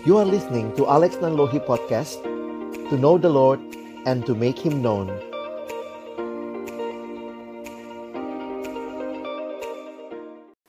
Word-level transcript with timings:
You 0.00 0.16
are 0.16 0.24
listening 0.24 0.72
to 0.80 0.88
Alex 0.88 1.20
Nanlohi 1.20 1.60
Podcast 1.60 2.24
To 2.88 2.96
know 2.96 3.20
the 3.20 3.28
Lord 3.28 3.60
and 4.08 4.24
to 4.24 4.32
make 4.32 4.56
Him 4.56 4.80
known 4.80 5.12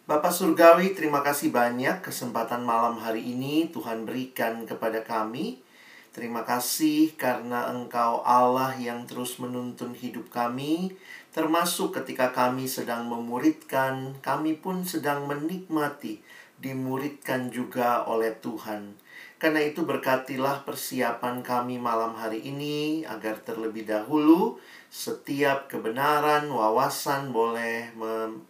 Bapak 0.03 0.35
Surgawi, 0.35 0.91
terima 0.91 1.23
kasih 1.23 1.47
banyak 1.47 2.03
kesempatan 2.03 2.67
malam 2.67 2.99
hari 2.99 3.23
ini 3.23 3.71
Tuhan 3.71 4.03
berikan 4.03 4.67
kepada 4.67 4.99
kami. 4.99 5.63
Terima 6.11 6.43
kasih 6.43 7.15
karena 7.15 7.71
Engkau 7.71 8.19
Allah 8.27 8.75
yang 8.75 9.07
terus 9.07 9.39
menuntun 9.39 9.95
hidup 9.95 10.27
kami, 10.27 10.91
termasuk 11.31 11.95
ketika 11.95 12.35
kami 12.35 12.67
sedang 12.67 13.07
memuridkan, 13.07 14.11
kami 14.19 14.59
pun 14.59 14.83
sedang 14.83 15.23
menikmati, 15.23 16.19
dimuridkan 16.59 17.47
juga 17.47 18.03
oleh 18.03 18.35
Tuhan. 18.35 19.00
Karena 19.41 19.57
itu 19.57 19.81
berkatilah 19.81 20.61
persiapan 20.69 21.41
kami 21.41 21.81
malam 21.81 22.13
hari 22.13 22.45
ini 22.45 23.01
agar 23.09 23.41
terlebih 23.41 23.89
dahulu 23.89 24.61
setiap 24.93 25.65
kebenaran, 25.65 26.45
wawasan 26.45 27.33
boleh 27.33 27.89
mem 27.97 28.45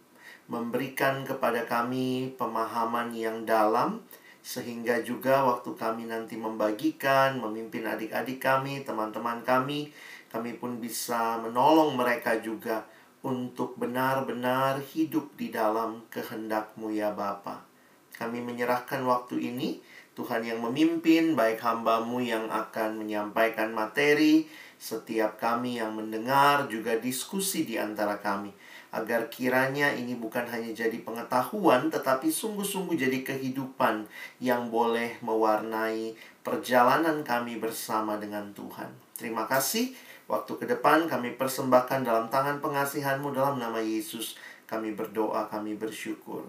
memberikan 0.52 1.24
kepada 1.24 1.64
kami 1.64 2.36
pemahaman 2.36 3.08
yang 3.16 3.48
dalam 3.48 4.04
sehingga 4.44 5.00
juga 5.00 5.48
waktu 5.48 5.72
kami 5.72 6.12
nanti 6.12 6.36
membagikan, 6.36 7.40
memimpin 7.40 7.88
adik-adik 7.88 8.36
kami, 8.36 8.84
teman-teman 8.84 9.40
kami, 9.40 9.88
kami 10.28 10.60
pun 10.60 10.76
bisa 10.76 11.40
menolong 11.40 11.96
mereka 11.96 12.36
juga 12.44 12.84
untuk 13.24 13.80
benar-benar 13.80 14.76
hidup 14.92 15.32
di 15.40 15.48
dalam 15.48 16.04
kehendak-Mu 16.12 16.92
ya 16.92 17.16
Bapa. 17.16 17.64
Kami 18.12 18.44
menyerahkan 18.44 19.00
waktu 19.08 19.40
ini, 19.40 19.80
Tuhan 20.12 20.44
yang 20.44 20.60
memimpin, 20.60 21.32
baik 21.32 21.62
hambamu 21.64 22.20
yang 22.20 22.52
akan 22.52 23.00
menyampaikan 23.00 23.72
materi, 23.72 24.44
setiap 24.76 25.40
kami 25.40 25.80
yang 25.80 25.96
mendengar, 25.96 26.68
juga 26.68 26.98
diskusi 27.00 27.64
di 27.64 27.80
antara 27.80 28.20
kami 28.20 28.52
agar 28.92 29.32
kiranya 29.32 29.88
ini 29.96 30.12
bukan 30.20 30.44
hanya 30.52 30.68
jadi 30.76 31.00
pengetahuan, 31.00 31.88
tetapi 31.88 32.28
sungguh-sungguh 32.28 32.92
jadi 33.00 33.24
kehidupan 33.24 34.04
yang 34.36 34.68
boleh 34.68 35.16
mewarnai 35.24 36.12
perjalanan 36.44 37.24
kami 37.24 37.56
bersama 37.56 38.20
dengan 38.20 38.52
Tuhan. 38.52 38.92
Terima 39.16 39.48
kasih. 39.48 39.96
Waktu 40.28 40.52
ke 40.60 40.64
depan 40.68 41.08
kami 41.08 41.40
persembahkan 41.40 42.04
dalam 42.04 42.28
tangan 42.28 42.60
pengasihanmu 42.60 43.32
dalam 43.32 43.56
nama 43.56 43.80
Yesus. 43.80 44.36
Kami 44.68 44.92
berdoa, 44.92 45.48
kami 45.48 45.72
bersyukur. 45.72 46.44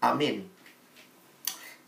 Amin. 0.00 0.48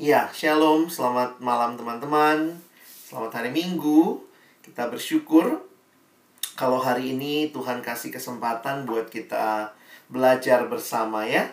Ya, 0.01 0.33
shalom. 0.33 0.89
Selamat 0.89 1.45
malam 1.45 1.77
teman-teman. 1.77 2.57
Selamat 2.81 3.37
hari 3.37 3.53
Minggu. 3.53 4.17
Kita 4.65 4.89
bersyukur 4.89 5.61
kalau 6.57 6.81
hari 6.81 7.13
ini 7.13 7.53
Tuhan 7.53 7.85
kasih 7.85 8.09
kesempatan 8.09 8.89
buat 8.89 9.13
kita 9.13 9.77
belajar 10.09 10.73
bersama 10.73 11.29
ya. 11.29 11.53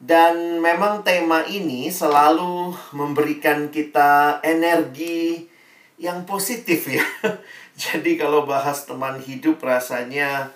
Dan 0.00 0.64
memang 0.64 1.04
tema 1.04 1.44
ini 1.44 1.92
selalu 1.92 2.72
memberikan 2.96 3.68
kita 3.68 4.40
energi 4.40 5.52
yang 6.00 6.24
positif 6.24 6.88
ya. 6.88 7.04
Jadi 7.76 8.16
kalau 8.16 8.48
bahas 8.48 8.88
teman 8.88 9.20
hidup 9.20 9.60
rasanya 9.60 10.48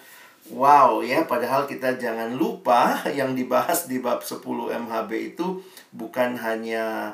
wow 0.49 1.05
ya, 1.05 1.29
padahal 1.29 1.69
kita 1.69 2.01
jangan 2.01 2.33
lupa 2.33 3.05
yang 3.13 3.37
dibahas 3.37 3.85
di 3.85 4.01
bab 4.01 4.25
10 4.25 4.41
MHB 4.89 5.37
itu 5.37 5.61
bukan 5.93 6.41
hanya 6.41 7.13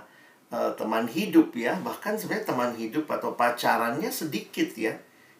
uh, 0.53 0.71
teman 0.77 1.09
hidup 1.09 1.57
ya, 1.57 1.75
bahkan 1.81 2.15
sebenarnya 2.15 2.53
teman 2.53 2.73
hidup 2.77 3.09
atau 3.09 3.33
pacarannya 3.33 4.13
sedikit 4.13 4.69
ya 4.77 4.95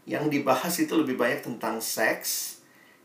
yang 0.09 0.27
dibahas 0.27 0.73
itu 0.83 0.99
lebih 0.99 1.15
banyak 1.15 1.47
tentang 1.47 1.79
seks, 1.79 2.59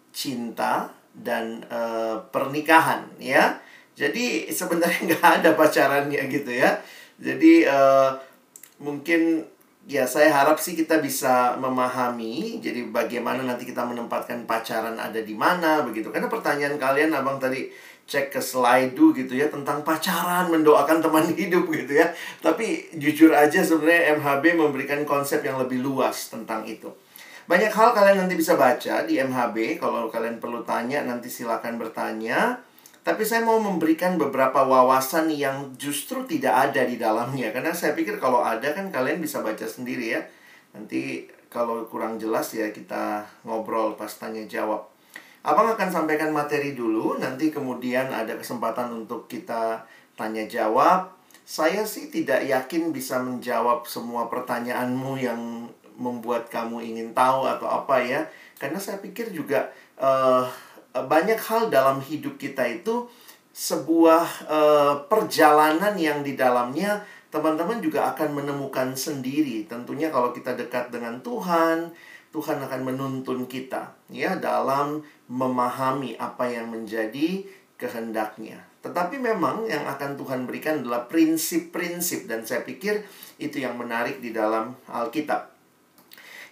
cinta, 0.09 0.89
dan 1.13 1.61
uh, 1.69 2.17
pernikahan 2.33 3.05
ya. 3.21 3.61
Jadi 3.97 4.49
sebenarnya 4.49 4.99
nggak 5.13 5.25
ada 5.41 5.49
pacarannya 5.53 6.21
gitu 6.29 6.51
ya. 6.53 6.81
Jadi 7.17 7.65
uh, 7.65 8.13
mungkin 8.77 9.41
ya 9.89 10.05
saya 10.05 10.29
harap 10.29 10.57
sih 10.61 10.77
kita 10.77 11.01
bisa 11.01 11.57
memahami. 11.57 12.61
Jadi 12.61 12.89
bagaimana 12.89 13.45
nanti 13.45 13.65
kita 13.65 13.85
menempatkan 13.85 14.45
pacaran 14.45 14.97
ada 14.97 15.21
di 15.21 15.33
mana 15.33 15.81
begitu. 15.81 16.13
Karena 16.13 16.29
pertanyaan 16.29 16.77
kalian 16.77 17.13
abang 17.13 17.41
tadi 17.41 17.69
cek 18.07 18.31
ke 18.31 18.39
slide 18.39 18.95
gitu 18.95 19.35
ya 19.35 19.51
tentang 19.51 19.83
pacaran 19.83 20.47
mendoakan 20.47 21.03
teman 21.03 21.27
hidup 21.37 21.67
gitu 21.67 21.93
ya. 21.99 22.07
Tapi 22.39 22.95
jujur 22.95 23.35
aja 23.35 23.59
sebenarnya 23.59 24.15
MHB 24.15 24.55
memberikan 24.55 25.03
konsep 25.03 25.43
yang 25.43 25.59
lebih 25.59 25.83
luas 25.83 26.31
tentang 26.31 26.63
itu. 26.63 26.87
Banyak 27.47 27.71
hal 27.71 27.95
kalian 27.95 28.27
nanti 28.27 28.35
bisa 28.35 28.59
baca 28.59 29.07
di 29.07 29.19
MHB. 29.19 29.79
Kalau 29.79 30.11
kalian 30.11 30.39
perlu 30.39 30.67
tanya, 30.67 31.03
nanti 31.07 31.31
silakan 31.31 31.79
bertanya. 31.79 32.59
Tapi 33.07 33.23
saya 33.23 33.39
mau 33.39 33.55
memberikan 33.55 34.19
beberapa 34.19 34.67
wawasan 34.67 35.31
yang 35.31 35.71
justru 35.79 36.27
tidak 36.27 36.71
ada 36.71 36.83
di 36.83 36.99
dalamnya. 36.99 37.55
Karena 37.55 37.71
saya 37.71 37.95
pikir 37.95 38.19
kalau 38.19 38.43
ada 38.43 38.75
kan 38.75 38.91
kalian 38.91 39.23
bisa 39.23 39.39
baca 39.39 39.63
sendiri 39.63 40.19
ya. 40.19 40.21
Nanti 40.75 41.23
kalau 41.47 41.87
kurang 41.87 42.19
jelas 42.19 42.51
ya 42.51 42.67
kita 42.75 43.23
ngobrol 43.47 43.95
pas 43.95 44.11
tanya 44.11 44.43
jawab. 44.43 44.96
Abang 45.47 45.71
akan 45.71 45.87
sampaikan 45.87 46.35
materi 46.35 46.75
dulu, 46.75 47.15
nanti 47.23 47.47
kemudian 47.47 48.11
ada 48.11 48.35
kesempatan 48.35 48.91
untuk 48.91 49.31
kita 49.31 49.79
tanya 50.19 50.43
jawab. 50.43 51.07
Saya 51.47 51.87
sih 51.87 52.11
tidak 52.11 52.43
yakin 52.43 52.91
bisa 52.91 53.15
menjawab 53.23 53.87
semua 53.87 54.27
pertanyaanmu 54.27 55.15
yang 55.15 55.71
membuat 55.95 56.51
kamu 56.51 56.83
ingin 56.83 57.15
tahu 57.15 57.47
atau 57.47 57.63
apa 57.63 57.95
ya. 58.03 58.27
Karena 58.59 58.75
saya 58.75 58.99
pikir 58.99 59.31
juga 59.31 59.71
uh, 59.95 60.43
banyak 60.91 61.39
hal 61.39 61.71
dalam 61.71 62.03
hidup 62.03 62.35
kita 62.35 62.67
itu 62.67 63.07
sebuah 63.55 64.51
uh, 64.51 64.93
perjalanan 65.07 65.95
yang 65.95 66.27
di 66.27 66.35
dalamnya 66.35 67.07
teman-teman 67.31 67.79
juga 67.79 68.11
akan 68.11 68.35
menemukan 68.35 68.91
sendiri. 68.99 69.63
Tentunya 69.63 70.11
kalau 70.11 70.35
kita 70.35 70.59
dekat 70.59 70.91
dengan 70.91 71.23
Tuhan 71.23 71.95
Tuhan 72.31 72.59
akan 72.59 72.81
menuntun 72.83 73.47
kita 73.47 73.95
ya 74.11 74.35
dalam 74.35 75.01
memahami 75.31 76.19
apa 76.19 76.47
yang 76.47 76.69
menjadi 76.69 77.43
kehendaknya. 77.79 78.63
Tetapi 78.81 79.19
memang 79.19 79.67
yang 79.67 79.83
akan 79.83 80.15
Tuhan 80.15 80.47
berikan 80.47 80.83
adalah 80.83 81.07
prinsip-prinsip 81.11 82.25
dan 82.29 82.43
saya 82.43 82.63
pikir 82.63 83.03
itu 83.37 83.59
yang 83.59 83.75
menarik 83.75 84.23
di 84.23 84.31
dalam 84.31 84.75
Alkitab. 84.87 85.57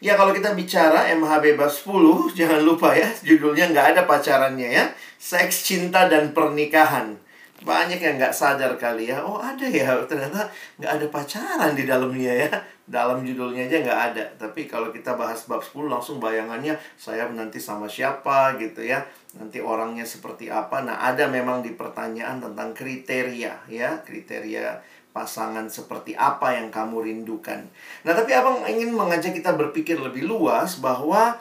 Ya 0.03 0.19
kalau 0.19 0.35
kita 0.35 0.52
bicara 0.52 1.08
MHB 1.16 1.56
bab 1.56 1.72
10 1.72 2.35
Jangan 2.35 2.62
lupa 2.68 2.91
ya 2.91 3.08
Judulnya 3.24 3.72
nggak 3.72 3.88
ada 3.96 4.02
pacarannya 4.03 4.68
ya 4.68 4.85
Seks, 5.16 5.64
cinta, 5.64 6.12
dan 6.12 6.35
pernikahan 6.35 7.16
Banyak 7.64 8.03
yang 8.03 8.19
nggak 8.19 8.35
sadar 8.35 8.75
kali 8.75 9.08
ya 9.08 9.24
Oh 9.24 9.40
ada 9.40 9.64
ya 9.64 9.96
Ternyata 10.03 10.52
nggak 10.78 10.91
ada 11.00 11.06
pacaran 11.08 11.72
di 11.74 11.88
dalamnya 11.88 12.34
ya 12.44 12.52
Dalam 12.85 13.25
judulnya 13.25 13.66
aja 13.66 13.81
nggak 13.81 14.01
ada 14.13 14.25
Tapi 14.38 14.69
kalau 14.69 14.94
kita 14.94 15.18
bahas 15.18 15.50
bab 15.50 15.57
10 15.57 15.90
Langsung 15.90 16.22
bayangannya 16.22 16.78
Saya 16.94 17.25
nanti 17.34 17.57
sama 17.57 17.90
siapa 17.90 18.53
gitu 18.62 18.85
ya 18.85 19.01
Nanti 19.34 19.57
orangnya 19.57 20.06
seperti 20.06 20.53
apa 20.53 20.85
Nah 20.85 21.01
ada 21.01 21.25
memang 21.25 21.66
di 21.66 21.73
pertanyaan 21.73 22.38
tentang 22.38 22.78
kriteria 22.78 23.66
ya 23.66 23.90
Kriteria 24.06 24.78
pasangan 25.16 25.72
seperti 25.72 26.12
apa 26.12 26.59
yang 26.59 26.68
kamu 26.68 27.07
rindukan. 27.07 27.63
Nah, 28.03 28.12
tapi 28.12 28.35
Abang 28.35 28.68
ingin 28.68 28.91
mengajak 28.91 29.31
kita 29.31 29.56
berpikir 29.56 29.96
lebih 29.96 30.28
luas 30.28 30.84
bahwa 30.84 31.40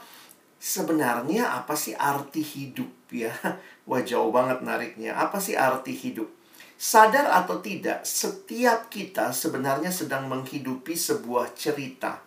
sebenarnya 0.63 1.59
apa 1.59 1.75
sih 1.75 1.91
arti 1.99 2.39
hidup 2.39 2.87
ya? 3.11 3.35
Wah, 3.91 3.99
jauh 4.07 4.31
banget 4.31 4.63
nariknya. 4.63 5.19
Apa 5.19 5.43
sih 5.43 5.59
arti 5.59 5.91
hidup? 5.91 6.31
Sadar 6.85 7.33
atau 7.33 7.65
tidak, 7.65 8.05
setiap 8.05 8.93
kita 8.93 9.33
sebenarnya 9.33 9.89
sedang 9.89 10.29
menghidupi 10.29 10.93
sebuah 10.93 11.57
cerita. 11.57 12.21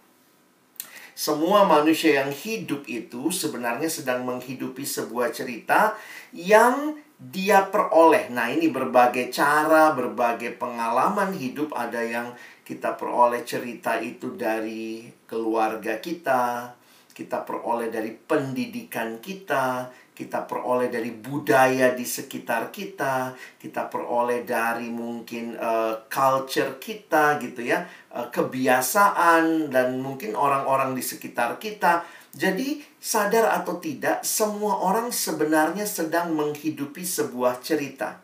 Semua 1.14 1.62
manusia 1.70 2.26
yang 2.26 2.34
hidup 2.34 2.90
itu 2.90 3.30
sebenarnya 3.30 3.86
sedang 3.86 4.26
menghidupi 4.26 4.82
sebuah 4.82 5.30
cerita 5.30 5.94
yang 6.34 6.98
dia 7.22 7.70
peroleh. 7.70 8.34
Nah, 8.34 8.50
ini 8.50 8.74
berbagai 8.74 9.30
cara, 9.30 9.94
berbagai 9.94 10.58
pengalaman 10.58 11.38
hidup 11.38 11.78
ada 11.78 12.02
yang 12.02 12.34
kita 12.66 12.98
peroleh 12.98 13.46
cerita 13.46 14.02
itu 14.02 14.34
dari 14.34 15.06
keluarga 15.30 16.02
kita, 16.02 16.74
kita 17.14 17.46
peroleh 17.46 17.94
dari 17.94 18.10
pendidikan 18.10 19.22
kita, 19.22 19.94
kita 20.18 20.50
peroleh 20.50 20.90
dari 20.90 21.14
budaya 21.14 21.94
di 21.94 22.02
sekitar 22.02 22.74
kita, 22.74 23.38
kita 23.62 23.86
peroleh 23.86 24.42
dari 24.42 24.90
mungkin 24.90 25.54
uh, 25.54 26.10
culture 26.10 26.82
kita 26.82 27.38
gitu 27.38 27.62
ya, 27.62 27.86
uh, 28.18 28.34
kebiasaan 28.34 29.70
dan 29.70 30.02
mungkin 30.02 30.34
orang-orang 30.34 30.98
di 30.98 31.06
sekitar 31.06 31.62
kita 31.62 32.02
jadi, 32.38 32.78
sadar 33.02 33.50
atau 33.50 33.82
tidak, 33.82 34.22
semua 34.22 34.78
orang 34.78 35.10
sebenarnya 35.10 35.90
sedang 35.90 36.38
menghidupi 36.38 37.02
sebuah 37.02 37.66
cerita. 37.66 38.22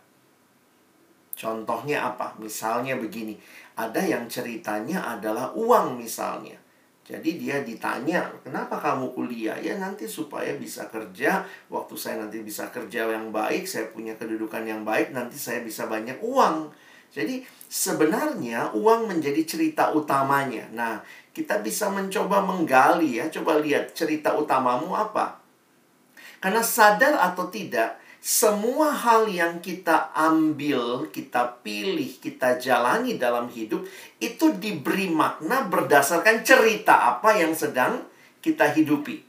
Contohnya 1.34 2.14
apa? 2.14 2.38
Misalnya 2.38 2.94
begini, 2.94 3.34
ada 3.74 4.06
yang 4.06 4.30
ceritanya 4.30 5.18
adalah 5.18 5.58
uang 5.58 5.98
misalnya. 5.98 6.62
Jadi 7.04 7.36
dia 7.36 7.60
ditanya, 7.60 8.32
kenapa 8.48 8.80
kamu 8.80 9.12
kuliah? 9.12 9.60
Ya 9.60 9.76
nanti 9.76 10.08
supaya 10.08 10.56
bisa 10.56 10.88
kerja, 10.88 11.44
waktu 11.68 12.00
saya 12.00 12.24
nanti 12.24 12.40
bisa 12.40 12.72
kerja 12.72 13.12
yang 13.12 13.28
baik, 13.28 13.68
saya 13.68 13.92
punya 13.92 14.16
kedudukan 14.16 14.64
yang 14.64 14.88
baik, 14.88 15.12
nanti 15.12 15.36
saya 15.36 15.60
bisa 15.68 15.92
banyak 15.92 16.16
uang. 16.24 16.72
Jadi 17.12 17.44
sebenarnya 17.68 18.72
uang 18.72 19.12
menjadi 19.12 19.44
cerita 19.44 19.92
utamanya. 19.92 20.64
Nah, 20.72 21.04
kita 21.36 21.60
bisa 21.60 21.92
mencoba 21.92 22.40
menggali 22.40 23.20
ya, 23.20 23.28
coba 23.28 23.60
lihat 23.60 23.92
cerita 23.92 24.40
utamamu 24.40 24.96
apa. 24.96 25.44
Karena 26.40 26.64
sadar 26.64 27.20
atau 27.20 27.52
tidak, 27.52 28.00
semua 28.24 28.96
hal 28.96 29.28
yang 29.28 29.60
kita 29.60 30.16
ambil, 30.16 31.12
kita 31.12 31.60
pilih, 31.60 32.08
kita 32.24 32.56
jalani 32.56 33.20
dalam 33.20 33.52
hidup 33.52 33.84
itu 34.24 34.56
diberi 34.64 35.12
makna 35.12 35.68
berdasarkan 35.68 36.40
cerita 36.40 37.20
apa 37.20 37.36
yang 37.36 37.52
sedang 37.52 38.00
kita 38.40 38.72
hidupi. 38.72 39.20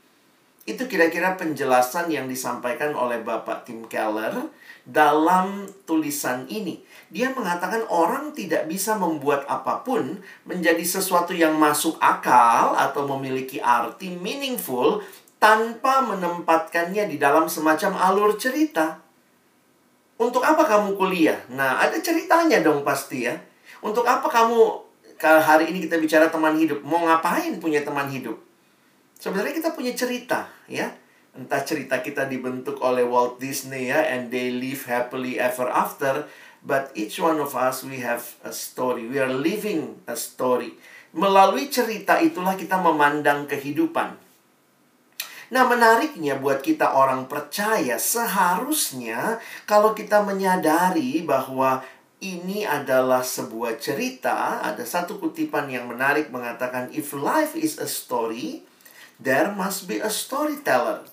Itu 0.62 0.86
kira-kira 0.86 1.34
penjelasan 1.34 2.06
yang 2.06 2.30
disampaikan 2.30 2.94
oleh 2.94 3.18
Bapak 3.18 3.66
Tim 3.66 3.82
Keller 3.90 4.46
dalam 4.86 5.66
tulisan 5.90 6.46
ini. 6.46 6.78
Dia 7.10 7.34
mengatakan 7.34 7.90
orang 7.90 8.30
tidak 8.30 8.70
bisa 8.70 8.94
membuat 8.94 9.42
apa 9.50 9.82
pun 9.82 10.22
menjadi 10.46 10.86
sesuatu 10.86 11.34
yang 11.34 11.58
masuk 11.58 11.98
akal 11.98 12.78
atau 12.78 13.10
memiliki 13.10 13.58
arti 13.58 14.14
meaningful 14.14 15.02
tanpa 15.44 16.00
menempatkannya 16.00 17.04
di 17.04 17.20
dalam 17.20 17.52
semacam 17.52 18.00
alur 18.00 18.40
cerita. 18.40 18.96
Untuk 20.16 20.40
apa 20.40 20.64
kamu 20.64 20.96
kuliah? 20.96 21.36
Nah, 21.52 21.84
ada 21.84 22.00
ceritanya 22.00 22.64
dong 22.64 22.80
pasti 22.80 23.28
ya. 23.28 23.36
Untuk 23.84 24.08
apa 24.08 24.24
kamu 24.24 24.80
hari 25.20 25.68
ini 25.68 25.84
kita 25.84 26.00
bicara 26.00 26.32
teman 26.32 26.56
hidup, 26.56 26.80
mau 26.80 27.04
ngapain 27.04 27.60
punya 27.60 27.84
teman 27.84 28.08
hidup? 28.08 28.40
Sebenarnya 29.20 29.52
kita 29.52 29.76
punya 29.76 29.92
cerita, 29.92 30.48
ya. 30.64 30.88
Entah 31.36 31.60
cerita 31.60 32.00
kita 32.00 32.24
dibentuk 32.24 32.80
oleh 32.80 33.04
Walt 33.04 33.36
Disney 33.36 33.92
ya, 33.92 34.00
and 34.00 34.32
they 34.32 34.48
live 34.48 34.88
happily 34.88 35.36
ever 35.36 35.68
after, 35.68 36.24
but 36.64 36.88
each 36.96 37.20
one 37.20 37.36
of 37.36 37.52
us 37.52 37.84
we 37.84 38.00
have 38.00 38.24
a 38.48 38.52
story. 38.54 39.04
We 39.04 39.20
are 39.20 39.28
living 39.28 40.00
a 40.08 40.16
story. 40.16 40.72
Melalui 41.12 41.68
cerita 41.68 42.16
itulah 42.24 42.56
kita 42.56 42.80
memandang 42.80 43.44
kehidupan. 43.44 44.23
Nah, 45.52 45.68
menariknya 45.68 46.40
buat 46.40 46.64
kita 46.64 46.96
orang 46.96 47.28
percaya, 47.28 48.00
seharusnya 48.00 49.36
kalau 49.68 49.92
kita 49.92 50.24
menyadari 50.24 51.20
bahwa 51.20 51.84
ini 52.24 52.64
adalah 52.64 53.20
sebuah 53.20 53.76
cerita, 53.76 54.64
ada 54.64 54.80
satu 54.80 55.20
kutipan 55.20 55.68
yang 55.68 55.84
menarik 55.84 56.32
mengatakan 56.32 56.88
if 56.96 57.12
life 57.12 57.52
is 57.52 57.76
a 57.76 57.84
story, 57.84 58.64
there 59.20 59.52
must 59.52 59.84
be 59.84 60.00
a 60.00 60.08
storyteller. 60.08 61.04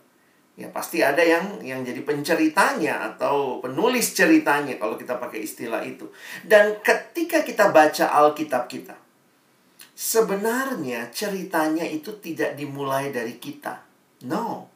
Ya, 0.55 0.71
pasti 0.71 1.03
ada 1.03 1.19
yang 1.19 1.59
yang 1.63 1.83
jadi 1.83 1.99
penceritanya 2.03 3.11
atau 3.15 3.59
penulis 3.59 4.15
ceritanya 4.15 4.79
kalau 4.79 4.95
kita 4.95 5.19
pakai 5.19 5.43
istilah 5.43 5.83
itu. 5.83 6.07
Dan 6.47 6.79
ketika 6.79 7.43
kita 7.43 7.71
baca 7.71 8.07
Alkitab 8.15 8.71
kita, 8.71 8.95
sebenarnya 9.91 11.11
ceritanya 11.11 11.83
itu 11.83 12.15
tidak 12.23 12.55
dimulai 12.55 13.11
dari 13.11 13.35
kita 13.35 13.90
No. 14.27 14.69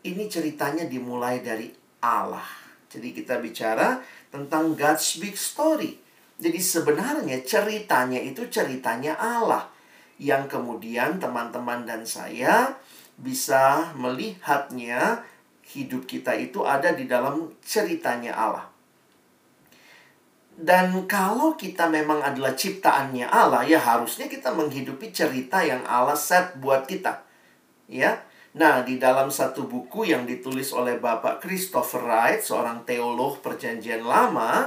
Ini 0.00 0.26
ceritanya 0.32 0.88
dimulai 0.88 1.44
dari 1.44 1.68
Allah. 2.00 2.46
Jadi 2.90 3.14
kita 3.14 3.38
bicara 3.38 4.00
tentang 4.32 4.74
God's 4.74 5.20
big 5.20 5.36
story. 5.36 6.00
Jadi 6.40 6.56
sebenarnya 6.56 7.44
ceritanya 7.44 8.16
itu 8.16 8.48
ceritanya 8.48 9.14
Allah 9.20 9.68
yang 10.16 10.48
kemudian 10.48 11.20
teman-teman 11.20 11.84
dan 11.84 12.02
saya 12.08 12.76
bisa 13.20 13.92
melihatnya 13.96 15.20
hidup 15.70 16.08
kita 16.08 16.32
itu 16.34 16.64
ada 16.64 16.96
di 16.96 17.04
dalam 17.04 17.52
ceritanya 17.60 18.32
Allah. 18.32 18.66
Dan 20.60 21.08
kalau 21.08 21.56
kita 21.56 21.88
memang 21.88 22.20
adalah 22.20 22.52
ciptaannya 22.52 23.24
Allah, 23.32 23.64
ya 23.64 23.80
harusnya 23.80 24.28
kita 24.28 24.52
menghidupi 24.52 25.08
cerita 25.08 25.64
yang 25.64 25.80
Allah 25.88 26.16
set 26.16 26.60
buat 26.60 26.84
kita. 26.84 27.24
Ya, 27.88 28.20
Nah, 28.50 28.82
di 28.82 28.98
dalam 28.98 29.30
satu 29.30 29.70
buku 29.70 30.10
yang 30.10 30.26
ditulis 30.26 30.74
oleh 30.74 30.98
Bapak 30.98 31.38
Christopher 31.38 32.02
Wright, 32.02 32.42
seorang 32.42 32.82
teolog 32.82 33.38
perjanjian 33.38 34.02
lama, 34.02 34.66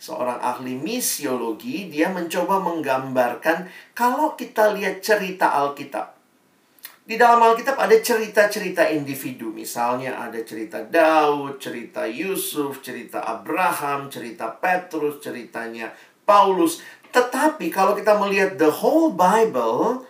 seorang 0.00 0.40
ahli 0.40 0.72
misiologi, 0.72 1.92
dia 1.92 2.08
mencoba 2.08 2.56
menggambarkan 2.56 3.68
kalau 3.92 4.32
kita 4.32 4.72
lihat 4.72 5.04
cerita 5.04 5.52
Alkitab. 5.60 6.16
Di 7.04 7.20
dalam 7.20 7.44
Alkitab 7.44 7.76
ada 7.76 8.00
cerita-cerita 8.00 8.88
individu, 8.88 9.52
misalnya 9.52 10.16
ada 10.24 10.40
cerita 10.40 10.80
Daud, 10.80 11.60
cerita 11.60 12.08
Yusuf, 12.08 12.80
cerita 12.80 13.28
Abraham, 13.28 14.08
cerita 14.08 14.56
Petrus, 14.56 15.20
ceritanya 15.20 15.92
Paulus. 16.24 16.80
Tetapi 17.12 17.68
kalau 17.68 17.92
kita 17.92 18.16
melihat 18.16 18.56
the 18.56 18.72
whole 18.72 19.12
Bible, 19.12 20.07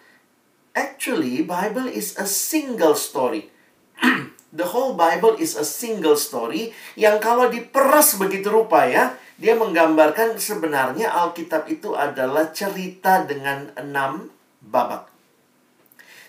Actually, 0.78 1.42
Bible 1.42 1.90
is 1.90 2.14
a 2.14 2.26
single 2.30 2.94
story. 2.94 3.50
The 4.54 4.70
whole 4.70 4.94
Bible 4.94 5.34
is 5.36 5.58
a 5.58 5.66
single 5.66 6.14
story 6.14 6.70
yang 6.94 7.18
kalau 7.18 7.50
diperas 7.50 8.14
begitu 8.14 8.48
rupa 8.48 8.86
ya, 8.86 9.18
dia 9.36 9.58
menggambarkan 9.58 10.38
sebenarnya 10.38 11.10
Alkitab 11.10 11.66
itu 11.66 11.98
adalah 11.98 12.54
cerita 12.54 13.26
dengan 13.26 13.74
enam 13.74 14.30
babak. 14.62 15.10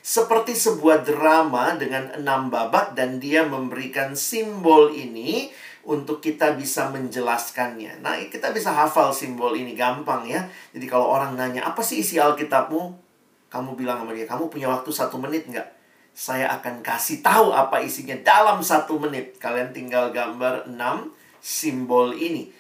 Seperti 0.01 0.57
sebuah 0.57 1.05
drama 1.05 1.77
dengan 1.77 2.09
enam 2.17 2.49
babak 2.49 2.97
dan 2.97 3.21
dia 3.21 3.45
memberikan 3.45 4.17
simbol 4.17 4.89
ini 4.89 5.53
untuk 5.85 6.19
kita 6.19 6.57
bisa 6.57 6.89
menjelaskannya. 6.89 8.01
Nah, 8.01 8.17
kita 8.27 8.49
bisa 8.49 8.73
hafal 8.73 9.13
simbol 9.13 9.53
ini 9.53 9.77
gampang 9.77 10.25
ya. 10.25 10.49
Jadi 10.73 10.85
kalau 10.89 11.07
orang 11.07 11.37
nanya, 11.37 11.69
apa 11.69 11.85
sih 11.85 12.01
isi 12.01 12.17
Alkitabmu? 12.17 13.08
Kamu 13.49 13.73
bilang 13.73 14.05
sama 14.05 14.13
dia, 14.13 14.29
kamu 14.29 14.47
punya 14.47 14.69
waktu 14.69 14.89
satu 14.93 15.17
menit 15.17 15.49
nggak? 15.49 15.65
Saya 16.13 16.49
akan 16.57 16.85
kasih 16.85 17.25
tahu 17.25 17.49
apa 17.49 17.81
isinya 17.81 18.13
dalam 18.21 18.61
satu 18.61 19.01
menit. 19.01 19.41
Kalian 19.41 19.73
tinggal 19.73 20.13
gambar 20.13 20.69
enam 20.69 21.09
simbol 21.41 22.13
ini. 22.13 22.53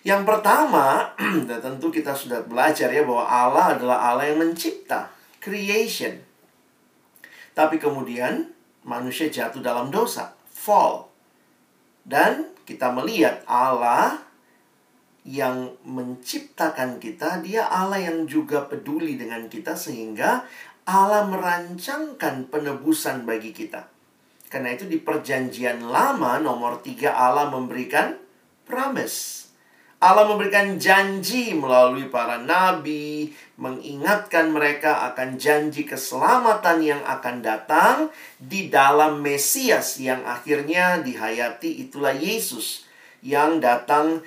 Yang 0.00 0.24
pertama, 0.24 1.12
dan 1.48 1.60
tentu 1.60 1.92
kita 1.92 2.16
sudah 2.16 2.40
belajar 2.48 2.88
ya 2.88 3.04
bahwa 3.04 3.24
Allah 3.28 3.76
adalah 3.76 3.98
Allah 4.00 4.32
yang 4.32 4.40
mencipta, 4.40 5.12
creation. 5.44 6.16
Tapi 7.52 7.76
kemudian 7.76 8.48
manusia 8.80 9.28
jatuh 9.28 9.60
dalam 9.60 9.92
dosa, 9.92 10.32
fall. 10.48 11.12
Dan 12.00 12.48
kita 12.64 12.88
melihat 12.96 13.44
Allah 13.44 14.29
yang 15.24 15.76
menciptakan 15.84 16.96
kita, 16.96 17.44
dia 17.44 17.68
Allah 17.68 18.00
yang 18.00 18.24
juga 18.24 18.64
peduli 18.64 19.20
dengan 19.20 19.46
kita 19.52 19.76
sehingga 19.76 20.48
Allah 20.88 21.28
merancangkan 21.28 22.48
penebusan 22.48 23.28
bagi 23.28 23.52
kita. 23.52 23.84
Karena 24.50 24.74
itu 24.74 24.88
di 24.90 24.98
perjanjian 24.98 25.86
lama 25.86 26.42
nomor 26.42 26.82
tiga 26.82 27.14
Allah 27.14 27.52
memberikan 27.52 28.18
promise. 28.66 29.46
Allah 30.00 30.24
memberikan 30.24 30.80
janji 30.80 31.52
melalui 31.52 32.08
para 32.08 32.40
nabi, 32.40 33.36
mengingatkan 33.60 34.48
mereka 34.48 35.12
akan 35.12 35.36
janji 35.36 35.84
keselamatan 35.84 36.80
yang 36.80 37.02
akan 37.04 37.44
datang 37.44 37.96
di 38.40 38.72
dalam 38.72 39.20
Mesias 39.20 40.00
yang 40.00 40.24
akhirnya 40.24 41.04
dihayati 41.04 41.84
itulah 41.84 42.16
Yesus 42.16 42.88
yang 43.20 43.60
datang 43.60 44.24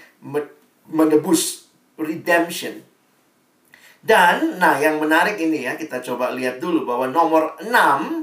menebus 0.89 1.69
redemption. 1.95 2.83
Dan, 4.03 4.59
nah 4.59 4.75
yang 4.83 4.99
menarik 4.99 5.39
ini 5.39 5.63
ya, 5.63 5.79
kita 5.79 6.03
coba 6.03 6.35
lihat 6.35 6.59
dulu 6.59 6.83
bahwa 6.83 7.07
nomor 7.07 7.55
6, 7.63 7.71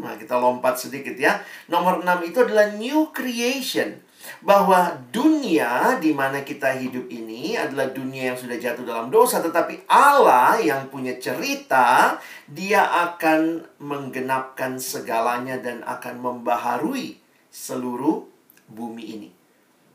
nah 0.04 0.12
kita 0.20 0.36
lompat 0.36 0.76
sedikit 0.76 1.16
ya. 1.16 1.40
Nomor 1.72 2.04
6 2.04 2.20
itu 2.28 2.44
adalah 2.44 2.68
new 2.76 3.08
creation. 3.16 3.96
Bahwa 4.44 4.92
dunia 5.08 5.96
di 5.96 6.12
mana 6.12 6.44
kita 6.44 6.76
hidup 6.76 7.08
ini 7.08 7.56
adalah 7.56 7.88
dunia 7.88 8.28
yang 8.28 8.36
sudah 8.36 8.60
jatuh 8.60 8.84
dalam 8.84 9.08
dosa. 9.08 9.40
Tetapi 9.40 9.88
Allah 9.88 10.60
yang 10.60 10.92
punya 10.92 11.16
cerita, 11.16 12.20
dia 12.44 12.84
akan 13.08 13.64
menggenapkan 13.80 14.76
segalanya 14.76 15.56
dan 15.56 15.80
akan 15.88 16.20
membaharui 16.20 17.16
seluruh 17.48 18.28
bumi 18.68 19.04
ini. 19.16 19.39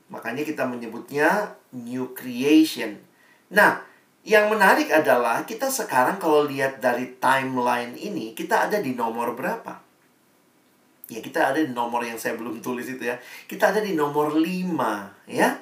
Makanya 0.09 0.45
kita 0.45 0.69
menyebutnya 0.69 1.57
new 1.73 2.13
creation. 2.13 3.01
Nah, 3.49 3.81
yang 4.25 4.49
menarik 4.49 4.89
adalah 4.89 5.45
kita 5.45 5.69
sekarang 5.69 6.17
kalau 6.17 6.45
lihat 6.49 6.81
dari 6.81 7.17
timeline 7.21 7.93
ini, 7.93 8.33
kita 8.33 8.69
ada 8.69 8.81
di 8.81 8.97
nomor 8.97 9.37
berapa? 9.37 9.81
Ya, 11.05 11.21
kita 11.21 11.53
ada 11.53 11.61
di 11.61 11.69
nomor 11.69 12.01
yang 12.01 12.17
saya 12.17 12.33
belum 12.33 12.57
tulis 12.65 12.89
itu 12.89 13.05
ya. 13.05 13.21
Kita 13.45 13.69
ada 13.69 13.81
di 13.85 13.93
nomor 13.93 14.33
5, 14.33 15.29
ya. 15.29 15.61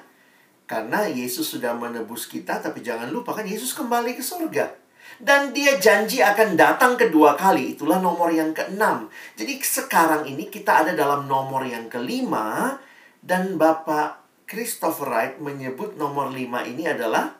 Karena 0.64 1.04
Yesus 1.04 1.44
sudah 1.44 1.76
menebus 1.76 2.24
kita, 2.24 2.64
tapi 2.64 2.80
jangan 2.80 3.12
lupa 3.12 3.36
kan 3.36 3.44
Yesus 3.44 3.76
kembali 3.76 4.16
ke 4.16 4.24
surga. 4.24 4.72
Dan 5.20 5.52
dia 5.52 5.76
janji 5.76 6.24
akan 6.24 6.56
datang 6.56 6.96
kedua 6.96 7.36
kali. 7.36 7.76
Itulah 7.76 8.00
nomor 8.00 8.32
yang 8.32 8.56
keenam. 8.56 9.12
Jadi 9.36 9.60
sekarang 9.60 10.24
ini 10.24 10.48
kita 10.48 10.88
ada 10.88 10.96
dalam 10.96 11.28
nomor 11.28 11.68
yang 11.68 11.92
kelima. 11.92 12.80
Dan 13.20 13.60
Bapak 13.60 14.23
Christopher 14.44 15.08
Wright 15.08 15.34
menyebut 15.40 15.96
nomor 15.96 16.28
lima 16.28 16.64
ini 16.64 16.84
adalah 16.88 17.36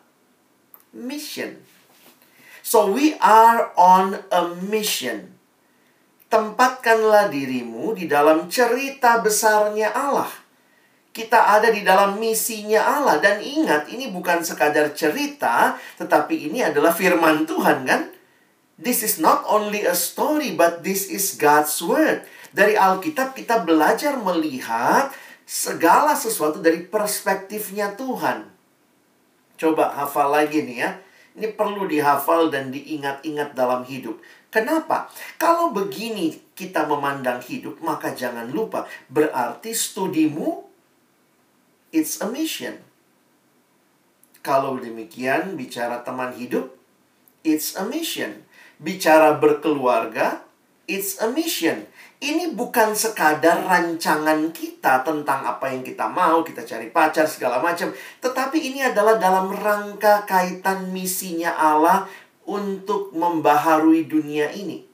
mission. 0.97 1.61
So 2.65 2.93
we 2.93 3.15
are 3.21 3.77
on 3.77 4.25
a 4.33 4.57
mission. 4.65 5.37
Tempatkanlah 6.33 7.29
dirimu 7.29 7.95
di 7.95 8.09
dalam 8.09 8.49
cerita 8.49 9.21
besarnya 9.21 9.93
Allah 9.93 10.45
kita 11.15 11.39
ada 11.39 11.71
di 11.71 11.87
dalam 11.87 12.19
misinya 12.19 12.99
Allah 12.99 13.23
dan 13.23 13.39
ingat 13.39 13.87
ini 13.87 14.11
bukan 14.11 14.43
sekadar 14.43 14.91
cerita 14.99 15.79
tetapi 15.95 16.51
ini 16.51 16.67
adalah 16.67 16.91
firman 16.91 17.47
Tuhan 17.47 17.87
kan 17.87 18.11
This 18.75 19.07
is 19.07 19.23
not 19.23 19.47
only 19.47 19.87
a 19.87 19.95
story 19.95 20.59
but 20.59 20.83
this 20.83 21.07
is 21.07 21.39
God's 21.39 21.79
word 21.79 22.27
dari 22.51 22.75
Alkitab 22.75 23.39
kita 23.39 23.63
belajar 23.63 24.19
melihat 24.19 25.15
segala 25.45 26.17
sesuatu 26.17 26.61
dari 26.61 26.85
perspektifnya 26.85 27.95
Tuhan 27.95 28.49
coba 29.61 29.95
hafal 29.95 30.33
lagi 30.33 30.65
nih 30.65 30.79
ya 30.81 30.91
ini 31.35 31.51
perlu 31.53 31.87
dihafal 31.87 32.51
dan 32.51 32.73
diingat-ingat 32.73 33.53
dalam 33.55 33.85
hidup 33.87 34.19
Kenapa? 34.55 35.11
Kalau 35.35 35.75
begini 35.75 36.31
kita 36.55 36.87
memandang 36.87 37.43
hidup, 37.43 37.83
maka 37.83 38.15
jangan 38.15 38.47
lupa 38.55 38.87
berarti 39.11 39.75
studimu 39.75 40.63
It's 41.95 42.19
a 42.19 42.27
mission. 42.27 42.83
Kalau 44.43 44.79
demikian, 44.79 45.55
bicara 45.55 46.03
teman 46.03 46.35
hidup, 46.35 46.75
it's 47.47 47.79
a 47.79 47.87
mission. 47.87 48.43
Bicara 48.83 49.39
berkeluarga, 49.39 50.43
it's 50.91 51.23
a 51.23 51.31
mission. 51.31 51.87
Ini 52.25 52.57
bukan 52.57 52.97
sekadar 52.97 53.69
rancangan 53.69 54.49
kita 54.49 55.05
tentang 55.05 55.45
apa 55.45 55.69
yang 55.69 55.85
kita 55.85 56.09
mau, 56.09 56.41
kita 56.41 56.65
cari 56.65 56.89
pacar, 56.89 57.29
segala 57.29 57.61
macam. 57.61 57.93
Tetapi 57.93 58.57
ini 58.65 58.81
adalah 58.81 59.21
dalam 59.21 59.53
rangka 59.53 60.25
kaitan 60.25 60.89
misinya 60.89 61.53
Allah 61.53 62.09
untuk 62.49 63.13
membaharui 63.13 64.09
dunia 64.09 64.49
ini. 64.57 64.89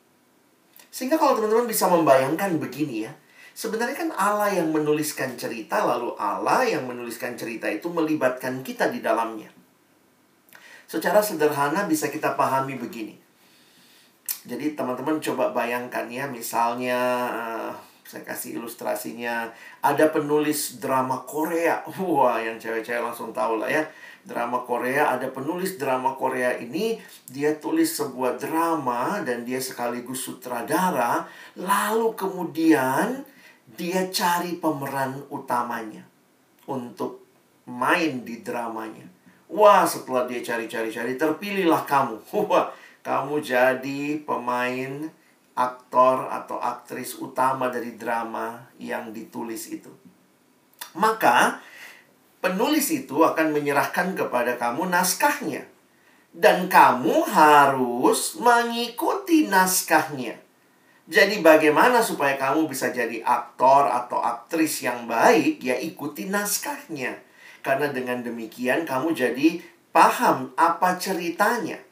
Sehingga 0.90 1.22
kalau 1.22 1.38
teman-teman 1.38 1.70
bisa 1.70 1.86
membayangkan 1.86 2.58
begini 2.58 3.06
ya, 3.06 3.14
Sebenarnya 3.60 3.92
kan 3.92 4.10
Allah 4.16 4.56
yang 4.56 4.72
menuliskan 4.72 5.36
cerita, 5.36 5.84
lalu 5.84 6.16
Allah 6.16 6.64
yang 6.64 6.88
menuliskan 6.88 7.36
cerita 7.36 7.68
itu 7.68 7.92
melibatkan 7.92 8.64
kita 8.64 8.88
di 8.88 9.04
dalamnya. 9.04 9.52
Secara 10.88 11.20
sederhana 11.20 11.84
bisa 11.84 12.08
kita 12.08 12.40
pahami 12.40 12.80
begini. 12.80 13.19
Jadi 14.48 14.72
teman-teman 14.72 15.20
coba 15.20 15.52
bayangkan 15.52 16.08
ya, 16.08 16.24
misalnya 16.24 16.98
uh, 17.28 17.72
saya 18.10 18.26
kasih 18.26 18.58
ilustrasinya, 18.58 19.52
ada 19.84 20.08
penulis 20.10 20.80
drama 20.80 21.22
Korea. 21.28 21.84
Wah, 22.00 22.40
yang 22.40 22.56
cewek-cewek 22.56 23.04
langsung 23.04 23.30
tahu 23.30 23.60
lah 23.60 23.70
ya. 23.70 23.84
Drama 24.20 24.66
Korea, 24.66 25.16
ada 25.16 25.32
penulis 25.32 25.80
drama 25.80 26.12
Korea 26.18 26.58
ini, 26.60 27.00
dia 27.30 27.56
tulis 27.56 27.88
sebuah 27.96 28.36
drama 28.36 29.24
dan 29.24 29.48
dia 29.48 29.62
sekaligus 29.62 30.28
sutradara. 30.28 31.24
Lalu 31.56 32.12
kemudian 32.18 33.24
dia 33.64 34.10
cari 34.10 34.60
pemeran 34.60 35.24
utamanya 35.32 36.04
untuk 36.68 37.24
main 37.70 38.26
di 38.26 38.42
dramanya. 38.42 39.06
Wah, 39.50 39.82
setelah 39.82 40.26
dia 40.30 40.42
cari-cari-cari, 40.42 41.18
terpilihlah 41.18 41.82
kamu. 41.86 42.22
Wah, 42.50 42.70
kamu 43.00 43.40
jadi 43.40 44.20
pemain, 44.22 45.08
aktor 45.56 46.28
atau 46.28 46.60
aktris 46.60 47.16
utama 47.16 47.72
dari 47.72 47.96
drama 47.96 48.68
yang 48.76 49.12
ditulis 49.12 49.72
itu. 49.72 49.88
Maka, 50.96 51.60
penulis 52.44 52.92
itu 52.92 53.20
akan 53.20 53.56
menyerahkan 53.56 54.12
kepada 54.12 54.60
kamu 54.60 54.88
naskahnya. 54.88 55.64
Dan 56.30 56.70
kamu 56.70 57.26
harus 57.26 58.38
mengikuti 58.38 59.50
naskahnya. 59.50 60.38
Jadi 61.10 61.42
bagaimana 61.42 61.98
supaya 62.06 62.38
kamu 62.38 62.70
bisa 62.70 62.94
jadi 62.94 63.18
aktor 63.26 63.90
atau 63.90 64.22
aktris 64.22 64.86
yang 64.86 65.10
baik? 65.10 65.58
Ya 65.58 65.74
ikuti 65.74 66.30
naskahnya. 66.30 67.18
Karena 67.66 67.90
dengan 67.90 68.22
demikian 68.22 68.86
kamu 68.86 69.10
jadi 69.10 69.58
paham 69.90 70.54
apa 70.54 71.02
ceritanya. 71.02 71.82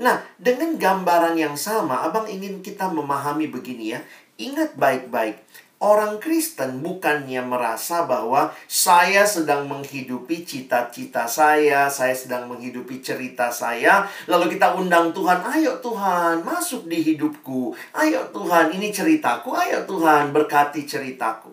Nah, 0.00 0.24
dengan 0.40 0.80
gambaran 0.80 1.36
yang 1.36 1.54
sama, 1.60 2.00
Abang 2.00 2.24
ingin 2.24 2.64
kita 2.64 2.88
memahami 2.88 3.52
begini 3.52 3.92
ya. 3.92 4.00
Ingat 4.40 4.80
baik-baik, 4.80 5.36
Orang 5.80 6.20
Kristen 6.20 6.84
bukannya 6.84 7.40
merasa 7.40 8.04
bahwa 8.04 8.52
saya 8.68 9.24
sedang 9.24 9.64
menghidupi 9.64 10.44
cita-cita 10.44 11.24
saya, 11.24 11.88
saya 11.88 12.12
sedang 12.12 12.52
menghidupi 12.52 13.00
cerita 13.00 13.48
saya, 13.48 14.04
lalu 14.28 14.60
kita 14.60 14.76
undang 14.76 15.08
Tuhan, 15.16 15.40
"Ayo 15.40 15.80
Tuhan, 15.80 16.44
masuk 16.44 16.84
di 16.84 17.00
hidupku. 17.00 17.72
Ayo 17.96 18.28
Tuhan, 18.28 18.76
ini 18.76 18.92
ceritaku. 18.92 19.56
Ayo 19.56 19.88
Tuhan, 19.88 20.36
berkati 20.36 20.84
ceritaku." 20.84 21.48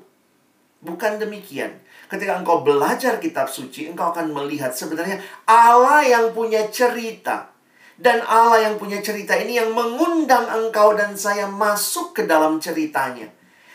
Bukan 0.84 1.24
demikian. 1.24 1.80
Ketika 2.12 2.36
engkau 2.36 2.68
belajar 2.68 3.24
kitab 3.24 3.48
suci, 3.48 3.88
engkau 3.88 4.12
akan 4.12 4.36
melihat 4.36 4.76
sebenarnya 4.76 5.24
Allah 5.48 6.04
yang 6.04 6.36
punya 6.36 6.68
cerita. 6.68 7.57
Dan 7.98 8.22
Allah 8.22 8.70
yang 8.70 8.78
punya 8.78 9.02
cerita 9.02 9.34
ini 9.34 9.58
yang 9.58 9.74
mengundang 9.74 10.46
engkau 10.46 10.94
dan 10.94 11.18
saya 11.18 11.50
masuk 11.50 12.14
ke 12.14 12.30
dalam 12.30 12.62
ceritanya. 12.62 13.26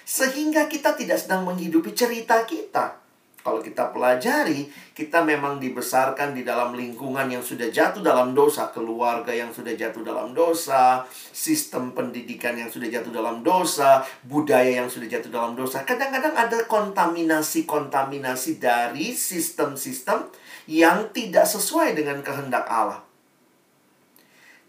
Sehingga 0.07 0.71
kita 0.71 0.95
tidak 0.95 1.19
sedang 1.19 1.43
menghidupi 1.43 1.91
cerita 1.91 2.47
kita. 2.47 3.03
Kalau 3.43 3.59
kita 3.59 3.91
pelajari, 3.91 4.71
kita 4.95 5.27
memang 5.27 5.59
dibesarkan 5.59 6.31
di 6.31 6.47
dalam 6.47 6.79
lingkungan 6.79 7.27
yang 7.27 7.43
sudah 7.43 7.75
jatuh 7.75 7.99
dalam 7.99 8.39
dosa, 8.39 8.71
keluarga 8.71 9.35
yang 9.35 9.51
sudah 9.51 9.75
jatuh 9.75 10.07
dalam 10.07 10.31
dosa, 10.31 11.03
sistem 11.35 11.91
pendidikan 11.91 12.55
yang 12.55 12.71
sudah 12.71 12.87
jatuh 12.87 13.11
dalam 13.11 13.43
dosa, 13.43 14.07
budaya 14.31 14.87
yang 14.87 14.87
sudah 14.87 15.11
jatuh 15.11 15.35
dalam 15.35 15.59
dosa. 15.59 15.83
Kadang-kadang 15.83 16.39
ada 16.39 16.63
kontaminasi-kontaminasi 16.71 18.63
dari 18.63 19.11
sistem-sistem 19.11 20.31
yang 20.71 21.11
tidak 21.11 21.51
sesuai 21.51 21.99
dengan 21.99 22.23
kehendak 22.23 22.71
Allah. 22.71 23.12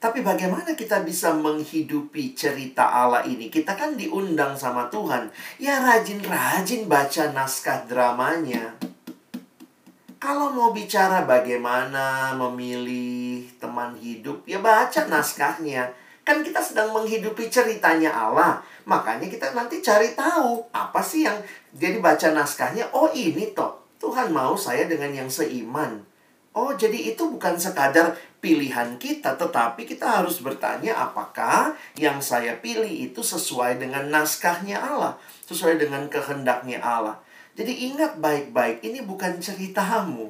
Tapi 0.03 0.19
bagaimana 0.19 0.75
kita 0.75 0.99
bisa 1.07 1.31
menghidupi 1.31 2.35
cerita 2.35 2.91
Allah 2.91 3.23
ini? 3.23 3.47
Kita 3.47 3.71
kan 3.71 3.95
diundang 3.95 4.51
sama 4.51 4.91
Tuhan. 4.91 5.31
Ya 5.63 5.79
rajin-rajin 5.79 6.91
baca 6.91 7.31
naskah 7.31 7.87
dramanya. 7.87 8.75
Kalau 10.19 10.51
mau 10.51 10.75
bicara 10.75 11.23
bagaimana 11.23 12.35
memilih 12.35 13.47
teman 13.63 13.95
hidup, 13.95 14.43
ya 14.43 14.59
baca 14.59 15.07
naskahnya. 15.07 15.95
Kan 16.27 16.43
kita 16.43 16.59
sedang 16.59 16.91
menghidupi 16.91 17.47
ceritanya 17.47 18.11
Allah. 18.11 18.59
Makanya 18.83 19.31
kita 19.31 19.55
nanti 19.55 19.79
cari 19.79 20.11
tahu 20.19 20.67
apa 20.75 20.99
sih 20.99 21.23
yang 21.23 21.39
jadi 21.71 22.03
baca 22.03 22.35
naskahnya. 22.35 22.91
Oh 22.91 23.07
ini 23.15 23.55
toh, 23.55 23.79
Tuhan 24.03 24.35
mau 24.35 24.59
saya 24.59 24.83
dengan 24.83 25.15
yang 25.15 25.31
seiman. 25.31 26.03
Oh 26.53 26.77
jadi 26.77 27.13
itu 27.13 27.33
bukan 27.33 27.57
sekadar 27.57 28.13
pilihan 28.37 29.01
kita, 29.01 29.33
tetapi 29.33 29.89
kita 29.89 30.21
harus 30.21 30.37
bertanya 30.37 30.93
apakah 31.01 31.73
yang 31.97 32.21
saya 32.21 32.61
pilih 32.61 32.89
itu 32.89 33.25
sesuai 33.25 33.81
dengan 33.81 34.13
naskahnya 34.13 34.77
Allah, 34.77 35.17
sesuai 35.49 35.81
dengan 35.81 36.05
kehendaknya 36.13 36.77
Allah. 36.77 37.17
Jadi 37.57 37.89
ingat 37.89 38.21
baik-baik, 38.21 38.85
ini 38.85 39.01
bukan 39.01 39.41
ceritamu. 39.41 40.29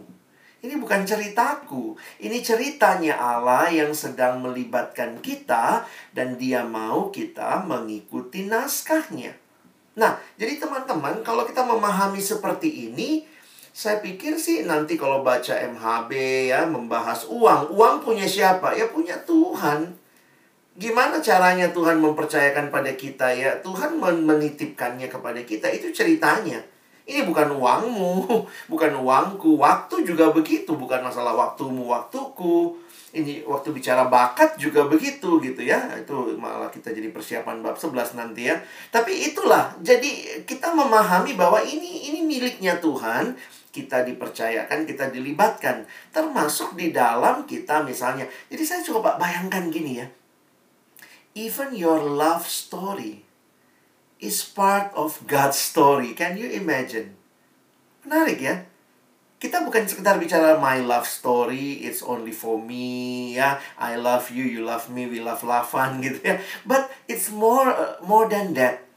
Ini 0.64 0.80
bukan 0.80 1.04
ceritaku. 1.04 2.00
Ini 2.24 2.40
ceritanya 2.40 3.20
Allah 3.20 3.68
yang 3.68 3.92
sedang 3.92 4.40
melibatkan 4.40 5.20
kita 5.20 5.84
dan 6.16 6.40
dia 6.40 6.64
mau 6.64 7.12
kita 7.12 7.68
mengikuti 7.68 8.48
naskahnya. 8.48 9.36
Nah, 10.00 10.16
jadi 10.40 10.64
teman-teman, 10.64 11.20
kalau 11.20 11.44
kita 11.44 11.68
memahami 11.68 12.24
seperti 12.24 12.88
ini, 12.88 13.28
saya 13.74 13.98
pikir 14.06 14.38
sih 14.38 14.70
nanti 14.70 14.94
kalau 14.94 15.26
baca 15.26 15.58
MHB 15.58 16.12
ya 16.54 16.62
membahas 16.70 17.26
uang, 17.26 17.74
uang 17.74 18.06
punya 18.06 18.30
siapa? 18.30 18.78
Ya 18.78 18.86
punya 18.94 19.18
Tuhan. 19.26 19.98
Gimana 20.78 21.18
caranya 21.18 21.74
Tuhan 21.74 21.98
mempercayakan 21.98 22.70
pada 22.70 22.94
kita 22.94 23.34
ya? 23.34 23.58
Tuhan 23.66 23.98
menitipkannya 23.98 25.10
kepada 25.10 25.42
kita 25.42 25.74
itu 25.74 25.90
ceritanya. 25.90 26.62
Ini 27.10 27.26
bukan 27.26 27.58
uangmu, 27.58 28.30
bukan 28.72 28.94
uangku. 29.02 29.58
Waktu 29.58 30.06
juga 30.06 30.30
begitu, 30.30 30.78
bukan 30.78 31.02
masalah 31.02 31.34
waktumu, 31.34 31.90
waktuku. 31.90 32.78
Ini 33.14 33.46
waktu 33.46 33.74
bicara 33.74 34.06
bakat 34.06 34.58
juga 34.62 34.86
begitu 34.86 35.42
gitu 35.42 35.62
ya. 35.66 35.98
Itu 35.98 36.38
malah 36.38 36.70
kita 36.70 36.94
jadi 36.94 37.10
persiapan 37.10 37.66
bab 37.66 37.78
11 37.78 38.22
nanti 38.22 38.54
ya. 38.54 38.62
Tapi 38.94 39.34
itulah, 39.34 39.74
jadi 39.82 40.46
kita 40.46 40.78
memahami 40.78 41.34
bahwa 41.34 41.58
ini 41.66 42.14
ini 42.14 42.22
miliknya 42.22 42.78
Tuhan 42.78 43.34
kita 43.74 44.06
dipercayakan, 44.06 44.86
kita 44.86 45.10
dilibatkan. 45.10 45.90
Termasuk 46.14 46.78
di 46.78 46.94
dalam 46.94 47.50
kita 47.50 47.82
misalnya. 47.82 48.30
Jadi 48.54 48.64
saya 48.64 48.86
coba 48.86 49.18
bayangkan 49.18 49.74
gini 49.74 49.98
ya. 49.98 50.08
Even 51.34 51.74
your 51.74 51.98
love 51.98 52.46
story 52.46 53.26
is 54.22 54.46
part 54.46 54.94
of 54.94 55.18
God's 55.26 55.58
story. 55.58 56.14
Can 56.14 56.38
you 56.38 56.46
imagine? 56.54 57.18
Menarik 58.06 58.38
ya. 58.38 58.70
Kita 59.42 59.60
bukan 59.66 59.84
sekedar 59.84 60.22
bicara 60.24 60.56
my 60.56 60.80
love 60.80 61.04
story, 61.04 61.84
it's 61.84 62.00
only 62.00 62.32
for 62.32 62.56
me, 62.56 63.36
ya. 63.36 63.60
I 63.76 64.00
love 64.00 64.32
you, 64.32 64.48
you 64.48 64.64
love 64.64 64.88
me, 64.88 65.04
we 65.04 65.20
love 65.20 65.44
Lavan 65.44 66.00
gitu 66.06 66.22
ya. 66.24 66.40
But 66.64 66.88
it's 67.12 67.28
more 67.28 67.68
uh, 67.68 68.00
more 68.06 68.32
than 68.32 68.56
that. 68.56 68.88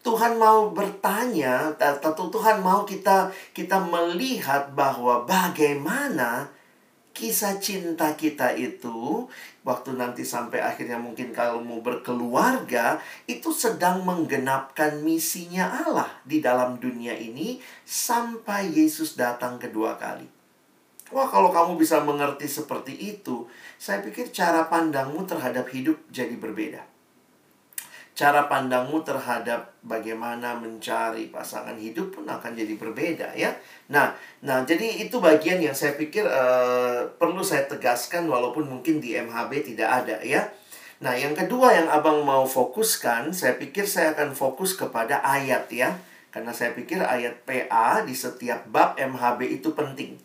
Tuhan 0.00 0.40
mau 0.40 0.72
bertanya, 0.72 1.76
tentu 1.76 2.32
Tuhan 2.32 2.64
mau 2.64 2.88
kita 2.88 3.28
kita 3.52 3.84
melihat 3.84 4.72
bahwa 4.72 5.28
bagaimana 5.28 6.48
kisah 7.12 7.60
cinta 7.60 8.16
kita 8.16 8.56
itu 8.56 9.28
waktu 9.60 9.92
nanti 10.00 10.24
sampai 10.24 10.64
akhirnya 10.64 10.96
mungkin 10.96 11.36
kalau 11.36 11.60
mau 11.60 11.84
berkeluarga 11.84 12.96
itu 13.28 13.52
sedang 13.52 14.00
menggenapkan 14.08 15.04
misinya 15.04 15.68
Allah 15.68 16.08
di 16.24 16.40
dalam 16.40 16.80
dunia 16.80 17.12
ini 17.12 17.60
sampai 17.84 18.72
Yesus 18.72 19.20
datang 19.20 19.60
kedua 19.60 20.00
kali. 20.00 20.24
Wah, 21.12 21.28
kalau 21.28 21.52
kamu 21.52 21.76
bisa 21.76 22.00
mengerti 22.00 22.48
seperti 22.48 22.96
itu, 22.96 23.44
saya 23.76 24.00
pikir 24.00 24.32
cara 24.32 24.64
pandangmu 24.64 25.28
terhadap 25.28 25.68
hidup 25.68 26.00
jadi 26.08 26.40
berbeda 26.40 26.89
cara 28.20 28.52
pandangmu 28.52 29.00
terhadap 29.00 29.80
bagaimana 29.80 30.52
mencari 30.52 31.32
pasangan 31.32 31.72
hidup 31.80 32.12
pun 32.12 32.28
akan 32.28 32.52
jadi 32.52 32.76
berbeda 32.76 33.32
ya. 33.32 33.48
Nah, 33.88 34.12
nah 34.44 34.60
jadi 34.68 35.08
itu 35.08 35.16
bagian 35.24 35.56
yang 35.56 35.72
saya 35.72 35.96
pikir 35.96 36.28
uh, 36.28 37.08
perlu 37.16 37.40
saya 37.40 37.64
tegaskan 37.64 38.28
walaupun 38.28 38.68
mungkin 38.68 39.00
di 39.00 39.16
MHB 39.16 39.72
tidak 39.72 40.04
ada 40.04 40.20
ya. 40.20 40.52
Nah, 41.00 41.16
yang 41.16 41.32
kedua 41.32 41.72
yang 41.72 41.88
Abang 41.88 42.20
mau 42.28 42.44
fokuskan, 42.44 43.32
saya 43.32 43.56
pikir 43.56 43.88
saya 43.88 44.12
akan 44.12 44.36
fokus 44.36 44.76
kepada 44.76 45.24
ayat 45.24 45.64
ya. 45.72 45.96
Karena 46.28 46.52
saya 46.52 46.76
pikir 46.76 47.00
ayat 47.00 47.40
PA 47.48 48.04
di 48.04 48.12
setiap 48.12 48.68
bab 48.68 49.00
MHB 49.00 49.48
itu 49.48 49.72
penting. 49.72 50.20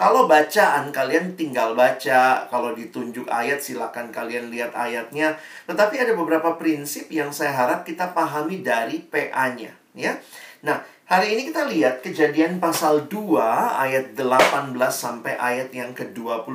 Kalau 0.00 0.24
bacaan 0.24 0.88
kalian 0.96 1.36
tinggal 1.36 1.76
baca, 1.76 2.48
kalau 2.48 2.72
ditunjuk 2.72 3.28
ayat 3.28 3.60
silakan 3.60 4.08
kalian 4.08 4.48
lihat 4.48 4.72
ayatnya. 4.72 5.36
Tetapi 5.68 6.00
ada 6.00 6.16
beberapa 6.16 6.56
prinsip 6.56 7.12
yang 7.12 7.36
saya 7.36 7.52
harap 7.52 7.84
kita 7.84 8.16
pahami 8.16 8.64
dari 8.64 9.04
PA-nya, 9.04 9.76
ya. 9.92 10.16
Nah, 10.64 10.80
hari 11.04 11.36
ini 11.36 11.52
kita 11.52 11.68
lihat 11.68 12.00
Kejadian 12.00 12.64
pasal 12.64 13.12
2 13.12 13.44
ayat 13.76 14.16
18 14.16 14.72
sampai 14.88 15.36
ayat 15.36 15.68
yang 15.76 15.92
ke-25. 15.92 16.48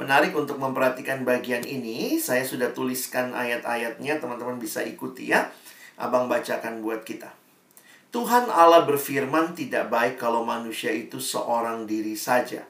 Menarik 0.00 0.32
untuk 0.32 0.56
memperhatikan 0.56 1.20
bagian 1.28 1.68
ini, 1.68 2.16
saya 2.16 2.48
sudah 2.48 2.72
tuliskan 2.72 3.36
ayat-ayatnya, 3.36 4.16
teman-teman 4.16 4.56
bisa 4.56 4.80
ikuti 4.88 5.28
ya. 5.28 5.52
Abang 6.00 6.32
bacakan 6.32 6.80
buat 6.80 7.04
kita. 7.04 7.41
Tuhan 8.12 8.52
Allah 8.52 8.84
berfirman 8.84 9.56
tidak 9.56 9.88
baik 9.88 10.20
kalau 10.20 10.44
manusia 10.44 10.92
itu 10.92 11.16
seorang 11.16 11.88
diri 11.88 12.12
saja. 12.12 12.60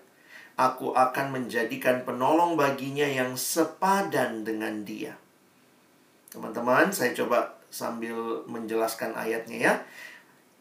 Aku 0.54 0.94
akan 0.94 1.34
menjadikan 1.34 2.06
penolong 2.06 2.54
baginya 2.54 3.02
yang 3.02 3.34
sepadan 3.34 4.46
dengan 4.46 4.86
dia. 4.86 5.18
Teman-teman, 6.30 6.94
saya 6.94 7.10
coba 7.10 7.58
sambil 7.74 8.46
menjelaskan 8.46 9.18
ayatnya 9.18 9.58
ya. 9.58 9.74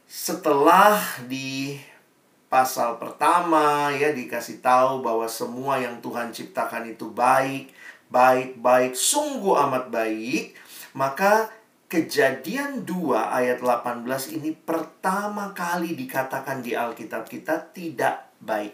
Setelah 0.09 0.97
di 1.29 1.77
pasal 2.49 2.97
pertama 2.97 3.93
ya 3.95 4.11
dikasih 4.11 4.59
tahu 4.65 5.05
bahwa 5.05 5.29
semua 5.29 5.77
yang 5.77 6.01
Tuhan 6.01 6.33
ciptakan 6.33 6.89
itu 6.89 7.07
baik, 7.13 7.69
baik, 8.09 8.57
baik, 8.57 8.97
sungguh 8.97 9.55
amat 9.69 9.93
baik, 9.93 10.57
maka 10.97 11.53
Kejadian 11.91 12.87
2 12.87 13.19
ayat 13.19 13.59
18 13.59 14.07
ini 14.39 14.55
pertama 14.55 15.51
kali 15.51 15.91
dikatakan 15.91 16.63
di 16.63 16.71
Alkitab 16.71 17.27
kita 17.27 17.67
tidak 17.75 18.31
baik. 18.39 18.71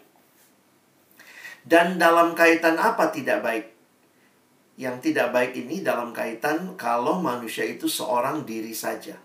Dan 1.65 1.97
dalam 1.97 2.37
kaitan 2.37 2.77
apa 2.77 3.09
tidak 3.09 3.41
baik? 3.41 3.65
Yang 4.77 5.09
tidak 5.09 5.33
baik 5.33 5.57
ini 5.57 5.81
dalam 5.81 6.13
kaitan 6.13 6.77
kalau 6.77 7.17
manusia 7.17 7.65
itu 7.65 7.89
seorang 7.89 8.45
diri 8.45 8.77
saja. 8.77 9.17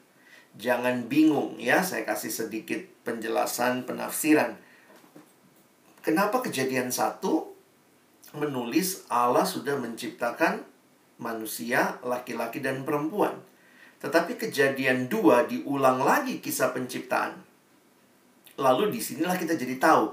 Jangan 0.57 1.05
bingung 1.05 1.61
ya, 1.61 1.85
saya 1.85 2.09
kasih 2.09 2.33
sedikit 2.33 2.81
penjelasan 3.05 3.85
penafsiran. 3.85 4.57
Kenapa 6.01 6.41
kejadian 6.41 6.89
satu 6.89 7.53
menulis 8.33 9.05
Allah 9.13 9.45
sudah 9.45 9.77
menciptakan 9.77 10.65
manusia 11.21 12.01
laki-laki 12.01 12.65
dan 12.65 12.89
perempuan. 12.89 13.52
Tetapi 14.03 14.35
kejadian 14.35 15.07
dua 15.07 15.47
diulang 15.47 16.03
lagi 16.03 16.43
kisah 16.43 16.75
penciptaan. 16.75 17.39
Lalu 18.59 18.99
di 18.99 19.01
sinilah 19.01 19.39
kita 19.39 19.55
jadi 19.55 19.79
tahu. 19.79 20.05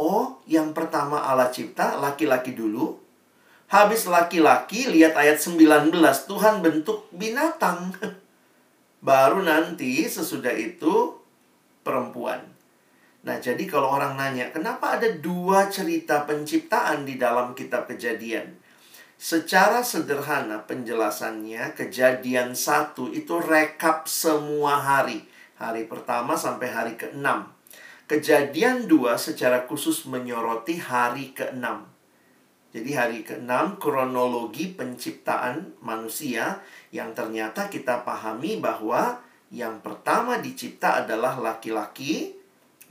Oh, 0.00 0.42
yang 0.48 0.74
pertama 0.74 1.22
Allah 1.22 1.52
cipta 1.52 2.00
laki-laki 2.00 2.56
dulu. 2.56 2.98
Habis 3.70 4.08
laki-laki, 4.08 4.88
lihat 4.90 5.14
ayat 5.14 5.38
19. 5.38 5.92
Tuhan 6.26 6.64
bentuk 6.64 7.06
binatang. 7.12 7.94
Baru 9.08 9.44
nanti 9.44 10.08
sesudah 10.08 10.52
itu 10.56 11.20
perempuan. 11.84 12.40
Nah, 13.24 13.40
jadi 13.40 13.60
kalau 13.64 13.92
orang 13.92 14.20
nanya, 14.20 14.52
kenapa 14.52 15.00
ada 15.00 15.08
dua 15.08 15.68
cerita 15.72 16.28
penciptaan 16.28 17.08
di 17.08 17.16
dalam 17.16 17.56
kitab 17.56 17.88
kejadian? 17.88 18.56
Secara 19.24 19.80
sederhana 19.80 20.68
penjelasannya, 20.68 21.72
kejadian 21.72 22.52
satu 22.52 23.08
itu 23.08 23.40
rekap 23.40 24.04
semua 24.04 24.76
hari. 24.76 25.24
Hari 25.56 25.88
pertama 25.88 26.36
sampai 26.36 26.68
hari 26.68 26.92
ke-6. 27.00 27.24
Kejadian 28.04 28.84
dua 28.84 29.16
secara 29.16 29.64
khusus 29.64 30.04
menyoroti 30.04 30.76
hari 30.76 31.32
ke-6. 31.32 31.64
Jadi 32.76 32.90
hari 32.92 33.24
ke-6 33.24 33.80
kronologi 33.80 34.76
penciptaan 34.76 35.72
manusia 35.80 36.60
yang 36.92 37.16
ternyata 37.16 37.72
kita 37.72 38.04
pahami 38.04 38.60
bahwa 38.60 39.24
yang 39.48 39.80
pertama 39.80 40.36
dicipta 40.36 41.00
adalah 41.00 41.40
laki-laki, 41.40 42.36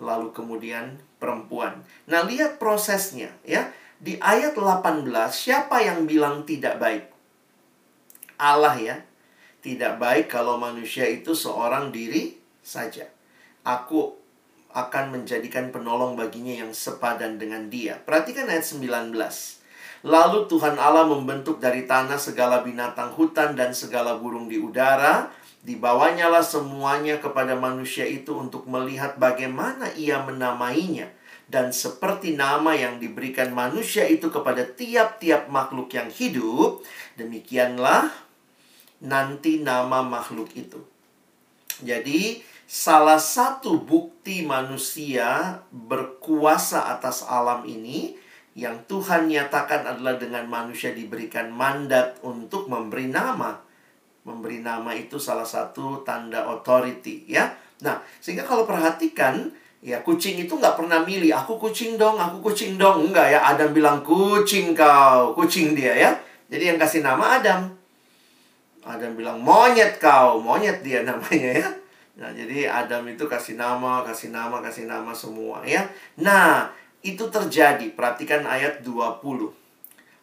lalu 0.02 0.34
kemudian 0.34 0.98
perempuan. 1.22 1.86
Nah, 2.10 2.26
lihat 2.26 2.58
prosesnya 2.58 3.30
ya 3.46 3.70
di 4.04 4.20
ayat 4.20 4.52
18, 4.60 5.08
siapa 5.32 5.80
yang 5.80 6.04
bilang 6.04 6.44
tidak 6.44 6.76
baik? 6.76 7.08
Allah 8.36 8.76
ya. 8.76 8.96
Tidak 9.64 9.96
baik 9.96 10.28
kalau 10.28 10.60
manusia 10.60 11.08
itu 11.08 11.32
seorang 11.32 11.88
diri 11.88 12.36
saja. 12.60 13.08
Aku 13.64 14.12
akan 14.76 15.16
menjadikan 15.16 15.72
penolong 15.72 16.20
baginya 16.20 16.68
yang 16.68 16.76
sepadan 16.76 17.40
dengan 17.40 17.72
dia. 17.72 17.96
Perhatikan 18.04 18.52
ayat 18.52 18.68
19. 18.68 19.16
Lalu 20.04 20.40
Tuhan 20.52 20.76
Allah 20.76 21.08
membentuk 21.08 21.64
dari 21.64 21.88
tanah 21.88 22.20
segala 22.20 22.60
binatang 22.60 23.16
hutan 23.16 23.56
dan 23.56 23.72
segala 23.72 24.20
burung 24.20 24.52
di 24.52 24.60
udara. 24.60 25.32
Dibawanyalah 25.64 26.44
semuanya 26.44 27.24
kepada 27.24 27.56
manusia 27.56 28.04
itu 28.04 28.36
untuk 28.36 28.68
melihat 28.68 29.16
bagaimana 29.16 29.96
ia 29.96 30.20
menamainya 30.20 31.08
dan 31.54 31.70
seperti 31.70 32.34
nama 32.34 32.74
yang 32.74 32.98
diberikan 32.98 33.54
manusia 33.54 34.10
itu 34.10 34.34
kepada 34.34 34.66
tiap-tiap 34.66 35.54
makhluk 35.54 35.94
yang 35.94 36.10
hidup, 36.10 36.82
demikianlah 37.14 38.10
nanti 39.06 39.62
nama 39.62 40.02
makhluk 40.02 40.50
itu. 40.58 40.82
Jadi, 41.86 42.42
salah 42.66 43.22
satu 43.22 43.78
bukti 43.78 44.42
manusia 44.42 45.62
berkuasa 45.70 46.90
atas 46.90 47.22
alam 47.22 47.70
ini 47.70 48.18
yang 48.58 48.82
Tuhan 48.90 49.30
nyatakan 49.30 49.86
adalah 49.86 50.18
dengan 50.18 50.50
manusia 50.50 50.90
diberikan 50.90 51.54
mandat 51.54 52.18
untuk 52.26 52.66
memberi 52.66 53.14
nama. 53.14 53.62
Memberi 54.26 54.58
nama 54.58 54.90
itu 54.98 55.22
salah 55.22 55.46
satu 55.46 56.02
tanda 56.02 56.50
authority, 56.50 57.30
ya. 57.30 57.54
Nah, 57.86 58.02
sehingga 58.18 58.42
kalau 58.42 58.66
perhatikan, 58.66 59.54
Ya, 59.84 60.00
kucing 60.00 60.40
itu 60.40 60.56
nggak 60.56 60.80
pernah 60.80 61.04
milih, 61.04 61.36
aku 61.36 61.60
kucing 61.60 62.00
dong, 62.00 62.16
aku 62.16 62.40
kucing 62.40 62.80
dong. 62.80 63.12
Enggak 63.12 63.36
ya, 63.36 63.44
Adam 63.44 63.76
bilang 63.76 64.00
kucing 64.00 64.72
kau, 64.72 65.36
kucing 65.36 65.76
dia 65.76 65.92
ya. 65.92 66.12
Jadi 66.48 66.72
yang 66.72 66.80
kasih 66.80 67.04
nama 67.04 67.44
Adam. 67.44 67.68
Adam 68.88 69.12
bilang 69.20 69.44
monyet 69.44 70.00
kau, 70.00 70.40
monyet 70.40 70.80
dia 70.80 71.04
namanya 71.08 71.52
ya. 71.60 71.68
Nah, 72.16 72.32
jadi 72.32 72.72
Adam 72.72 73.04
itu 73.12 73.28
kasih 73.28 73.60
nama, 73.60 74.08
kasih 74.08 74.32
nama, 74.32 74.64
kasih 74.64 74.88
nama 74.88 75.12
semua 75.12 75.60
ya. 75.68 75.84
Nah, 76.16 76.72
itu 77.04 77.28
terjadi. 77.28 77.92
Perhatikan 77.92 78.48
ayat 78.48 78.88
20. 78.88 79.20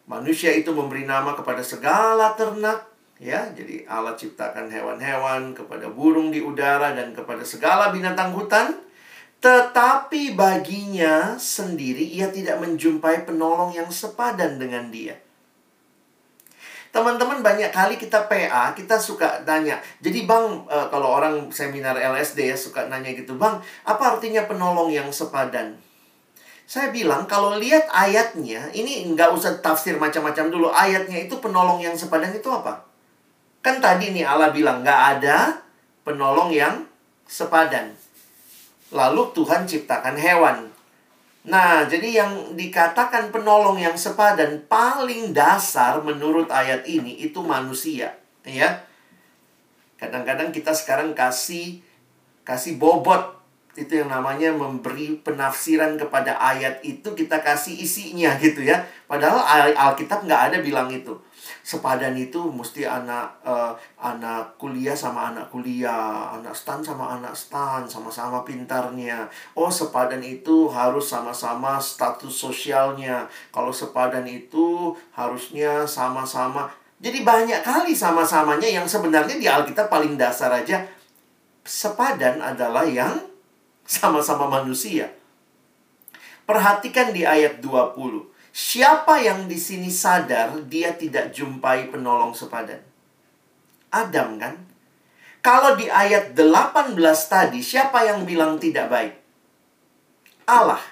Manusia 0.09 0.49
itu 0.57 0.73
memberi 0.73 1.05
nama 1.05 1.37
kepada 1.37 1.61
segala 1.61 2.33
ternak 2.33 2.89
ya. 3.21 3.45
Jadi 3.53 3.85
Allah 3.85 4.17
ciptakan 4.17 4.73
hewan-hewan 4.73 5.53
kepada 5.53 5.85
burung 5.85 6.33
di 6.33 6.41
udara 6.41 6.97
dan 6.97 7.13
kepada 7.13 7.45
segala 7.45 7.93
binatang 7.93 8.33
hutan 8.33 8.89
Tetapi 9.41 10.37
baginya 10.37 11.33
sendiri 11.41 12.05
ia 12.05 12.29
tidak 12.29 12.61
menjumpai 12.61 13.25
penolong 13.25 13.73
yang 13.73 13.89
sepadan 13.89 14.61
dengan 14.61 14.93
dia. 14.93 15.17
Teman-teman 16.91 17.41
banyak 17.41 17.71
kali 17.73 17.95
kita 17.97 18.29
PA, 18.29 18.75
kita 18.77 19.01
suka 19.01 19.41
tanya. 19.41 19.81
Jadi 20.03 20.27
bang, 20.27 20.67
e, 20.67 20.77
kalau 20.91 21.17
orang 21.17 21.47
seminar 21.49 21.95
LSD 21.95 22.51
ya 22.51 22.57
suka 22.59 22.85
nanya 22.85 23.15
gitu. 23.15 23.39
Bang, 23.39 23.63
apa 23.87 24.03
artinya 24.13 24.45
penolong 24.45 24.91
yang 24.91 25.07
sepadan? 25.09 25.79
Saya 26.67 26.91
bilang 26.91 27.25
kalau 27.25 27.55
lihat 27.55 27.87
ayatnya, 27.89 28.69
ini 28.75 29.07
nggak 29.15 29.31
usah 29.31 29.63
tafsir 29.63 29.95
macam-macam 29.95 30.51
dulu. 30.51 30.67
Ayatnya 30.69 31.17
itu 31.17 31.39
penolong 31.39 31.79
yang 31.79 31.95
sepadan 31.95 32.35
itu 32.35 32.51
apa? 32.51 32.83
Kan 33.63 33.79
tadi 33.79 34.11
nih 34.11 34.27
Allah 34.27 34.51
bilang 34.51 34.83
nggak 34.83 35.01
ada 35.17 35.63
penolong 36.03 36.51
yang 36.51 36.83
sepadan. 37.23 38.00
Lalu 38.91 39.31
Tuhan 39.31 39.63
ciptakan 39.63 40.19
hewan. 40.19 40.67
Nah, 41.41 41.89
jadi 41.89 42.21
yang 42.21 42.53
dikatakan 42.53 43.33
penolong 43.33 43.81
yang 43.81 43.97
sepadan 43.97 44.61
paling 44.69 45.33
dasar 45.33 45.97
menurut 46.05 46.51
ayat 46.53 46.85
ini 46.85 47.17
itu 47.17 47.41
manusia, 47.41 48.13
ya. 48.45 48.85
Kadang-kadang 49.97 50.53
kita 50.53 50.69
sekarang 50.69 51.17
kasih 51.17 51.81
kasih 52.45 52.77
bobot 52.77 53.41
itu 53.73 54.03
yang 54.03 54.11
namanya 54.11 54.51
memberi 54.51 55.17
penafsiran 55.23 55.95
kepada 55.95 56.35
ayat 56.35 56.83
itu 56.83 57.15
kita 57.15 57.39
kasih 57.41 57.73
isinya 57.73 58.35
gitu 58.37 58.61
ya. 58.61 58.85
Padahal 59.09 59.41
Alkitab 59.73 60.27
nggak 60.27 60.41
ada 60.51 60.57
bilang 60.61 60.91
itu 60.93 61.15
sepadan 61.61 62.17
itu 62.17 62.49
mesti 62.49 62.85
anak 62.85 63.41
uh, 63.45 63.73
anak 64.01 64.57
kuliah 64.57 64.97
sama 64.97 65.29
anak 65.29 65.49
kuliah, 65.53 66.33
anak 66.33 66.53
stan 66.57 66.81
sama 66.81 67.17
anak 67.17 67.37
stan, 67.37 67.85
sama-sama 67.85 68.41
pintarnya. 68.41 69.29
Oh, 69.53 69.69
sepadan 69.69 70.21
itu 70.25 70.69
harus 70.69 71.05
sama-sama 71.09 71.77
status 71.77 72.33
sosialnya. 72.33 73.29
Kalau 73.53 73.69
sepadan 73.69 74.25
itu 74.25 74.97
harusnya 75.13 75.85
sama-sama. 75.85 76.69
Jadi 77.01 77.25
banyak 77.25 77.65
kali 77.65 77.97
sama-samanya 77.97 78.69
yang 78.69 78.85
sebenarnya 78.85 79.37
di 79.41 79.49
Alkitab 79.49 79.89
paling 79.89 80.17
dasar 80.21 80.53
aja 80.53 80.85
sepadan 81.65 82.41
adalah 82.41 82.85
yang 82.85 83.21
sama-sama 83.85 84.49
manusia. 84.49 85.13
Perhatikan 86.45 87.13
di 87.13 87.23
ayat 87.23 87.61
20. 87.61 88.30
Siapa 88.51 89.23
yang 89.23 89.47
di 89.47 89.55
sini 89.55 89.87
sadar 89.87 90.59
dia 90.67 90.91
tidak 90.99 91.31
jumpai 91.31 91.87
penolong 91.87 92.35
sepadan? 92.35 92.83
Adam 93.91 94.35
kan? 94.35 94.55
Kalau 95.39 95.79
di 95.79 95.87
ayat 95.87 96.35
18 96.35 96.93
tadi, 97.31 97.63
siapa 97.63 98.03
yang 98.05 98.27
bilang 98.27 98.59
tidak 98.59 98.91
baik? 98.91 99.13
Allah. 100.45 100.83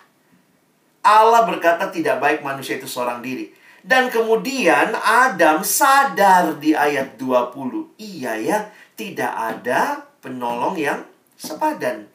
Allah 1.04 1.44
berkata 1.44 1.92
tidak 1.92 2.24
baik 2.24 2.40
manusia 2.42 2.80
itu 2.80 2.88
seorang 2.88 3.20
diri. 3.20 3.52
Dan 3.84 4.12
kemudian 4.12 4.96
Adam 4.96 5.64
sadar 5.64 6.60
di 6.60 6.76
ayat 6.76 7.16
20. 7.20 8.00
Iya 8.00 8.34
ya, 8.40 8.60
tidak 8.96 9.32
ada 9.32 10.04
penolong 10.20 10.76
yang 10.76 11.04
sepadan. 11.40 12.08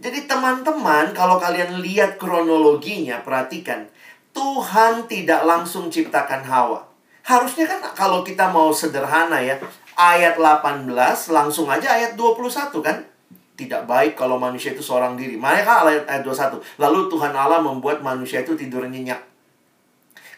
Jadi 0.00 0.24
teman-teman, 0.24 1.12
kalau 1.12 1.36
kalian 1.36 1.78
lihat 1.84 2.16
kronologinya, 2.16 3.20
perhatikan. 3.20 3.86
Tuhan 4.30 5.06
tidak 5.10 5.42
langsung 5.42 5.90
ciptakan 5.90 6.42
Hawa. 6.46 6.80
Harusnya 7.26 7.68
kan 7.68 7.80
kalau 7.92 8.24
kita 8.24 8.48
mau 8.48 8.72
sederhana 8.72 9.38
ya, 9.42 9.58
ayat 9.94 10.40
18 10.40 10.88
langsung 11.30 11.68
aja 11.68 11.92
ayat 11.92 12.16
21 12.16 12.72
kan? 12.80 12.96
Tidak 13.60 13.84
baik 13.84 14.16
kalau 14.16 14.40
manusia 14.40 14.72
itu 14.72 14.80
seorang 14.80 15.20
diri. 15.20 15.36
Mereka 15.36 15.84
ayat, 15.84 16.04
ayat 16.08 16.22
21. 16.24 16.64
Lalu 16.80 17.12
Tuhan 17.12 17.32
Allah 17.36 17.60
membuat 17.60 18.00
manusia 18.00 18.40
itu 18.40 18.56
tidur 18.56 18.88
nyenyak. 18.88 19.20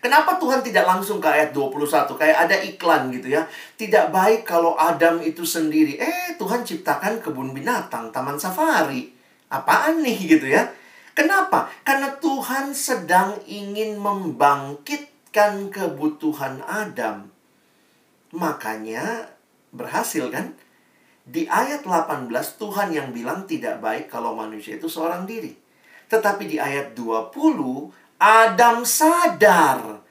Kenapa 0.03 0.35
Tuhan 0.35 0.67
tidak 0.67 0.83
langsung 0.83 1.23
ke 1.23 1.31
ayat 1.31 1.55
21? 1.55 2.19
Kayak 2.19 2.39
ada 2.51 2.57
iklan 2.59 3.15
gitu 3.15 3.31
ya. 3.31 3.47
Tidak 3.79 4.11
baik 4.11 4.43
kalau 4.43 4.75
Adam 4.75 5.23
itu 5.23 5.47
sendiri. 5.47 5.95
Eh, 6.03 6.35
Tuhan 6.35 6.67
ciptakan 6.67 7.23
kebun 7.23 7.55
binatang, 7.55 8.11
taman 8.11 8.35
safari. 8.35 9.15
Apaan 9.47 10.03
nih 10.03 10.19
gitu 10.27 10.51
ya? 10.51 10.67
Kenapa? 11.13 11.69
Karena 11.85 12.17
Tuhan 12.17 12.73
sedang 12.73 13.37
ingin 13.45 14.01
membangkitkan 14.01 15.69
kebutuhan 15.69 16.65
Adam. 16.65 17.29
Makanya 18.33 19.29
berhasil 19.73 20.33
kan? 20.33 20.57
Di 21.23 21.47
ayat 21.47 21.85
18 21.85 22.33
Tuhan 22.33 22.89
yang 22.91 23.13
bilang 23.13 23.45
tidak 23.45 23.79
baik 23.79 24.09
kalau 24.09 24.33
manusia 24.35 24.81
itu 24.81 24.89
seorang 24.89 25.29
diri. 25.29 25.53
Tetapi 26.09 26.49
di 26.49 26.57
ayat 26.57 26.97
20 26.97 27.31
Adam 28.19 28.83
sadar 28.83 30.03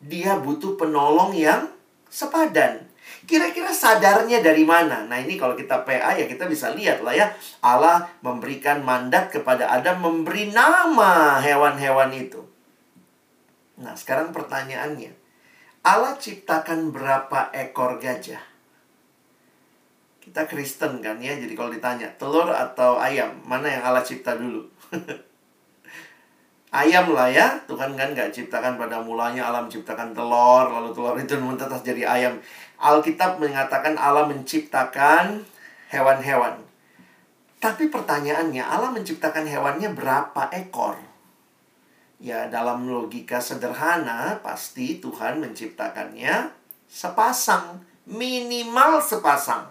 dia 0.00 0.38
butuh 0.38 0.78
penolong 0.78 1.34
yang 1.34 1.66
sepadan. 2.06 2.85
Kira-kira 3.26 3.74
sadarnya 3.74 4.38
dari 4.38 4.62
mana? 4.62 5.02
Nah 5.02 5.18
ini 5.18 5.34
kalau 5.34 5.58
kita 5.58 5.82
PA 5.82 6.14
ya 6.14 6.30
kita 6.30 6.46
bisa 6.46 6.70
lihat 6.70 7.02
lah 7.02 7.10
ya. 7.10 7.26
Allah 7.58 8.06
memberikan 8.22 8.86
mandat 8.86 9.34
kepada 9.34 9.66
Adam 9.66 9.98
memberi 9.98 10.54
nama 10.54 11.42
hewan-hewan 11.42 12.14
itu. 12.14 12.46
Nah 13.82 13.98
sekarang 13.98 14.30
pertanyaannya. 14.30 15.10
Allah 15.82 16.14
ciptakan 16.14 16.94
berapa 16.94 17.50
ekor 17.50 17.98
gajah? 17.98 18.42
Kita 20.22 20.46
Kristen 20.50 20.98
kan 20.98 21.22
ya, 21.22 21.38
jadi 21.38 21.54
kalau 21.54 21.70
ditanya 21.70 22.10
telur 22.18 22.50
atau 22.50 22.98
ayam, 22.98 23.30
mana 23.46 23.70
yang 23.70 23.86
Allah 23.86 24.02
cipta 24.02 24.34
dulu? 24.34 24.66
ayam 26.76 27.14
lah 27.16 27.32
ya 27.32 27.56
Tuhan 27.64 27.96
kan 27.96 28.12
nggak 28.12 28.34
ciptakan 28.36 28.76
pada 28.76 29.00
mulanya 29.00 29.48
Allah 29.48 29.64
menciptakan 29.64 30.12
telur 30.12 30.66
lalu 30.68 30.90
telur 30.92 31.16
itu 31.16 31.38
mentetas 31.40 31.80
jadi 31.80 32.04
ayam 32.04 32.34
Alkitab 32.76 33.40
mengatakan 33.40 33.96
Allah 33.96 34.28
menciptakan 34.28 35.44
hewan-hewan. 35.88 36.60
Tapi 37.56 37.88
pertanyaannya 37.88 38.60
Allah 38.60 38.92
menciptakan 38.92 39.48
hewannya 39.48 39.96
berapa 39.96 40.52
ekor? 40.52 41.00
Ya 42.20 42.48
dalam 42.48 42.88
logika 42.88 43.40
sederhana 43.40 44.40
pasti 44.40 45.00
Tuhan 45.00 45.40
menciptakannya 45.40 46.52
sepasang 46.88 47.84
minimal 48.06 49.02
sepasang. 49.02 49.66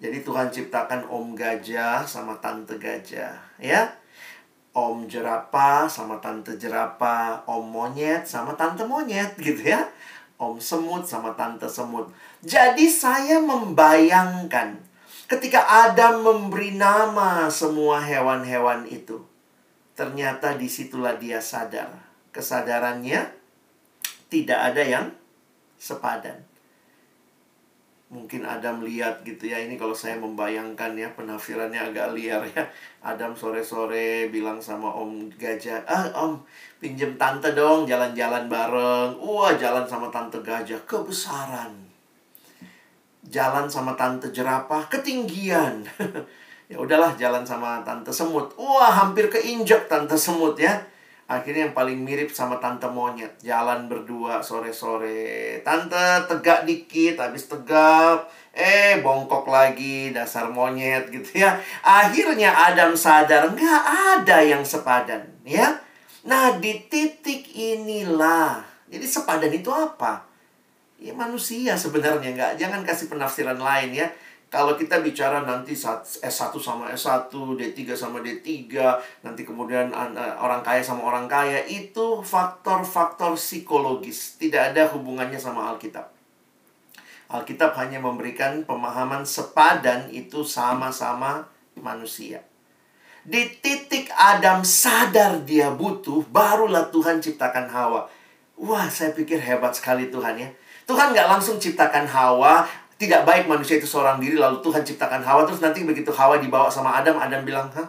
Jadi 0.00 0.24
Tuhan 0.24 0.48
ciptakan 0.48 1.06
om 1.06 1.36
gajah 1.36 2.02
sama 2.08 2.36
tante 2.40 2.80
gajah 2.80 3.36
ya. 3.60 3.86
Om 4.70 5.04
jerapah 5.10 5.90
sama 5.90 6.22
tante 6.22 6.54
jerapah, 6.54 7.42
om 7.44 7.66
monyet 7.66 8.22
sama 8.24 8.54
tante 8.56 8.86
monyet 8.86 9.36
gitu 9.36 9.60
ya. 9.66 9.82
Om 10.40 10.56
semut 10.56 11.04
sama 11.04 11.36
tante 11.36 11.68
semut. 11.68 12.08
Jadi 12.40 12.88
saya 12.88 13.44
membayangkan 13.44 14.80
ketika 15.28 15.68
Adam 15.68 16.24
memberi 16.24 16.72
nama 16.72 17.52
semua 17.52 18.00
hewan-hewan 18.00 18.88
itu. 18.88 19.20
Ternyata 19.92 20.56
di 20.56 20.64
situlah 20.64 21.20
dia 21.20 21.44
sadar. 21.44 21.92
Kesadarannya 22.32 23.36
tidak 24.32 24.60
ada 24.72 24.80
yang 24.80 25.06
sepadan 25.76 26.49
mungkin 28.10 28.42
Adam 28.42 28.82
lihat 28.82 29.22
gitu 29.22 29.46
ya 29.46 29.62
ini 29.62 29.78
kalau 29.78 29.94
saya 29.94 30.18
membayangkan 30.18 30.98
ya 30.98 31.06
penafsirannya 31.14 31.78
agak 31.78 32.10
liar 32.18 32.42
ya. 32.50 32.66
Adam 33.06 33.38
sore-sore 33.38 34.26
bilang 34.34 34.58
sama 34.58 34.90
Om 34.90 35.30
Gajah 35.38 35.86
ah 35.86 36.10
Om 36.26 36.42
pinjem 36.82 37.14
tante 37.14 37.54
dong 37.54 37.86
jalan-jalan 37.86 38.50
bareng. 38.50 39.14
Wah 39.22 39.54
jalan 39.54 39.86
sama 39.86 40.10
tante 40.10 40.42
gajah 40.42 40.82
kebesaran. 40.82 41.70
Jalan 43.30 43.70
sama 43.70 43.94
tante 43.94 44.34
jerapah 44.34 44.90
ketinggian. 44.90 45.86
Ya 46.70 46.78
udahlah 46.78 47.18
jalan 47.18 47.42
sama 47.42 47.82
tante 47.82 48.14
semut. 48.14 48.54
Wah 48.54 48.94
hampir 48.94 49.26
keinjak 49.26 49.90
tante 49.90 50.14
semut 50.14 50.54
ya 50.54 50.78
Akhirnya 51.30 51.70
yang 51.70 51.76
paling 51.78 52.02
mirip 52.02 52.34
sama 52.34 52.58
tante 52.58 52.90
monyet. 52.90 53.38
Jalan 53.38 53.86
berdua 53.86 54.42
sore-sore. 54.42 55.62
Tante 55.62 56.26
tegak 56.26 56.66
dikit, 56.66 57.22
habis 57.22 57.46
tegap. 57.46 58.26
Eh, 58.50 58.98
bongkok 58.98 59.46
lagi, 59.46 60.10
dasar 60.10 60.50
monyet 60.50 61.06
gitu 61.14 61.46
ya. 61.46 61.54
Akhirnya 61.86 62.50
Adam 62.50 62.98
sadar, 62.98 63.46
nggak 63.46 63.82
ada 64.18 64.42
yang 64.42 64.66
sepadan. 64.66 65.22
ya. 65.46 65.78
Nah, 66.26 66.58
di 66.58 66.82
titik 66.90 67.46
inilah. 67.54 68.66
Jadi 68.90 69.06
sepadan 69.06 69.54
itu 69.54 69.70
apa? 69.70 70.26
Ya 70.98 71.14
manusia 71.14 71.78
sebenarnya. 71.78 72.34
nggak 72.34 72.52
Jangan 72.58 72.82
kasih 72.82 73.06
penafsiran 73.06 73.62
lain 73.62 73.94
ya 73.94 74.10
kalau 74.50 74.74
kita 74.74 74.98
bicara 74.98 75.46
nanti 75.46 75.78
S1 75.78 76.50
sama 76.58 76.90
S1, 76.90 77.30
D3 77.30 77.78
sama 77.94 78.18
D3, 78.18 78.66
nanti 79.22 79.46
kemudian 79.46 79.94
eh, 79.94 80.34
orang 80.42 80.66
kaya 80.66 80.82
sama 80.82 81.06
orang 81.06 81.30
kaya, 81.30 81.62
itu 81.70 82.18
faktor-faktor 82.18 83.38
psikologis. 83.38 84.34
Tidak 84.42 84.74
ada 84.74 84.90
hubungannya 84.90 85.38
sama 85.38 85.70
Alkitab. 85.70 86.10
Alkitab 87.30 87.78
hanya 87.78 88.02
memberikan 88.02 88.66
pemahaman 88.66 89.22
sepadan 89.22 90.10
itu 90.10 90.42
sama-sama 90.42 91.46
manusia. 91.78 92.42
Di 93.22 93.54
titik 93.62 94.10
Adam 94.18 94.66
sadar 94.66 95.46
dia 95.46 95.70
butuh, 95.70 96.26
barulah 96.26 96.90
Tuhan 96.90 97.22
ciptakan 97.22 97.70
Hawa. 97.70 98.10
Wah, 98.58 98.90
saya 98.90 99.14
pikir 99.14 99.38
hebat 99.38 99.78
sekali 99.78 100.10
Tuhan 100.10 100.42
ya. 100.42 100.50
Tuhan 100.90 101.14
nggak 101.14 101.30
langsung 101.30 101.62
ciptakan 101.62 102.02
Hawa, 102.10 102.66
tidak 103.00 103.24
baik 103.24 103.48
manusia 103.48 103.80
itu 103.80 103.88
seorang 103.88 104.20
diri, 104.20 104.36
lalu 104.36 104.60
Tuhan 104.60 104.84
ciptakan 104.84 105.24
Hawa, 105.24 105.48
terus 105.48 105.64
nanti 105.64 105.80
begitu 105.88 106.12
Hawa 106.12 106.36
dibawa 106.36 106.68
sama 106.68 107.00
Adam, 107.00 107.16
Adam 107.16 107.48
bilang, 107.48 107.72
Hah, 107.72 107.88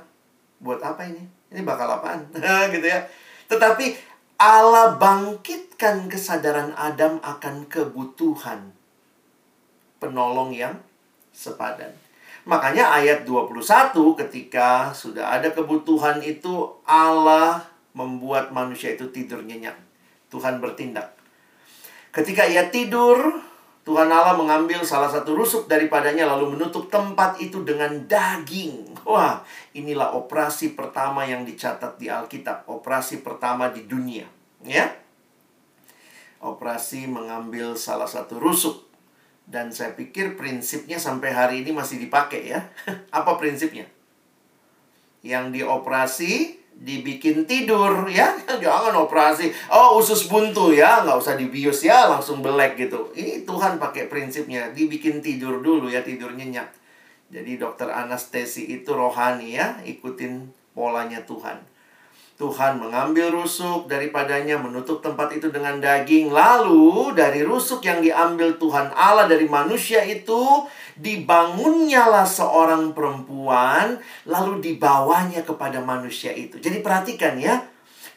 buat 0.63 0.79
apa 0.79 1.03
ini? 1.03 1.19
Ini 1.51 1.67
bakal 1.67 1.99
apaan? 1.99 2.31
gitu 2.73 2.87
ya. 2.87 3.03
Tetapi 3.51 3.91
Allah 4.39 4.95
bangkitkan 4.95 6.07
kesadaran 6.07 6.71
Adam 6.79 7.19
akan 7.19 7.67
kebutuhan 7.67 8.71
penolong 9.99 10.55
yang 10.55 10.79
sepadan. 11.35 11.91
Makanya 12.47 12.95
ayat 12.95 13.27
21 13.27 13.93
ketika 14.25 14.95
sudah 14.95 15.27
ada 15.27 15.51
kebutuhan 15.51 16.23
itu 16.23 16.71
Allah 16.87 17.67
membuat 17.91 18.55
manusia 18.55 18.95
itu 18.95 19.11
tidur 19.11 19.43
nyenyak. 19.43 19.75
Tuhan 20.31 20.63
bertindak. 20.63 21.11
Ketika 22.15 22.47
ia 22.47 22.71
tidur, 22.71 23.43
Tuhan 23.81 24.13
Allah 24.13 24.37
mengambil 24.37 24.85
salah 24.85 25.09
satu 25.09 25.33
rusuk 25.33 25.65
daripadanya 25.65 26.29
lalu 26.29 26.53
menutup 26.53 26.85
tempat 26.93 27.41
itu 27.41 27.65
dengan 27.65 28.05
daging. 28.05 28.93
Wah, 29.09 29.41
inilah 29.73 30.13
operasi 30.13 30.77
pertama 30.77 31.25
yang 31.25 31.41
dicatat 31.41 31.97
di 31.97 32.05
Alkitab, 32.05 32.69
operasi 32.69 33.25
pertama 33.25 33.73
di 33.73 33.89
dunia, 33.89 34.29
ya. 34.61 34.85
Operasi 36.45 37.09
mengambil 37.09 37.73
salah 37.73 38.05
satu 38.05 38.37
rusuk 38.37 38.85
dan 39.49 39.73
saya 39.73 39.97
pikir 39.97 40.37
prinsipnya 40.37 41.01
sampai 41.01 41.33
hari 41.33 41.55
ini 41.65 41.73
masih 41.73 41.97
dipakai 41.97 42.53
ya. 42.53 42.69
Apa 43.17 43.41
prinsipnya? 43.41 43.89
Yang 45.25 45.57
dioperasi 45.57 46.60
dibikin 46.81 47.45
tidur 47.45 48.09
ya. 48.09 48.33
Jangan 48.63 48.97
operasi. 48.97 49.53
Oh 49.69 50.01
usus 50.01 50.25
buntu 50.25 50.73
ya. 50.73 51.05
Nggak 51.05 51.17
usah 51.21 51.37
dibius 51.37 51.85
ya. 51.85 52.09
Langsung 52.09 52.41
belek 52.41 52.75
gitu. 52.75 53.13
Ini 53.13 53.45
Tuhan 53.45 53.77
pakai 53.77 54.09
prinsipnya. 54.09 54.73
Dibikin 54.73 55.21
tidur 55.21 55.61
dulu 55.61 55.87
ya. 55.87 56.01
Tidur 56.01 56.33
nyenyak. 56.33 56.73
Jadi 57.31 57.61
dokter 57.61 57.87
anestesi 57.87 58.67
itu 58.67 58.91
rohani 58.91 59.55
ya. 59.55 59.77
Ikutin 59.85 60.49
polanya 60.73 61.21
Tuhan. 61.23 61.70
Tuhan 62.41 62.81
mengambil 62.81 63.29
rusuk 63.29 63.85
daripadanya, 63.85 64.57
menutup 64.57 65.05
tempat 65.05 65.29
itu 65.37 65.53
dengan 65.53 65.77
daging. 65.77 66.33
Lalu 66.33 67.13
dari 67.13 67.45
rusuk 67.45 67.85
yang 67.85 68.01
diambil 68.01 68.57
Tuhan 68.57 68.89
Allah 68.97 69.29
dari 69.29 69.45
manusia 69.45 70.01
itu, 70.01 70.65
dibangunnyalah 70.97 72.25
seorang 72.25 72.97
perempuan, 72.97 74.01
lalu 74.25 74.57
dibawanya 74.57 75.45
kepada 75.45 75.85
manusia 75.85 76.33
itu. 76.33 76.57
Jadi 76.57 76.81
perhatikan 76.81 77.37
ya, 77.37 77.61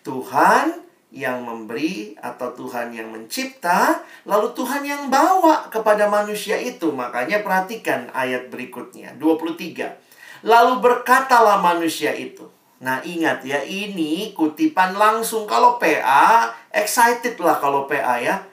Tuhan 0.01 0.81
yang 1.13 1.45
memberi 1.45 2.17
atau 2.17 2.57
Tuhan 2.57 2.97
yang 2.97 3.13
mencipta, 3.13 4.03
lalu 4.25 4.57
Tuhan 4.57 4.83
yang 4.89 5.03
bawa 5.13 5.69
kepada 5.69 6.09
manusia 6.09 6.57
itu. 6.57 6.91
Makanya 6.97 7.45
perhatikan 7.45 8.09
ayat 8.17 8.49
berikutnya, 8.49 9.15
23. 9.21 10.01
Lalu 10.45 10.81
berkatalah 10.81 11.61
manusia 11.61 12.13
itu, 12.13 12.54
Nah 12.85 13.01
ingat 13.01 13.41
ya 13.49 13.65
ini 13.65 14.37
kutipan 14.37 14.93
langsung. 14.93 15.49
Kalau 15.49 15.81
PA 15.81 16.53
excited 16.69 17.41
lah 17.41 17.57
kalau 17.57 17.89
PA 17.89 18.21
ya. 18.21 18.45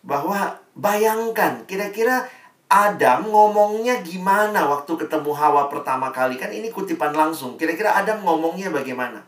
Bahwa 0.00 0.56
bayangkan 0.72 1.68
kira-kira 1.68 2.24
Adam 2.72 3.28
ngomongnya 3.28 4.00
gimana 4.00 4.64
waktu 4.64 4.96
ketemu 4.96 5.30
Hawa 5.36 5.68
pertama 5.68 6.08
kali? 6.08 6.40
Kan 6.40 6.56
ini 6.56 6.72
kutipan 6.72 7.12
langsung. 7.12 7.60
Kira-kira 7.60 7.92
Adam 8.00 8.24
ngomongnya 8.24 8.72
bagaimana? 8.72 9.20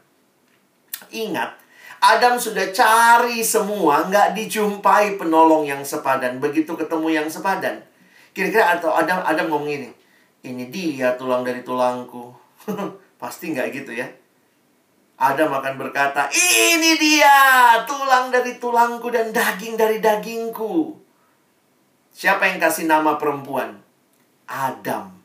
Ingat 1.13 1.61
Adam 2.01 2.41
sudah 2.41 2.73
cari 2.73 3.45
semua 3.45 4.09
nggak 4.09 4.33
dijumpai 4.33 5.21
penolong 5.21 5.69
yang 5.69 5.85
sepadan. 5.85 6.41
Begitu 6.41 6.73
ketemu 6.73 7.21
yang 7.21 7.29
sepadan. 7.29 7.85
Kira-kira 8.33 8.81
atau 8.81 8.97
Adam 8.97 9.21
Adam 9.29 9.53
ngomong 9.53 9.69
ini 9.69 9.91
ini 10.41 10.73
dia 10.73 11.13
tulang 11.21 11.45
dari 11.45 11.61
tulangku. 11.61 12.33
Pasti 13.21 13.53
nggak 13.53 13.69
gitu 13.77 13.93
ya 13.93 14.09
Adam 15.18 15.50
akan 15.50 15.74
berkata, 15.74 16.31
ini 16.31 16.94
dia 16.94 17.35
tulang 17.83 18.31
dari 18.31 18.54
tulangku 18.62 19.11
dan 19.11 19.35
daging 19.35 19.74
dari 19.74 19.98
dagingku. 19.98 20.94
Siapa 22.14 22.46
yang 22.46 22.62
kasih 22.62 22.87
nama 22.87 23.18
perempuan? 23.18 23.83
Adam. 24.46 25.18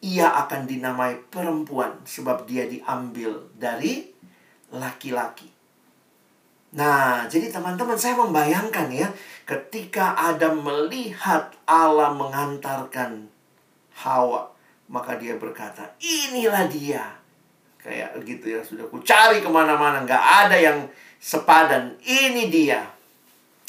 Ia 0.00 0.32
akan 0.44 0.64
dinamai 0.64 1.20
perempuan 1.28 2.08
sebab 2.08 2.48
dia 2.48 2.64
diambil 2.64 3.52
dari 3.52 4.08
laki-laki. 4.72 5.52
Nah, 6.72 7.28
jadi 7.28 7.52
teman-teman 7.52 8.00
saya 8.00 8.16
membayangkan 8.16 8.88
ya, 8.92 9.12
ketika 9.44 10.16
Adam 10.16 10.64
melihat 10.64 11.52
Allah 11.68 12.16
mengantarkan 12.16 13.28
Hawa, 13.96 14.52
maka 14.88 15.20
dia 15.20 15.36
berkata, 15.36 15.84
inilah 16.00 16.64
dia 16.68 17.25
kayak 17.86 18.18
gitu 18.26 18.58
ya 18.58 18.60
sudah 18.66 18.82
ku 18.90 18.98
cari 19.06 19.38
ke 19.38 19.46
mana-mana. 19.46 20.02
Nggak 20.02 20.24
ada 20.46 20.56
yang 20.58 20.78
sepadan. 21.22 21.94
Ini 22.02 22.50
dia. 22.50 22.82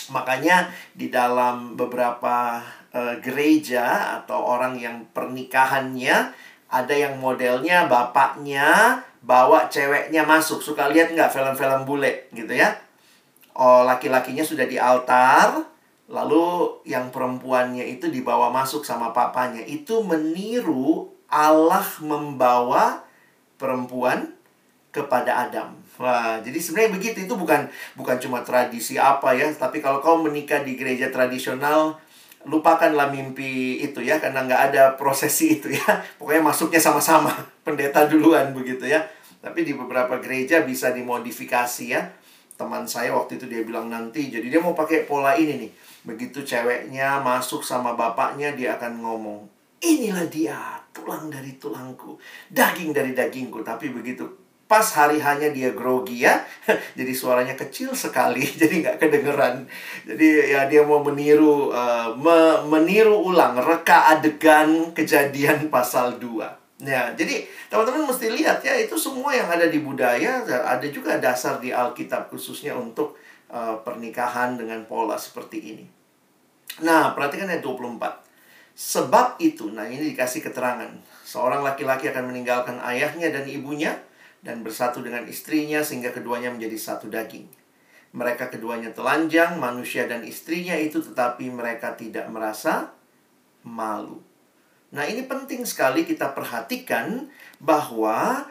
Makanya 0.09 0.73
di 0.97 1.13
dalam 1.13 1.77
beberapa 1.77 2.57
uh, 2.89 3.15
gereja 3.21 4.17
atau 4.23 4.41
orang 4.41 4.73
yang 4.81 5.05
pernikahannya 5.13 6.33
ada 6.67 6.95
yang 6.95 7.21
modelnya 7.21 7.85
bapaknya 7.85 8.99
bawa 9.21 9.69
ceweknya 9.69 10.25
masuk. 10.25 10.65
Suka 10.65 10.89
lihat 10.89 11.13
nggak 11.13 11.29
film-film 11.29 11.85
bule 11.85 12.25
gitu 12.33 12.57
ya? 12.57 12.73
Oh 13.53 13.85
laki-lakinya 13.85 14.41
sudah 14.41 14.65
di 14.65 14.81
altar 14.81 15.77
lalu 16.07 16.71
yang 16.87 17.11
perempuannya 17.11 17.83
itu 17.83 18.07
dibawa 18.07 18.49
masuk 18.49 18.81
sama 18.81 19.11
papanya. 19.11 19.61
Itu 19.61 20.01
meniru 20.07 21.11
Allah 21.27 21.83
membawa 21.99 23.06
perempuan 23.57 24.37
kepada 24.93 25.49
Adam. 25.49 25.77
Wah, 25.97 26.41
jadi 26.41 26.57
sebenarnya 26.57 26.91
begitu 26.93 27.17
itu 27.25 27.33
bukan 27.33 27.69
bukan 27.97 28.17
cuma 28.21 28.45
tradisi 28.45 28.97
apa 28.97 29.33
ya, 29.33 29.49
tapi 29.53 29.81
kalau 29.81 30.01
kau 30.01 30.21
menikah 30.21 30.61
di 30.61 30.77
gereja 30.77 31.09
tradisional 31.09 31.97
lupakanlah 32.47 33.11
mimpi 33.11 33.83
itu 33.83 33.99
ya 33.99 34.23
karena 34.23 34.47
nggak 34.47 34.61
ada 34.71 34.83
prosesi 34.95 35.51
itu 35.59 35.73
ya. 35.73 36.01
Pokoknya 36.17 36.41
masuknya 36.41 36.81
sama-sama, 36.81 37.33
pendeta 37.65 38.07
duluan 38.07 38.55
begitu 38.55 38.87
ya. 38.87 39.03
Tapi 39.43 39.65
di 39.67 39.77
beberapa 39.77 40.17
gereja 40.17 40.65
bisa 40.65 40.89
dimodifikasi 40.95 41.85
ya. 41.85 42.01
Teman 42.57 42.89
saya 42.89 43.13
waktu 43.13 43.37
itu 43.37 43.45
dia 43.45 43.61
bilang 43.61 43.85
nanti 43.85 44.33
jadi 44.33 44.49
dia 44.49 44.57
mau 44.57 44.73
pakai 44.73 45.05
pola 45.05 45.37
ini 45.37 45.61
nih. 45.67 45.71
Begitu 46.09 46.41
ceweknya 46.41 47.21
masuk 47.21 47.61
sama 47.61 47.93
bapaknya 47.93 48.55
dia 48.57 48.79
akan 48.81 48.97
ngomong, 49.05 49.39
"Inilah 49.83 50.25
dia, 50.25 50.76
tulang 50.97 51.29
dari 51.29 51.61
tulangku, 51.61 52.17
daging 52.49 52.89
dari 52.89 53.13
dagingku. 53.13 53.61
Tapi 53.61 53.93
begitu 53.93 54.25
pas 54.67 54.83
hari 54.99 55.23
hanya 55.23 55.47
dia 55.55 55.71
grogi 55.71 56.27
ya, 56.27 56.43
jadi 56.99 57.13
suaranya 57.15 57.55
kecil 57.55 57.95
sekali, 57.95 58.43
jadi 58.61 58.83
nggak 58.83 58.97
kedengeran. 58.99 59.63
Jadi 60.03 60.51
ya 60.51 60.67
dia 60.67 60.83
mau 60.83 60.99
meniru, 61.05 61.69
uh, 61.71 62.11
me 62.17 62.67
meniru 62.67 63.15
ulang 63.15 63.55
reka 63.61 64.11
adegan 64.17 64.91
kejadian 64.91 65.69
pasal 65.73 66.19
2. 66.19 66.67
Ya, 66.77 67.09
jadi 67.17 67.41
teman-teman 67.73 68.05
mesti 68.05 68.29
lihat 68.29 68.61
ya, 68.61 68.77
itu 68.77 68.93
semua 68.93 69.33
yang 69.33 69.49
ada 69.49 69.65
di 69.65 69.81
budaya, 69.81 70.45
ada 70.45 70.85
juga 70.93 71.17
dasar 71.17 71.57
di 71.57 71.73
Alkitab 71.73 72.29
khususnya 72.29 72.77
untuk 72.77 73.17
uh, 73.49 73.81
pernikahan 73.81 74.61
dengan 74.61 74.85
pola 74.85 75.17
seperti 75.17 75.57
ini. 75.73 75.85
Nah, 76.85 77.17
perhatikan 77.17 77.49
ayat 77.49 77.65
24. 77.65 78.26
Sebab 78.77 79.41
itu, 79.41 79.73
nah 79.73 79.89
ini 79.89 80.13
dikasih 80.13 80.45
keterangan. 80.45 80.93
Seorang 81.25 81.65
laki-laki 81.65 82.13
akan 82.13 82.29
meninggalkan 82.29 82.77
ayahnya 82.77 83.33
dan 83.33 83.49
ibunya 83.49 83.97
dan 84.45 84.61
bersatu 84.61 85.01
dengan 85.01 85.25
istrinya 85.25 85.81
sehingga 85.81 86.13
keduanya 86.13 86.53
menjadi 86.53 86.77
satu 86.77 87.09
daging. 87.09 87.49
Mereka 88.13 88.53
keduanya 88.53 88.93
telanjang, 88.93 89.57
manusia 89.57 90.05
dan 90.05 90.21
istrinya 90.21 90.77
itu 90.77 91.01
tetapi 91.01 91.49
mereka 91.49 91.97
tidak 91.97 92.29
merasa 92.29 92.93
malu. 93.65 94.21
Nah, 94.93 95.09
ini 95.09 95.25
penting 95.25 95.65
sekali 95.65 96.05
kita 96.05 96.37
perhatikan 96.37 97.33
bahwa 97.57 98.45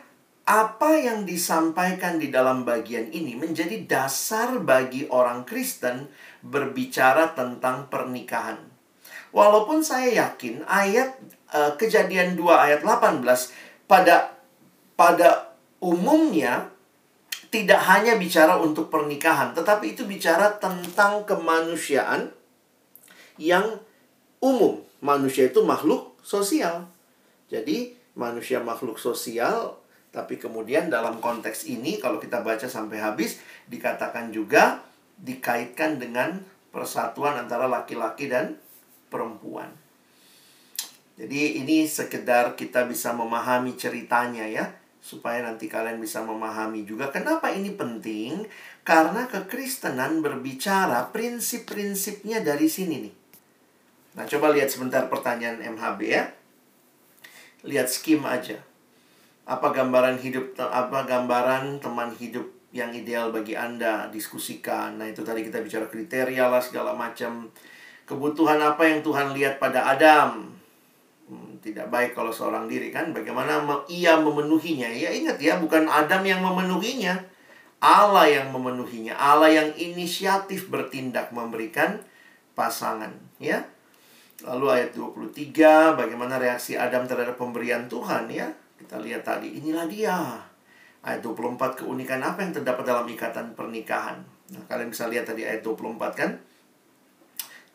apa 0.47 0.91
yang 0.99 1.23
disampaikan 1.23 2.19
di 2.19 2.35
dalam 2.35 2.67
bagian 2.67 3.15
ini 3.15 3.39
menjadi 3.39 3.79
dasar 3.87 4.59
bagi 4.59 5.07
orang 5.07 5.47
Kristen 5.47 6.11
berbicara 6.43 7.31
tentang 7.33 7.87
pernikahan. 7.87 8.76
Walaupun 9.35 9.83
saya 9.83 10.13
yakin 10.27 10.63
ayat 10.67 11.19
uh, 11.55 11.75
Kejadian 11.75 12.39
2 12.39 12.47
ayat 12.47 12.81
18 12.83 13.23
pada 13.87 14.35
pada 14.97 15.53
umumnya 15.79 16.73
tidak 17.53 17.79
hanya 17.87 18.19
bicara 18.19 18.59
untuk 18.59 18.91
pernikahan, 18.91 19.55
tetapi 19.55 19.95
itu 19.95 20.03
bicara 20.05 20.59
tentang 20.59 21.23
kemanusiaan 21.25 22.35
yang 23.39 23.81
umum. 24.43 24.83
Manusia 25.01 25.49
itu 25.49 25.63
makhluk 25.63 26.17
sosial. 26.27 26.91
Jadi, 27.47 27.95
manusia 28.19 28.59
makhluk 28.59 28.99
sosial, 28.99 29.79
Tapi 30.17 30.41
kemudian 30.41 30.89
dalam 30.89 31.21
konteks 31.21 31.69
ini 31.69 32.01
kalau 32.01 32.17
kita 32.17 32.41
baca 32.41 32.65
sampai 32.65 33.05
habis 33.05 33.37
dikatakan 33.69 34.33
juga 34.33 34.81
dikaitkan 35.21 36.01
dengan 36.01 36.41
persatuan 36.73 37.37
antara 37.37 37.69
laki-laki 37.69 38.33
dan 38.33 38.57
perempuan. 39.09 39.71
Jadi 41.17 41.65
ini 41.65 41.89
sekedar 41.89 42.55
kita 42.61 42.85
bisa 42.85 43.17
memahami 43.17 43.73
ceritanya 43.75 44.45
ya 44.45 44.69
supaya 45.01 45.41
nanti 45.41 45.71
kalian 45.71 46.03
bisa 46.03 46.21
memahami 46.21 46.83
juga 46.83 47.09
kenapa 47.09 47.55
ini 47.55 47.73
penting 47.73 48.45
karena 48.83 49.25
kekristenan 49.31 50.21
berbicara 50.21 51.09
prinsip-prinsipnya 51.15 52.43
dari 52.43 52.67
sini 52.67 53.07
nih. 53.07 53.15
Nah, 54.17 54.25
coba 54.27 54.53
lihat 54.53 54.69
sebentar 54.69 55.07
pertanyaan 55.07 55.63
MHB 55.63 56.01
ya. 56.05 56.25
Lihat 57.65 57.89
skim 57.89 58.25
aja 58.27 58.61
apa 59.47 59.71
gambaran 59.71 60.19
hidup 60.19 60.59
apa 60.59 61.07
gambaran 61.07 61.79
teman 61.79 62.11
hidup 62.19 62.51
yang 62.75 62.91
ideal 62.91 63.31
bagi 63.31 63.55
Anda 63.55 64.11
diskusikan. 64.11 64.99
Nah, 64.99 65.07
itu 65.07 65.23
tadi 65.23 65.47
kita 65.47 65.63
bicara 65.63 65.87
kriteria 65.87 66.51
lah 66.51 66.61
segala 66.61 66.93
macam. 66.93 67.49
Kebutuhan 68.07 68.63
apa 68.63 68.87
yang 68.87 69.03
Tuhan 69.03 69.35
lihat 69.35 69.59
pada 69.59 69.83
Adam? 69.91 70.47
Hmm, 71.27 71.59
tidak 71.59 71.91
baik 71.91 72.15
kalau 72.15 72.31
seorang 72.31 72.71
diri 72.71 72.95
kan. 72.95 73.11
Bagaimana 73.11 73.67
ia 73.91 74.15
memenuhinya? 74.15 74.87
Ya 74.87 75.11
ingat 75.11 75.43
ya, 75.43 75.59
bukan 75.59 75.91
Adam 75.91 76.23
yang 76.23 76.39
memenuhinya. 76.39 77.19
Allah 77.83 78.31
yang 78.31 78.55
memenuhinya. 78.55 79.19
Allah 79.19 79.51
yang 79.51 79.69
inisiatif 79.75 80.71
bertindak 80.71 81.35
memberikan 81.35 82.01
pasangan, 82.55 83.13
ya. 83.37 83.67
Lalu 84.47 84.67
ayat 84.71 84.91
23, 84.95 85.99
bagaimana 85.99 86.39
reaksi 86.39 86.79
Adam 86.79 87.05
terhadap 87.05 87.37
pemberian 87.37 87.91
Tuhan, 87.91 88.31
ya 88.31 88.49
kita 88.77 89.01
lihat 89.01 89.27
tadi, 89.27 89.59
inilah 89.59 89.89
dia. 89.89 90.17
Ayat 91.03 91.21
24, 91.27 91.83
keunikan 91.85 92.23
apa 92.23 92.45
yang 92.45 92.53
terdapat 92.55 92.85
dalam 92.87 93.07
ikatan 93.09 93.53
pernikahan. 93.59 94.23
Nah, 94.55 94.63
kalian 94.71 94.95
bisa 94.95 95.11
lihat 95.11 95.27
tadi 95.27 95.43
ayat 95.43 95.65
24 95.65 96.15
kan? 96.15 96.31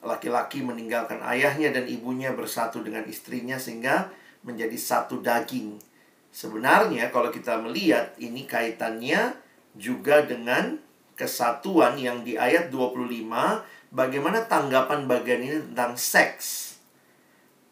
Laki-laki 0.01 0.65
meninggalkan 0.65 1.21
ayahnya 1.21 1.69
dan 1.69 1.85
ibunya 1.85 2.33
bersatu 2.33 2.81
dengan 2.81 3.05
istrinya 3.05 3.61
sehingga 3.61 4.09
menjadi 4.41 4.73
satu 4.73 5.21
daging. 5.21 5.77
Sebenarnya 6.33 7.13
kalau 7.13 7.29
kita 7.29 7.61
melihat 7.61 8.17
ini 8.17 8.49
kaitannya 8.49 9.37
juga 9.77 10.25
dengan 10.25 10.81
kesatuan 11.13 12.01
yang 12.01 12.25
di 12.25 12.33
ayat 12.33 12.73
25 12.73 13.29
bagaimana 13.93 14.41
tanggapan 14.49 15.05
bagian 15.05 15.41
ini 15.45 15.57
tentang 15.69 15.93
seks. 15.93 16.73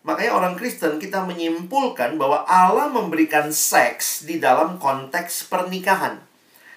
Makanya 0.06 0.38
orang 0.38 0.54
Kristen 0.54 1.02
kita 1.02 1.26
menyimpulkan 1.26 2.16
bahwa 2.22 2.46
Allah 2.46 2.94
memberikan 2.94 3.50
seks 3.50 4.24
di 4.30 4.38
dalam 4.38 4.78
konteks 4.78 5.50
pernikahan. 5.50 6.22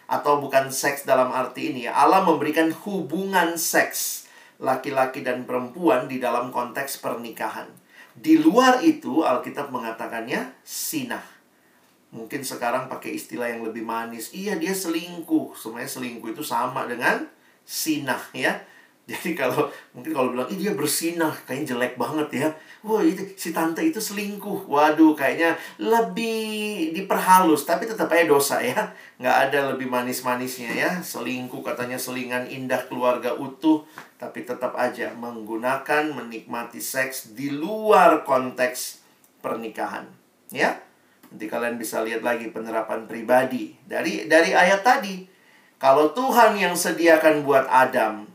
Atau 0.08 0.40
bukan 0.40 0.72
seks 0.72 1.04
dalam 1.04 1.28
arti 1.28 1.72
ini 1.72 1.88
ya. 1.88 1.96
Allah 1.96 2.24
memberikan 2.24 2.72
hubungan 2.84 3.56
seks 3.56 4.21
laki-laki 4.62 5.26
dan 5.26 5.42
perempuan 5.42 6.06
di 6.06 6.22
dalam 6.22 6.54
konteks 6.54 7.02
pernikahan. 7.02 7.66
Di 8.14 8.38
luar 8.38 8.78
itu 8.86 9.26
Alkitab 9.26 9.74
mengatakannya 9.74 10.54
sinah. 10.62 11.24
Mungkin 12.14 12.44
sekarang 12.46 12.86
pakai 12.86 13.18
istilah 13.18 13.50
yang 13.50 13.66
lebih 13.66 13.82
manis. 13.82 14.30
Iya 14.30 14.54
dia 14.60 14.70
selingkuh. 14.70 15.58
Sebenarnya 15.58 15.90
selingkuh 15.90 16.30
itu 16.30 16.44
sama 16.46 16.86
dengan 16.86 17.26
sinah 17.66 18.22
ya. 18.30 18.54
Jadi 19.10 19.34
kalau 19.34 19.66
mungkin 19.90 20.14
kalau 20.14 20.30
bilang, 20.30 20.46
ih 20.46 20.54
dia 20.54 20.78
bersinah, 20.78 21.34
kayaknya 21.42 21.74
jelek 21.74 21.98
banget 21.98 22.28
ya. 22.38 22.48
Wah 22.86 23.02
itu 23.02 23.34
si 23.34 23.50
tante 23.50 23.82
itu 23.82 23.98
selingkuh. 23.98 24.70
Waduh, 24.70 25.18
kayaknya 25.18 25.58
lebih 25.82 26.94
diperhalus, 26.94 27.66
tapi 27.66 27.90
tetap 27.90 28.06
aja 28.14 28.30
dosa 28.30 28.62
ya. 28.62 28.94
Nggak 29.18 29.36
ada 29.50 29.74
lebih 29.74 29.90
manis-manisnya 29.90 30.70
ya. 30.70 30.90
Selingkuh 31.02 31.66
katanya 31.66 31.98
selingan 31.98 32.46
indah 32.46 32.86
keluarga 32.86 33.34
utuh, 33.34 33.82
tapi 34.22 34.46
tetap 34.46 34.78
aja 34.78 35.10
menggunakan 35.18 36.14
menikmati 36.14 36.78
seks 36.78 37.34
di 37.34 37.50
luar 37.50 38.22
konteks 38.22 39.02
pernikahan. 39.42 40.06
Ya, 40.54 40.78
nanti 41.26 41.50
kalian 41.50 41.74
bisa 41.74 42.06
lihat 42.06 42.22
lagi 42.22 42.54
penerapan 42.54 43.10
pribadi 43.10 43.74
dari 43.82 44.30
dari 44.30 44.54
ayat 44.54 44.86
tadi. 44.86 45.26
Kalau 45.82 46.14
Tuhan 46.14 46.54
yang 46.54 46.78
sediakan 46.78 47.42
buat 47.42 47.66
Adam 47.66 48.30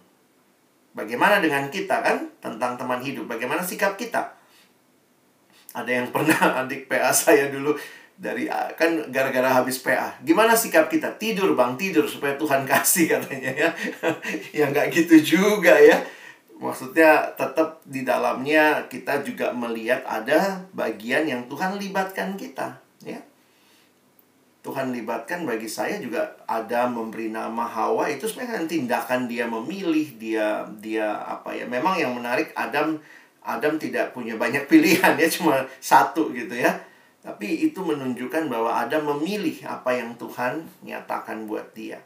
Bagaimana 0.98 1.38
dengan 1.38 1.70
kita 1.70 2.02
kan 2.02 2.26
tentang 2.42 2.74
teman 2.74 2.98
hidup? 3.06 3.30
Bagaimana 3.30 3.62
sikap 3.62 3.94
kita? 4.02 4.34
Ada 5.78 6.02
yang 6.02 6.10
pernah 6.10 6.42
adik 6.66 6.90
PA 6.90 7.14
saya 7.14 7.54
dulu 7.54 7.78
dari 8.18 8.50
kan 8.50 9.14
gara-gara 9.14 9.62
habis 9.62 9.78
PA. 9.78 10.18
Gimana 10.26 10.58
sikap 10.58 10.90
kita? 10.90 11.14
Tidur 11.22 11.54
bang, 11.54 11.78
tidur 11.78 12.10
supaya 12.10 12.34
Tuhan 12.34 12.66
kasih 12.70 13.18
katanya 13.18 13.54
ya. 13.54 13.70
ya 14.52 14.66
nggak 14.74 14.90
gitu 14.90 15.38
juga 15.38 15.78
ya. 15.78 16.02
Maksudnya 16.58 17.38
tetap 17.38 17.86
di 17.86 18.02
dalamnya 18.02 18.90
kita 18.90 19.22
juga 19.22 19.54
melihat 19.54 20.02
ada 20.10 20.66
bagian 20.74 21.30
yang 21.30 21.46
Tuhan 21.46 21.78
libatkan 21.78 22.34
kita, 22.34 22.82
ya. 23.06 23.22
Tuhan 24.66 24.92
libatkan 24.92 25.48
bagi 25.48 25.70
saya 25.70 25.96
juga 26.02 26.34
ada 26.44 26.92
memberi 26.92 27.32
nama 27.32 27.64
Hawa 27.64 28.12
itu 28.12 28.28
sebenarnya 28.28 28.60
kan 28.60 28.66
tindakan 28.68 29.22
dia 29.32 29.48
memilih 29.48 30.20
dia 30.20 30.68
dia 30.84 31.24
apa 31.24 31.56
ya 31.56 31.64
memang 31.64 31.96
yang 31.96 32.12
menarik 32.12 32.52
Adam 32.52 33.00
Adam 33.48 33.80
tidak 33.80 34.12
punya 34.12 34.36
banyak 34.36 34.68
pilihan 34.68 35.16
ya 35.16 35.28
cuma 35.32 35.64
satu 35.80 36.36
gitu 36.36 36.52
ya 36.52 36.76
tapi 37.28 37.68
itu 37.68 37.84
menunjukkan 37.84 38.48
bahwa 38.48 38.72
Adam 38.72 39.20
memilih 39.20 39.60
apa 39.68 39.92
yang 39.92 40.16
Tuhan 40.16 40.64
nyatakan 40.80 41.44
buat 41.44 41.76
dia. 41.76 42.00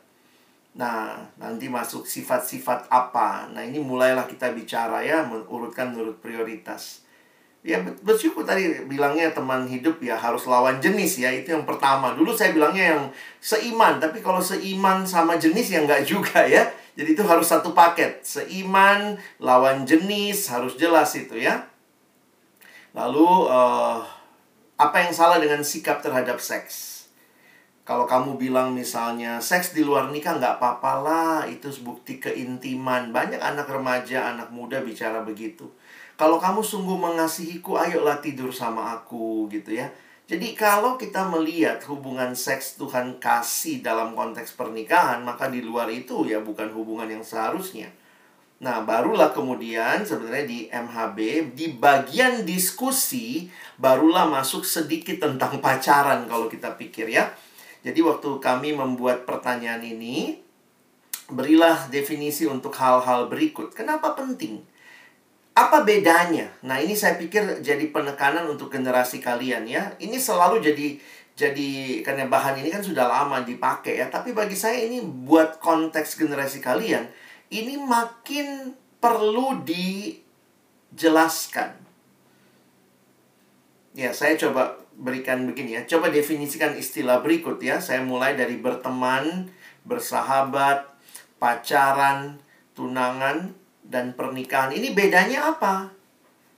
Nah 0.73 1.13
nanti 1.37 1.69
masuk 1.69 2.09
sifat-sifat 2.09 2.89
apa. 2.89 3.45
Nah 3.53 3.61
ini 3.61 3.77
mulailah 3.77 4.25
kita 4.25 4.49
bicara 4.49 5.05
ya 5.05 5.21
urutkan 5.45 5.93
menurut 5.93 6.17
prioritas. 6.25 7.05
Ya 7.61 7.77
bersyukur 8.01 8.41
tadi 8.41 8.81
bilangnya 8.89 9.29
teman 9.29 9.69
hidup 9.69 10.01
ya 10.01 10.17
harus 10.17 10.49
lawan 10.49 10.81
jenis 10.81 11.21
ya 11.21 11.29
itu 11.29 11.53
yang 11.53 11.69
pertama. 11.69 12.17
Dulu 12.17 12.33
saya 12.33 12.49
bilangnya 12.57 12.97
yang 12.97 13.03
seiman 13.37 14.01
tapi 14.01 14.25
kalau 14.25 14.41
seiman 14.41 15.05
sama 15.05 15.37
jenis 15.37 15.69
ya 15.69 15.85
nggak 15.85 16.01
juga 16.01 16.41
ya. 16.49 16.65
Jadi 16.97 17.13
itu 17.13 17.21
harus 17.21 17.45
satu 17.45 17.77
paket. 17.77 18.25
Seiman 18.25 19.21
lawan 19.37 19.85
jenis 19.85 20.49
harus 20.49 20.81
jelas 20.81 21.13
itu 21.13 21.37
ya. 21.37 21.61
Lalu 22.97 23.29
uh, 23.53 24.01
apa 24.81 25.05
yang 25.05 25.13
salah 25.13 25.37
dengan 25.37 25.61
sikap 25.61 26.01
terhadap 26.01 26.41
seks 26.41 27.05
kalau 27.85 28.09
kamu 28.09 28.41
bilang 28.41 28.73
misalnya 28.73 29.37
seks 29.37 29.77
di 29.77 29.85
luar 29.85 30.09
nikah 30.09 30.41
nggak 30.41 30.57
apa-apa 30.57 30.93
lah 31.05 31.37
itu 31.45 31.69
bukti 31.85 32.17
keintiman 32.17 33.13
banyak 33.13 33.37
anak 33.37 33.69
remaja 33.69 34.33
anak 34.33 34.49
muda 34.49 34.81
bicara 34.81 35.21
begitu 35.21 35.69
kalau 36.21 36.37
kamu 36.37 36.61
sungguh 36.61 37.01
mengasihiku, 37.01 37.81
ayolah 37.81 38.21
tidur 38.21 38.53
sama 38.53 38.93
aku 38.93 39.49
gitu 39.49 39.73
ya. 39.73 39.89
Jadi 40.29 40.53
kalau 40.53 40.93
kita 40.93 41.25
melihat 41.25 41.81
hubungan 41.89 42.37
seks 42.37 42.77
Tuhan 42.77 43.17
kasih 43.17 43.81
dalam 43.81 44.13
konteks 44.13 44.53
pernikahan, 44.53 45.25
maka 45.25 45.49
di 45.49 45.65
luar 45.65 45.89
itu 45.89 46.29
ya 46.29 46.37
bukan 46.37 46.69
hubungan 46.77 47.09
yang 47.09 47.25
seharusnya. 47.25 47.89
Nah, 48.61 48.85
barulah 48.85 49.33
kemudian 49.33 50.05
sebenarnya 50.05 50.45
di 50.45 50.59
MHB, 50.69 51.17
di 51.57 51.73
bagian 51.73 52.45
diskusi, 52.45 53.49
barulah 53.81 54.29
masuk 54.29 54.61
sedikit 54.61 55.17
tentang 55.17 55.57
pacaran 55.57 56.29
kalau 56.29 56.45
kita 56.45 56.77
pikir 56.77 57.09
ya. 57.09 57.33
Jadi 57.81 57.97
waktu 58.05 58.37
kami 58.37 58.77
membuat 58.77 59.25
pertanyaan 59.25 59.81
ini, 59.81 60.37
berilah 61.33 61.89
definisi 61.89 62.45
untuk 62.45 62.77
hal-hal 62.77 63.25
berikut. 63.25 63.73
Kenapa 63.73 64.13
penting? 64.13 64.61
Apa 65.57 65.81
bedanya? 65.81 66.53
Nah, 66.61 66.77
ini 66.77 66.93
saya 66.93 67.17
pikir 67.17 67.65
jadi 67.65 67.89
penekanan 67.89 68.45
untuk 68.45 68.69
generasi 68.69 69.17
kalian 69.17 69.65
ya. 69.65 69.97
Ini 69.97 70.21
selalu 70.21 70.61
jadi 70.61 71.01
jadi 71.33 71.69
karena 72.05 72.29
bahan 72.29 72.61
ini 72.61 72.69
kan 72.69 72.85
sudah 72.85 73.09
lama 73.09 73.41
dipakai 73.41 73.97
ya, 73.97 74.13
tapi 74.13 74.37
bagi 74.37 74.53
saya 74.53 74.77
ini 74.77 75.01
buat 75.01 75.57
konteks 75.57 76.21
generasi 76.21 76.61
kalian 76.61 77.09
ini 77.51 77.75
makin 77.75 78.71
perlu 79.03 79.59
dijelaskan. 79.67 81.80
Ya, 83.91 84.15
saya 84.15 84.39
coba 84.39 84.79
berikan 84.95 85.43
begini 85.43 85.75
ya. 85.75 85.81
Coba 85.83 86.07
definisikan 86.07 86.75
istilah 86.79 87.19
berikut 87.19 87.59
ya. 87.59 87.83
Saya 87.83 87.99
mulai 87.99 88.39
dari 88.39 88.55
berteman, 88.59 89.51
bersahabat, 89.83 90.87
pacaran, 91.41 92.39
tunangan, 92.71 93.51
dan 93.83 94.15
pernikahan 94.15 94.71
ini 94.71 94.95
bedanya 94.95 95.51
apa? 95.51 95.91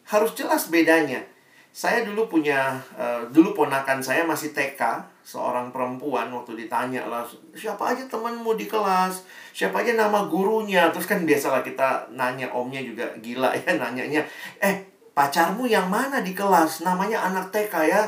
Harus 0.06 0.38
jelas 0.38 0.70
bedanya. 0.70 1.26
Saya 1.74 2.06
dulu 2.06 2.30
punya, 2.30 2.78
uh, 2.94 3.26
dulu 3.34 3.66
ponakan 3.66 3.98
saya 3.98 4.22
masih 4.30 4.54
TK, 4.54 4.78
seorang 5.26 5.74
perempuan 5.74 6.30
waktu 6.30 6.54
ditanya 6.54 7.02
lah, 7.10 7.26
siapa 7.58 7.98
aja 7.98 8.06
temanmu 8.06 8.54
di 8.54 8.70
kelas, 8.70 9.26
siapa 9.58 9.82
aja 9.82 9.98
nama 9.98 10.30
gurunya, 10.30 10.94
terus 10.94 11.10
kan 11.10 11.26
biasalah 11.26 11.66
kita 11.66 12.14
nanya 12.14 12.46
omnya 12.54 12.78
juga 12.78 13.10
gila 13.18 13.58
ya 13.58 13.74
nanyanya, 13.82 14.22
eh 14.62 14.93
pacarmu 15.14 15.70
yang 15.70 15.88
mana 15.90 16.20
di 16.26 16.34
kelas, 16.34 16.82
namanya 16.82 17.26
anak 17.30 17.54
TK 17.54 17.74
ya, 17.86 18.02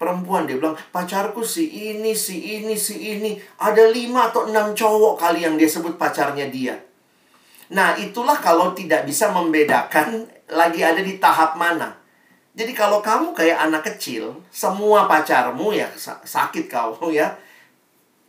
perempuan 0.00 0.48
dia 0.48 0.56
bilang 0.56 0.76
pacarku 0.92 1.44
si 1.44 1.68
ini 1.68 2.16
si 2.16 2.60
ini 2.60 2.72
si 2.72 2.96
ini. 3.16 3.36
Ada 3.60 3.92
lima 3.92 4.32
atau 4.32 4.48
enam 4.48 4.72
cowok 4.72 5.20
kali 5.20 5.44
yang 5.44 5.60
dia 5.60 5.68
sebut 5.68 6.00
pacarnya 6.00 6.48
dia. 6.48 6.80
Nah 7.76 8.00
itulah 8.00 8.40
kalau 8.40 8.72
tidak 8.72 9.04
bisa 9.04 9.28
membedakan 9.28 10.24
lagi 10.48 10.80
ada 10.80 11.04
di 11.04 11.20
tahap 11.20 11.60
mana. 11.60 12.00
Jadi 12.56 12.72
kalau 12.74 12.98
kamu 12.98 13.36
kayak 13.36 13.70
anak 13.70 13.86
kecil 13.94 14.40
semua 14.50 15.04
pacarmu 15.04 15.76
ya 15.76 15.92
sakit 16.00 16.66
kau 16.72 16.96
ya. 17.12 17.36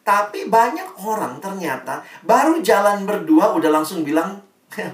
Tapi 0.01 0.49
banyak 0.49 0.97
orang 1.05 1.37
ternyata 1.37 2.03
baru 2.25 2.59
jalan 2.59 3.05
berdua 3.05 3.53
udah 3.53 3.69
langsung 3.69 4.01
bilang 4.03 4.41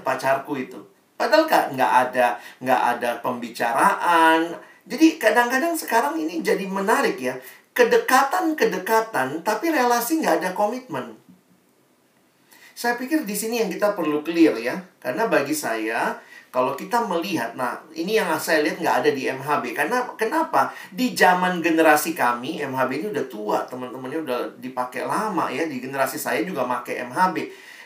pacarku 0.06 0.52
itu 0.54 0.78
padahal 1.18 1.50
nggak 1.50 1.92
ada 2.08 2.38
nggak 2.62 2.82
ada 2.96 3.10
pembicaraan 3.20 4.56
jadi 4.88 5.20
kadang-kadang 5.20 5.76
sekarang 5.76 6.16
ini 6.16 6.40
jadi 6.40 6.64
menarik 6.64 7.20
ya. 7.20 7.36
Kedekatan-kedekatan 7.76 9.44
tapi 9.44 9.68
relasi 9.68 10.24
nggak 10.24 10.40
ada 10.42 10.50
komitmen. 10.56 11.12
Saya 12.72 12.96
pikir 12.96 13.28
di 13.28 13.36
sini 13.36 13.60
yang 13.60 13.68
kita 13.68 13.92
perlu 13.92 14.24
clear 14.24 14.56
ya. 14.56 14.80
Karena 14.96 15.28
bagi 15.28 15.52
saya 15.52 16.16
kalau 16.48 16.72
kita 16.72 17.04
melihat, 17.04 17.52
nah 17.52 17.76
ini 17.92 18.16
yang 18.16 18.32
saya 18.40 18.64
lihat 18.64 18.80
nggak 18.80 18.96
ada 19.04 19.10
di 19.12 19.28
MHB. 19.28 19.76
Karena 19.76 20.08
kenapa? 20.16 20.72
Di 20.88 21.12
zaman 21.12 21.60
generasi 21.60 22.16
kami, 22.16 22.64
MHB 22.64 22.90
ini 23.04 23.06
udah 23.12 23.26
tua, 23.28 23.58
teman-temannya 23.68 24.24
udah 24.24 24.40
dipakai 24.56 25.04
lama 25.04 25.52
ya. 25.52 25.68
Di 25.68 25.76
generasi 25.84 26.16
saya 26.16 26.40
juga 26.48 26.64
pakai 26.64 27.04
MHB. 27.04 27.36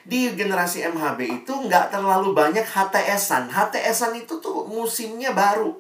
Di 0.03 0.35
generasi 0.35 0.83
MHB 0.83 1.45
itu 1.45 1.53
nggak 1.55 1.95
terlalu 1.95 2.35
banyak 2.35 2.67
HTS-an. 2.67 3.47
HTS-an 3.51 4.19
itu 4.19 4.43
tuh 4.43 4.67
musimnya 4.67 5.31
baru. 5.31 5.79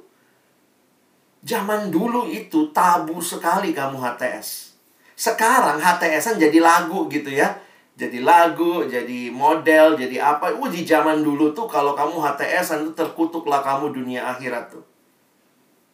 Zaman 1.42 1.90
dulu 1.90 2.30
itu 2.30 2.70
tabu 2.70 3.18
sekali 3.18 3.74
kamu 3.74 3.98
HTS. 3.98 4.78
Sekarang 5.18 5.82
HTS-an 5.82 6.38
jadi 6.38 6.58
lagu 6.62 7.10
gitu 7.10 7.30
ya. 7.34 7.58
Jadi 7.92 8.24
lagu, 8.24 8.82
jadi 8.88 9.30
model, 9.30 9.94
jadi 9.94 10.16
apa. 10.18 10.50
Uh, 10.56 10.66
di 10.66 10.82
zaman 10.82 11.22
dulu 11.22 11.52
tuh 11.52 11.70
kalau 11.70 11.92
kamu 11.92 12.18
HTS-an 12.18 12.90
tuh 12.90 12.94
terkutuklah 12.98 13.62
kamu 13.62 13.94
dunia 13.94 14.26
akhirat 14.32 14.74
tuh. 14.74 14.82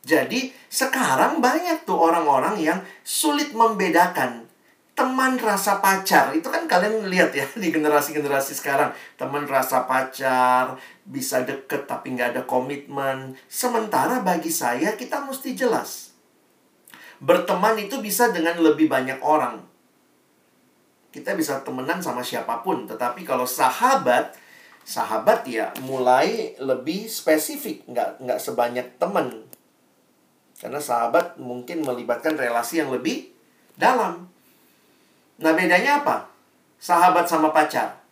Jadi 0.09 0.49
sekarang 0.73 1.45
banyak 1.45 1.85
tuh 1.85 2.01
orang-orang 2.01 2.57
yang 2.57 2.81
sulit 3.05 3.53
membedakan 3.53 4.48
teman 4.99 5.39
rasa 5.39 5.79
pacar. 5.79 6.35
Itu 6.35 6.51
kan 6.51 6.67
kalian 6.67 7.07
lihat 7.07 7.31
ya 7.31 7.47
di 7.63 7.71
generasi-generasi 7.71 8.59
sekarang. 8.59 8.91
Teman 9.15 9.47
rasa 9.47 9.87
pacar 9.87 10.75
bisa 11.07 11.47
deket 11.47 11.87
tapi 11.87 12.19
nggak 12.19 12.35
ada 12.35 12.43
komitmen. 12.43 13.39
Sementara 13.47 14.19
bagi 14.27 14.51
saya 14.51 14.99
kita 14.99 15.23
mesti 15.23 15.55
jelas. 15.55 16.11
Berteman 17.23 17.79
itu 17.79 18.03
bisa 18.03 18.35
dengan 18.35 18.59
lebih 18.59 18.91
banyak 18.91 19.23
orang. 19.23 19.63
Kita 21.15 21.39
bisa 21.39 21.63
temenan 21.63 22.03
sama 22.03 22.27
siapa 22.27 22.61
pun 22.67 22.91
tetapi 22.91 23.23
kalau 23.23 23.47
sahabat 23.47 24.35
sahabat 24.83 25.45
ya 25.45 25.69
mulai 25.85 26.57
lebih 26.57 27.07
spesifik 27.07 27.87
nggak 27.87 28.19
nggak 28.27 28.41
sebanyak 28.43 28.87
teman. 28.99 29.47
Karena 30.59 30.83
sahabat 30.83 31.39
mungkin 31.39 31.87
melibatkan 31.87 32.35
relasi 32.35 32.83
yang 32.83 32.91
lebih 32.91 33.31
dalam 33.79 34.27
Nah 35.39 35.55
bedanya 35.55 36.03
apa? 36.03 36.27
Sahabat 36.83 37.31
sama 37.31 37.55
pacar. 37.55 38.03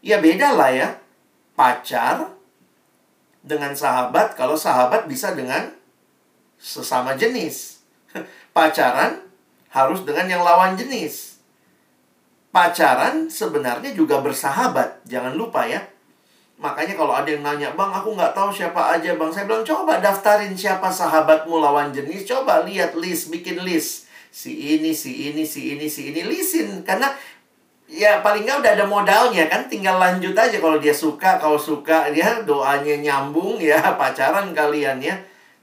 Ya 0.00 0.20
beda 0.20 0.56
lah 0.56 0.72
ya. 0.72 0.88
Pacar 1.52 2.32
dengan 3.44 3.72
sahabat, 3.72 4.36
kalau 4.36 4.56
sahabat 4.56 5.04
bisa 5.08 5.36
dengan 5.36 5.72
sesama 6.56 7.16
jenis. 7.16 7.84
Pacaran 8.56 9.20
harus 9.72 10.04
dengan 10.08 10.26
yang 10.28 10.42
lawan 10.44 10.76
jenis. 10.76 11.40
Pacaran 12.48 13.28
sebenarnya 13.28 13.92
juga 13.92 14.24
bersahabat. 14.24 15.04
Jangan 15.04 15.36
lupa 15.36 15.68
ya. 15.68 15.84
Makanya 16.58 16.98
kalau 16.98 17.14
ada 17.14 17.28
yang 17.30 17.44
nanya, 17.44 17.70
Bang, 17.78 17.94
aku 17.94 18.18
nggak 18.18 18.34
tahu 18.34 18.50
siapa 18.50 18.98
aja, 18.98 19.14
Bang. 19.14 19.30
Saya 19.30 19.46
bilang, 19.46 19.62
coba 19.62 20.02
daftarin 20.02 20.56
siapa 20.58 20.90
sahabatmu 20.90 21.54
lawan 21.60 21.94
jenis. 21.94 22.26
Coba 22.26 22.66
lihat 22.66 22.98
list, 22.98 23.30
bikin 23.30 23.62
list 23.62 24.07
si 24.30 24.78
ini, 24.78 24.94
si 24.94 25.30
ini, 25.32 25.44
si 25.44 25.74
ini, 25.74 25.86
si 25.88 26.12
ini, 26.12 26.20
lisin. 26.24 26.84
Karena 26.84 27.10
ya 27.88 28.20
paling 28.20 28.44
nggak 28.44 28.60
udah 28.60 28.72
ada 28.76 28.86
modalnya 28.86 29.48
kan 29.48 29.64
tinggal 29.64 29.96
lanjut 29.96 30.36
aja 30.36 30.60
kalau 30.60 30.76
dia 30.76 30.92
suka 30.92 31.40
kau 31.40 31.56
suka 31.56 32.12
dia 32.12 32.44
doanya 32.44 33.00
nyambung 33.00 33.56
ya 33.56 33.80
pacaran 34.00 34.52
kalian 34.52 35.00
ya. 35.00 35.16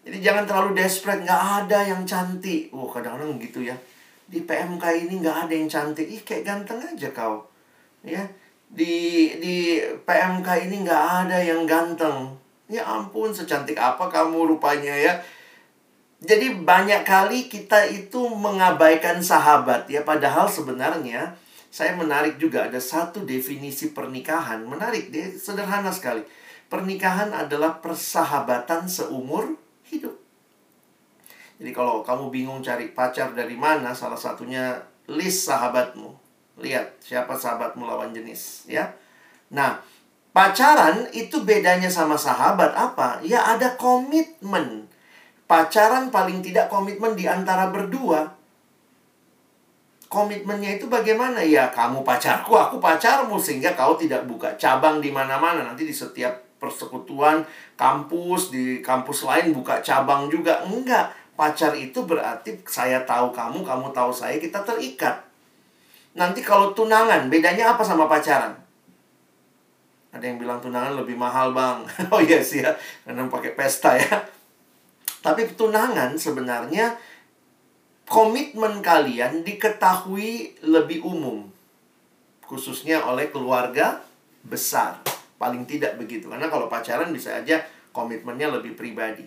Jadi 0.06 0.22
jangan 0.22 0.46
terlalu 0.46 0.78
desperate 0.78 1.26
nggak 1.26 1.44
ada 1.66 1.80
yang 1.82 2.06
cantik. 2.06 2.70
Oh 2.70 2.86
kadang-kadang 2.86 3.42
gitu 3.42 3.66
ya. 3.66 3.74
Di 4.26 4.42
PMK 4.42 5.10
ini 5.10 5.22
nggak 5.22 5.50
ada 5.50 5.54
yang 5.54 5.70
cantik. 5.70 6.06
Ih 6.06 6.22
kayak 6.22 6.46
ganteng 6.46 6.82
aja 6.82 7.10
kau. 7.10 7.46
Ya 8.06 8.22
di 8.70 9.34
di 9.42 9.82
PMK 10.06 10.48
ini 10.70 10.86
nggak 10.86 11.04
ada 11.26 11.38
yang 11.42 11.66
ganteng. 11.66 12.38
Ya 12.66 12.86
ampun 12.86 13.30
secantik 13.30 13.78
apa 13.78 14.10
kamu 14.10 14.58
rupanya 14.58 14.94
ya 14.94 15.14
jadi 16.26 16.58
banyak 16.58 17.06
kali 17.06 17.48
kita 17.48 17.86
itu 17.86 18.26
mengabaikan 18.34 19.22
sahabat 19.22 19.86
ya 19.86 20.02
padahal 20.02 20.50
sebenarnya 20.50 21.38
saya 21.70 21.94
menarik 21.94 22.42
juga 22.42 22.66
ada 22.66 22.80
satu 22.82 23.28
definisi 23.28 23.94
pernikahan 23.94 24.64
menarik 24.66 25.12
dia 25.14 25.28
sederhana 25.36 25.92
sekali. 25.92 26.24
Pernikahan 26.66 27.30
adalah 27.30 27.78
persahabatan 27.78 28.90
seumur 28.90 29.54
hidup. 29.86 30.18
Jadi 31.62 31.72
kalau 31.72 32.02
kamu 32.02 32.34
bingung 32.34 32.60
cari 32.66 32.90
pacar 32.92 33.32
dari 33.38 33.54
mana, 33.56 33.94
salah 33.94 34.18
satunya 34.18 34.76
list 35.08 35.46
sahabatmu. 35.46 36.10
Lihat 36.60 37.00
siapa 37.00 37.36
sahabatmu 37.38 37.86
lawan 37.86 38.12
jenis, 38.12 38.66
ya. 38.66 38.92
Nah, 39.54 39.80
pacaran 40.34 41.08
itu 41.14 41.44
bedanya 41.46 41.88
sama 41.88 42.18
sahabat 42.18 42.74
apa? 42.76 43.22
Ya 43.24 43.46
ada 43.56 43.78
komitmen 43.78 44.90
pacaran 45.46 46.10
paling 46.10 46.42
tidak 46.42 46.70
komitmen 46.70 47.14
di 47.14 47.30
antara 47.30 47.70
berdua. 47.70 48.34
Komitmennya 50.06 50.78
itu 50.78 50.86
bagaimana? 50.86 51.42
Ya, 51.42 51.74
kamu 51.74 52.06
pacarku, 52.06 52.54
aku 52.56 52.78
pacarmu 52.78 53.42
sehingga 53.42 53.74
kau 53.74 53.98
tidak 53.98 54.24
buka 54.30 54.54
cabang 54.56 55.02
di 55.02 55.10
mana-mana. 55.10 55.66
Nanti 55.66 55.84
di 55.84 55.92
setiap 55.92 56.46
persekutuan 56.62 57.44
kampus 57.76 58.54
di 58.54 58.80
kampus 58.80 59.26
lain 59.28 59.52
buka 59.52 59.82
cabang 59.82 60.30
juga. 60.32 60.64
Enggak. 60.64 61.12
Pacar 61.36 61.76
itu 61.76 62.00
berarti 62.08 62.64
saya 62.64 63.04
tahu 63.04 63.36
kamu, 63.36 63.60
kamu 63.60 63.92
tahu 63.92 64.08
saya, 64.08 64.40
kita 64.40 64.64
terikat. 64.64 65.20
Nanti 66.16 66.40
kalau 66.40 66.72
tunangan, 66.72 67.28
bedanya 67.28 67.76
apa 67.76 67.84
sama 67.84 68.08
pacaran? 68.08 68.56
Ada 70.16 70.32
yang 70.32 70.40
bilang 70.40 70.64
tunangan 70.64 70.96
lebih 70.96 71.20
mahal, 71.20 71.52
Bang. 71.52 71.84
oh 72.16 72.24
iya 72.24 72.40
sih 72.40 72.64
ya, 72.64 72.72
karena 73.04 73.28
pakai 73.28 73.52
pesta 73.52 74.00
ya. 74.00 74.24
Tapi 75.26 75.58
tunangan 75.58 76.14
sebenarnya 76.22 77.02
komitmen 78.06 78.86
kalian 78.86 79.42
diketahui 79.42 80.62
lebih 80.62 81.02
umum. 81.02 81.50
Khususnya 82.46 83.02
oleh 83.10 83.34
keluarga 83.34 84.06
besar. 84.46 85.02
Paling 85.42 85.66
tidak 85.66 85.98
begitu. 85.98 86.30
Karena 86.30 86.46
kalau 86.46 86.70
pacaran 86.70 87.10
bisa 87.10 87.42
aja 87.42 87.66
komitmennya 87.90 88.54
lebih 88.54 88.78
pribadi. 88.78 89.26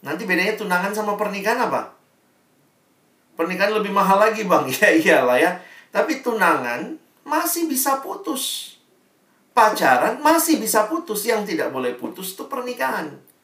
Nanti 0.00 0.24
bedanya 0.24 0.56
tunangan 0.56 0.96
sama 0.96 1.20
pernikahan 1.20 1.68
apa? 1.68 1.92
Pernikahan 3.36 3.76
lebih 3.76 3.92
mahal 3.92 4.16
lagi 4.16 4.48
bang. 4.48 4.64
Ya 4.80 4.88
iyalah 4.88 5.36
ya. 5.36 5.52
Tapi 5.92 6.24
tunangan 6.24 6.96
masih 7.28 7.68
bisa 7.68 8.00
putus. 8.00 8.76
Pacaran 9.52 10.16
masih 10.24 10.56
bisa 10.56 10.88
putus. 10.88 11.28
Yang 11.28 11.52
tidak 11.52 11.68
boleh 11.76 11.92
putus 11.92 12.32
itu 12.32 12.48
pernikahan. 12.48 13.35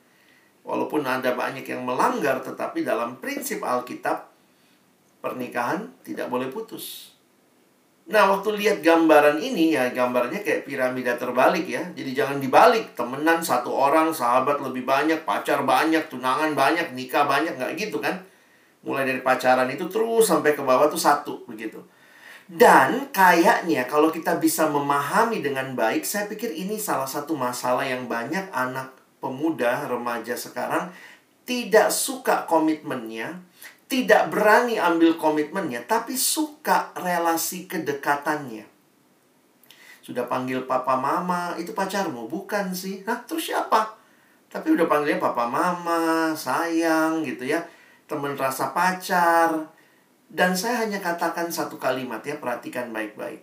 Walaupun 0.63 1.03
ada 1.03 1.35
banyak 1.35 1.67
yang 1.67 1.83
melanggar, 1.83 2.39
tetapi 2.39 2.87
dalam 2.87 3.19
prinsip 3.19 3.67
Alkitab, 3.67 4.31
pernikahan 5.19 5.91
tidak 6.07 6.31
boleh 6.31 6.47
putus. 6.55 7.13
Nah, 8.03 8.27
waktu 8.31 8.59
lihat 8.59 8.83
gambaran 8.83 9.39
ini, 9.39 9.75
ya 9.75 9.91
gambarnya 9.95 10.43
kayak 10.43 10.67
piramida 10.67 11.15
terbalik 11.15 11.67
ya. 11.67 11.83
Jadi 11.95 12.11
jangan 12.15 12.39
dibalik, 12.43 12.95
temenan 12.99 13.39
satu 13.43 13.71
orang, 13.71 14.11
sahabat 14.11 14.59
lebih 14.59 14.83
banyak, 14.83 15.23
pacar 15.23 15.63
banyak, 15.63 16.11
tunangan 16.11 16.55
banyak, 16.55 16.95
nikah 16.95 17.27
banyak, 17.27 17.55
nggak 17.55 17.79
gitu 17.79 18.03
kan. 18.03 18.23
Mulai 18.83 19.07
dari 19.07 19.23
pacaran 19.23 19.71
itu 19.71 19.87
terus 19.87 20.27
sampai 20.27 20.55
ke 20.55 20.63
bawah 20.63 20.91
tuh 20.91 20.99
satu, 20.99 21.47
begitu. 21.47 21.79
Dan 22.51 23.15
kayaknya 23.15 23.87
kalau 23.87 24.11
kita 24.11 24.39
bisa 24.43 24.67
memahami 24.67 25.39
dengan 25.39 25.75
baik, 25.79 26.03
saya 26.03 26.27
pikir 26.27 26.51
ini 26.51 26.75
salah 26.79 27.07
satu 27.07 27.39
masalah 27.39 27.87
yang 27.87 28.11
banyak 28.11 28.51
anak 28.51 29.02
pemuda 29.23 29.87
remaja 29.87 30.35
sekarang 30.35 30.91
tidak 31.47 31.95
suka 31.95 32.47
komitmennya, 32.47 33.39
tidak 33.87 34.31
berani 34.35 34.79
ambil 34.79 35.15
komitmennya, 35.15 35.87
tapi 35.87 36.19
suka 36.19 36.91
relasi 36.99 37.71
kedekatannya. 37.71 38.67
Sudah 40.03 40.27
panggil 40.27 40.67
papa 40.67 40.99
mama, 40.99 41.55
itu 41.55 41.71
pacarmu? 41.71 42.27
Bukan 42.27 42.75
sih. 42.75 43.07
Nah, 43.07 43.23
terus 43.23 43.51
siapa? 43.51 43.95
Tapi 44.51 44.75
udah 44.75 44.91
panggilnya 44.91 45.23
papa 45.23 45.47
mama, 45.47 46.35
sayang 46.35 47.23
gitu 47.23 47.47
ya. 47.47 47.63
teman 48.11 48.37
rasa 48.37 48.75
pacar. 48.77 49.73
Dan 50.29 50.53
saya 50.53 50.85
hanya 50.85 51.01
katakan 51.01 51.49
satu 51.49 51.81
kalimat 51.81 52.21
ya, 52.27 52.37
perhatikan 52.37 52.93
baik-baik. 52.93 53.41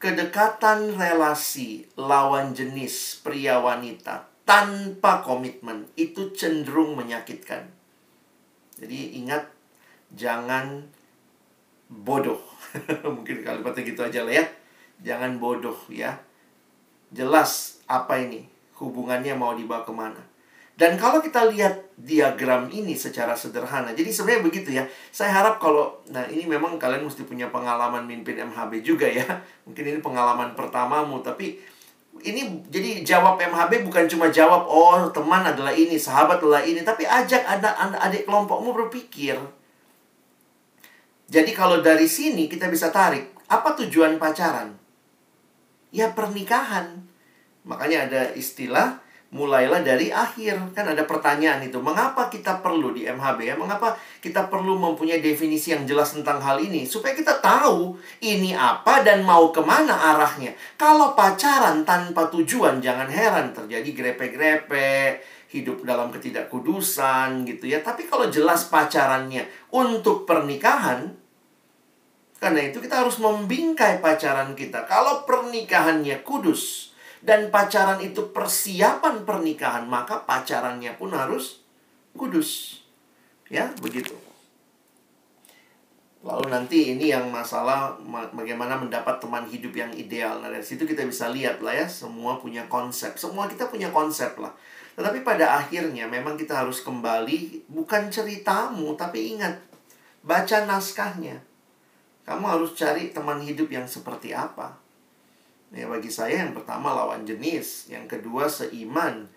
Kedekatan 0.00 0.96
relasi 0.96 1.88
lawan 1.96 2.56
jenis 2.56 3.20
pria 3.20 3.60
wanita 3.60 4.33
tanpa 4.44 5.24
komitmen 5.24 5.88
itu 5.96 6.32
cenderung 6.36 6.96
menyakitkan. 6.96 7.64
Jadi 8.76 9.18
ingat 9.20 9.48
jangan 10.12 10.84
bodoh. 11.88 12.40
Mungkin 13.16 13.40
kalimatnya 13.44 13.82
gitu 13.84 14.00
aja 14.04 14.20
lah 14.24 14.34
ya. 14.40 14.44
Jangan 15.00 15.40
bodoh 15.40 15.76
ya. 15.88 16.20
Jelas 17.10 17.80
apa 17.88 18.20
ini 18.20 18.44
hubungannya 18.80 19.32
mau 19.36 19.56
dibawa 19.56 19.82
ke 19.86 19.92
mana. 19.94 20.22
Dan 20.74 20.98
kalau 20.98 21.22
kita 21.22 21.46
lihat 21.54 21.94
diagram 21.94 22.66
ini 22.66 22.98
secara 22.98 23.38
sederhana, 23.38 23.94
jadi 23.94 24.10
sebenarnya 24.10 24.42
begitu 24.42 24.74
ya. 24.74 24.82
Saya 25.14 25.30
harap 25.30 25.62
kalau, 25.62 26.02
nah 26.10 26.26
ini 26.26 26.50
memang 26.50 26.82
kalian 26.82 27.06
mesti 27.06 27.22
punya 27.22 27.46
pengalaman 27.54 28.02
mimpin 28.02 28.34
MHB 28.34 28.82
juga 28.82 29.06
ya. 29.06 29.22
Mungkin 29.70 29.84
ini 29.86 29.98
pengalaman 30.02 30.58
pertamamu, 30.58 31.22
tapi 31.22 31.62
ini 32.22 32.62
jadi 32.70 33.02
jawab 33.02 33.36
MHB 33.36 33.84
bukan 33.90 34.06
cuma 34.06 34.30
jawab 34.30 34.64
oh 34.70 35.10
teman 35.10 35.42
adalah 35.42 35.74
ini, 35.74 35.98
sahabat 35.98 36.38
adalah 36.38 36.62
ini, 36.62 36.80
tapi 36.86 37.04
ajak 37.04 37.42
ada 37.42 37.74
adik 38.00 38.24
kelompokmu 38.24 38.70
berpikir. 38.70 39.36
Jadi 41.28 41.50
kalau 41.56 41.82
dari 41.82 42.06
sini 42.06 42.46
kita 42.46 42.70
bisa 42.70 42.94
tarik, 42.94 43.34
apa 43.50 43.76
tujuan 43.82 44.16
pacaran? 44.16 44.76
Ya 45.90 46.12
pernikahan. 46.12 47.04
Makanya 47.64 48.08
ada 48.08 48.22
istilah 48.36 49.03
mulailah 49.34 49.82
dari 49.82 50.14
akhir. 50.14 50.70
Kan 50.70 50.94
ada 50.94 51.02
pertanyaan 51.02 51.66
itu, 51.66 51.82
mengapa 51.82 52.30
kita 52.30 52.62
perlu 52.62 52.94
di 52.94 53.02
MHB 53.10 53.38
ya? 53.42 53.58
Mengapa 53.58 53.98
kita 54.22 54.46
perlu 54.46 54.78
mempunyai 54.78 55.18
definisi 55.18 55.74
yang 55.74 55.82
jelas 55.82 56.14
tentang 56.14 56.38
hal 56.38 56.62
ini? 56.62 56.86
Supaya 56.86 57.18
kita 57.18 57.42
tahu 57.42 57.98
ini 58.22 58.54
apa 58.54 59.02
dan 59.02 59.26
mau 59.26 59.50
ke 59.50 59.58
mana 59.58 60.14
arahnya. 60.14 60.54
Kalau 60.78 61.18
pacaran 61.18 61.82
tanpa 61.82 62.30
tujuan, 62.30 62.78
jangan 62.78 63.10
heran 63.10 63.50
terjadi 63.50 63.90
grepe-grepe, 63.90 65.18
hidup 65.50 65.82
dalam 65.82 66.14
ketidakkudusan 66.14 67.42
gitu 67.42 67.66
ya. 67.66 67.82
Tapi 67.82 68.06
kalau 68.06 68.30
jelas 68.30 68.70
pacarannya 68.70 69.50
untuk 69.74 70.26
pernikahan, 70.30 71.14
karena 72.38 72.60
itu 72.70 72.78
kita 72.78 73.02
harus 73.02 73.18
membingkai 73.18 73.98
pacaran 74.04 74.52
kita. 74.52 74.86
Kalau 74.86 75.26
pernikahannya 75.26 76.20
kudus, 76.26 76.83
dan 77.24 77.48
pacaran 77.48 78.04
itu 78.04 78.36
persiapan 78.36 79.24
pernikahan, 79.24 79.88
maka 79.88 80.20
pacarannya 80.28 80.92
pun 81.00 81.08
harus 81.16 81.64
kudus. 82.12 82.84
Ya, 83.48 83.72
begitu. 83.80 84.12
Lalu 86.20 86.52
nanti 86.52 86.92
ini 86.92 87.08
yang 87.12 87.32
masalah 87.32 87.96
bagaimana 88.32 88.76
mendapat 88.76 89.20
teman 89.20 89.48
hidup 89.48 89.72
yang 89.72 89.92
ideal. 89.96 90.40
Nah, 90.40 90.52
dari 90.52 90.64
situ 90.64 90.84
kita 90.84 91.04
bisa 91.04 91.32
lihat 91.32 91.64
lah 91.64 91.72
ya, 91.72 91.88
semua 91.88 92.36
punya 92.36 92.68
konsep. 92.68 93.16
Semua 93.16 93.48
kita 93.48 93.72
punya 93.72 93.88
konsep 93.88 94.36
lah. 94.36 94.52
Tetapi 94.96 95.24
pada 95.24 95.60
akhirnya 95.64 96.04
memang 96.04 96.36
kita 96.36 96.60
harus 96.64 96.84
kembali 96.84 97.68
bukan 97.72 98.12
ceritamu, 98.12 98.96
tapi 99.00 99.36
ingat 99.36 99.64
baca 100.20 100.68
naskahnya. 100.68 101.40
Kamu 102.24 102.44
harus 102.48 102.72
cari 102.76 103.12
teman 103.12 103.40
hidup 103.44 103.68
yang 103.68 103.84
seperti 103.84 104.32
apa. 104.32 104.83
Ya 105.72 105.88
bagi 105.88 106.12
saya 106.12 106.44
yang 106.44 106.52
pertama 106.52 106.92
lawan 106.92 107.24
jenis, 107.24 107.88
yang 107.88 108.04
kedua 108.04 108.50
seiman. 108.50 109.30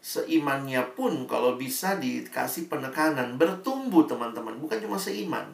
Seimannya 0.00 0.80
pun 0.96 1.28
kalau 1.28 1.60
bisa 1.60 2.00
dikasih 2.00 2.72
penekanan 2.72 3.36
bertumbuh 3.36 4.08
teman-teman, 4.08 4.56
bukan 4.56 4.80
cuma 4.80 4.96
seiman. 4.96 5.44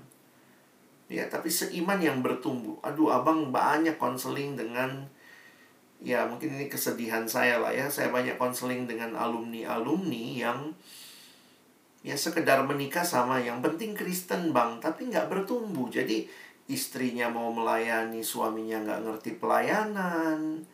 Ya, 1.06 1.26
tapi 1.30 1.50
seiman 1.50 1.98
yang 2.02 2.22
bertumbuh. 2.22 2.78
Aduh, 2.82 3.10
Abang 3.10 3.54
banyak 3.54 3.98
konseling 3.98 4.58
dengan 4.58 5.06
ya 6.02 6.28
mungkin 6.28 6.54
ini 6.54 6.66
kesedihan 6.66 7.26
saya 7.26 7.58
lah 7.58 7.74
ya. 7.74 7.90
Saya 7.90 8.10
banyak 8.14 8.38
konseling 8.38 8.86
dengan 8.86 9.14
alumni-alumni 9.18 10.24
yang 10.38 10.74
ya 12.06 12.14
sekedar 12.14 12.62
menikah 12.62 13.02
sama 13.02 13.42
yang 13.42 13.58
penting 13.58 13.90
Kristen 13.90 14.54
bang 14.54 14.78
tapi 14.78 15.10
nggak 15.10 15.26
bertumbuh 15.26 15.90
jadi 15.90 16.22
istrinya 16.66 17.30
mau 17.30 17.54
melayani 17.54 18.22
suaminya 18.26 18.82
nggak 18.82 19.00
ngerti 19.06 19.30
pelayanan. 19.38 20.66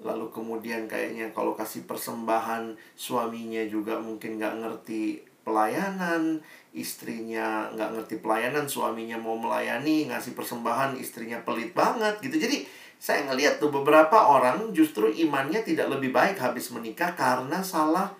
Lalu 0.00 0.26
kemudian 0.32 0.88
kayaknya 0.88 1.28
kalau 1.34 1.52
kasih 1.58 1.84
persembahan 1.84 2.78
suaminya 2.96 3.60
juga 3.66 3.98
mungkin 4.00 4.38
nggak 4.38 4.56
ngerti 4.62 5.20
pelayanan. 5.42 6.40
Istrinya 6.70 7.68
nggak 7.74 7.90
ngerti 7.98 8.14
pelayanan 8.22 8.70
suaminya 8.70 9.18
mau 9.18 9.34
melayani 9.34 10.06
ngasih 10.08 10.38
persembahan 10.38 10.94
istrinya 10.96 11.42
pelit 11.42 11.74
banget 11.74 12.22
gitu. 12.22 12.38
Jadi 12.38 12.64
saya 13.00 13.26
ngelihat 13.26 13.58
tuh 13.58 13.74
beberapa 13.74 14.30
orang 14.30 14.70
justru 14.70 15.10
imannya 15.10 15.66
tidak 15.66 15.90
lebih 15.90 16.14
baik 16.14 16.38
habis 16.38 16.70
menikah 16.70 17.12
karena 17.18 17.58
salah 17.60 18.14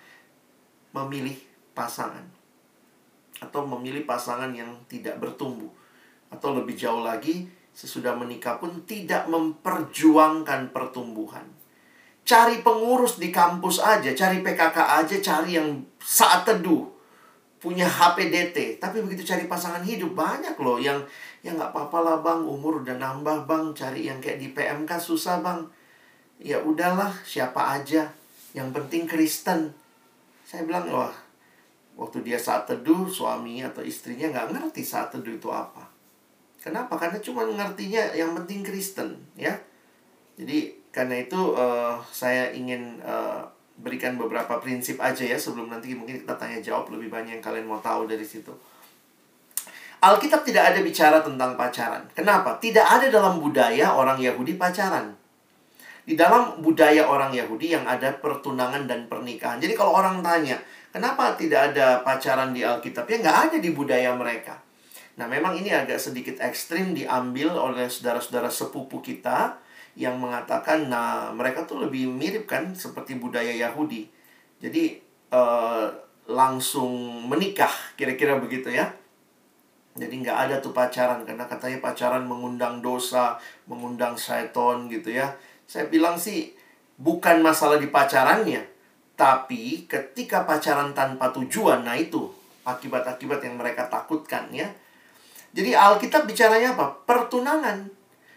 memilih 0.90 1.38
pasangan. 1.78 2.26
Atau 3.38 3.64
memilih 3.64 4.04
pasangan 4.04 4.50
yang 4.50 4.68
tidak 4.90 5.16
bertumbuh 5.22 5.79
atau 6.30 6.56
lebih 6.56 6.78
jauh 6.78 7.02
lagi, 7.02 7.50
sesudah 7.74 8.14
menikah 8.14 8.58
pun 8.58 8.82
tidak 8.86 9.26
memperjuangkan 9.30 10.70
pertumbuhan. 10.74 11.46
Cari 12.22 12.62
pengurus 12.62 13.18
di 13.18 13.34
kampus 13.34 13.82
aja, 13.82 14.14
cari 14.14 14.38
PKK 14.44 14.78
aja, 14.78 15.16
cari 15.18 15.58
yang 15.58 15.82
saat 15.98 16.46
teduh. 16.46 16.86
Punya 17.60 17.84
HPDT, 17.84 18.80
tapi 18.80 19.04
begitu 19.04 19.20
cari 19.20 19.44
pasangan 19.44 19.84
hidup 19.84 20.16
banyak 20.16 20.56
loh 20.56 20.80
yang 20.80 20.96
yang 21.44 21.60
nggak 21.60 21.76
apa-apa 21.76 21.98
lah 22.00 22.16
bang, 22.24 22.40
umur 22.40 22.80
udah 22.80 22.96
nambah 22.96 23.44
bang, 23.44 23.76
cari 23.76 24.08
yang 24.08 24.16
kayak 24.16 24.40
di 24.40 24.48
PMK 24.56 24.96
susah 24.96 25.44
bang. 25.44 25.68
Ya 26.40 26.56
udahlah, 26.56 27.12
siapa 27.20 27.76
aja, 27.76 28.08
yang 28.56 28.72
penting 28.72 29.04
Kristen. 29.04 29.76
Saya 30.40 30.64
bilang 30.64 30.88
wah, 30.88 31.12
waktu 32.00 32.24
dia 32.24 32.40
saat 32.40 32.64
teduh, 32.64 33.04
suami 33.04 33.60
atau 33.60 33.84
istrinya 33.84 34.32
nggak 34.32 34.56
ngerti 34.56 34.80
saat 34.80 35.12
teduh 35.12 35.36
itu 35.36 35.52
apa. 35.52 35.89
Kenapa? 36.60 37.00
Karena 37.00 37.16
cuma 37.24 37.48
ngertinya 37.48 38.12
yang 38.12 38.36
penting 38.36 38.60
Kristen, 38.60 39.16
ya. 39.32 39.56
Jadi 40.36 40.76
karena 40.92 41.24
itu 41.24 41.56
uh, 41.56 41.96
saya 42.12 42.52
ingin 42.52 43.00
uh, 43.00 43.40
berikan 43.80 44.20
beberapa 44.20 44.60
prinsip 44.60 45.00
aja 45.00 45.24
ya 45.24 45.40
sebelum 45.40 45.72
nanti 45.72 45.96
mungkin 45.96 46.20
kita 46.20 46.36
tanya 46.36 46.60
jawab 46.60 46.92
lebih 46.92 47.08
banyak 47.08 47.40
yang 47.40 47.44
kalian 47.44 47.64
mau 47.64 47.80
tahu 47.80 48.04
dari 48.04 48.24
situ. 48.24 48.52
Alkitab 50.00 50.44
tidak 50.48 50.72
ada 50.72 50.80
bicara 50.80 51.20
tentang 51.20 51.56
pacaran. 51.60 52.04
Kenapa? 52.16 52.56
Tidak 52.56 52.84
ada 52.84 53.12
dalam 53.12 53.36
budaya 53.36 53.92
orang 53.92 54.16
Yahudi 54.16 54.56
pacaran. 54.56 55.12
Di 56.08 56.16
dalam 56.16 56.64
budaya 56.64 57.04
orang 57.04 57.36
Yahudi 57.36 57.76
yang 57.76 57.84
ada 57.84 58.08
pertunangan 58.16 58.88
dan 58.88 59.04
pernikahan. 59.12 59.60
Jadi 59.60 59.76
kalau 59.76 59.92
orang 59.92 60.24
tanya, 60.24 60.56
kenapa 60.88 61.36
tidak 61.36 61.72
ada 61.72 62.00
pacaran 62.00 62.56
di 62.56 62.64
Alkitab? 62.64 63.04
Ya 63.12 63.20
nggak 63.20 63.38
ada 63.52 63.56
di 63.60 63.70
budaya 63.76 64.16
mereka. 64.16 64.56
Nah, 65.20 65.28
memang 65.28 65.52
ini 65.52 65.68
agak 65.68 66.00
sedikit 66.00 66.40
ekstrim 66.40 66.96
diambil 66.96 67.52
oleh 67.52 67.92
saudara-saudara 67.92 68.48
sepupu 68.48 69.04
kita 69.04 69.60
yang 69.92 70.16
mengatakan, 70.16 70.88
nah 70.88 71.28
mereka 71.28 71.68
tuh 71.68 71.84
lebih 71.84 72.08
mirip 72.08 72.48
kan 72.48 72.72
seperti 72.72 73.20
budaya 73.20 73.52
Yahudi. 73.52 74.08
Jadi 74.64 74.96
uh, 75.28 75.92
langsung 76.24 77.20
menikah, 77.28 77.68
kira-kira 78.00 78.40
begitu 78.40 78.72
ya. 78.72 78.88
Jadi 79.92 80.24
nggak 80.24 80.38
ada 80.48 80.56
tuh 80.64 80.72
pacaran 80.72 81.20
karena 81.28 81.44
katanya 81.44 81.84
pacaran 81.84 82.24
mengundang 82.24 82.80
dosa, 82.80 83.36
mengundang 83.68 84.16
syaiton 84.16 84.88
gitu 84.88 85.12
ya. 85.12 85.36
Saya 85.68 85.90
bilang 85.92 86.16
sih 86.16 86.56
bukan 86.96 87.44
masalah 87.44 87.76
di 87.76 87.92
pacarannya, 87.92 88.64
tapi 89.20 89.84
ketika 89.84 90.48
pacaran 90.48 90.96
tanpa 90.96 91.28
tujuan, 91.36 91.84
nah 91.84 91.98
itu 91.98 92.30
akibat-akibat 92.64 93.44
yang 93.44 93.60
mereka 93.60 93.84
takutkan 93.92 94.48
ya. 94.54 94.70
Jadi 95.50 95.74
Alkitab 95.74 96.30
bicaranya 96.30 96.78
apa? 96.78 96.94
Pertunangan. 97.06 97.90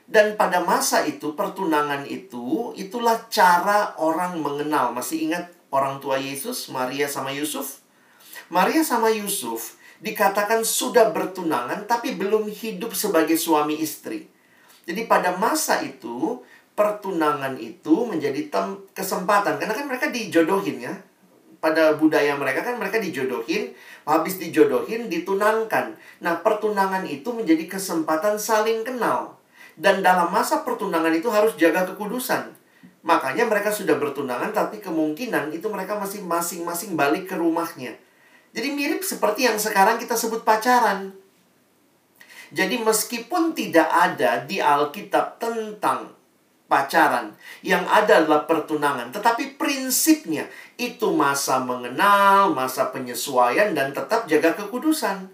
Dan 0.04 0.36
pada 0.36 0.60
masa 0.60 1.06
itu, 1.08 1.34
pertunangan 1.38 2.04
itu, 2.10 2.76
itulah 2.76 3.30
cara 3.32 3.96
orang 4.02 4.42
mengenal. 4.42 4.92
Masih 4.92 5.30
ingat 5.30 5.54
orang 5.72 6.02
tua 6.04 6.20
Yesus, 6.20 6.68
Maria 6.74 7.08
sama 7.08 7.32
Yusuf? 7.32 7.82
Maria 8.52 8.84
sama 8.84 9.10
Yusuf 9.14 9.80
dikatakan 10.04 10.68
sudah 10.68 11.16
bertunangan, 11.16 11.88
tapi 11.88 12.20
belum 12.20 12.52
hidup 12.52 12.92
sebagai 12.92 13.40
suami 13.40 13.80
istri. 13.80 14.28
Jadi 14.84 15.08
pada 15.08 15.40
masa 15.40 15.80
itu, 15.80 16.44
pertunangan 16.76 17.56
itu 17.56 18.04
menjadi 18.04 18.52
kesempatan. 18.92 19.62
Karena 19.62 19.74
kan 19.74 19.88
mereka 19.88 20.12
dijodohin 20.12 20.84
ya 20.84 20.94
pada 21.64 21.96
budaya 21.96 22.36
mereka 22.36 22.60
kan 22.60 22.76
mereka 22.76 23.00
dijodohin, 23.00 23.72
habis 24.04 24.36
dijodohin 24.36 25.08
ditunangkan. 25.08 25.96
Nah, 26.20 26.44
pertunangan 26.44 27.08
itu 27.08 27.32
menjadi 27.32 27.72
kesempatan 27.72 28.36
saling 28.36 28.84
kenal. 28.84 29.40
Dan 29.80 30.04
dalam 30.04 30.28
masa 30.28 30.68
pertunangan 30.68 31.16
itu 31.16 31.32
harus 31.32 31.56
jaga 31.56 31.88
kekudusan. 31.88 32.52
Makanya 33.08 33.48
mereka 33.48 33.72
sudah 33.72 33.96
bertunangan 33.96 34.52
tapi 34.52 34.84
kemungkinan 34.84 35.56
itu 35.56 35.72
mereka 35.72 35.96
masih 35.96 36.20
masing-masing 36.28 37.00
balik 37.00 37.32
ke 37.32 37.36
rumahnya. 37.40 37.96
Jadi 38.52 38.70
mirip 38.76 39.02
seperti 39.02 39.48
yang 39.48 39.56
sekarang 39.56 39.98
kita 39.98 40.20
sebut 40.20 40.44
pacaran. 40.44 41.16
Jadi 42.54 42.78
meskipun 42.84 43.58
tidak 43.58 43.90
ada 43.90 44.46
di 44.46 44.62
Alkitab 44.62 45.42
tentang 45.42 46.14
pacaran, 46.70 47.34
yang 47.62 47.86
ada 47.86 48.26
adalah 48.26 48.50
pertunangan, 48.50 49.14
tetapi 49.14 49.62
prinsipnya 49.62 50.50
itu 50.78 51.14
masa 51.14 51.62
mengenal, 51.62 52.52
masa 52.52 52.90
penyesuaian 52.90 53.78
dan 53.78 53.94
tetap 53.94 54.26
jaga 54.26 54.58
kekudusan. 54.58 55.30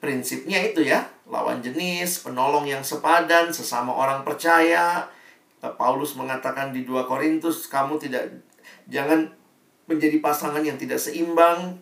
Prinsipnya 0.00 0.60
itu 0.60 0.84
ya, 0.84 1.04
lawan 1.28 1.64
jenis, 1.64 2.24
penolong 2.24 2.68
yang 2.68 2.84
sepadan, 2.84 3.52
sesama 3.52 3.92
orang 3.92 4.24
percaya. 4.24 5.08
Paulus 5.64 6.12
mengatakan 6.16 6.76
di 6.76 6.84
2 6.84 7.08
Korintus, 7.08 7.68
kamu 7.72 7.96
tidak 7.96 8.28
jangan 8.84 9.32
menjadi 9.88 10.20
pasangan 10.20 10.60
yang 10.60 10.76
tidak 10.76 11.00
seimbang 11.00 11.80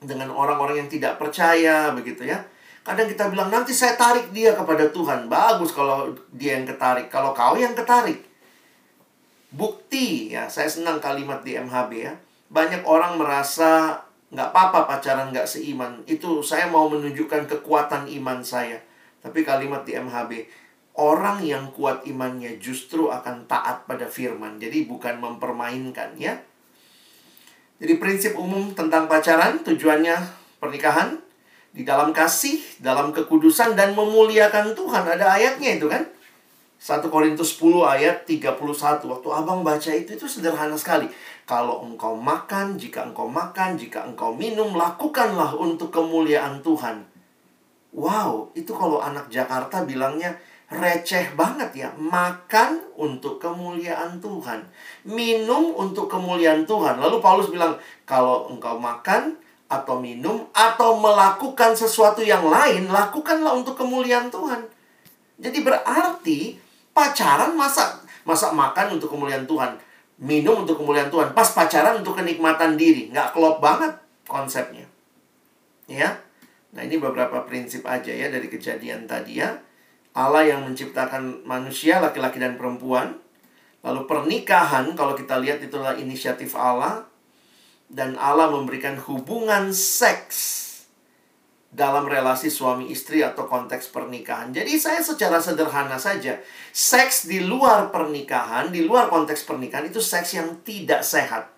dengan 0.00 0.32
orang-orang 0.32 0.84
yang 0.84 0.90
tidak 0.90 1.20
percaya 1.20 1.92
begitu 1.92 2.24
ya. 2.24 2.40
Kadang 2.82 3.06
kita 3.06 3.30
bilang 3.30 3.46
nanti 3.52 3.70
saya 3.70 3.94
tarik 3.94 4.34
dia 4.34 4.58
kepada 4.58 4.90
Tuhan. 4.90 5.30
Bagus 5.30 5.70
kalau 5.70 6.10
dia 6.34 6.58
yang 6.58 6.66
ketarik. 6.66 7.06
Kalau 7.12 7.30
kau 7.30 7.54
yang 7.54 7.78
ketarik. 7.78 8.31
Bukti 9.52 10.32
ya, 10.32 10.48
saya 10.48 10.64
senang 10.64 10.96
kalimat 10.96 11.44
di 11.44 11.60
MHB 11.60 11.92
ya. 12.00 12.16
Banyak 12.48 12.88
orang 12.88 13.20
merasa 13.20 14.00
nggak 14.32 14.48
apa-apa 14.48 14.88
pacaran 14.88 15.28
nggak 15.28 15.44
seiman. 15.44 16.00
Itu 16.08 16.40
saya 16.40 16.72
mau 16.72 16.88
menunjukkan 16.88 17.44
kekuatan 17.48 18.08
iman 18.08 18.40
saya. 18.40 18.80
Tapi 19.20 19.44
kalimat 19.44 19.84
di 19.84 19.92
MHB, 19.92 20.48
orang 20.96 21.44
yang 21.44 21.68
kuat 21.76 22.08
imannya 22.08 22.56
justru 22.56 23.12
akan 23.12 23.44
taat 23.44 23.84
pada 23.84 24.08
firman. 24.08 24.56
Jadi 24.56 24.88
bukan 24.88 25.20
mempermainkan 25.20 26.16
ya. 26.16 26.40
Jadi 27.76 27.98
prinsip 28.00 28.32
umum 28.40 28.72
tentang 28.72 29.04
pacaran 29.04 29.60
tujuannya 29.60 30.16
pernikahan 30.62 31.20
di 31.76 31.84
dalam 31.84 32.12
kasih, 32.16 32.60
dalam 32.80 33.12
kekudusan 33.12 33.76
dan 33.76 33.92
memuliakan 33.92 34.72
Tuhan. 34.72 35.04
Ada 35.08 35.36
ayatnya 35.36 35.76
itu 35.76 35.92
kan? 35.92 36.08
1 36.82 36.98
Korintus 37.14 37.62
10 37.62 37.78
ayat 37.86 38.26
31. 38.26 38.58
Waktu 39.06 39.28
Abang 39.30 39.62
baca 39.62 39.90
itu 39.94 40.18
itu 40.18 40.26
sederhana 40.26 40.74
sekali. 40.74 41.06
Kalau 41.46 41.86
engkau 41.86 42.18
makan, 42.18 42.74
jika 42.74 43.06
engkau 43.06 43.30
makan, 43.30 43.78
jika 43.78 44.02
engkau 44.02 44.34
minum, 44.34 44.74
lakukanlah 44.74 45.54
untuk 45.54 45.94
kemuliaan 45.94 46.58
Tuhan. 46.58 47.06
Wow, 47.94 48.50
itu 48.58 48.74
kalau 48.74 48.98
anak 48.98 49.30
Jakarta 49.30 49.86
bilangnya 49.86 50.34
receh 50.74 51.38
banget 51.38 51.86
ya. 51.86 51.88
Makan 51.94 52.98
untuk 52.98 53.38
kemuliaan 53.38 54.18
Tuhan. 54.18 54.66
Minum 55.06 55.78
untuk 55.78 56.10
kemuliaan 56.10 56.66
Tuhan. 56.66 56.98
Lalu 56.98 57.22
Paulus 57.22 57.46
bilang, 57.54 57.78
kalau 58.02 58.50
engkau 58.50 58.82
makan, 58.82 59.38
atau 59.70 59.96
minum 59.96 60.50
atau 60.52 60.98
melakukan 60.98 61.72
sesuatu 61.78 62.20
yang 62.20 62.44
lain, 62.44 62.90
lakukanlah 62.92 63.56
untuk 63.56 63.78
kemuliaan 63.78 64.28
Tuhan. 64.28 64.68
Jadi 65.40 65.58
berarti 65.64 66.40
pacaran 66.92 67.56
masa 67.56 68.00
masa 68.22 68.54
makan 68.54 68.96
untuk 68.96 69.10
kemuliaan 69.10 69.44
Tuhan, 69.48 69.74
minum 70.22 70.62
untuk 70.62 70.78
kemuliaan 70.78 71.10
Tuhan, 71.10 71.34
pas 71.34 71.48
pacaran 71.50 71.98
untuk 71.98 72.14
kenikmatan 72.14 72.78
diri, 72.78 73.10
nggak 73.10 73.34
klop 73.34 73.58
banget 73.58 73.92
konsepnya. 74.28 74.86
Ya. 75.90 76.22
Nah, 76.72 76.80
ini 76.88 76.96
beberapa 76.96 77.44
prinsip 77.44 77.84
aja 77.84 78.08
ya 78.08 78.32
dari 78.32 78.48
kejadian 78.48 79.04
tadi 79.04 79.44
ya. 79.44 79.60
Allah 80.16 80.44
yang 80.44 80.64
menciptakan 80.64 81.44
manusia 81.44 82.00
laki-laki 82.00 82.40
dan 82.40 82.56
perempuan. 82.56 83.20
Lalu 83.82 84.06
pernikahan 84.06 84.94
kalau 84.94 85.12
kita 85.12 85.42
lihat 85.42 85.58
itulah 85.60 85.98
inisiatif 85.98 86.54
Allah 86.54 87.04
dan 87.92 88.16
Allah 88.16 88.48
memberikan 88.48 88.96
hubungan 88.96 89.74
seks 89.74 90.71
dalam 91.72 92.04
relasi 92.04 92.52
suami 92.52 92.92
istri 92.92 93.24
atau 93.24 93.48
konteks 93.48 93.88
pernikahan. 93.88 94.52
Jadi 94.52 94.76
saya 94.76 95.00
secara 95.00 95.40
sederhana 95.40 95.96
saja, 95.96 96.36
seks 96.68 97.24
di 97.24 97.40
luar 97.40 97.88
pernikahan, 97.88 98.68
di 98.68 98.84
luar 98.84 99.08
konteks 99.08 99.48
pernikahan 99.48 99.88
itu 99.88 99.96
seks 99.96 100.36
yang 100.36 100.60
tidak 100.68 101.00
sehat. 101.00 101.48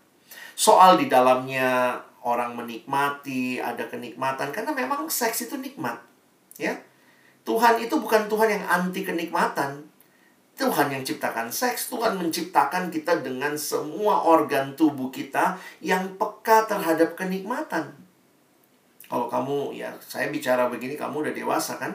Soal 0.54 1.02
di 1.02 1.10
dalamnya 1.10 1.98
orang 2.22 2.54
menikmati, 2.54 3.58
ada 3.58 3.90
kenikmatan 3.90 4.54
karena 4.54 4.70
memang 4.70 5.10
seks 5.10 5.50
itu 5.50 5.58
nikmat, 5.58 5.98
ya. 6.62 6.78
Tuhan 7.42 7.82
itu 7.82 7.98
bukan 7.98 8.30
Tuhan 8.30 8.48
yang 8.54 8.64
anti 8.70 9.02
kenikmatan. 9.02 9.90
Tuhan 10.54 10.94
yang 10.94 11.02
ciptakan 11.02 11.50
seks, 11.50 11.90
Tuhan 11.90 12.14
menciptakan 12.14 12.86
kita 12.86 13.18
dengan 13.26 13.58
semua 13.58 14.22
organ 14.22 14.78
tubuh 14.78 15.10
kita 15.10 15.58
yang 15.82 16.14
peka 16.14 16.70
terhadap 16.70 17.18
kenikmatan. 17.18 18.03
Kalau 19.14 19.30
kamu, 19.30 19.78
ya 19.78 19.94
saya 20.02 20.34
bicara 20.34 20.66
begini, 20.66 20.98
kamu 20.98 21.30
udah 21.30 21.34
dewasa 21.38 21.78
kan? 21.78 21.94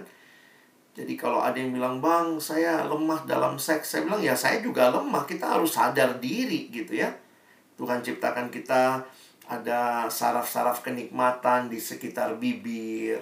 Jadi 0.96 1.20
kalau 1.20 1.44
ada 1.44 1.60
yang 1.60 1.76
bilang, 1.76 2.00
Bang, 2.00 2.40
saya 2.40 2.88
lemah 2.88 3.28
dalam 3.28 3.60
seks. 3.60 3.92
Saya 3.92 4.08
bilang, 4.08 4.24
ya 4.24 4.32
saya 4.32 4.64
juga 4.64 4.88
lemah. 4.88 5.28
Kita 5.28 5.60
harus 5.60 5.76
sadar 5.76 6.16
diri 6.24 6.72
gitu 6.72 6.96
ya. 6.96 7.12
Tuhan 7.76 8.00
ciptakan 8.00 8.48
kita 8.48 9.04
ada 9.52 10.08
saraf-saraf 10.08 10.80
kenikmatan 10.80 11.68
di 11.68 11.84
sekitar 11.84 12.40
bibir, 12.40 13.20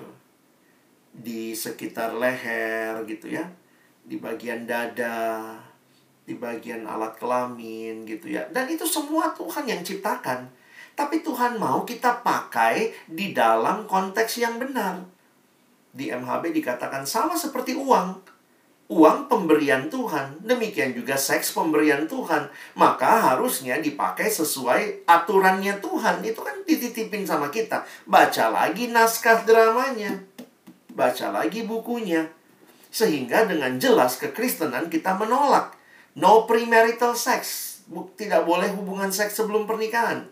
di 1.09 1.57
sekitar 1.57 2.13
leher 2.13 3.01
gitu 3.09 3.33
ya 3.33 3.49
di 4.07 4.15
bagian 4.23 4.63
dada, 4.63 5.59
di 6.23 6.39
bagian 6.39 6.87
alat 6.87 7.19
kelamin 7.19 8.07
gitu 8.07 8.31
ya. 8.31 8.47
Dan 8.55 8.71
itu 8.71 8.87
semua 8.87 9.35
Tuhan 9.35 9.67
yang 9.67 9.83
ciptakan. 9.83 10.47
Tapi 10.97 11.21
Tuhan 11.21 11.61
mau 11.61 11.85
kita 11.85 12.25
pakai 12.25 13.05
di 13.05 13.29
dalam 13.29 13.85
konteks 13.85 14.41
yang 14.41 14.57
benar. 14.57 15.05
Di 15.93 16.09
MHB 16.09 16.49
dikatakan 16.57 17.05
sama 17.05 17.37
seperti 17.37 17.77
uang. 17.77 18.17
Uang 18.87 19.27
pemberian 19.29 19.91
Tuhan, 19.91 20.41
demikian 20.41 20.95
juga 20.97 21.13
seks 21.13 21.53
pemberian 21.53 22.09
Tuhan. 22.09 22.49
Maka 22.73 23.29
harusnya 23.29 23.77
dipakai 23.77 24.31
sesuai 24.31 25.05
aturannya 25.05 25.77
Tuhan. 25.77 26.25
Itu 26.25 26.41
kan 26.41 26.65
dititipin 26.65 27.29
sama 27.29 27.53
kita. 27.53 27.85
Baca 28.09 28.49
lagi 28.49 28.89
naskah 28.89 29.45
dramanya. 29.45 30.17
Baca 30.97 31.29
lagi 31.29 31.61
bukunya 31.61 32.25
sehingga 32.97 33.45
dengan 33.45 33.77
jelas 33.77 34.17
kekristenan 34.17 34.89
kita 34.89 35.13
menolak 35.13 35.75
no 36.17 36.49
premarital 36.49 37.13
sex. 37.13 37.65
Tidak 37.87 38.43
boleh 38.43 38.73
hubungan 38.73 39.13
seks 39.13 39.39
sebelum 39.39 39.63
pernikahan. 39.63 40.27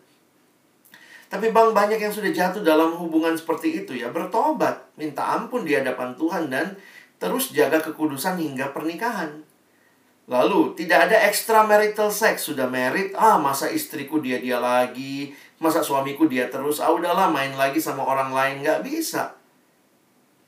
Tapi 1.25 1.49
bang 1.49 1.73
banyak 1.73 1.99
yang 1.99 2.13
sudah 2.13 2.31
jatuh 2.31 2.61
dalam 2.61 2.93
hubungan 2.95 3.33
seperti 3.33 3.83
itu 3.83 3.97
ya 3.97 4.13
bertobat, 4.13 4.93
minta 4.95 5.25
ampun 5.35 5.65
di 5.65 5.73
hadapan 5.73 6.13
Tuhan 6.13 6.47
dan 6.53 6.77
terus 7.17 7.49
jaga 7.51 7.81
kekudusan 7.81 8.37
hingga 8.37 8.71
pernikahan. 8.71 9.41
Lalu 10.25 10.73
tidak 10.77 11.09
ada 11.09 11.29
extramarital 11.29 12.09
sex 12.09 12.49
sudah 12.49 12.65
merit, 12.65 13.13
ah 13.17 13.37
masa 13.37 13.69
istriku 13.69 14.21
dia 14.21 14.41
dia 14.41 14.57
lagi, 14.57 15.33
masa 15.61 15.85
suamiku 15.85 16.25
dia 16.25 16.49
terus, 16.49 16.81
ah 16.81 16.89
udahlah 16.89 17.29
main 17.29 17.53
lagi 17.53 17.77
sama 17.77 18.05
orang 18.05 18.33
lain 18.33 18.65
nggak 18.65 18.81
bisa 18.85 19.37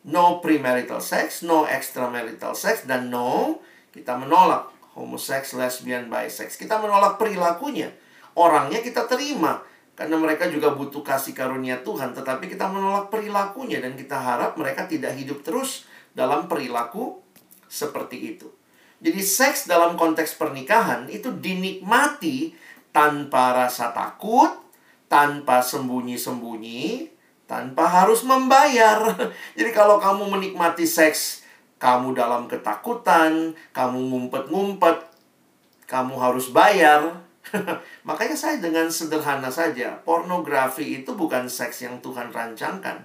no 0.08 0.40
premarital 0.40 1.04
sex, 1.04 1.44
no 1.44 1.68
extramarital 1.68 2.56
sex, 2.56 2.88
dan 2.88 3.12
no 3.12 3.60
kita 3.92 4.16
menolak 4.16 4.72
homoseks, 4.96 5.54
lesbian, 5.54 6.10
bisex. 6.10 6.58
Kita 6.58 6.80
menolak 6.82 7.22
perilakunya. 7.22 7.92
Orangnya 8.34 8.82
kita 8.82 9.06
terima 9.06 9.62
karena 9.98 10.14
mereka 10.14 10.46
juga 10.46 10.78
butuh 10.78 11.02
kasih 11.02 11.34
karunia 11.34 11.82
Tuhan, 11.82 12.14
tetapi 12.14 12.46
kita 12.46 12.70
menolak 12.70 13.10
perilakunya 13.10 13.82
dan 13.82 13.98
kita 13.98 14.14
harap 14.14 14.54
mereka 14.54 14.86
tidak 14.86 15.18
hidup 15.18 15.42
terus 15.42 15.90
dalam 16.14 16.46
perilaku 16.46 17.18
seperti 17.66 18.38
itu. 18.38 18.48
Jadi 19.02 19.22
seks 19.26 19.66
dalam 19.66 19.98
konteks 19.98 20.38
pernikahan 20.38 21.10
itu 21.10 21.34
dinikmati 21.34 22.54
tanpa 22.94 23.58
rasa 23.58 23.90
takut, 23.90 24.54
tanpa 25.10 25.66
sembunyi-sembunyi, 25.66 27.10
tanpa 27.50 27.90
harus 27.90 28.22
membayar. 28.22 29.02
Jadi 29.58 29.70
kalau 29.74 29.98
kamu 29.98 30.30
menikmati 30.30 30.86
seks, 30.86 31.42
kamu 31.82 32.14
dalam 32.14 32.46
ketakutan, 32.46 33.54
kamu 33.74 33.98
ngumpet-ngumpet, 34.14 35.10
kamu 35.86 36.14
harus 36.18 36.50
bayar. 36.50 37.27
Makanya 38.08 38.36
saya 38.36 38.58
dengan 38.60 38.92
sederhana 38.92 39.48
saja, 39.48 40.00
pornografi 40.04 41.04
itu 41.04 41.16
bukan 41.16 41.48
seks 41.48 41.86
yang 41.88 42.00
Tuhan 42.00 42.32
rancangkan. 42.32 43.04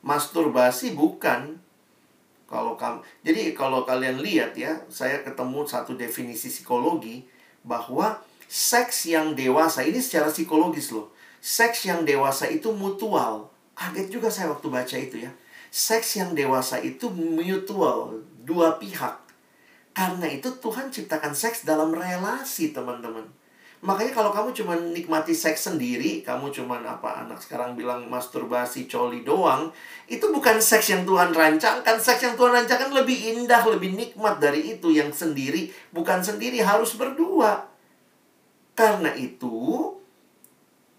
Masturbasi 0.00 0.96
bukan. 0.96 1.60
Kalau 2.50 2.74
kamu, 2.74 2.98
jadi 3.22 3.54
kalau 3.54 3.86
kalian 3.86 4.18
lihat 4.18 4.58
ya, 4.58 4.74
saya 4.90 5.22
ketemu 5.22 5.62
satu 5.68 5.94
definisi 5.94 6.50
psikologi 6.50 7.22
bahwa 7.62 8.18
seks 8.50 9.06
yang 9.06 9.38
dewasa 9.38 9.86
ini 9.86 10.02
secara 10.02 10.26
psikologis 10.26 10.90
loh 10.90 11.14
seks 11.40 11.88
yang 11.88 12.04
dewasa 12.04 12.46
itu 12.46 12.70
mutual. 12.70 13.48
Kaget 13.72 14.12
juga 14.12 14.28
saya 14.28 14.52
waktu 14.52 14.68
baca 14.68 14.96
itu 15.00 15.24
ya. 15.24 15.32
Seks 15.72 16.20
yang 16.20 16.36
dewasa 16.36 16.78
itu 16.84 17.08
mutual, 17.08 18.20
dua 18.44 18.76
pihak. 18.76 19.29
Karena 19.90 20.26
itu 20.30 20.48
Tuhan 20.62 20.88
ciptakan 20.88 21.34
seks 21.34 21.66
dalam 21.66 21.90
relasi, 21.90 22.70
teman-teman. 22.70 23.26
Makanya 23.80 24.12
kalau 24.12 24.28
kamu 24.28 24.52
cuma 24.52 24.76
nikmati 24.76 25.32
seks 25.32 25.72
sendiri, 25.72 26.20
kamu 26.20 26.52
cuma 26.52 26.76
apa 26.84 27.24
anak 27.24 27.40
sekarang 27.40 27.80
bilang 27.80 28.04
masturbasi 28.12 28.84
coli 28.84 29.24
doang, 29.24 29.72
itu 30.04 30.28
bukan 30.28 30.60
seks 30.60 30.92
yang 30.92 31.08
Tuhan 31.08 31.32
rancangkan. 31.32 31.96
Seks 31.96 32.28
yang 32.28 32.36
Tuhan 32.36 32.60
rancangkan 32.60 32.92
lebih 32.92 33.16
indah, 33.16 33.64
lebih 33.64 33.96
nikmat 33.96 34.36
dari 34.36 34.76
itu 34.76 34.92
yang 34.92 35.08
sendiri, 35.08 35.72
bukan 35.96 36.20
sendiri 36.20 36.60
harus 36.60 36.92
berdua. 36.92 37.72
Karena 38.76 39.16
itu, 39.16 39.96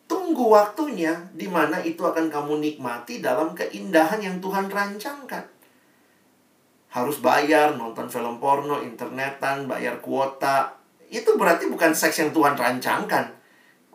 tunggu 0.10 0.50
waktunya 0.50 1.30
di 1.38 1.46
mana 1.46 1.86
itu 1.86 2.02
akan 2.02 2.34
kamu 2.34 2.66
nikmati 2.66 3.22
dalam 3.22 3.54
keindahan 3.54 4.26
yang 4.26 4.42
Tuhan 4.42 4.74
rancangkan. 4.74 5.61
Harus 6.92 7.24
bayar, 7.24 7.80
nonton 7.80 8.12
film 8.12 8.36
porno, 8.44 8.84
internetan, 8.84 9.64
bayar 9.64 10.04
kuota, 10.04 10.76
itu 11.08 11.40
berarti 11.40 11.72
bukan 11.72 11.96
seks 11.96 12.20
yang 12.20 12.32
Tuhan 12.36 12.60
rancangkan. 12.60 13.32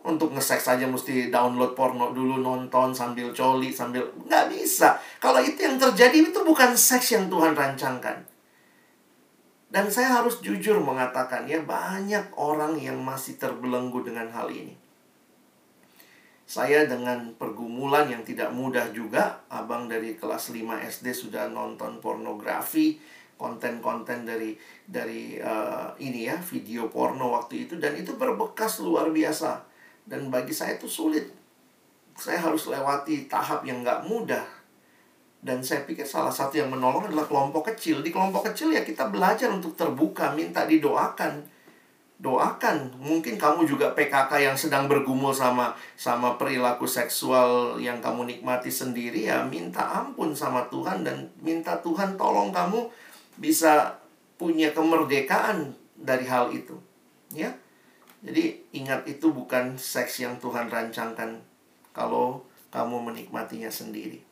Untuk 0.01 0.33
nge-seks 0.33 0.65
aja 0.65 0.87
mesti 0.89 1.29
download 1.29 1.77
porno 1.77 2.09
dulu, 2.09 2.41
nonton 2.41 2.93
sambil 2.97 3.29
coli, 3.33 3.69
sambil... 3.69 4.01
Nggak 4.25 4.49
bisa. 4.49 4.97
Kalau 5.21 5.37
itu 5.41 5.61
yang 5.61 5.77
terjadi, 5.77 6.31
itu 6.31 6.39
bukan 6.41 6.73
seks 6.73 7.13
yang 7.13 7.29
Tuhan 7.29 7.53
rancangkan. 7.53 8.23
Dan 9.67 9.85
saya 9.91 10.23
harus 10.23 10.39
jujur 10.39 10.79
mengatakan 10.79 11.43
ya, 11.45 11.59
banyak 11.59 12.33
orang 12.39 12.79
yang 12.79 12.97
masih 13.03 13.35
terbelenggu 13.35 13.99
dengan 14.01 14.31
hal 14.31 14.47
ini. 14.47 14.86
Saya 16.47 16.87
dengan 16.87 17.35
pergumulan 17.35 18.07
yang 18.07 18.23
tidak 18.23 18.55
mudah 18.55 18.87
juga, 18.95 19.43
abang 19.51 19.91
dari 19.91 20.15
kelas 20.15 20.55
5 20.55 20.79
SD 20.79 21.11
sudah 21.11 21.51
nonton 21.51 21.99
pornografi, 21.99 22.95
konten-konten 23.35 24.23
dari 24.23 24.55
dari 24.87 25.35
uh, 25.43 25.91
ini 25.99 26.31
ya 26.31 26.39
video 26.39 26.87
porno 26.87 27.35
waktu 27.35 27.67
itu 27.67 27.75
dan 27.75 27.99
itu 27.99 28.15
berbekas 28.15 28.79
luar 28.79 29.11
biasa. 29.11 29.59
Dan 30.07 30.31
bagi 30.31 30.55
saya 30.55 30.79
itu 30.79 30.87
sulit. 30.87 31.27
Saya 32.15 32.39
harus 32.39 32.71
lewati 32.71 33.27
tahap 33.27 33.67
yang 33.67 33.83
nggak 33.83 34.07
mudah. 34.07 34.47
Dan 35.43 35.59
saya 35.59 35.83
pikir 35.83 36.07
salah 36.07 36.31
satu 36.31 36.63
yang 36.63 36.71
menolong 36.71 37.11
adalah 37.11 37.27
kelompok 37.27 37.75
kecil. 37.75 37.99
Di 37.99 38.07
kelompok 38.07 38.55
kecil 38.55 38.71
ya 38.71 38.87
kita 38.87 39.11
belajar 39.11 39.51
untuk 39.51 39.75
terbuka 39.75 40.31
minta 40.31 40.63
didoakan 40.63 41.56
doakan 42.17 42.97
mungkin 42.97 43.37
kamu 43.37 43.69
juga 43.69 43.93
PKK 43.93 44.41
yang 44.41 44.57
sedang 44.57 44.89
bergumul 44.89 45.29
sama 45.29 45.77
sama 45.93 46.33
perilaku 46.33 46.89
seksual 46.89 47.77
yang 47.77 48.01
kamu 48.01 48.25
nikmati 48.25 48.73
sendiri 48.73 49.29
ya 49.29 49.45
minta 49.45 49.85
ampun 49.85 50.33
sama 50.33 50.65
Tuhan 50.73 51.05
dan 51.05 51.29
minta 51.45 51.77
Tuhan 51.77 52.17
tolong 52.17 52.49
kamu 52.49 52.89
bisa 53.37 54.01
punya 54.41 54.73
kemerdekaan 54.73 55.77
dari 55.97 56.25
hal 56.25 56.49
itu. 56.53 56.77
Ya. 57.33 57.53
Jadi 58.25 58.65
ingat 58.73 59.05
itu 59.05 59.29
bukan 59.29 59.77
seks 59.77 60.21
yang 60.25 60.41
Tuhan 60.41 60.73
rancangkan 60.73 61.37
kalau 61.93 62.41
kamu 62.73 63.13
menikmatinya 63.13 63.69
sendiri. 63.69 64.25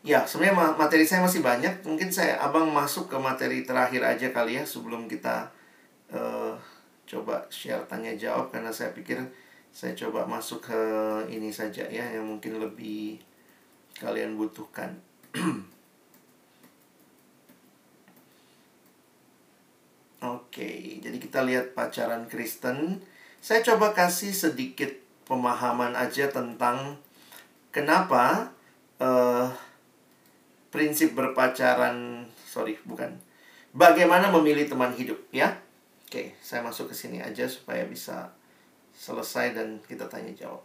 Ya, 0.00 0.24
sebenarnya 0.24 0.72
materi 0.78 1.04
saya 1.04 1.20
masih 1.20 1.44
banyak. 1.44 1.84
Mungkin 1.84 2.08
saya 2.08 2.40
abang 2.40 2.70
masuk 2.72 3.12
ke 3.12 3.16
materi 3.20 3.66
terakhir 3.66 4.00
aja 4.06 4.32
kali 4.32 4.56
ya 4.56 4.64
sebelum 4.64 5.10
kita 5.10 5.50
uh, 6.12 6.54
coba 7.06 7.46
share 7.48 7.86
tanya 7.86 8.12
jawab 8.18 8.50
karena 8.50 8.74
saya 8.74 8.90
pikir 8.90 9.22
saya 9.70 9.94
coba 9.94 10.26
masuk 10.26 10.72
ke 10.72 10.80
ini 11.30 11.52
saja 11.52 11.84
ya 11.86 12.02
yang 12.02 12.24
mungkin 12.26 12.58
lebih 12.58 13.20
kalian 13.96 14.36
butuhkan. 14.36 14.96
Oke, 20.26 20.98
jadi 21.04 21.16
kita 21.20 21.44
lihat 21.44 21.76
pacaran 21.76 22.24
Kristen. 22.26 23.04
Saya 23.38 23.60
coba 23.62 23.92
kasih 23.92 24.32
sedikit 24.32 24.88
pemahaman 25.28 25.92
aja 25.92 26.26
tentang 26.32 26.96
kenapa 27.68 28.50
uh, 28.96 29.52
prinsip 30.72 31.12
berpacaran, 31.12 32.24
sorry, 32.48 32.80
bukan. 32.88 33.12
Bagaimana 33.76 34.32
memilih 34.32 34.64
teman 34.66 34.96
hidup, 34.96 35.20
ya? 35.30 35.52
Oke, 36.06 36.38
saya 36.38 36.62
masuk 36.62 36.90
ke 36.90 36.94
sini 36.94 37.18
aja 37.18 37.50
supaya 37.50 37.82
bisa 37.82 38.30
selesai 38.94 39.58
dan 39.58 39.82
kita 39.82 40.06
tanya 40.06 40.30
jawab. 40.38 40.62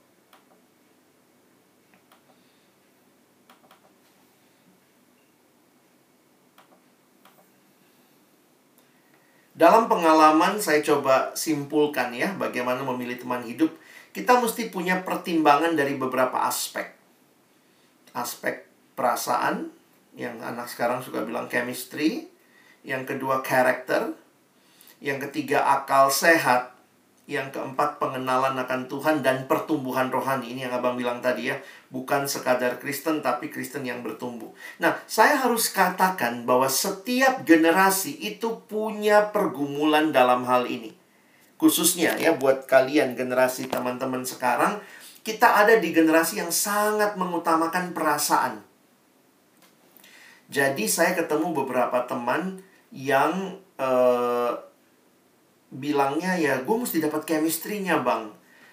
Dalam 9.57 9.89
pengalaman 9.89 10.61
saya 10.61 10.85
coba 10.85 11.33
simpulkan 11.33 12.13
ya 12.13 12.33
bagaimana 12.37 12.85
memilih 12.85 13.17
teman 13.17 13.41
hidup. 13.41 13.73
Kita 14.13 14.37
mesti 14.37 14.69
punya 14.69 15.01
pertimbangan 15.01 15.73
dari 15.73 15.97
beberapa 15.97 16.45
aspek. 16.45 16.85
Aspek 18.13 18.69
perasaan 18.93 19.73
yang 20.13 20.37
anak 20.37 20.69
sekarang 20.69 21.01
suka 21.01 21.25
bilang 21.25 21.49
chemistry, 21.49 22.29
yang 22.85 23.05
kedua 23.05 23.41
karakter, 23.45 24.20
yang 25.01 25.17
ketiga 25.17 25.65
akal 25.65 26.13
sehat, 26.13 26.77
yang 27.25 27.49
keempat 27.49 27.97
pengenalan 27.97 28.53
akan 28.53 28.85
Tuhan 28.85 29.25
dan 29.25 29.49
pertumbuhan 29.49 30.13
rohani. 30.13 30.53
Ini 30.53 30.69
yang 30.69 30.77
Abang 30.77 30.93
bilang 30.93 31.19
tadi 31.25 31.49
ya, 31.49 31.57
bukan 31.89 32.29
sekadar 32.29 32.77
Kristen 32.77 33.25
tapi 33.25 33.49
Kristen 33.49 33.81
yang 33.81 34.05
bertumbuh. 34.05 34.53
Nah, 34.77 35.01
saya 35.09 35.41
harus 35.41 35.73
katakan 35.73 36.45
bahwa 36.45 36.69
setiap 36.69 37.41
generasi 37.41 38.13
itu 38.21 38.61
punya 38.69 39.33
pergumulan 39.33 40.13
dalam 40.13 40.45
hal 40.45 40.69
ini. 40.69 40.93
Khususnya 41.57 42.17
ya 42.17 42.37
buat 42.37 42.65
kalian 42.65 43.13
generasi 43.17 43.69
teman-teman 43.69 44.25
sekarang, 44.25 44.81
kita 45.21 45.65
ada 45.65 45.77
di 45.77 45.93
generasi 45.93 46.41
yang 46.41 46.49
sangat 46.49 47.17
mengutamakan 47.17 47.93
perasaan. 47.93 48.65
Jadi 50.51 50.89
saya 50.89 51.15
ketemu 51.15 51.53
beberapa 51.53 52.03
teman 52.09 52.59
yang 52.91 53.61
uh, 53.79 54.70
bilangnya 55.71 56.35
ya 56.35 56.59
gue 56.67 56.75
mesti 56.75 56.99
dapat 56.99 57.23
chemistry-nya 57.23 58.03
bang. 58.03 58.27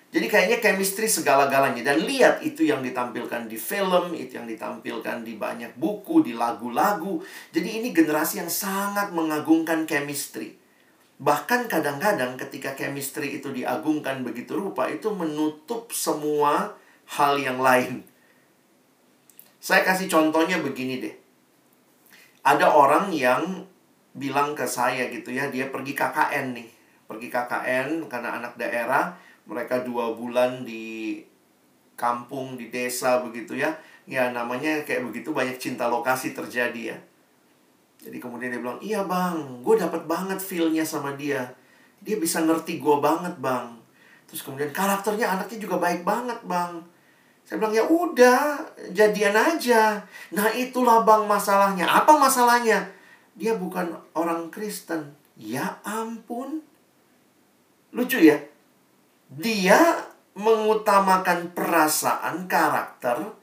Jadi 0.08 0.24
kayaknya 0.24 0.58
chemistry 0.64 1.04
segala-galanya 1.04 1.84
dan 1.84 2.00
lihat 2.00 2.40
itu 2.40 2.64
yang 2.64 2.80
ditampilkan 2.80 3.44
di 3.44 3.60
film, 3.60 4.16
itu 4.16 4.40
yang 4.40 4.48
ditampilkan 4.48 5.20
di 5.20 5.36
banyak 5.36 5.76
buku, 5.76 6.24
di 6.24 6.32
lagu-lagu. 6.32 7.20
Jadi 7.52 7.68
ini 7.84 7.88
generasi 7.92 8.40
yang 8.40 8.48
sangat 8.48 9.12
mengagungkan 9.12 9.84
chemistry. 9.84 10.56
Bahkan 11.20 11.68
kadang-kadang 11.68 12.40
ketika 12.40 12.72
chemistry 12.72 13.36
itu 13.36 13.52
diagungkan 13.52 14.24
begitu 14.24 14.56
rupa 14.56 14.88
itu 14.88 15.12
menutup 15.12 15.92
semua 15.92 16.72
hal 17.20 17.36
yang 17.36 17.60
lain. 17.60 18.00
Saya 19.60 19.84
kasih 19.84 20.08
contohnya 20.08 20.56
begini 20.64 21.04
deh. 21.04 21.14
Ada 22.48 22.72
orang 22.72 23.12
yang 23.12 23.68
bilang 24.16 24.56
ke 24.56 24.64
saya 24.64 25.12
gitu 25.12 25.36
ya, 25.36 25.52
dia 25.52 25.68
pergi 25.68 25.92
KKN 25.92 26.56
nih 26.56 26.77
pergi 27.08 27.32
KKN 27.32 28.04
karena 28.06 28.36
anak 28.36 28.60
daerah 28.60 29.16
mereka 29.48 29.80
dua 29.80 30.12
bulan 30.12 30.60
di 30.62 31.24
kampung 31.96 32.60
di 32.60 32.68
desa 32.68 33.24
begitu 33.24 33.56
ya. 33.56 33.72
Ya 34.04 34.28
namanya 34.30 34.84
kayak 34.84 35.08
begitu 35.08 35.32
banyak 35.32 35.56
cinta 35.56 35.88
lokasi 35.88 36.36
terjadi 36.36 36.94
ya. 36.94 36.98
Jadi 37.98 38.22
kemudian 38.22 38.54
dia 38.54 38.60
bilang 38.62 38.78
iya 38.78 39.02
bang 39.02 39.64
gue 39.64 39.74
dapat 39.74 40.04
banget 40.04 40.38
feelnya 40.38 40.84
sama 40.84 41.16
dia. 41.16 41.48
Dia 42.04 42.20
bisa 42.20 42.44
ngerti 42.44 42.78
gue 42.78 42.96
banget 43.00 43.34
bang. 43.40 43.74
Terus 44.28 44.44
kemudian 44.44 44.70
karakternya 44.70 45.34
anaknya 45.34 45.58
juga 45.58 45.80
baik 45.80 46.04
banget 46.04 46.38
bang. 46.44 46.78
Saya 47.48 47.64
bilang 47.64 47.72
ya 47.72 47.84
udah 47.88 48.60
jadian 48.92 49.32
aja. 49.32 49.96
Nah 50.36 50.46
itulah 50.52 51.02
bang 51.08 51.24
masalahnya. 51.24 51.88
Apa 51.88 52.20
masalahnya? 52.20 52.84
Dia 53.32 53.56
bukan 53.56 53.96
orang 54.12 54.52
Kristen. 54.52 55.16
Ya 55.40 55.80
ampun 55.80 56.67
Lucu 57.92 58.20
ya. 58.20 58.36
Dia 59.28 60.04
mengutamakan 60.38 61.52
perasaan, 61.52 62.46
karakter, 62.46 63.38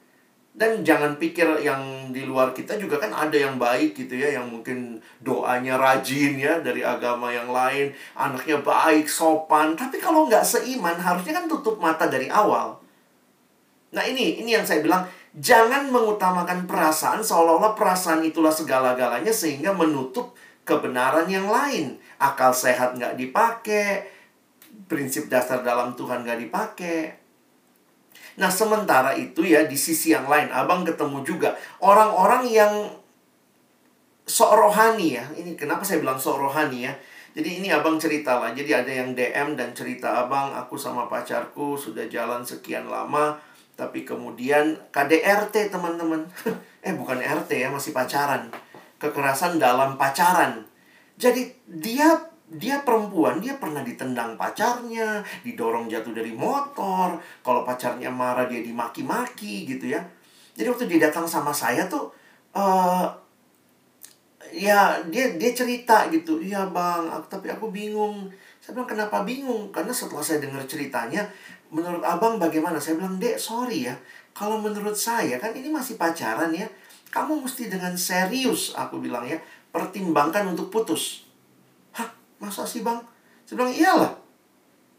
dan 0.55 0.87
jangan 0.87 1.19
pikir 1.19 1.43
yang 1.59 2.15
di 2.15 2.23
luar 2.23 2.55
kita 2.55 2.79
juga 2.79 2.95
kan 2.95 3.11
ada 3.11 3.35
yang 3.35 3.59
baik 3.59 3.91
gitu 3.91 4.15
ya 4.15 4.39
yang 4.39 4.47
mungkin 4.47 5.03
doanya 5.19 5.75
rajin 5.75 6.39
ya 6.39 6.63
dari 6.63 6.79
agama 6.79 7.27
yang 7.27 7.51
lain 7.51 7.91
anaknya 8.15 8.63
baik 8.63 9.11
sopan. 9.11 9.75
Tapi 9.75 9.99
kalau 9.99 10.31
nggak 10.31 10.47
seiman 10.47 10.95
harusnya 10.95 11.43
kan 11.43 11.51
tutup 11.51 11.75
mata 11.83 12.07
dari 12.07 12.31
awal. 12.31 12.79
Nah 13.91 14.03
ini 14.07 14.39
ini 14.39 14.55
yang 14.55 14.63
saya 14.63 14.79
bilang 14.79 15.03
jangan 15.35 15.91
mengutamakan 15.91 16.63
perasaan 16.63 17.19
seolah-olah 17.19 17.75
perasaan 17.75 18.23
itulah 18.23 18.55
segala-galanya 18.55 19.35
sehingga 19.35 19.75
menutup 19.75 20.39
kebenaran 20.63 21.27
yang 21.27 21.51
lain. 21.51 21.99
Akal 22.15 22.55
sehat 22.55 22.95
nggak 22.95 23.19
dipakai 23.19 24.14
prinsip 24.85 25.27
dasar 25.29 25.65
dalam 25.65 25.93
Tuhan 25.97 26.25
gak 26.25 26.39
dipakai. 26.41 27.25
Nah, 28.35 28.51
sementara 28.51 29.15
itu 29.15 29.47
ya 29.47 29.63
di 29.63 29.79
sisi 29.79 30.11
yang 30.11 30.27
lain, 30.27 30.51
Abang 30.51 30.83
ketemu 30.83 31.23
juga 31.23 31.55
orang-orang 31.79 32.43
yang 32.51 32.73
sok 34.25 34.51
rohani 34.57 35.15
ya. 35.15 35.25
Ini 35.37 35.55
kenapa 35.55 35.85
saya 35.85 36.01
bilang 36.01 36.19
sok 36.19 36.41
rohani 36.41 36.89
ya? 36.89 36.93
Jadi 37.35 37.59
ini 37.59 37.67
abang 37.67 37.99
cerita 37.99 38.39
lah. 38.39 38.55
Jadi 38.55 38.71
ada 38.71 38.87
yang 38.87 39.11
DM 39.11 39.59
dan 39.59 39.75
cerita 39.75 40.23
abang, 40.23 40.55
aku 40.55 40.79
sama 40.79 41.11
pacarku 41.11 41.75
sudah 41.75 42.07
jalan 42.07 42.39
sekian 42.47 42.87
lama, 42.87 43.35
tapi 43.75 44.07
kemudian 44.07 44.79
KDRT 44.95 45.67
teman-teman. 45.67 46.23
eh 46.87 46.95
bukan 46.95 47.19
RT 47.19 47.51
ya, 47.59 47.67
masih 47.67 47.91
pacaran. 47.91 48.47
Kekerasan 49.03 49.59
dalam 49.59 49.99
pacaran. 49.99 50.63
Jadi 51.19 51.51
dia 51.67 52.15
dia 52.45 52.85
perempuan, 52.85 53.41
dia 53.41 53.57
pernah 53.57 53.81
ditendang 53.81 54.37
pacarnya, 54.37 55.25
didorong 55.41 55.89
jatuh 55.89 56.13
dari 56.13 56.29
motor. 56.29 57.17
Kalau 57.41 57.65
pacarnya 57.65 58.13
marah 58.13 58.45
dia 58.45 58.61
dimaki-maki 58.61 59.65
gitu 59.65 59.89
ya. 59.89 60.01
Jadi 60.53 60.67
waktu 60.69 60.85
dia 60.85 61.09
datang 61.09 61.25
sama 61.25 61.49
saya 61.49 61.89
tuh 61.89 62.13
uh, 62.53 63.09
ya 64.53 65.01
dia 65.09 65.33
dia 65.41 65.51
cerita 65.57 66.05
gitu. 66.13 66.37
Iya 66.37 66.69
bang 66.69 67.09
aku, 67.09 67.25
tapi 67.27 67.49
aku 67.49 67.73
bingung. 67.73 68.29
Saya 68.61 68.77
bilang 68.77 68.89
kenapa 68.93 69.25
bingung? 69.25 69.73
Karena 69.73 69.91
setelah 69.91 70.21
saya 70.21 70.37
dengar 70.37 70.61
ceritanya 70.69 71.25
menurut 71.73 72.05
abang 72.05 72.37
bagaimana? 72.37 72.77
Saya 72.77 73.01
bilang 73.01 73.17
dek 73.17 73.41
sorry 73.41 73.89
ya. 73.89 73.97
Kalau 74.37 74.61
menurut 74.61 74.93
saya 74.93 75.41
kan 75.41 75.49
ini 75.57 75.73
masih 75.73 75.97
pacaran 75.97 76.53
ya. 76.53 76.69
Kamu 77.09 77.41
mesti 77.41 77.73
dengan 77.73 77.97
serius 77.97 78.77
aku 78.77 79.01
bilang 79.01 79.25
ya 79.25 79.41
pertimbangkan 79.73 80.45
untuk 80.53 80.69
putus 80.69 81.24
masa 82.41 82.67
sih 82.67 82.85
bang 82.85 82.99
saya 83.47 83.55
bilang 83.61 83.73
iyalah 83.73 84.13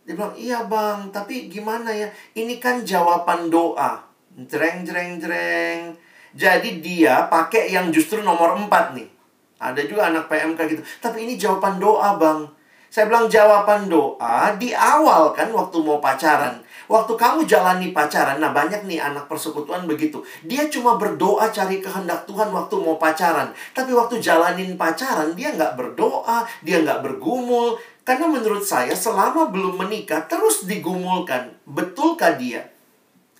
dia 0.06 0.14
bilang 0.14 0.34
iya 0.38 0.64
bang 0.64 1.10
tapi 1.10 1.50
gimana 1.50 1.90
ya 1.90 2.08
ini 2.38 2.62
kan 2.62 2.86
jawaban 2.86 3.50
doa 3.50 4.02
jreng 4.46 4.86
jreng 4.86 5.18
jreng 5.18 5.96
jadi 6.36 6.70
dia 6.84 7.26
pakai 7.32 7.72
yang 7.72 7.88
justru 7.90 8.20
nomor 8.20 8.54
empat 8.56 8.92
nih 8.94 9.16
ada 9.56 9.80
juga 9.80 10.12
anak 10.12 10.28
PMK 10.28 10.60
gitu. 10.68 10.82
Tapi 11.00 11.24
ini 11.24 11.40
jawaban 11.40 11.80
doa, 11.80 12.20
Bang. 12.20 12.52
Saya 12.92 13.08
bilang 13.08 13.28
jawaban 13.28 13.88
doa 13.88 14.52
di 14.56 14.72
awal 14.72 15.32
kan 15.32 15.52
waktu 15.52 15.76
mau 15.80 16.00
pacaran. 16.00 16.60
Waktu 16.86 17.18
kamu 17.18 17.50
jalani 17.50 17.90
pacaran, 17.90 18.38
nah 18.38 18.54
banyak 18.54 18.86
nih 18.86 19.02
anak 19.02 19.26
persekutuan 19.26 19.90
begitu. 19.90 20.22
Dia 20.46 20.70
cuma 20.70 20.94
berdoa 20.94 21.50
cari 21.50 21.82
kehendak 21.82 22.26
Tuhan 22.30 22.54
waktu 22.54 22.74
mau 22.78 22.94
pacaran. 22.94 23.50
Tapi 23.74 23.90
waktu 23.90 24.22
jalanin 24.22 24.78
pacaran, 24.78 25.34
dia 25.34 25.50
nggak 25.50 25.74
berdoa, 25.74 26.46
dia 26.62 26.82
nggak 26.86 27.02
bergumul. 27.02 27.74
Karena 28.06 28.30
menurut 28.30 28.62
saya 28.62 28.94
selama 28.94 29.50
belum 29.50 29.82
menikah 29.82 30.30
terus 30.30 30.62
digumulkan. 30.70 31.50
Betulkah 31.66 32.38
dia? 32.38 32.62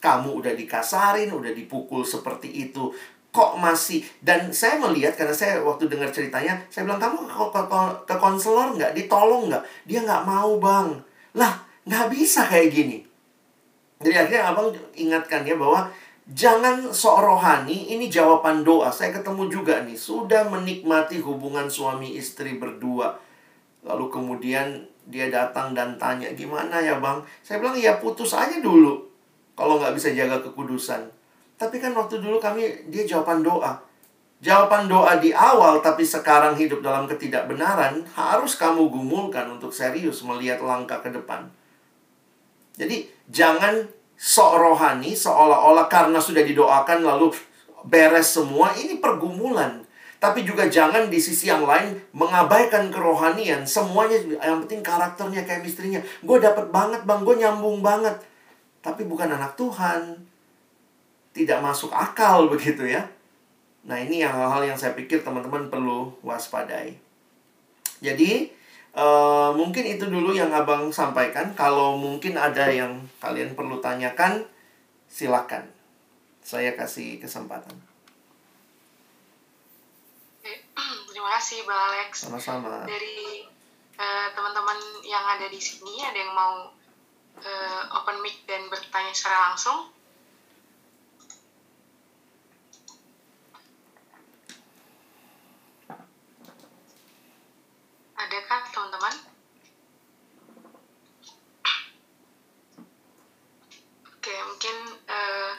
Kamu 0.02 0.42
udah 0.42 0.52
dikasarin, 0.58 1.30
udah 1.30 1.54
dipukul 1.54 2.02
seperti 2.02 2.50
itu 2.50 2.90
kok 3.36 3.60
masih 3.60 4.00
dan 4.24 4.48
saya 4.48 4.80
melihat 4.80 5.12
karena 5.12 5.36
saya 5.36 5.60
waktu 5.60 5.92
dengar 5.92 6.08
ceritanya 6.08 6.56
saya 6.72 6.88
bilang 6.88 6.96
kamu 6.96 7.28
ke, 7.28 7.36
ke, 7.52 7.60
ke, 8.08 8.14
konselor 8.16 8.72
nggak 8.72 8.96
ditolong 8.96 9.52
nggak 9.52 9.60
dia 9.84 10.00
nggak 10.00 10.24
mau 10.24 10.56
bang 10.56 10.96
lah 11.36 11.60
nggak 11.84 12.16
bisa 12.16 12.48
kayak 12.48 12.72
gini 12.72 13.04
jadi 14.02 14.26
akhirnya 14.26 14.42
abang 14.52 14.68
ingatkan 14.92 15.42
ya 15.44 15.56
bahwa 15.56 15.88
jangan 16.30 16.90
sok 16.90 17.22
rohani 17.22 17.94
ini 17.94 18.10
jawaban 18.10 18.66
doa 18.66 18.90
saya 18.90 19.14
ketemu 19.14 19.48
juga 19.48 19.82
nih 19.86 19.96
sudah 19.96 20.48
menikmati 20.50 21.22
hubungan 21.22 21.70
suami 21.70 22.18
istri 22.18 22.58
berdua 22.58 23.16
lalu 23.86 24.10
kemudian 24.10 24.84
dia 25.06 25.30
datang 25.30 25.70
dan 25.70 25.94
tanya 25.96 26.28
gimana 26.34 26.82
ya 26.82 26.98
bang 26.98 27.22
saya 27.46 27.62
bilang 27.62 27.78
ya 27.78 27.96
putus 28.02 28.34
aja 28.34 28.58
dulu 28.58 29.06
kalau 29.54 29.78
nggak 29.78 29.94
bisa 29.94 30.10
jaga 30.12 30.42
kekudusan 30.42 31.16
tapi 31.56 31.80
kan 31.80 31.96
waktu 31.96 32.20
dulu 32.20 32.36
kami, 32.36 32.92
dia 32.92 33.08
jawaban 33.08 33.40
doa. 33.40 33.80
Jawaban 34.44 34.92
doa 34.92 35.16
di 35.16 35.32
awal, 35.32 35.80
tapi 35.80 36.04
sekarang 36.04 36.52
hidup 36.52 36.84
dalam 36.84 37.08
ketidakbenaran, 37.08 38.04
harus 38.12 38.60
kamu 38.60 38.92
gumulkan 38.92 39.48
untuk 39.48 39.72
serius 39.72 40.20
melihat 40.20 40.60
langkah 40.60 41.00
ke 41.00 41.08
depan. 41.08 41.48
Jadi, 42.76 43.08
jangan 43.32 43.88
sok 44.16 44.52
rohani, 44.60 45.12
seolah-olah 45.12 45.88
karena 45.88 46.20
sudah 46.20 46.44
didoakan 46.44 47.04
lalu 47.04 47.32
beres 47.84 48.36
semua, 48.36 48.72
ini 48.76 49.00
pergumulan. 49.00 49.84
Tapi 50.16 50.48
juga 50.48 50.64
jangan 50.66 51.12
di 51.12 51.20
sisi 51.20 51.52
yang 51.52 51.68
lain 51.68 52.00
mengabaikan 52.16 52.88
kerohanian. 52.88 53.68
Semuanya 53.68 54.16
yang 54.40 54.64
penting 54.64 54.80
karakternya, 54.80 55.44
chemistry-nya. 55.44 56.00
Gue 56.24 56.40
dapet 56.40 56.72
banget 56.72 57.04
bang, 57.04 57.20
gue 57.20 57.36
nyambung 57.36 57.84
banget. 57.84 58.16
Tapi 58.80 59.04
bukan 59.04 59.28
anak 59.28 59.54
Tuhan 59.60 60.16
tidak 61.36 61.60
masuk 61.60 61.92
akal 61.92 62.46
begitu 62.52 62.88
ya. 62.88 63.04
Nah, 63.86 64.02
ini 64.02 64.24
hal-hal 64.24 64.66
yang 64.66 64.74
saya 64.74 64.96
pikir 64.98 65.22
teman-teman 65.22 65.70
perlu 65.70 66.10
waspadai. 66.24 66.98
Jadi, 68.02 68.50
uh, 68.96 69.50
mungkin 69.52 69.84
itu 69.84 70.08
dulu 70.08 70.32
yang 70.32 70.50
Abang 70.50 70.88
sampaikan. 70.90 71.52
Kalau 71.52 72.00
mungkin 72.00 72.34
ada 72.40 72.66
yang 72.72 73.04
kalian 73.20 73.52
perlu 73.52 73.78
tanyakan, 73.78 74.42
silakan. 75.06 75.68
Saya 76.40 76.72
kasih 76.74 77.20
kesempatan. 77.20 77.76
Terima 81.12 81.30
kasih, 81.38 81.68
Bang 81.68 81.80
Alex. 81.92 82.26
Sama-sama. 82.26 82.88
Dari 82.88 83.44
uh, 84.00 84.28
teman-teman 84.32 84.78
yang 85.04 85.22
ada 85.22 85.46
di 85.46 85.60
sini, 85.60 86.02
ada 86.02 86.16
yang 86.16 86.32
mau 86.32 86.72
uh, 87.42 87.82
open 88.00 88.24
mic 88.24 88.48
dan 88.48 88.66
bertanya 88.72 89.12
secara 89.12 89.52
langsung? 89.52 89.95
Adakah 98.16 98.60
teman-teman? 98.72 99.14
Oke, 104.08 104.34
mungkin 104.48 104.76
uh, 105.06 105.52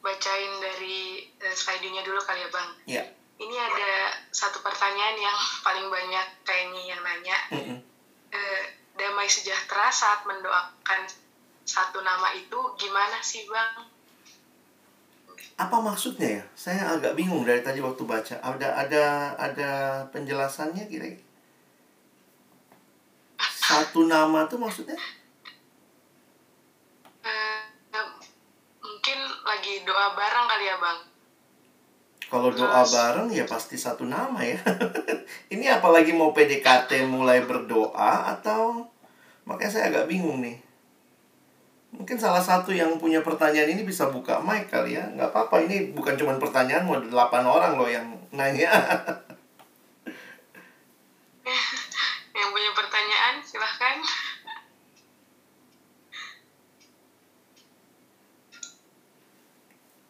bacain 0.00 0.52
dari 0.58 1.28
uh, 1.44 1.54
slide-nya 1.54 2.02
dulu 2.02 2.18
kali 2.24 2.40
ya 2.42 2.50
Bang. 2.50 2.70
Iya. 2.88 2.96
Yeah. 3.04 3.06
Ini 3.38 3.54
ada 3.54 3.92
satu 4.34 4.58
pertanyaan 4.66 5.14
yang 5.14 5.38
paling 5.62 5.86
banyak 5.86 6.26
kayaknya 6.42 6.82
yang 6.90 7.00
nanya. 7.06 7.38
Mm 7.54 7.62
-hmm. 7.62 7.78
uh, 8.34 8.62
damai 8.98 9.30
sejahtera 9.30 9.92
saat 9.94 10.26
mendoakan 10.26 11.06
satu 11.62 12.02
nama 12.02 12.34
itu 12.34 12.58
gimana 12.74 13.22
sih 13.22 13.46
Bang? 13.46 13.86
apa 15.58 15.76
maksudnya 15.82 16.38
ya? 16.38 16.44
Saya 16.54 16.82
agak 16.94 17.18
bingung 17.18 17.42
dari 17.42 17.58
tadi 17.66 17.82
waktu 17.82 18.06
baca. 18.06 18.38
Ada 18.38 18.78
ada 18.78 19.04
ada 19.34 19.70
penjelasannya 20.14 20.86
kira-kira? 20.86 21.27
Satu 23.68 24.08
nama 24.08 24.48
tuh 24.48 24.56
maksudnya? 24.56 24.96
Uh, 27.20 28.08
mungkin 28.80 29.18
lagi 29.44 29.84
doa 29.84 30.16
bareng 30.16 30.46
kali 30.48 30.64
ya 30.64 30.76
bang. 30.80 30.98
Kalau 32.28 32.48
doa 32.52 32.82
bareng 32.84 33.28
ya 33.28 33.44
pasti 33.44 33.76
satu 33.76 34.08
nama 34.08 34.40
ya. 34.40 34.56
ini 35.52 35.68
apalagi 35.68 36.16
mau 36.16 36.32
PDKT 36.32 37.04
mulai 37.08 37.44
berdoa 37.44 38.32
atau 38.32 38.88
makanya 39.44 39.72
saya 39.72 39.84
agak 39.92 40.08
bingung 40.08 40.40
nih. 40.40 40.56
Mungkin 41.88 42.20
salah 42.20 42.44
satu 42.44 42.72
yang 42.72 43.00
punya 43.00 43.24
pertanyaan 43.24 43.72
ini 43.72 43.84
bisa 43.84 44.12
buka 44.12 44.40
mic 44.44 44.68
kali 44.68 44.96
ya. 44.96 45.08
Nggak 45.12 45.32
apa-apa, 45.32 45.64
ini 45.64 45.92
bukan 45.96 46.20
cuma 46.20 46.36
pertanyaan, 46.36 46.84
mau 46.84 47.00
delapan 47.00 47.44
orang 47.48 47.72
loh 47.80 47.88
yang 47.88 48.04
nanya. 48.32 48.68
yang 52.38 52.50
punya 52.54 52.70
pertanyaan 52.70 53.42
silahkan. 53.42 53.98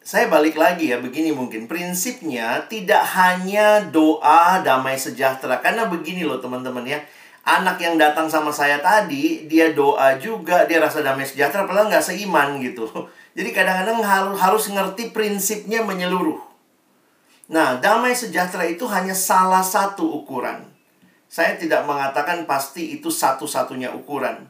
Saya 0.09 0.25
balik 0.33 0.57
lagi 0.57 0.89
ya 0.89 1.05
begini 1.05 1.37
mungkin. 1.37 1.69
Prinsipnya 1.69 2.65
tidak 2.65 3.05
hanya 3.13 3.85
doa 3.93 4.65
damai 4.65 4.97
sejahtera. 4.97 5.61
Karena 5.61 5.85
begini 5.85 6.25
loh 6.25 6.41
teman-teman 6.41 6.85
ya. 6.89 7.01
Anak 7.45 7.81
yang 7.81 8.01
datang 8.01 8.29
sama 8.29 8.49
saya 8.53 8.81
tadi 8.81 9.49
dia 9.49 9.73
doa 9.73 10.17
juga 10.21 10.65
dia 10.69 10.81
rasa 10.81 11.01
damai 11.05 11.25
sejahtera 11.25 11.65
padahal 11.69 11.93
nggak 11.93 12.05
seiman 12.05 12.61
gitu. 12.65 12.89
Jadi 13.37 13.53
kadang-kadang 13.53 14.01
harus 14.01 14.37
harus 14.41 14.65
ngerti 14.73 15.13
prinsipnya 15.13 15.85
menyeluruh. 15.85 16.41
Nah 17.53 17.77
damai 17.77 18.17
sejahtera 18.17 18.65
itu 18.65 18.89
hanya 18.89 19.13
salah 19.13 19.65
satu 19.65 20.09
ukuran 20.25 20.78
saya 21.29 21.61
tidak 21.61 21.85
mengatakan 21.85 22.49
pasti 22.49 22.97
itu 22.97 23.13
satu-satunya 23.13 23.93
ukuran. 23.93 24.49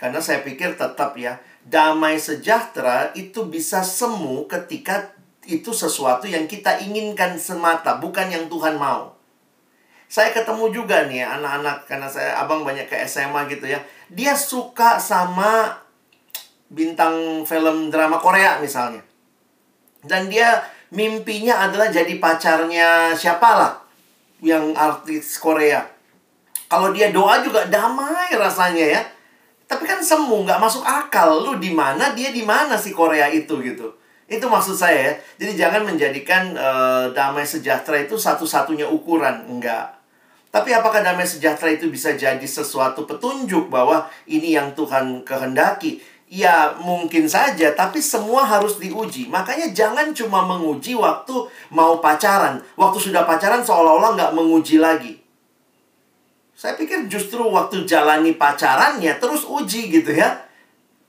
Karena 0.00 0.20
saya 0.20 0.40
pikir 0.40 0.76
tetap 0.76 1.12
ya, 1.16 1.40
damai 1.64 2.16
sejahtera 2.16 3.12
itu 3.12 3.44
bisa 3.48 3.84
semu 3.84 4.48
ketika 4.48 5.12
itu 5.44 5.70
sesuatu 5.76 6.24
yang 6.24 6.48
kita 6.48 6.80
inginkan 6.80 7.36
semata, 7.36 8.00
bukan 8.00 8.32
yang 8.32 8.48
Tuhan 8.48 8.80
mau. 8.80 9.14
Saya 10.08 10.32
ketemu 10.32 10.72
juga 10.72 11.04
nih 11.04 11.24
anak-anak 11.24 11.84
karena 11.84 12.08
saya 12.08 12.40
abang 12.40 12.64
banyak 12.64 12.88
ke 12.88 12.96
SMA 13.04 13.44
gitu 13.52 13.68
ya. 13.68 13.80
Dia 14.08 14.32
suka 14.38 14.96
sama 14.96 15.82
bintang 16.72 17.44
film 17.44 17.92
drama 17.92 18.16
Korea 18.22 18.56
misalnya. 18.62 19.04
Dan 20.06 20.30
dia 20.30 20.62
mimpinya 20.94 21.66
adalah 21.66 21.90
jadi 21.90 22.14
pacarnya 22.22 23.12
siapalah 23.18 23.82
yang 24.38 24.78
artis 24.78 25.42
Korea 25.42 25.95
Kalau 26.66 26.90
dia 26.90 27.14
doa 27.14 27.38
juga 27.42 27.66
damai 27.70 28.34
rasanya 28.34 28.86
ya. 28.98 29.02
Tapi 29.66 29.82
kan 29.82 29.98
semu, 29.98 30.46
nggak 30.46 30.62
masuk 30.62 30.82
akal. 30.86 31.42
Lu 31.42 31.58
di 31.58 31.74
mana, 31.74 32.14
dia 32.14 32.30
di 32.30 32.46
mana 32.46 32.78
si 32.78 32.94
Korea 32.94 33.26
itu 33.30 33.58
gitu. 33.62 33.94
Itu 34.26 34.46
maksud 34.50 34.74
saya 34.74 35.10
ya. 35.10 35.12
Jadi 35.42 35.52
jangan 35.58 35.82
menjadikan 35.86 36.54
uh, 36.54 37.10
damai 37.14 37.46
sejahtera 37.46 38.02
itu 38.02 38.18
satu-satunya 38.18 38.86
ukuran. 38.86 39.46
Enggak. 39.46 39.94
Tapi 40.50 40.74
apakah 40.74 41.02
damai 41.02 41.26
sejahtera 41.26 41.74
itu 41.74 41.90
bisa 41.90 42.14
jadi 42.14 42.42
sesuatu 42.42 43.06
petunjuk 43.06 43.70
bahwa 43.70 44.06
ini 44.26 44.54
yang 44.54 44.74
Tuhan 44.74 45.22
kehendaki? 45.26 46.02
Ya 46.26 46.74
mungkin 46.82 47.30
saja, 47.30 47.70
tapi 47.74 48.02
semua 48.02 48.42
harus 48.42 48.82
diuji. 48.82 49.30
Makanya 49.30 49.70
jangan 49.70 50.10
cuma 50.10 50.42
menguji 50.42 50.98
waktu 50.98 51.46
mau 51.70 52.02
pacaran. 52.02 52.58
Waktu 52.74 52.98
sudah 52.98 53.22
pacaran 53.22 53.62
seolah-olah 53.62 54.18
nggak 54.18 54.34
menguji 54.34 54.82
lagi. 54.82 55.25
Saya 56.56 56.72
pikir 56.80 57.04
justru 57.12 57.44
waktu 57.44 57.84
jalani 57.84 58.32
pacarannya 58.32 59.20
terus 59.20 59.44
uji 59.44 59.92
gitu 59.92 60.16
ya. 60.16 60.40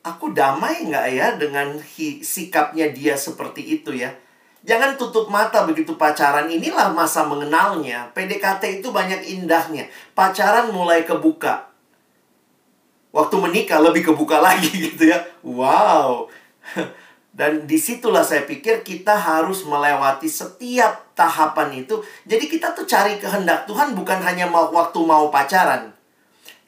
Aku 0.04 0.36
damai 0.36 0.84
nggak 0.88 1.08
ya 1.16 1.28
dengan 1.40 1.80
sikapnya 2.22 2.92
dia 2.92 3.16
seperti 3.16 3.80
itu 3.80 3.96
ya. 3.96 4.12
Jangan 4.68 5.00
tutup 5.00 5.32
mata 5.32 5.64
begitu 5.64 5.96
pacaran. 5.96 6.52
Inilah 6.52 6.92
masa 6.92 7.24
mengenalnya. 7.24 8.12
PDKT 8.12 8.84
itu 8.84 8.92
banyak 8.92 9.24
indahnya. 9.24 9.88
Pacaran 10.12 10.76
mulai 10.76 11.08
kebuka 11.08 11.68
waktu 13.18 13.36
menikah 13.42 13.82
lebih 13.82 14.14
kebuka 14.14 14.38
lagi 14.38 14.70
gitu 14.92 15.10
ya. 15.10 15.24
Wow. 15.42 16.30
Dan 17.38 17.70
di 17.70 17.78
situlah 17.78 18.26
saya 18.26 18.50
pikir 18.50 18.82
kita 18.82 19.14
harus 19.14 19.62
melewati 19.62 20.26
setiap 20.26 21.14
tahapan 21.14 21.86
itu. 21.86 22.02
Jadi 22.26 22.50
kita 22.50 22.74
tuh 22.74 22.90
cari 22.90 23.22
kehendak 23.22 23.70
Tuhan 23.70 23.94
bukan 23.94 24.18
hanya 24.26 24.50
mau, 24.50 24.74
waktu 24.74 24.98
mau 25.06 25.30
pacaran. 25.30 25.94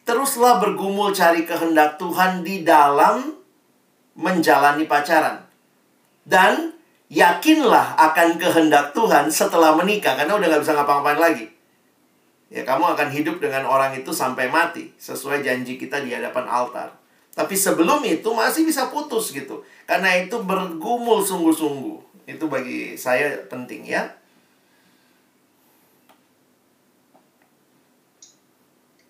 Teruslah 0.05 0.61
bergumul 0.61 1.09
cari 1.09 1.41
kehendak 1.49 1.97
Tuhan 1.97 2.45
di 2.45 2.61
dalam 2.61 3.33
menjalani 4.13 4.85
pacaran. 4.85 5.41
Dan 6.21 6.77
yakinlah 7.09 7.97
akan 7.97 8.37
kehendak 8.37 8.93
Tuhan 8.93 9.33
setelah 9.33 9.73
menikah. 9.73 10.13
Karena 10.13 10.37
udah 10.37 10.53
gak 10.53 10.61
bisa 10.61 10.77
ngapa-ngapain 10.77 11.17
lagi 11.17 11.49
ya 12.49 12.65
kamu 12.65 12.97
akan 12.97 13.09
hidup 13.13 13.37
dengan 13.37 13.63
orang 13.69 13.93
itu 13.93 14.09
sampai 14.09 14.49
mati 14.49 14.89
sesuai 14.97 15.45
janji 15.45 15.77
kita 15.77 16.01
di 16.01 16.11
hadapan 16.11 16.49
altar. 16.49 16.89
Tapi 17.33 17.55
sebelum 17.55 18.03
itu 18.03 18.29
masih 18.33 18.67
bisa 18.67 18.89
putus 18.91 19.31
gitu. 19.31 19.63
Karena 19.85 20.13
itu 20.17 20.37
bergumul 20.43 21.23
sungguh-sungguh. 21.23 22.27
Itu 22.29 22.45
bagi 22.45 22.93
saya 22.99 23.41
penting 23.49 23.89
ya. 23.89 24.05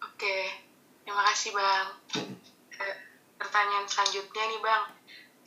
Oke, 0.03 0.39
terima 1.07 1.24
kasih 1.32 1.55
Bang. 1.55 1.88
Eh, 2.76 2.95
pertanyaan 3.39 3.88
selanjutnya 3.88 4.43
nih 4.51 4.61
Bang. 4.63 4.84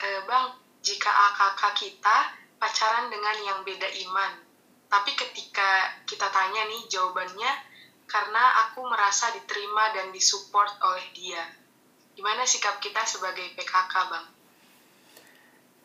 Eh, 0.03 0.21
bang, 0.27 0.47
jika 0.83 1.13
AKK 1.13 1.63
kita 1.79 2.17
pacaran 2.59 3.07
dengan 3.07 3.37
yang 3.45 3.59
beda 3.63 3.87
iman, 4.09 4.33
tapi 4.91 5.15
ketika 5.15 6.03
kita 6.05 6.27
tanya 6.29 6.67
nih 6.67 6.85
jawabannya 6.91 7.53
karena 8.11 8.67
aku 8.69 8.85
merasa 8.85 9.31
diterima 9.33 9.95
dan 9.95 10.13
disupport 10.13 10.75
oleh 10.85 11.07
dia. 11.15 11.62
Gimana 12.13 12.45
sikap 12.45 12.77
kita 12.79 13.03
sebagai 13.05 13.57
PKK, 13.57 13.95
Bang? 14.09 14.27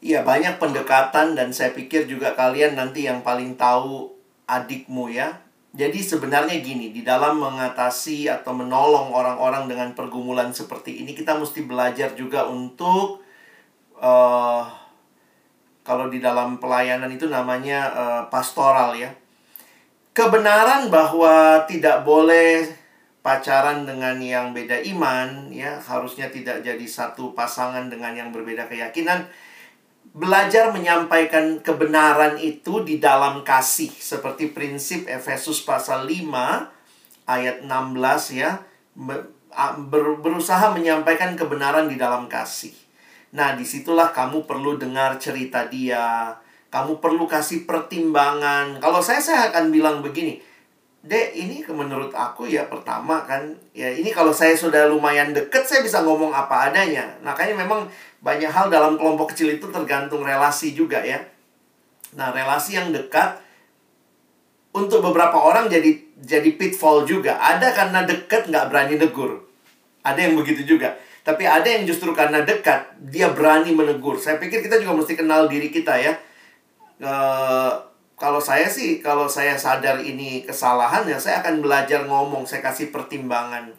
Iya, 0.04 0.22
banyak 0.22 0.62
pendekatan 0.62 1.34
dan 1.34 1.50
saya 1.50 1.74
pikir 1.74 2.06
juga 2.06 2.38
kalian 2.38 2.78
nanti 2.78 3.10
yang 3.10 3.26
paling 3.26 3.58
tahu 3.58 4.14
adikmu 4.46 5.10
ya. 5.10 5.42
Jadi 5.74 6.00
sebenarnya 6.02 6.58
gini, 6.62 6.94
di 6.94 7.02
dalam 7.02 7.42
mengatasi 7.42 8.30
atau 8.30 8.54
menolong 8.54 9.14
orang-orang 9.14 9.70
dengan 9.70 9.90
pergumulan 9.94 10.54
seperti 10.54 11.02
ini, 11.06 11.14
kita 11.18 11.38
mesti 11.38 11.66
belajar 11.66 12.14
juga 12.14 12.46
untuk 12.50 13.22
uh, 13.98 14.64
kalau 15.82 16.12
di 16.12 16.20
dalam 16.20 16.60
pelayanan 16.60 17.10
itu 17.14 17.32
namanya 17.32 17.80
uh, 17.96 18.24
pastoral 18.28 18.92
ya 18.98 19.14
kebenaran 20.18 20.90
bahwa 20.90 21.62
tidak 21.70 22.02
boleh 22.02 22.66
pacaran 23.28 23.84
dengan 23.84 24.16
yang 24.24 24.56
beda 24.56 24.80
iman 24.96 25.52
ya 25.52 25.76
harusnya 25.84 26.32
tidak 26.32 26.64
jadi 26.64 26.88
satu 26.88 27.36
pasangan 27.36 27.92
dengan 27.92 28.16
yang 28.16 28.32
berbeda 28.32 28.72
keyakinan 28.72 29.28
belajar 30.16 30.72
menyampaikan 30.72 31.60
kebenaran 31.60 32.40
itu 32.40 32.88
di 32.88 33.04
dalam 33.04 33.44
kasih 33.44 33.92
seperti 33.92 34.56
prinsip 34.56 35.12
Efesus 35.12 35.60
pasal 35.68 36.08
5 36.08 36.24
ayat 37.28 37.68
16 37.68 38.40
ya 38.40 38.64
ber, 38.96 39.36
berusaha 40.24 40.72
menyampaikan 40.72 41.34
kebenaran 41.34 41.90
di 41.90 42.00
dalam 42.00 42.30
kasih. 42.32 42.74
Nah, 43.34 43.58
di 43.58 43.68
situlah 43.68 44.16
kamu 44.16 44.48
perlu 44.48 44.80
dengar 44.80 45.20
cerita 45.20 45.68
dia, 45.68 46.32
kamu 46.72 47.04
perlu 47.04 47.28
kasih 47.28 47.68
pertimbangan. 47.68 48.80
Kalau 48.80 49.04
saya 49.04 49.20
saya 49.20 49.52
akan 49.52 49.74
bilang 49.74 50.00
begini, 50.00 50.40
Dek, 51.06 51.38
ini 51.38 51.64
menurut 51.70 52.12
aku 52.12 52.50
ya 52.50 52.68
pertama 52.68 53.24
kan, 53.24 53.54
ya 53.72 53.88
ini 53.94 54.12
kalau 54.12 54.34
saya 54.34 54.58
sudah 54.58 54.90
lumayan 54.90 55.32
deket, 55.32 55.64
saya 55.64 55.86
bisa 55.86 56.04
ngomong 56.04 56.34
apa 56.34 56.68
adanya. 56.68 57.16
Makanya 57.24 57.54
memang 57.54 57.88
banyak 58.20 58.50
hal 58.50 58.68
dalam 58.68 58.98
kelompok 59.00 59.32
kecil 59.32 59.54
itu 59.54 59.70
tergantung 59.72 60.26
relasi 60.26 60.74
juga 60.74 61.00
ya. 61.06 61.22
Nah, 62.18 62.34
relasi 62.34 62.76
yang 62.76 62.92
dekat 62.92 63.40
untuk 64.76 65.00
beberapa 65.06 65.38
orang 65.38 65.70
jadi 65.72 65.96
jadi 66.18 66.50
pitfall 66.58 67.08
juga. 67.08 67.40
Ada 67.40 67.72
karena 67.72 68.04
dekat 68.04 68.50
nggak 68.52 68.68
berani 68.68 68.96
negur. 69.00 69.48
Ada 70.04 70.28
yang 70.28 70.34
begitu 70.36 70.66
juga. 70.66 70.98
Tapi 71.24 71.44
ada 71.44 71.68
yang 71.68 71.84
justru 71.84 72.12
karena 72.16 72.44
dekat, 72.44 73.00
dia 73.00 73.32
berani 73.32 73.76
menegur. 73.76 74.16
Saya 74.20 74.40
pikir 74.40 74.64
kita 74.64 74.80
juga 74.80 74.96
mesti 74.96 75.14
kenal 75.16 75.48
diri 75.52 75.68
kita 75.72 75.94
ya 76.00 76.16
uh, 77.04 77.72
kalau 78.18 78.42
saya 78.42 78.66
sih 78.66 78.98
kalau 78.98 79.30
saya 79.30 79.54
sadar 79.54 80.02
ini 80.02 80.42
kesalahan 80.42 81.06
ya 81.06 81.22
saya 81.22 81.46
akan 81.46 81.62
belajar 81.62 82.02
ngomong 82.10 82.50
saya 82.50 82.66
kasih 82.66 82.90
pertimbangan. 82.90 83.70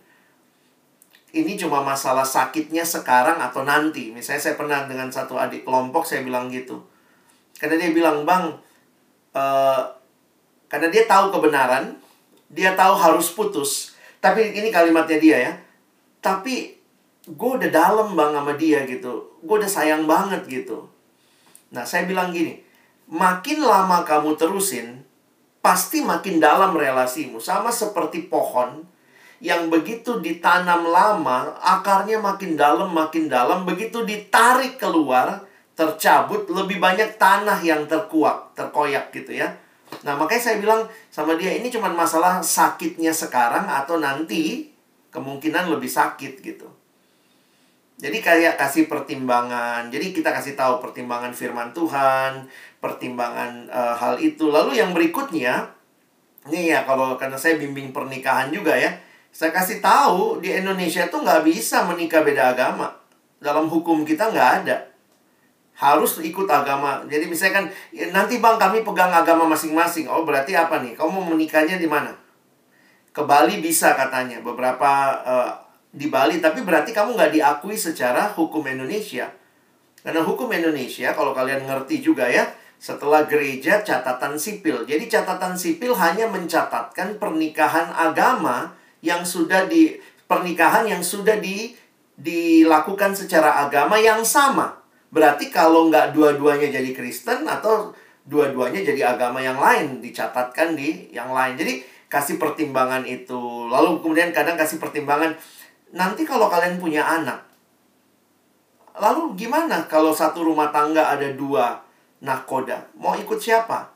Ini 1.35 1.59
cuma 1.59 1.83
masalah 1.83 2.25
sakitnya 2.25 2.87
sekarang 2.87 3.43
atau 3.43 3.67
nanti. 3.67 4.15
Misalnya 4.15 4.41
saya 4.41 4.55
pernah 4.55 4.87
dengan 4.87 5.11
satu 5.11 5.37
adik 5.37 5.67
kelompok 5.67 6.07
saya 6.07 6.23
bilang 6.23 6.49
gitu. 6.55 6.87
Karena 7.59 7.83
dia 7.83 7.91
bilang 7.91 8.23
bang 8.23 8.55
uh, 9.35 9.83
karena 10.71 10.89
dia 10.89 11.05
tahu 11.11 11.35
kebenaran 11.35 11.99
dia 12.47 12.79
tahu 12.79 12.95
harus 12.95 13.35
putus. 13.35 13.99
Tapi 14.23 14.55
ini 14.55 14.71
kalimatnya 14.71 15.19
dia 15.19 15.37
ya. 15.51 15.53
Tapi 16.23 16.79
gue 17.27 17.51
udah 17.59 17.71
dalam 17.75 18.15
bang 18.15 18.39
sama 18.39 18.55
dia 18.55 18.87
gitu. 18.87 19.43
Gue 19.43 19.59
udah 19.59 19.69
sayang 19.69 20.07
banget 20.07 20.47
gitu. 20.47 20.87
Nah 21.75 21.83
saya 21.83 22.07
bilang 22.07 22.31
gini 22.31 22.68
makin 23.09 23.65
lama 23.65 24.05
kamu 24.05 24.37
terusin, 24.37 25.03
pasti 25.65 26.05
makin 26.05 26.39
dalam 26.39 26.77
relasimu. 26.77 27.41
Sama 27.41 27.73
seperti 27.73 28.29
pohon 28.29 28.85
yang 29.41 29.73
begitu 29.73 30.21
ditanam 30.21 30.89
lama, 30.89 31.57
akarnya 31.59 32.21
makin 32.21 32.55
dalam, 32.55 32.93
makin 32.93 33.27
dalam. 33.27 33.65
Begitu 33.65 34.05
ditarik 34.05 34.77
keluar, 34.77 35.43
tercabut, 35.73 36.47
lebih 36.53 36.79
banyak 36.79 37.17
tanah 37.17 37.59
yang 37.65 37.89
terkuak, 37.89 38.53
terkoyak 38.55 39.11
gitu 39.11 39.35
ya. 39.35 39.49
Nah, 40.05 40.15
makanya 40.21 40.53
saya 40.53 40.57
bilang 40.61 40.85
sama 41.09 41.33
dia, 41.41 41.57
ini 41.57 41.73
cuma 41.73 41.89
masalah 41.89 42.45
sakitnya 42.45 43.11
sekarang 43.11 43.65
atau 43.65 43.97
nanti 43.97 44.69
kemungkinan 45.09 45.73
lebih 45.73 45.89
sakit 45.89 46.45
gitu. 46.45 46.69
Jadi 47.99 48.23
kayak 48.23 48.55
kasih 48.55 48.87
pertimbangan. 48.87 49.91
Jadi 49.91 50.15
kita 50.15 50.31
kasih 50.31 50.55
tahu 50.55 50.79
pertimbangan 50.79 51.35
firman 51.35 51.75
Tuhan, 51.75 52.47
pertimbangan 52.79 53.67
uh, 53.67 53.95
hal 53.99 54.23
itu. 54.23 54.55
Lalu 54.55 54.79
yang 54.79 54.95
berikutnya, 54.95 55.67
ini 56.47 56.71
ya 56.71 56.87
kalau 56.87 57.19
karena 57.19 57.35
saya 57.35 57.59
bimbing 57.59 57.91
pernikahan 57.91 58.55
juga 58.55 58.79
ya, 58.79 58.95
saya 59.35 59.51
kasih 59.51 59.83
tahu 59.83 60.39
di 60.39 60.55
Indonesia 60.55 61.11
tuh 61.11 61.27
nggak 61.27 61.43
bisa 61.43 61.91
menikah 61.91 62.23
beda 62.23 62.55
agama. 62.55 62.95
Dalam 63.43 63.67
hukum 63.67 64.07
kita 64.07 64.31
nggak 64.31 64.51
ada. 64.63 64.79
Harus 65.75 66.23
ikut 66.23 66.47
agama. 66.47 67.03
Jadi 67.11 67.27
misalnya 67.27 67.63
kan, 67.63 67.67
ya, 67.91 68.15
nanti 68.15 68.39
bang 68.39 68.63
kami 68.63 68.87
pegang 68.87 69.11
agama 69.11 69.43
masing-masing. 69.51 70.07
Oh 70.07 70.23
berarti 70.23 70.55
apa 70.55 70.87
nih? 70.87 70.95
Kamu 70.95 71.19
mau 71.19 71.35
menikahnya 71.35 71.75
di 71.75 71.91
mana? 71.91 72.15
Ke 73.11 73.27
Bali 73.27 73.59
bisa 73.59 73.99
katanya. 73.99 74.39
Beberapa 74.39 74.91
uh, 75.27 75.51
di 75.89 76.07
Bali, 76.13 76.39
tapi 76.39 76.61
berarti 76.63 76.93
kamu 76.93 77.17
nggak 77.17 77.33
diakui 77.35 77.77
secara 77.77 78.33
hukum 78.37 78.65
Indonesia. 78.69 79.33
Karena 80.05 80.23
hukum 80.23 80.49
Indonesia, 80.53 81.13
kalau 81.17 81.33
kalian 81.33 81.65
ngerti 81.67 82.01
juga 82.05 82.29
ya, 82.29 82.49
setelah 82.79 83.27
gereja 83.27 83.83
catatan 83.83 84.39
sipil. 84.39 84.87
Jadi 84.87 85.11
catatan 85.11 85.59
sipil 85.59 85.93
hanya 85.99 86.31
mencatatkan 86.31 87.19
pernikahan 87.19 87.91
agama 87.91 88.79
yang 89.03 89.27
sudah 89.27 89.67
di 89.67 89.99
pernikahan 90.31 90.87
yang 90.87 91.03
sudah 91.03 91.43
di 91.43 91.75
dilakukan 92.19 93.15
secara 93.15 93.67
agama 93.67 93.99
yang 93.99 94.23
sama. 94.23 94.79
Berarti 95.11 95.51
kalau 95.51 95.89
nggak 95.91 96.15
dua-duanya 96.15 96.71
jadi 96.71 96.91
Kristen 96.95 97.47
atau 97.47 97.95
dua-duanya 98.29 98.85
jadi 98.85 99.17
agama 99.17 99.41
yang 99.41 99.57
lain 99.57 100.05
dicatatkan 100.05 100.77
di 100.77 101.11
yang 101.11 101.33
lain. 101.33 101.57
Jadi 101.57 101.81
kasih 102.11 102.37
pertimbangan 102.37 103.07
itu. 103.09 103.69
Lalu 103.71 104.05
kemudian 104.05 104.31
kadang 104.35 104.57
kasih 104.59 104.77
pertimbangan, 104.77 105.37
nanti 105.95 106.25
kalau 106.25 106.49
kalian 106.53 106.77
punya 106.77 107.05
anak, 107.05 107.41
lalu 108.99 109.37
gimana 109.39 109.85
kalau 109.87 110.13
satu 110.13 110.45
rumah 110.45 110.69
tangga 110.69 111.09
ada 111.13 111.29
dua 111.33 111.81
nakoda? 112.21 112.83
Mau 112.99 113.15
ikut 113.17 113.39
siapa? 113.39 113.89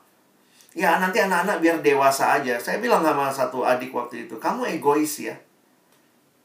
Ya 0.73 0.97
nanti 0.97 1.21
anak-anak 1.21 1.61
biar 1.61 1.77
dewasa 1.85 2.41
aja. 2.41 2.57
Saya 2.57 2.81
bilang 2.81 3.05
sama 3.05 3.29
satu 3.29 3.61
adik 3.61 3.93
waktu 3.93 4.25
itu, 4.25 4.41
kamu 4.41 4.79
egois 4.79 5.21
ya. 5.21 5.37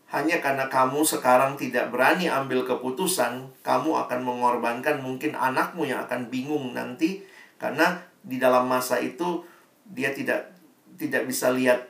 Hanya 0.09 0.41
karena 0.41 0.73
kamu 0.73 1.05
sekarang 1.05 1.61
tidak 1.61 1.93
berani 1.93 2.33
ambil 2.33 2.65
keputusan, 2.65 3.45
kamu 3.61 3.93
akan 4.09 4.21
mengorbankan 4.25 5.05
mungkin 5.05 5.37
anakmu 5.37 5.85
yang 5.85 6.05
akan 6.09 6.33
bingung 6.33 6.73
nanti 6.73 7.25
karena 7.61 8.01
di 8.25 8.41
dalam 8.41 8.65
masa 8.65 8.97
itu 9.01 9.45
dia 9.85 10.13
tidak 10.17 10.49
tidak 10.97 11.29
bisa 11.29 11.53
lihat 11.53 11.89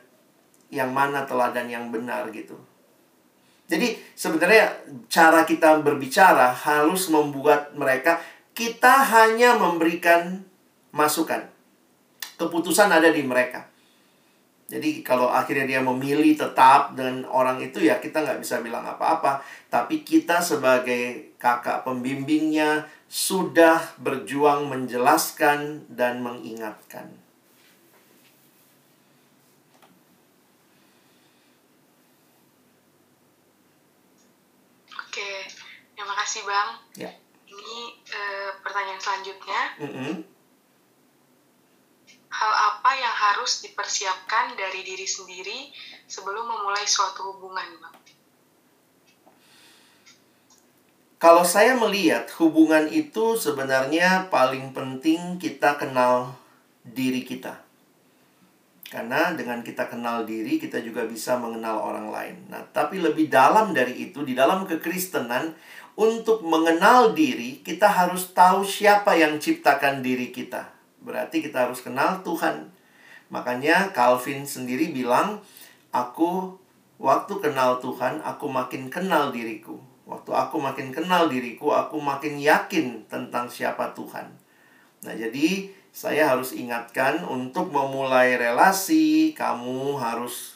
yang 0.67 0.91
mana 0.91 1.23
teladan 1.23 1.71
yang 1.71 1.89
benar 1.89 2.27
gitu. 2.35 2.55
Jadi 3.69 4.01
sebenarnya 4.17 4.73
cara 5.05 5.45
kita 5.45 5.77
berbicara 5.85 6.49
harus 6.49 7.05
membuat 7.13 7.77
mereka 7.77 8.17
kita 8.57 9.05
hanya 9.13 9.55
memberikan 9.55 10.41
masukan. 10.89 11.45
Keputusan 12.35 12.89
ada 12.89 13.13
di 13.13 13.21
mereka. 13.21 13.69
Jadi 14.69 15.01
kalau 15.05 15.29
akhirnya 15.29 15.65
dia 15.65 15.81
memilih 15.81 16.37
tetap 16.37 16.93
dengan 16.93 17.25
orang 17.29 17.57
itu 17.61 17.81
ya 17.81 18.01
kita 18.01 18.25
nggak 18.25 18.41
bisa 18.41 18.61
bilang 18.65 18.85
apa-apa. 18.85 19.41
Tapi 19.69 20.01
kita 20.01 20.41
sebagai 20.41 21.37
kakak 21.37 21.85
pembimbingnya 21.85 22.89
sudah 23.05 23.81
berjuang 24.01 24.65
menjelaskan 24.65 25.85
dan 25.89 26.25
mengingatkan. 26.25 27.18
Terima 35.95 36.15
kasih 36.23 36.41
Bang. 36.47 36.69
Ya. 36.95 37.11
Ini 37.49 37.79
uh, 38.13 38.49
pertanyaan 38.63 39.01
selanjutnya. 39.01 39.61
Mm 39.83 39.91
-hmm. 39.91 40.13
Hal 42.29 42.51
apa 42.55 42.91
yang 42.95 43.11
harus 43.11 43.65
dipersiapkan 43.65 44.55
dari 44.55 44.85
diri 44.85 45.03
sendiri 45.03 45.73
sebelum 46.07 46.45
memulai 46.47 46.87
suatu 46.87 47.35
hubungan, 47.35 47.67
Bang? 47.83 47.95
Kalau 51.19 51.43
saya 51.43 51.75
melihat 51.75 52.31
hubungan 52.39 52.87
itu 52.87 53.35
sebenarnya 53.35 54.31
paling 54.31 54.71
penting 54.71 55.35
kita 55.35 55.75
kenal 55.75 56.31
diri 56.87 57.27
kita. 57.27 57.59
Karena 58.89 59.37
dengan 59.37 59.61
kita 59.61 59.85
kenal 59.85 60.25
diri, 60.25 60.57
kita 60.57 60.81
juga 60.81 61.05
bisa 61.05 61.37
mengenal 61.37 61.77
orang 61.77 62.09
lain. 62.09 62.35
Nah, 62.49 62.65
tapi 62.73 62.97
lebih 62.97 63.29
dalam 63.29 63.69
dari 63.69 64.09
itu, 64.09 64.25
di 64.25 64.33
dalam 64.33 64.65
kekristenan, 64.65 65.53
untuk 65.93 66.41
mengenal 66.41 67.13
diri, 67.13 67.61
kita 67.61 67.85
harus 67.85 68.33
tahu 68.33 68.65
siapa 68.65 69.13
yang 69.13 69.37
ciptakan 69.37 70.01
diri 70.01 70.33
kita. 70.33 70.73
Berarti 71.05 71.45
kita 71.45 71.69
harus 71.69 71.85
kenal 71.85 72.25
Tuhan. 72.25 72.71
Makanya 73.29 73.93
Calvin 73.93 74.41
sendiri 74.41 74.89
bilang, 74.89 75.37
aku 75.93 76.57
waktu 76.97 77.33
kenal 77.45 77.77
Tuhan, 77.77 78.25
aku 78.25 78.49
makin 78.49 78.89
kenal 78.89 79.29
diriku. 79.29 79.77
Waktu 80.09 80.33
aku 80.33 80.57
makin 80.57 80.89
kenal 80.89 81.29
diriku, 81.29 81.69
aku 81.77 82.01
makin 82.01 82.41
yakin 82.41 83.05
tentang 83.05 83.45
siapa 83.45 83.93
Tuhan. 83.93 84.33
Nah, 85.05 85.13
jadi 85.13 85.69
saya 85.99 86.31
harus 86.31 86.55
ingatkan 86.55 87.27
untuk 87.27 87.75
memulai 87.75 88.39
relasi, 88.39 89.35
kamu 89.35 89.99
harus 89.99 90.55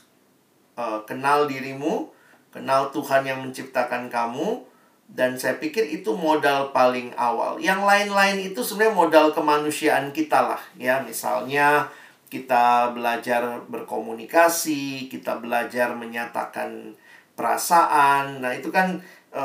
uh, 0.80 1.04
kenal 1.04 1.52
dirimu, 1.52 2.08
kenal 2.56 2.96
Tuhan 2.96 3.28
yang 3.28 3.44
menciptakan 3.44 4.08
kamu, 4.08 4.64
dan 5.12 5.36
saya 5.36 5.60
pikir 5.60 5.84
itu 5.92 6.16
modal 6.16 6.72
paling 6.72 7.12
awal. 7.20 7.60
Yang 7.60 7.84
lain-lain 7.84 8.40
itu 8.40 8.64
sebenarnya 8.64 8.96
modal 8.96 9.36
kemanusiaan 9.36 10.16
kita 10.16 10.56
lah. 10.56 10.64
Ya, 10.80 11.04
misalnya 11.04 11.92
kita 12.32 12.96
belajar 12.96 13.68
berkomunikasi, 13.68 15.12
kita 15.12 15.44
belajar 15.44 15.92
menyatakan 15.92 16.96
perasaan. 17.36 18.40
Nah, 18.40 18.56
itu 18.56 18.72
kan 18.72 18.98
e, 19.30 19.44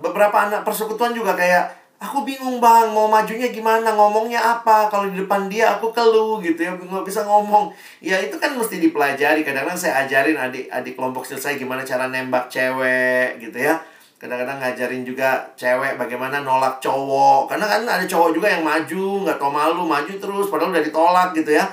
beberapa 0.00 0.48
anak 0.48 0.66
persekutuan 0.66 1.14
juga 1.14 1.38
kayak 1.38 1.85
aku 1.96 2.28
bingung 2.28 2.60
bang 2.60 2.92
mau 2.92 3.08
majunya 3.08 3.48
gimana 3.48 3.96
ngomongnya 3.96 4.40
apa? 4.40 4.88
Kalau 4.92 5.08
di 5.08 5.16
depan 5.24 5.48
dia 5.48 5.76
aku 5.76 5.92
keluh 5.92 6.38
gitu 6.44 6.60
ya 6.60 6.72
nggak 6.76 7.04
bisa 7.04 7.24
ngomong. 7.24 7.72
Ya 8.04 8.20
itu 8.20 8.36
kan 8.36 8.52
mesti 8.56 8.76
dipelajari. 8.80 9.40
Kadang-kadang 9.42 9.78
saya 9.78 10.04
ajarin 10.04 10.36
adik-adik 10.36 10.94
kelompok 10.94 11.24
saya 11.24 11.56
gimana 11.56 11.82
cara 11.82 12.08
nembak 12.12 12.52
cewek 12.52 13.40
gitu 13.40 13.58
ya. 13.60 13.80
Kadang-kadang 14.16 14.60
ngajarin 14.60 15.04
juga 15.04 15.44
cewek 15.56 16.00
bagaimana 16.00 16.40
nolak 16.44 16.80
cowok. 16.80 17.52
Karena 17.52 17.66
kan 17.68 17.82
ada 17.84 18.04
cowok 18.04 18.30
juga 18.36 18.48
yang 18.52 18.64
maju 18.64 19.24
nggak 19.24 19.38
tau 19.40 19.52
malu 19.52 19.84
maju 19.84 20.12
terus 20.12 20.46
padahal 20.52 20.72
udah 20.72 20.84
ditolak 20.84 21.32
gitu 21.36 21.56
ya. 21.56 21.64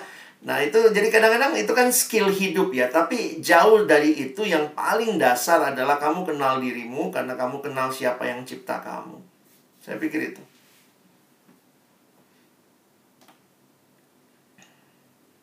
Nah 0.43 0.59
itu 0.59 0.75
jadi 0.91 1.07
kadang-kadang 1.07 1.55
itu 1.55 1.71
kan 1.71 1.87
skill 1.87 2.27
hidup 2.27 2.71
ya. 2.75 2.91
Tapi 2.91 3.39
jauh 3.39 3.87
dari 3.87 4.11
itu 4.15 4.43
yang 4.43 4.71
paling 4.75 5.15
dasar 5.15 5.63
adalah 5.63 5.95
kamu 5.95 6.27
kenal 6.27 6.59
dirimu 6.59 7.11
karena 7.15 7.35
kamu 7.39 7.63
kenal 7.63 7.87
siapa 7.87 8.27
yang 8.27 8.43
cipta 8.43 8.83
kamu 8.83 9.22
saya 9.83 9.99
pikir 9.99 10.33
itu 10.33 10.43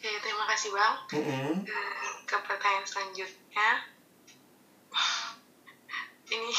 Oke, 0.01 0.09
terima 0.25 0.49
kasih 0.49 0.73
bang. 0.73 0.95
Mm 1.13 1.25
-hmm. 1.29 1.55
Ke 2.25 2.41
pertanyaan 2.41 2.89
selanjutnya, 2.89 3.85
ini 6.31 6.53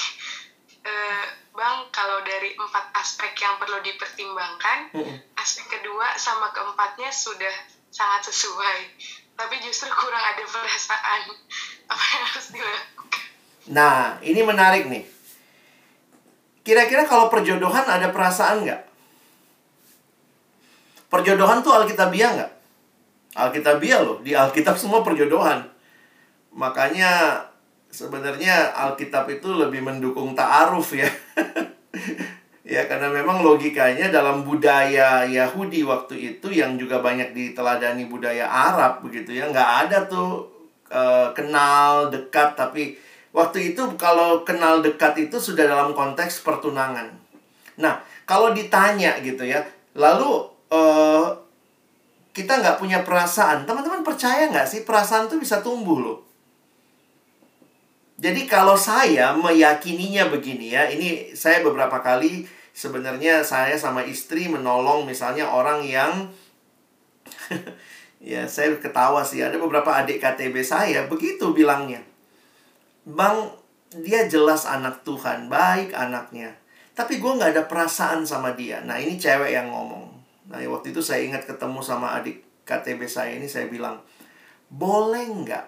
uh, 0.85 1.25
bang 1.55 1.77
kalau 1.89 2.19
dari 2.21 2.53
empat 2.55 2.91
aspek 3.01 3.31
yang 3.39 3.57
perlu 3.57 3.79
dipertimbangkan 3.81 4.93
mm 4.93 5.03
-hmm. 5.03 5.17
aspek 5.39 5.79
kedua 5.79 6.15
sama 6.19 6.51
keempatnya 6.51 7.09
sudah 7.11 7.55
sangat 7.91 8.31
sesuai 8.31 8.79
tapi 9.35 9.55
justru 9.63 9.89
kurang 9.91 10.21
ada 10.21 10.43
perasaan 10.47 11.21
apa 11.91 12.03
yang 12.03 12.23
harus 12.27 12.47
dilakukan 12.51 13.23
nah 13.71 14.19
ini 14.23 14.41
menarik 14.43 14.87
nih 14.87 15.03
kira-kira 16.61 17.05
kalau 17.05 17.27
perjodohan 17.27 17.85
ada 17.85 18.13
perasaan 18.13 18.65
nggak 18.65 18.81
perjodohan 21.11 21.59
tuh 21.65 21.73
alkitabiah 21.73 22.31
nggak 22.37 22.51
alkitabiah 23.35 23.99
loh 24.03 24.17
di 24.21 24.37
alkitab 24.37 24.77
semua 24.77 25.01
perjodohan 25.01 25.65
makanya 26.51 27.41
sebenarnya 27.91 28.71
Alkitab 28.71 29.27
itu 29.27 29.51
lebih 29.51 29.83
mendukung 29.83 30.31
ta'aruf 30.31 30.95
ya. 30.95 31.11
ya 32.73 32.87
karena 32.87 33.11
memang 33.11 33.43
logikanya 33.43 34.07
dalam 34.07 34.47
budaya 34.47 35.27
Yahudi 35.27 35.83
waktu 35.83 36.39
itu 36.39 36.47
yang 36.55 36.79
juga 36.79 37.03
banyak 37.03 37.35
diteladani 37.35 38.07
budaya 38.07 38.47
Arab 38.47 39.03
begitu 39.03 39.35
ya. 39.35 39.51
Nggak 39.51 39.69
ada 39.87 39.97
tuh 40.07 40.47
uh, 40.87 41.35
kenal 41.35 42.07
dekat 42.09 42.55
tapi 42.55 42.95
waktu 43.31 43.73
itu 43.75 43.83
kalau 43.95 44.43
kenal 44.43 44.83
dekat 44.83 45.27
itu 45.27 45.39
sudah 45.39 45.67
dalam 45.67 45.95
konteks 45.95 46.43
pertunangan. 46.43 47.11
Nah, 47.79 48.03
kalau 48.27 48.51
ditanya 48.51 49.19
gitu 49.23 49.47
ya, 49.47 49.63
lalu 49.95 50.47
uh, 50.71 51.27
kita 52.31 52.59
nggak 52.59 52.79
punya 52.79 53.03
perasaan, 53.03 53.67
teman-teman 53.67 54.03
percaya 54.03 54.47
nggak 54.51 54.67
sih 54.67 54.81
perasaan 54.87 55.27
tuh 55.27 55.39
bisa 55.39 55.59
tumbuh 55.59 55.99
loh? 55.99 56.19
Jadi 58.21 58.45
kalau 58.45 58.77
saya 58.77 59.33
meyakininya 59.33 60.29
begini 60.29 60.77
ya, 60.77 60.85
ini 60.93 61.33
saya 61.33 61.65
beberapa 61.65 61.97
kali 62.05 62.45
sebenarnya 62.71 63.41
saya 63.41 63.75
sama 63.75 64.05
istri 64.05 64.47
menolong 64.47 65.03
misalnya 65.03 65.49
orang 65.49 65.81
yang 65.83 66.29
ya 68.21 68.45
saya 68.45 68.77
ketawa 68.77 69.25
sih 69.25 69.41
ada 69.41 69.57
beberapa 69.57 69.89
adik 69.91 70.21
KTB 70.21 70.61
saya 70.61 71.09
begitu 71.09 71.49
bilangnya. 71.49 72.10
Bang, 73.01 73.49
dia 73.91 74.29
jelas 74.29 74.69
anak 74.69 75.01
Tuhan, 75.01 75.49
baik 75.49 75.97
anaknya. 75.97 76.53
Tapi 76.93 77.17
gue 77.17 77.31
nggak 77.33 77.57
ada 77.57 77.63
perasaan 77.65 78.21
sama 78.27 78.53
dia. 78.53 78.83
Nah 78.85 79.01
ini 79.01 79.17
cewek 79.17 79.51
yang 79.51 79.73
ngomong. 79.73 80.05
Nah 80.53 80.59
waktu 80.69 80.93
itu 80.93 81.01
saya 81.01 81.25
ingat 81.25 81.49
ketemu 81.49 81.81
sama 81.81 82.13
adik 82.19 82.45
KTB 82.67 83.09
saya 83.09 83.33
ini 83.35 83.49
saya 83.49 83.65
bilang, 83.67 83.99
boleh 84.69 85.25
nggak 85.25 85.65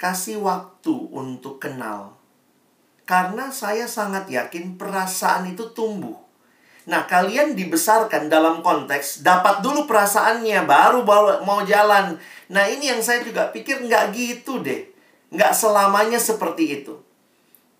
kasih 0.00 0.40
waktu 0.40 0.96
untuk 1.12 1.60
kenal. 1.60 2.16
Karena 3.04 3.52
saya 3.52 3.84
sangat 3.84 4.30
yakin 4.32 4.80
perasaan 4.80 5.52
itu 5.52 5.76
tumbuh. 5.76 6.16
Nah, 6.88 7.06
kalian 7.06 7.54
dibesarkan 7.54 8.26
dalam 8.26 8.64
konteks 8.66 9.22
dapat 9.22 9.62
dulu 9.62 9.86
perasaannya, 9.86 10.64
baru 10.66 11.06
mau 11.46 11.62
jalan. 11.62 12.18
Nah, 12.50 12.64
ini 12.66 12.90
yang 12.90 13.02
saya 13.04 13.22
juga 13.22 13.54
pikir 13.54 13.86
nggak 13.86 14.10
gitu 14.10 14.58
deh. 14.58 14.89
Nggak 15.30 15.52
selamanya 15.54 16.18
seperti 16.18 16.82
itu. 16.82 16.98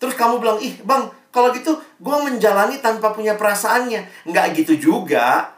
Terus 0.00 0.16
kamu 0.16 0.40
bilang, 0.40 0.58
ih 0.62 0.80
bang, 0.86 1.12
kalau 1.30 1.52
gitu 1.52 1.76
gue 1.76 2.16
menjalani 2.24 2.80
tanpa 2.80 3.12
punya 3.12 3.36
perasaannya. 3.36 4.26
Nggak 4.26 4.46
gitu 4.64 4.74
juga. 4.78 5.54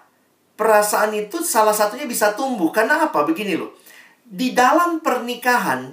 Perasaan 0.56 1.16
itu 1.16 1.40
salah 1.40 1.72
satunya 1.72 2.04
bisa 2.04 2.36
tumbuh. 2.36 2.68
Karena 2.74 3.08
apa? 3.08 3.24
Begini 3.24 3.56
loh 3.56 3.72
di 4.32 4.56
dalam 4.56 5.04
pernikahan, 5.04 5.92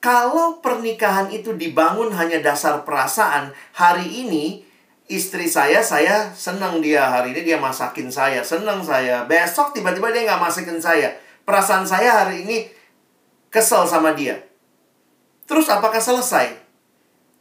kalau 0.00 0.64
pernikahan 0.64 1.28
itu 1.28 1.52
dibangun 1.52 2.16
hanya 2.16 2.40
dasar 2.40 2.80
perasaan, 2.80 3.52
hari 3.76 4.24
ini 4.24 4.64
istri 5.04 5.44
saya, 5.44 5.84
saya 5.84 6.32
senang 6.32 6.80
dia 6.80 7.04
hari 7.04 7.36
ini 7.36 7.44
dia 7.52 7.60
masakin 7.60 8.08
saya, 8.08 8.40
senang 8.40 8.80
saya. 8.80 9.28
Besok 9.28 9.76
tiba-tiba 9.76 10.08
dia 10.16 10.24
nggak 10.24 10.40
masakin 10.40 10.80
saya. 10.80 11.12
Perasaan 11.44 11.84
saya 11.84 12.24
hari 12.24 12.48
ini 12.48 12.72
kesel 13.52 13.84
sama 13.84 14.16
dia. 14.16 14.40
Terus 15.44 15.68
apakah 15.68 16.00
selesai? 16.00 16.64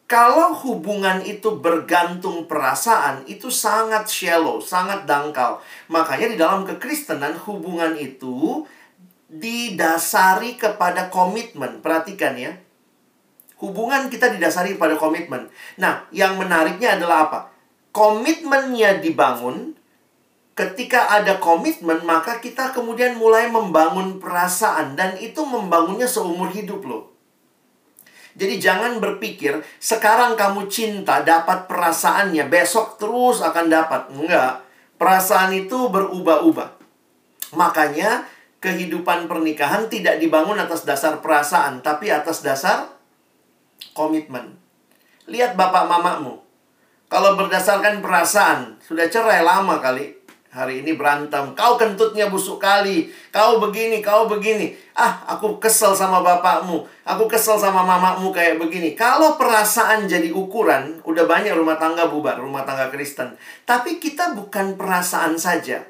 Kalau 0.04 0.52
hubungan 0.68 1.24
itu 1.24 1.58
bergantung 1.58 2.46
perasaan, 2.46 3.24
itu 3.26 3.48
sangat 3.48 4.06
shallow, 4.12 4.60
sangat 4.60 5.08
dangkal. 5.08 5.64
Makanya 5.88 6.28
di 6.30 6.38
dalam 6.38 6.68
kekristenan 6.68 7.40
hubungan 7.48 7.96
itu 7.96 8.68
didasari 9.32 10.60
kepada 10.60 11.08
komitmen. 11.08 11.80
Perhatikan 11.80 12.36
ya. 12.36 12.54
Hubungan 13.58 14.12
kita 14.12 14.28
didasari 14.36 14.76
pada 14.76 15.00
komitmen. 15.00 15.48
Nah, 15.80 16.04
yang 16.12 16.36
menariknya 16.36 17.00
adalah 17.00 17.32
apa? 17.32 17.40
Komitmennya 17.96 19.00
dibangun. 19.00 19.74
Ketika 20.54 21.10
ada 21.10 21.42
komitmen, 21.42 22.04
maka 22.06 22.38
kita 22.38 22.70
kemudian 22.76 23.18
mulai 23.18 23.50
membangun 23.50 24.20
perasaan. 24.20 25.00
Dan 25.00 25.16
itu 25.18 25.42
membangunnya 25.48 26.06
seumur 26.06 26.52
hidup 26.52 26.84
loh. 26.86 27.13
Jadi 28.34 28.58
jangan 28.58 28.98
berpikir 28.98 29.62
sekarang 29.78 30.34
kamu 30.34 30.66
cinta 30.66 31.22
dapat 31.22 31.70
perasaannya, 31.70 32.50
besok 32.50 32.98
terus 32.98 33.46
akan 33.46 33.66
dapat. 33.70 34.10
Enggak. 34.10 34.66
Perasaan 34.98 35.54
itu 35.54 35.92
berubah-ubah. 35.92 36.70
Makanya 37.54 38.26
kehidupan 38.64 39.30
pernikahan 39.30 39.92
tidak 39.92 40.18
dibangun 40.18 40.58
atas 40.58 40.88
dasar 40.88 41.20
perasaan, 41.20 41.84
tapi 41.86 42.10
atas 42.10 42.42
dasar 42.42 42.90
komitmen. 43.94 44.58
Lihat 45.30 45.54
bapak 45.54 45.86
mamamu. 45.86 46.42
Kalau 47.12 47.38
berdasarkan 47.38 48.02
perasaan, 48.02 48.82
sudah 48.82 49.06
cerai 49.06 49.46
lama 49.46 49.78
kali 49.78 50.23
hari 50.54 50.86
ini 50.86 50.94
berantem. 50.94 51.58
Kau 51.58 51.76
kentutnya 51.76 52.30
busuk 52.30 52.62
kali. 52.62 53.10
Kau 53.34 53.58
begini, 53.58 54.06
kau 54.06 54.30
begini. 54.30 54.78
Ah, 54.94 55.26
aku 55.26 55.58
kesel 55.58 55.98
sama 55.98 56.22
bapakmu. 56.22 56.86
Aku 57.02 57.26
kesel 57.26 57.58
sama 57.58 57.82
mamamu 57.82 58.30
kayak 58.30 58.62
begini. 58.62 58.94
Kalau 58.94 59.36
perasaan 59.42 60.06
jadi 60.06 60.30
ukuran, 60.30 61.02
udah 61.02 61.26
banyak 61.26 61.58
rumah 61.58 61.82
tangga 61.82 62.06
bubar, 62.06 62.38
rumah 62.38 62.62
tangga 62.62 62.94
Kristen. 62.94 63.34
Tapi 63.66 63.98
kita 63.98 64.38
bukan 64.38 64.78
perasaan 64.78 65.42
saja, 65.42 65.82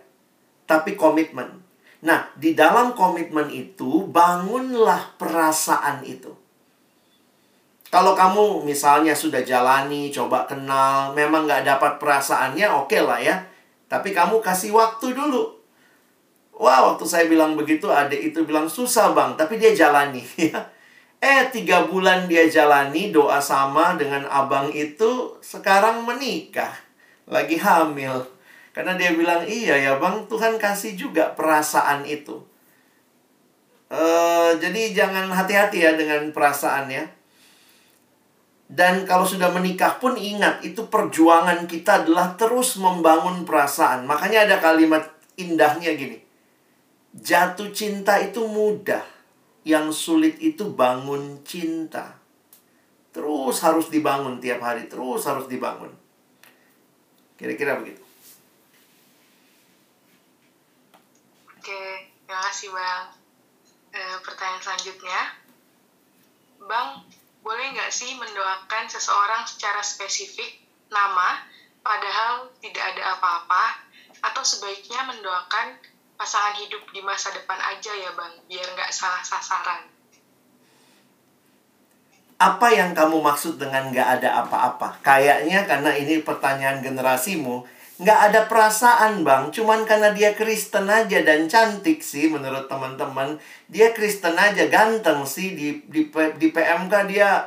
tapi 0.64 0.96
komitmen. 0.96 1.60
Nah, 2.04 2.32
di 2.40 2.56
dalam 2.56 2.96
komitmen 2.96 3.52
itu, 3.52 4.08
bangunlah 4.08 5.20
perasaan 5.20 6.08
itu. 6.08 6.32
Kalau 7.92 8.18
kamu 8.18 8.66
misalnya 8.66 9.14
sudah 9.14 9.46
jalani, 9.46 10.10
coba 10.10 10.50
kenal, 10.50 11.14
memang 11.14 11.46
nggak 11.46 11.62
dapat 11.62 12.02
perasaannya, 12.02 12.66
oke 12.66 12.90
okay 12.90 13.02
lah 13.06 13.22
ya 13.22 13.53
tapi 13.94 14.10
kamu 14.10 14.42
kasih 14.42 14.74
waktu 14.74 15.14
dulu. 15.14 15.54
Wah, 16.58 16.90
waktu 16.90 17.06
saya 17.06 17.30
bilang 17.30 17.54
begitu, 17.54 17.86
adik 17.94 18.34
itu 18.34 18.42
bilang 18.42 18.66
susah 18.66 19.14
bang, 19.14 19.38
tapi 19.38 19.62
dia 19.62 19.70
jalani. 19.70 20.26
eh, 21.22 21.42
tiga 21.54 21.86
bulan 21.86 22.26
dia 22.26 22.50
jalani, 22.50 23.14
doa 23.14 23.38
sama 23.38 23.94
dengan 23.94 24.26
abang 24.26 24.74
itu, 24.74 25.38
sekarang 25.46 26.10
menikah. 26.10 26.74
Lagi 27.30 27.54
hamil. 27.62 28.26
Karena 28.74 28.98
dia 28.98 29.14
bilang, 29.14 29.46
iya 29.46 29.78
ya 29.78 30.02
bang, 30.02 30.26
Tuhan 30.26 30.58
kasih 30.58 30.98
juga 30.98 31.38
perasaan 31.38 32.02
itu. 32.10 32.42
Uh, 33.94 34.58
jadi 34.58 34.90
jangan 34.90 35.30
hati-hati 35.30 35.86
ya 35.86 35.94
dengan 35.94 36.34
perasaan 36.34 36.90
ya. 36.90 37.06
Dan 38.74 39.06
kalau 39.06 39.22
sudah 39.22 39.54
menikah 39.54 40.02
pun 40.02 40.18
ingat, 40.18 40.66
itu 40.66 40.90
perjuangan 40.90 41.70
kita 41.70 42.02
adalah 42.02 42.34
terus 42.34 42.82
membangun 42.82 43.46
perasaan. 43.46 44.10
Makanya 44.10 44.50
ada 44.50 44.58
kalimat 44.58 45.14
indahnya 45.38 45.94
gini. 45.94 46.18
Jatuh 47.14 47.70
cinta 47.70 48.18
itu 48.18 48.42
mudah. 48.50 49.06
Yang 49.62 49.94
sulit 49.94 50.42
itu 50.42 50.74
bangun 50.74 51.46
cinta. 51.46 52.18
Terus 53.14 53.62
harus 53.62 53.94
dibangun 53.94 54.42
tiap 54.42 54.66
hari. 54.66 54.90
Terus 54.90 55.22
harus 55.30 55.46
dibangun. 55.46 55.94
Kira-kira 57.38 57.78
begitu. 57.78 58.02
Oke, 61.46 62.10
terima 62.26 62.42
kasih 62.50 62.74
Bang. 62.74 63.06
E, 63.94 64.02
pertanyaan 64.26 64.62
selanjutnya. 64.66 65.22
Bang, 66.66 67.06
boleh 67.44 67.76
nggak 67.76 67.92
sih 67.92 68.16
mendoakan 68.16 68.88
seseorang 68.88 69.44
secara 69.44 69.84
spesifik 69.84 70.64
nama 70.88 71.44
padahal 71.84 72.50
tidak 72.64 72.96
ada 72.96 73.20
apa-apa? 73.20 73.84
Atau 74.24 74.42
sebaiknya 74.48 75.04
mendoakan 75.04 75.76
pasangan 76.16 76.56
hidup 76.56 76.88
di 76.96 77.04
masa 77.04 77.36
depan 77.36 77.60
aja 77.60 77.92
ya 77.92 78.16
bang 78.16 78.34
biar 78.48 78.68
nggak 78.72 78.96
salah 78.96 79.20
sasaran? 79.20 79.92
Apa 82.40 82.68
yang 82.72 82.96
kamu 82.96 83.20
maksud 83.20 83.60
dengan 83.60 83.92
nggak 83.92 84.20
ada 84.20 84.48
apa-apa? 84.48 85.04
Kayaknya 85.04 85.68
karena 85.68 85.92
ini 86.00 86.24
pertanyaan 86.24 86.80
generasimu 86.80 87.68
nggak 88.02 88.20
ada 88.32 88.42
perasaan 88.50 89.22
bang. 89.22 89.54
Cuman 89.54 89.86
karena 89.86 90.10
dia 90.10 90.34
Kristen 90.34 90.90
aja 90.90 91.22
dan 91.22 91.46
cantik 91.46 92.02
sih 92.02 92.32
menurut 92.32 92.66
teman-teman. 92.66 93.38
Dia 93.70 93.94
Kristen 93.94 94.34
aja 94.34 94.66
ganteng 94.72 95.22
sih. 95.30 95.54
Di 95.54 95.86
di 95.86 96.10
di 96.10 96.48
PMK 96.50 96.94
dia 97.06 97.46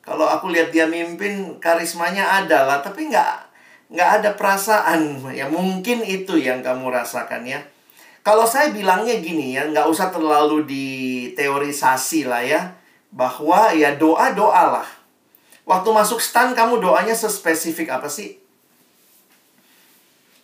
kalau 0.00 0.24
aku 0.24 0.48
lihat 0.48 0.72
dia 0.72 0.88
mimpin 0.88 1.60
karismanya 1.60 2.40
ada 2.40 2.64
lah. 2.64 2.78
Tapi 2.80 3.12
nggak 3.12 3.32
nggak 3.92 4.10
ada 4.22 4.30
perasaan. 4.32 5.28
Ya 5.36 5.52
mungkin 5.52 6.00
itu 6.00 6.40
yang 6.40 6.64
kamu 6.64 6.88
rasakan 6.88 7.44
ya. 7.44 7.60
Kalau 8.22 8.46
saya 8.46 8.70
bilangnya 8.70 9.18
gini 9.18 9.58
ya 9.58 9.66
nggak 9.68 9.90
usah 9.90 10.08
terlalu 10.08 10.64
diteorisasi 10.64 12.24
lah 12.24 12.40
ya. 12.40 12.60
Bahwa 13.12 13.76
ya 13.76 13.92
doa 13.92 14.32
doa 14.32 14.80
lah. 14.80 14.88
Waktu 15.68 15.88
masuk 15.94 16.18
stan 16.18 16.56
kamu 16.56 16.80
doanya 16.80 17.12
sespesifik 17.12 17.92
apa 17.92 18.08
sih 18.08 18.41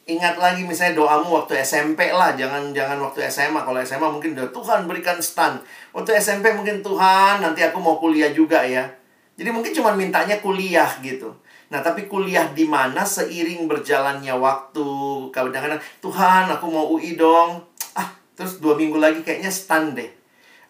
ingat 0.09 0.41
lagi 0.41 0.65
misalnya 0.65 0.97
doamu 0.97 1.45
waktu 1.45 1.61
SMP 1.61 2.09
lah, 2.09 2.33
jangan 2.33 2.73
jangan 2.73 2.97
waktu 3.05 3.29
SMA. 3.29 3.61
Kalau 3.61 3.77
SMA 3.85 4.09
mungkin 4.09 4.33
udah 4.33 4.49
Tuhan 4.49 4.89
berikan 4.89 5.21
stand. 5.21 5.61
Waktu 5.93 6.17
SMP 6.17 6.49
mungkin 6.57 6.81
Tuhan 6.81 7.45
nanti 7.45 7.61
aku 7.61 7.77
mau 7.77 8.01
kuliah 8.01 8.33
juga 8.33 8.65
ya. 8.65 8.89
Jadi 9.37 9.53
mungkin 9.53 9.71
cuma 9.77 9.93
mintanya 9.93 10.41
kuliah 10.41 10.89
gitu. 11.05 11.37
Nah, 11.69 11.85
tapi 11.85 12.09
kuliah 12.09 12.49
di 12.57 12.65
mana 12.65 13.05
seiring 13.05 13.69
berjalannya 13.69 14.33
waktu, 14.33 14.89
kadang-kadang 15.29 15.79
Tuhan 16.01 16.49
aku 16.49 16.65
mau 16.73 16.89
UI 16.97 17.15
dong. 17.15 17.61
Ah, 17.93 18.09
terus 18.33 18.59
dua 18.59 18.75
minggu 18.75 18.97
lagi 18.97 19.21
kayaknya 19.21 19.53
stand 19.53 20.01
deh. 20.01 20.09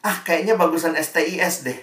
Ah, 0.03 0.19
kayaknya 0.27 0.59
bagusan 0.59 0.99
STIS 0.99 1.63
deh. 1.63 1.79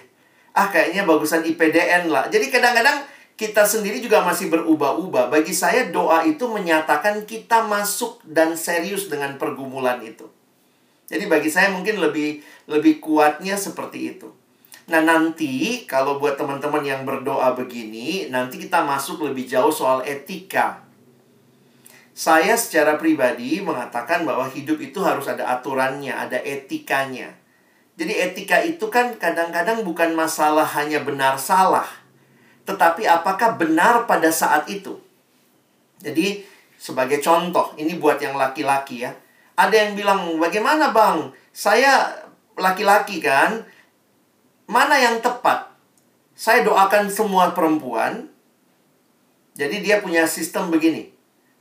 Ah, 0.52 0.68
kayaknya 0.68 1.08
bagusan 1.08 1.40
IPDN 1.48 2.12
lah. 2.12 2.28
Jadi 2.28 2.52
kadang-kadang 2.52 3.15
kita 3.36 3.68
sendiri 3.68 4.00
juga 4.00 4.24
masih 4.24 4.48
berubah-ubah. 4.48 5.28
Bagi 5.28 5.52
saya 5.52 5.92
doa 5.92 6.24
itu 6.24 6.48
menyatakan 6.48 7.28
kita 7.28 7.68
masuk 7.68 8.24
dan 8.24 8.56
serius 8.56 9.12
dengan 9.12 9.36
pergumulan 9.36 10.00
itu. 10.00 10.24
Jadi 11.06 11.28
bagi 11.28 11.52
saya 11.52 11.70
mungkin 11.70 12.00
lebih 12.00 12.42
lebih 12.66 12.98
kuatnya 12.98 13.54
seperti 13.54 14.16
itu. 14.16 14.32
Nah, 14.86 15.02
nanti 15.04 15.84
kalau 15.84 16.16
buat 16.16 16.38
teman-teman 16.38 16.82
yang 16.82 17.02
berdoa 17.02 17.52
begini, 17.58 18.30
nanti 18.30 18.56
kita 18.56 18.86
masuk 18.86 19.22
lebih 19.22 19.46
jauh 19.46 19.70
soal 19.70 20.02
etika. 20.06 20.82
Saya 22.16 22.56
secara 22.56 22.96
pribadi 22.96 23.60
mengatakan 23.60 24.24
bahwa 24.24 24.48
hidup 24.48 24.80
itu 24.80 25.04
harus 25.04 25.28
ada 25.28 25.52
aturannya, 25.52 26.14
ada 26.14 26.40
etikanya. 26.40 27.34
Jadi 27.98 28.12
etika 28.14 28.62
itu 28.62 28.86
kan 28.88 29.12
kadang-kadang 29.20 29.84
bukan 29.84 30.14
masalah 30.16 30.64
hanya 30.64 31.02
benar 31.02 31.36
salah, 31.36 31.84
tetapi 32.66 33.06
apakah 33.06 33.54
benar 33.54 34.10
pada 34.10 34.28
saat 34.34 34.66
itu? 34.66 34.98
Jadi, 36.02 36.42
sebagai 36.76 37.22
contoh, 37.22 37.72
ini 37.78 37.96
buat 37.96 38.18
yang 38.18 38.34
laki-laki 38.34 39.06
ya. 39.06 39.14
Ada 39.56 39.88
yang 39.88 39.92
bilang, 39.96 40.36
bagaimana 40.36 40.90
bang? 40.92 41.30
Saya 41.54 42.12
laki-laki 42.58 43.22
kan, 43.22 43.64
mana 44.66 44.98
yang 44.98 45.22
tepat? 45.22 45.72
Saya 46.36 46.66
doakan 46.66 47.08
semua 47.08 47.56
perempuan. 47.56 48.28
Jadi 49.56 49.80
dia 49.80 50.04
punya 50.04 50.28
sistem 50.28 50.68
begini. 50.68 51.08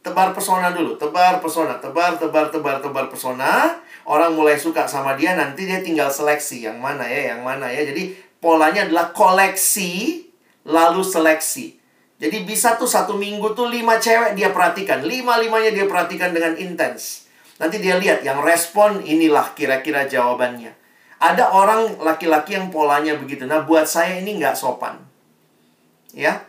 Tebar 0.04 0.36
pesona 0.36 0.76
dulu, 0.76 1.00
tebar 1.00 1.40
pesona, 1.40 1.80
tebar, 1.80 2.20
tebar, 2.20 2.52
tebar, 2.52 2.84
tebar 2.84 3.08
pesona. 3.08 3.80
Orang 4.06 4.36
mulai 4.36 4.60
suka 4.60 4.86
sama 4.86 5.16
dia, 5.16 5.34
nanti 5.34 5.66
dia 5.66 5.80
tinggal 5.82 6.12
seleksi 6.12 6.68
yang 6.68 6.78
mana 6.78 7.08
ya, 7.08 7.34
yang 7.34 7.42
mana 7.42 7.72
ya. 7.72 7.88
Jadi 7.88 8.14
polanya 8.38 8.86
adalah 8.86 9.16
koleksi 9.16 10.22
lalu 10.66 11.06
seleksi. 11.06 11.78
Jadi 12.16 12.48
bisa 12.48 12.80
tuh 12.80 12.90
satu 12.90 13.14
minggu 13.16 13.54
tuh 13.54 13.70
lima 13.70 14.02
cewek 14.02 14.34
dia 14.34 14.50
perhatikan. 14.50 15.04
Lima-limanya 15.06 15.72
dia 15.72 15.86
perhatikan 15.86 16.34
dengan 16.34 16.58
intens. 16.58 17.30
Nanti 17.62 17.80
dia 17.80 17.96
lihat 17.96 18.26
yang 18.26 18.44
respon 18.44 19.00
inilah 19.04 19.56
kira-kira 19.56 20.10
jawabannya. 20.10 20.76
Ada 21.20 21.56
orang 21.56 22.00
laki-laki 22.04 22.60
yang 22.60 22.68
polanya 22.68 23.16
begitu. 23.16 23.48
Nah, 23.48 23.64
buat 23.64 23.88
saya 23.88 24.20
ini 24.20 24.36
nggak 24.36 24.56
sopan. 24.60 25.00
Ya, 26.16 26.48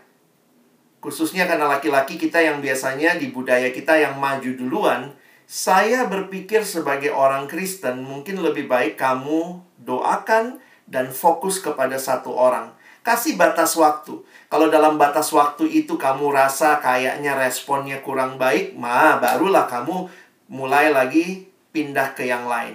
khususnya 1.02 1.46
karena 1.46 1.66
laki-laki 1.70 2.18
kita 2.18 2.38
yang 2.38 2.62
biasanya 2.62 3.18
di 3.18 3.30
budaya 3.30 3.70
kita 3.70 3.98
yang 3.98 4.18
maju 4.18 4.50
duluan, 4.54 5.14
saya 5.46 6.06
berpikir 6.06 6.62
sebagai 6.66 7.14
orang 7.14 7.46
Kristen 7.46 8.02
mungkin 8.02 8.42
lebih 8.42 8.66
baik 8.66 8.98
kamu 8.98 9.62
doakan 9.82 10.58
dan 10.86 11.10
fokus 11.10 11.58
kepada 11.58 11.98
satu 11.98 12.34
orang. 12.34 12.74
Kasih 13.06 13.38
batas 13.38 13.78
waktu. 13.78 14.18
Kalau 14.50 14.66
dalam 14.66 14.98
batas 14.98 15.30
waktu 15.30 15.70
itu 15.70 15.94
kamu 15.94 16.34
rasa 16.34 16.82
kayaknya 16.82 17.38
responnya 17.38 18.02
kurang 18.02 18.34
baik, 18.34 18.74
mah 18.74 19.22
barulah 19.22 19.70
kamu 19.70 20.10
mulai 20.50 20.90
lagi 20.90 21.46
pindah 21.70 22.18
ke 22.18 22.26
yang 22.26 22.50
lain. 22.50 22.74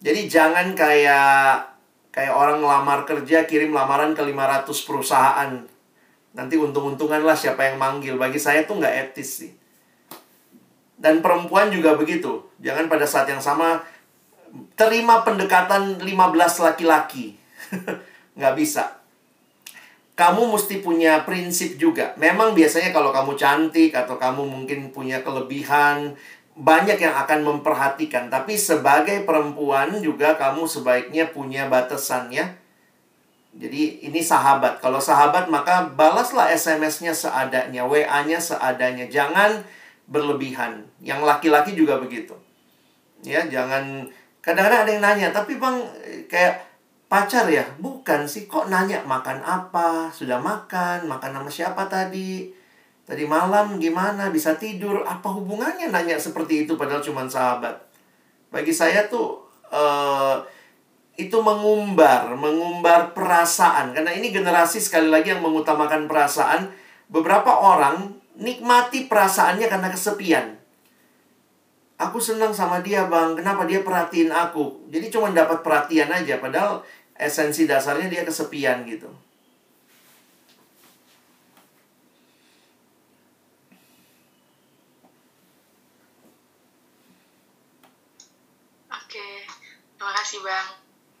Jadi 0.00 0.32
jangan 0.32 0.72
kayak 0.72 1.76
kayak 2.08 2.32
orang 2.32 2.64
ngelamar 2.64 3.04
kerja 3.04 3.44
kirim 3.44 3.76
lamaran 3.76 4.16
ke 4.16 4.24
500 4.24 4.64
perusahaan. 4.88 5.52
Nanti 6.32 6.56
untung-untungan 6.56 7.20
lah 7.20 7.36
siapa 7.36 7.68
yang 7.68 7.76
manggil. 7.76 8.16
Bagi 8.16 8.40
saya 8.40 8.64
tuh 8.64 8.80
nggak 8.80 9.12
etis 9.12 9.44
sih. 9.44 9.52
Dan 10.96 11.20
perempuan 11.20 11.68
juga 11.68 12.00
begitu. 12.00 12.48
Jangan 12.64 12.88
pada 12.88 13.04
saat 13.04 13.28
yang 13.28 13.44
sama 13.44 13.84
terima 14.72 15.20
pendekatan 15.20 16.00
15 16.00 16.08
laki-laki. 16.64 17.36
nggak 18.40 18.56
bisa 18.56 18.99
kamu 20.20 20.52
mesti 20.52 20.84
punya 20.84 21.24
prinsip 21.24 21.80
juga. 21.80 22.12
Memang 22.20 22.52
biasanya 22.52 22.92
kalau 22.92 23.08
kamu 23.08 23.40
cantik 23.40 23.96
atau 23.96 24.20
kamu 24.20 24.44
mungkin 24.44 24.92
punya 24.92 25.24
kelebihan, 25.24 26.12
banyak 26.52 27.00
yang 27.00 27.16
akan 27.16 27.40
memperhatikan. 27.40 28.28
Tapi 28.28 28.60
sebagai 28.60 29.24
perempuan 29.24 29.96
juga 30.04 30.36
kamu 30.36 30.68
sebaiknya 30.68 31.32
punya 31.32 31.72
batasannya. 31.72 32.52
Jadi 33.56 34.04
ini 34.04 34.20
sahabat. 34.20 34.84
Kalau 34.84 35.00
sahabat 35.00 35.48
maka 35.48 35.88
balaslah 35.88 36.52
SMS-nya 36.52 37.16
seadanya, 37.16 37.88
WA-nya 37.88 38.36
seadanya. 38.36 39.08
Jangan 39.08 39.64
berlebihan. 40.04 40.84
Yang 41.00 41.24
laki-laki 41.24 41.72
juga 41.72 41.96
begitu. 41.96 42.36
Ya, 43.24 43.48
jangan 43.48 44.04
kadang-kadang 44.44 44.84
ada 44.84 44.90
yang 44.92 45.00
nanya, 45.00 45.28
tapi 45.32 45.56
Bang 45.56 45.80
kayak 46.28 46.69
pacar 47.10 47.50
ya? 47.50 47.66
Bukan 47.82 48.30
sih, 48.30 48.46
kok 48.46 48.70
nanya 48.70 49.02
makan 49.02 49.42
apa? 49.42 50.14
Sudah 50.14 50.38
makan? 50.38 51.10
Makan 51.10 51.30
sama 51.34 51.50
siapa 51.50 51.90
tadi? 51.90 52.54
Tadi 53.02 53.26
malam 53.26 53.82
gimana? 53.82 54.30
Bisa 54.30 54.54
tidur? 54.54 55.02
Apa 55.02 55.34
hubungannya 55.34 55.90
nanya 55.90 56.14
seperti 56.14 56.62
itu 56.64 56.78
padahal 56.78 57.02
cuma 57.02 57.26
sahabat? 57.26 57.74
Bagi 58.54 58.70
saya 58.70 59.10
tuh 59.10 59.42
uh, 59.74 60.38
itu 61.18 61.34
mengumbar, 61.42 62.30
mengumbar 62.38 63.10
perasaan. 63.10 63.90
Karena 63.90 64.14
ini 64.14 64.30
generasi 64.30 64.78
sekali 64.78 65.10
lagi 65.10 65.34
yang 65.34 65.42
mengutamakan 65.42 66.06
perasaan. 66.06 66.70
Beberapa 67.10 67.50
orang 67.50 68.14
nikmati 68.38 69.10
perasaannya 69.10 69.66
karena 69.66 69.90
kesepian. 69.90 70.46
Aku 72.00 72.16
senang 72.16 72.48
sama 72.48 72.80
dia 72.80 73.04
bang, 73.12 73.36
kenapa 73.36 73.68
dia 73.68 73.84
perhatiin 73.84 74.32
aku? 74.32 74.88
Jadi 74.88 75.12
cuma 75.12 75.28
dapat 75.36 75.60
perhatian 75.60 76.08
aja, 76.08 76.40
padahal 76.40 76.80
esensi 77.20 77.68
dasarnya 77.68 78.08
dia 78.08 78.24
kesepian 78.24 78.88
gitu. 78.88 79.12
Oke, 88.88 89.28
terima 90.00 90.12
kasih 90.16 90.40
bang. 90.40 90.68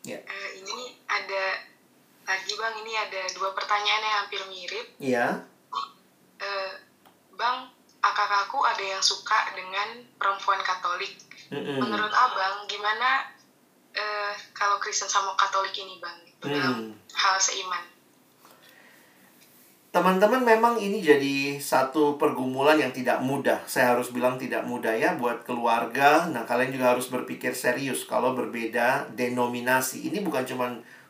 Ya. 0.08 0.18
Uh, 0.24 0.50
ini 0.64 0.96
ada 1.04 1.44
lagi 2.24 2.52
bang, 2.56 2.74
ini 2.80 2.92
ada 2.96 3.22
dua 3.36 3.52
pertanyaan 3.52 4.00
yang 4.00 4.16
hampir 4.24 4.40
mirip. 4.48 4.86
Iya. 4.96 5.26
Uh, 6.40 6.72
bang, 7.36 7.68
kakak-kakakku 8.00 8.64
ada 8.64 8.84
yang 8.96 9.02
suka 9.04 9.52
dengan 9.52 10.00
perempuan 10.16 10.64
Katolik. 10.64 11.20
Mm 11.52 11.60
-mm. 11.60 11.76
Menurut 11.82 12.14
abang, 12.14 12.64
gimana 12.70 13.28
uh, 13.96 14.34
kalau 14.52 14.76
Kristen 14.78 15.08
sama 15.08 15.34
Katolik 15.38 15.74
ini 15.78 15.98
bang 16.02 16.18
Hmm. 16.40 16.96
hal 17.12 17.36
seiman. 17.36 17.84
Teman-teman 19.90 20.46
memang 20.46 20.78
ini 20.78 21.02
jadi 21.02 21.58
satu 21.58 22.14
pergumulan 22.14 22.78
yang 22.78 22.94
tidak 22.94 23.20
mudah. 23.20 23.60
Saya 23.66 23.92
harus 23.92 24.14
bilang 24.14 24.38
tidak 24.38 24.62
mudah 24.64 24.94
ya 24.94 25.18
buat 25.18 25.42
keluarga. 25.42 26.30
Nah, 26.30 26.46
kalian 26.46 26.70
juga 26.72 26.94
harus 26.94 27.10
berpikir 27.10 27.52
serius 27.52 28.06
kalau 28.06 28.32
berbeda 28.38 29.10
denominasi. 29.18 30.06
Ini 30.08 30.22
bukan 30.22 30.46
cuma 30.46 30.66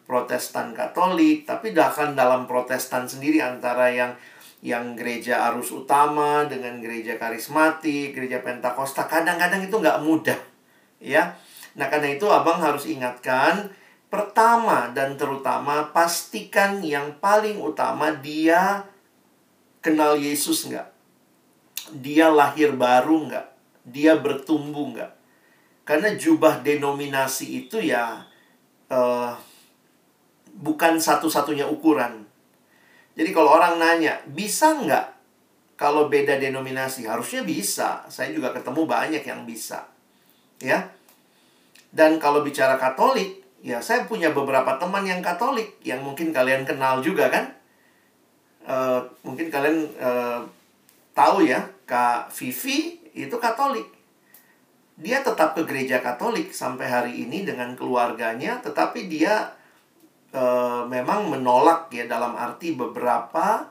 Protestan 0.08 0.74
Katolik, 0.74 1.46
tapi 1.46 1.76
bahkan 1.76 2.16
dalam 2.18 2.48
Protestan 2.48 3.06
sendiri 3.06 3.38
antara 3.38 3.92
yang 3.92 4.16
yang 4.64 4.96
gereja 4.96 5.46
arus 5.52 5.70
utama 5.70 6.48
dengan 6.48 6.80
gereja 6.80 7.20
karismatik, 7.20 8.16
gereja 8.16 8.42
Pentakosta 8.42 9.06
kadang-kadang 9.06 9.62
itu 9.62 9.76
nggak 9.76 10.00
mudah, 10.02 10.36
ya. 10.98 11.36
Nah, 11.80 11.88
karena 11.88 12.12
itu 12.12 12.28
abang 12.28 12.60
harus 12.60 12.84
ingatkan 12.84 13.72
Pertama 14.10 14.90
dan 14.90 15.14
terutama 15.14 15.94
pastikan 15.94 16.82
yang 16.82 17.22
paling 17.22 17.62
utama 17.62 18.10
dia 18.10 18.82
kenal 19.78 20.18
Yesus 20.18 20.66
nggak? 20.66 20.90
Dia 21.94 22.26
lahir 22.26 22.74
baru 22.74 23.30
nggak? 23.30 23.46
Dia 23.86 24.18
bertumbuh 24.18 24.98
nggak? 24.98 25.12
Karena 25.86 26.10
jubah 26.18 26.58
denominasi 26.58 27.62
itu 27.62 27.78
ya 27.78 28.26
uh, 28.90 29.32
bukan 30.58 30.98
satu-satunya 30.98 31.70
ukuran. 31.70 32.26
Jadi 33.14 33.30
kalau 33.30 33.54
orang 33.54 33.78
nanya, 33.78 34.18
bisa 34.26 34.74
nggak 34.74 35.06
kalau 35.78 36.10
beda 36.10 36.34
denominasi? 36.34 37.06
Harusnya 37.06 37.46
bisa. 37.46 38.02
Saya 38.10 38.34
juga 38.34 38.50
ketemu 38.50 38.90
banyak 38.90 39.22
yang 39.22 39.46
bisa. 39.46 39.86
Ya. 40.58 40.90
Dan 41.90 42.22
kalau 42.22 42.46
bicara 42.46 42.78
Katolik, 42.78 43.42
ya 43.60 43.82
saya 43.82 44.06
punya 44.06 44.30
beberapa 44.30 44.78
teman 44.78 45.02
yang 45.02 45.18
Katolik 45.18 45.82
yang 45.82 46.06
mungkin 46.06 46.30
kalian 46.30 46.62
kenal 46.62 47.02
juga 47.02 47.26
kan? 47.28 47.50
Uh, 48.60 49.02
mungkin 49.26 49.50
kalian 49.50 49.90
uh, 49.98 50.46
tahu 51.16 51.42
ya 51.42 51.66
Kak 51.90 52.30
Vivi 52.30 53.02
itu 53.10 53.34
Katolik. 53.42 53.90
Dia 55.00 55.24
tetap 55.26 55.58
ke 55.58 55.66
gereja 55.66 55.98
Katolik 55.98 56.54
sampai 56.54 56.86
hari 56.86 57.12
ini 57.26 57.42
dengan 57.42 57.74
keluarganya 57.74 58.62
tetapi 58.62 59.10
dia 59.10 59.50
uh, 60.30 60.86
memang 60.86 61.26
menolak 61.32 61.90
ya 61.90 62.06
dalam 62.06 62.38
arti 62.38 62.76
beberapa 62.76 63.66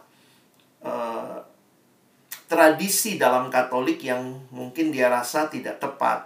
tradisi 2.50 3.22
dalam 3.22 3.54
Katolik 3.54 4.02
yang 4.02 4.50
mungkin 4.50 4.90
dia 4.90 5.06
rasa 5.06 5.46
tidak 5.54 5.78
tepat 5.78 6.26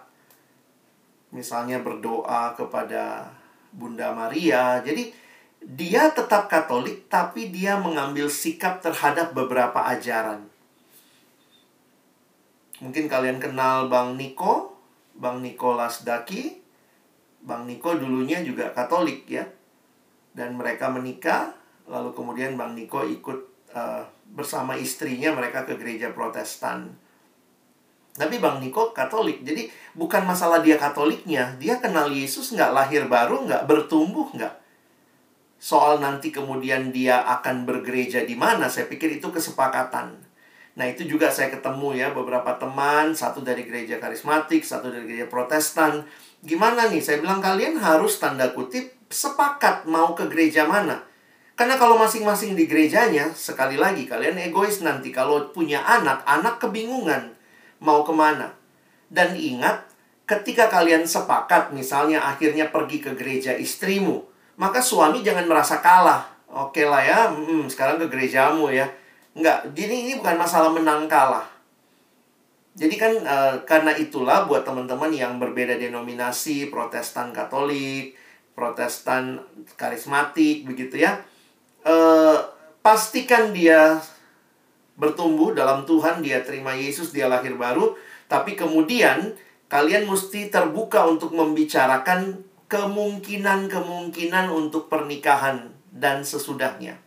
misalnya 1.33 1.81
berdoa 1.81 2.53
kepada 2.53 3.33
Bunda 3.73 4.13
Maria. 4.13 4.79
Jadi 4.85 5.09
dia 5.59 6.13
tetap 6.13 6.47
Katolik 6.47 7.09
tapi 7.09 7.49
dia 7.49 7.75
mengambil 7.81 8.29
sikap 8.29 8.79
terhadap 8.79 9.33
beberapa 9.33 9.81
ajaran. 9.89 10.45
Mungkin 12.79 13.09
kalian 13.09 13.41
kenal 13.41 13.89
Bang 13.89 14.15
Niko, 14.15 14.77
Bang 15.17 15.41
Nikolas 15.41 16.05
Daki. 16.05 16.61
Bang 17.43 17.67
Niko 17.67 17.97
dulunya 17.97 18.39
juga 18.45 18.71
Katolik 18.71 19.25
ya. 19.27 19.43
Dan 20.33 20.57
mereka 20.57 20.89
menikah, 20.89 21.53
lalu 21.89 22.13
kemudian 22.13 22.57
Bang 22.59 22.73
Niko 22.77 23.05
ikut 23.05 23.39
uh, 23.73 24.03
bersama 24.33 24.73
istrinya 24.75 25.31
mereka 25.31 25.63
ke 25.63 25.77
gereja 25.77 26.11
Protestan. 26.11 27.02
Tapi 28.13 28.37
Bang 28.37 28.61
Niko 28.61 28.93
Katolik, 28.93 29.41
jadi 29.41 29.65
bukan 29.97 30.21
masalah 30.21 30.61
dia 30.61 30.77
Katoliknya, 30.77 31.57
dia 31.57 31.81
kenal 31.81 32.13
Yesus 32.13 32.53
nggak 32.53 32.69
lahir 32.69 33.09
baru, 33.09 33.41
nggak 33.49 33.65
bertumbuh 33.65 34.29
nggak. 34.37 34.53
Soal 35.57 35.97
nanti 35.97 36.29
kemudian 36.29 36.93
dia 36.93 37.25
akan 37.25 37.65
bergereja 37.65 38.21
di 38.21 38.37
mana, 38.37 38.69
saya 38.69 38.85
pikir 38.85 39.17
itu 39.17 39.33
kesepakatan. 39.33 40.13
Nah 40.77 40.85
itu 40.85 41.09
juga 41.09 41.33
saya 41.33 41.49
ketemu 41.49 41.97
ya 41.97 42.07
beberapa 42.13 42.53
teman, 42.61 43.17
satu 43.17 43.41
dari 43.41 43.65
gereja 43.65 43.97
karismatik, 43.97 44.61
satu 44.61 44.93
dari 44.93 45.09
gereja 45.09 45.25
protestan. 45.25 46.05
Gimana 46.45 46.93
nih, 46.93 47.01
saya 47.01 47.17
bilang 47.17 47.41
kalian 47.41 47.81
harus 47.81 48.21
tanda 48.21 48.53
kutip 48.53 48.93
sepakat 49.09 49.89
mau 49.89 50.13
ke 50.13 50.29
gereja 50.29 50.69
mana. 50.69 51.01
Karena 51.57 51.81
kalau 51.81 51.97
masing-masing 51.97 52.53
di 52.53 52.69
gerejanya, 52.69 53.33
sekali 53.33 53.77
lagi 53.77 54.05
kalian 54.05 54.37
egois 54.37 54.85
nanti. 54.85 55.09
Kalau 55.09 55.49
punya 55.49 55.81
anak, 55.81 56.25
anak 56.25 56.61
kebingungan 56.61 57.41
mau 57.83 58.07
ke 58.07 58.15
mana. 58.15 58.55
Dan 59.11 59.35
ingat, 59.35 59.83
ketika 60.23 60.71
kalian 60.71 61.03
sepakat, 61.03 61.75
misalnya 61.75 62.23
akhirnya 62.23 62.71
pergi 62.71 63.03
ke 63.03 63.11
gereja 63.13 63.51
istrimu, 63.53 64.23
maka 64.55 64.79
suami 64.79 65.19
jangan 65.21 65.45
merasa 65.45 65.83
kalah. 65.83 66.31
Oke 66.47 66.87
lah 66.87 67.03
ya, 67.03 67.19
hmm, 67.29 67.67
sekarang 67.67 67.99
ke 67.99 68.07
gerejamu 68.07 68.71
ya. 68.71 68.87
Enggak, 69.35 69.67
jadi 69.75 69.93
ini 69.93 70.13
bukan 70.17 70.37
masalah 70.39 70.71
menang 70.71 71.09
kalah. 71.11 71.45
Jadi 72.73 72.95
kan 72.97 73.13
e, 73.13 73.37
karena 73.69 73.93
itulah 73.93 74.49
buat 74.49 74.65
teman-teman 74.65 75.09
yang 75.13 75.37
berbeda 75.37 75.77
denominasi, 75.77 76.73
Protestan, 76.73 77.29
Katolik, 77.29 78.17
Protestan 78.53 79.41
karismatik 79.77 80.65
begitu 80.69 81.01
ya. 81.01 81.21
Eh, 81.83 82.37
pastikan 82.85 83.49
dia 83.51 83.97
bertumbuh 84.97 85.57
dalam 85.57 85.85
Tuhan, 85.87 86.21
dia 86.21 86.45
terima 86.45 86.77
Yesus, 86.77 87.09
dia 87.09 87.25
lahir 87.25 87.57
baru, 87.57 87.97
tapi 88.29 88.53
kemudian 88.53 89.33
kalian 89.69 90.05
mesti 90.05 90.53
terbuka 90.53 91.05
untuk 91.09 91.33
membicarakan 91.33 92.45
kemungkinan-kemungkinan 92.69 94.49
untuk 94.53 94.89
pernikahan 94.89 95.73
dan 95.93 96.25
sesudahnya. 96.25 96.97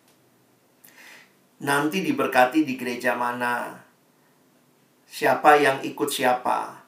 Nanti 1.63 2.05
diberkati 2.05 2.63
di 2.63 2.77
gereja 2.77 3.17
mana? 3.17 3.83
Siapa 5.07 5.57
yang 5.57 5.81
ikut 5.83 6.11
siapa? 6.11 6.85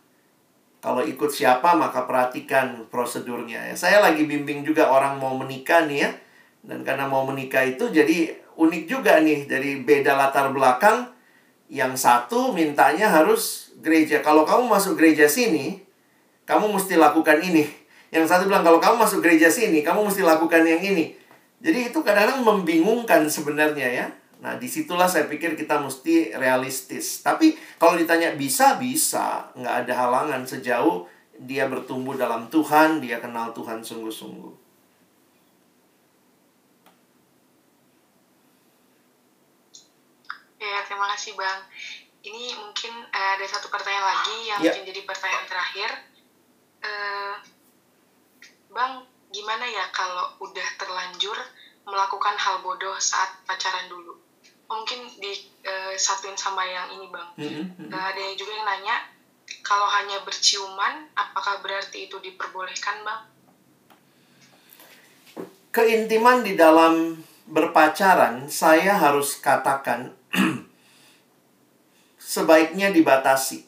Kalau 0.79 1.03
ikut 1.03 1.31
siapa 1.33 1.75
maka 1.75 2.07
perhatikan 2.07 2.87
prosedurnya 2.87 3.73
ya. 3.73 3.75
Saya 3.75 3.99
lagi 3.99 4.29
bimbing 4.29 4.62
juga 4.62 4.93
orang 4.93 5.19
mau 5.19 5.35
menikah 5.35 5.89
nih 5.89 6.07
ya. 6.07 6.11
Dan 6.62 6.85
karena 6.87 7.09
mau 7.09 7.25
menikah 7.27 7.65
itu 7.65 7.89
jadi 7.91 8.35
unik 8.59 8.82
juga 8.90 9.22
nih 9.22 9.47
dari 9.47 9.80
beda 9.80 10.18
latar 10.18 10.51
belakang. 10.51 11.14
Yang 11.68 12.02
satu 12.02 12.51
mintanya 12.51 13.12
harus 13.12 13.70
gereja. 13.78 14.24
Kalau 14.24 14.43
kamu 14.43 14.66
masuk 14.66 14.98
gereja 14.98 15.28
sini, 15.30 15.78
kamu 16.48 16.66
mesti 16.74 16.98
lakukan 16.98 17.39
ini. 17.44 17.68
Yang 18.09 18.32
satu 18.32 18.48
bilang 18.48 18.64
kalau 18.64 18.80
kamu 18.80 18.98
masuk 18.98 19.20
gereja 19.20 19.52
sini, 19.52 19.85
kamu 19.85 20.09
mesti 20.09 20.24
lakukan 20.24 20.64
yang 20.64 20.80
ini. 20.80 21.12
Jadi 21.60 21.93
itu 21.93 22.01
kadang-kadang 22.01 22.40
membingungkan 22.40 23.28
sebenarnya 23.28 23.89
ya. 23.89 24.06
Nah, 24.39 24.55
di 24.56 24.70
situlah 24.70 25.10
saya 25.10 25.28
pikir 25.28 25.59
kita 25.59 25.76
mesti 25.82 26.32
realistis. 26.39 27.20
Tapi 27.20 27.52
kalau 27.76 28.01
ditanya 28.01 28.32
bisa, 28.32 28.80
bisa. 28.80 29.52
Nggak 29.52 29.74
ada 29.85 29.93
halangan 29.93 30.43
sejauh 30.48 31.05
dia 31.39 31.70
bertumbuh 31.70 32.18
dalam 32.18 32.51
Tuhan, 32.51 32.98
dia 32.98 33.22
kenal 33.22 33.55
Tuhan 33.55 33.78
sungguh-sungguh. 33.82 34.57
Ya, 40.69 40.85
terima 40.85 41.09
kasih 41.16 41.32
Bang. 41.35 41.65
Ini 42.20 42.53
mungkin 42.61 42.93
uh, 43.09 43.31
ada 43.39 43.47
satu 43.49 43.73
pertanyaan 43.73 44.05
lagi 44.05 44.36
yang 44.53 44.61
Ya. 44.61 44.70
mungkin 44.74 44.85
jadi 44.93 45.01
pertanyaan 45.09 45.47
terakhir. 45.49 45.90
Eh, 46.78 47.35
bang, 48.70 49.03
gimana 49.35 49.66
ya 49.66 49.90
kalau 49.90 50.39
udah 50.39 50.69
terlanjur 50.78 51.35
melakukan 51.82 52.36
hal 52.39 52.62
bodoh 52.62 52.95
saat 53.01 53.35
pacaran 53.49 53.90
dulu? 53.90 54.15
Oh, 54.69 54.85
mungkin 54.85 55.09
disatuin 55.19 56.36
sama 56.36 56.62
yang 56.69 56.93
ini 56.93 57.09
Bang. 57.09 57.32
Mm-mm. 57.40 57.89
Nah, 57.89 58.12
ada 58.12 58.20
yang 58.20 58.36
juga 58.36 58.53
yang 58.53 58.69
nanya, 58.69 59.09
kalau 59.65 59.89
hanya 59.89 60.20
berciuman, 60.23 61.09
apakah 61.16 61.65
berarti 61.65 62.07
itu 62.07 62.20
diperbolehkan 62.20 63.01
Bang? 63.03 63.27
Keintiman 65.73 66.45
di 66.45 66.53
dalam 66.53 67.16
berpacaran, 67.49 68.45
saya 68.53 69.01
harus 69.01 69.40
katakan 69.40 70.12
sebaiknya 72.29 72.93
dibatasi. 72.93 73.65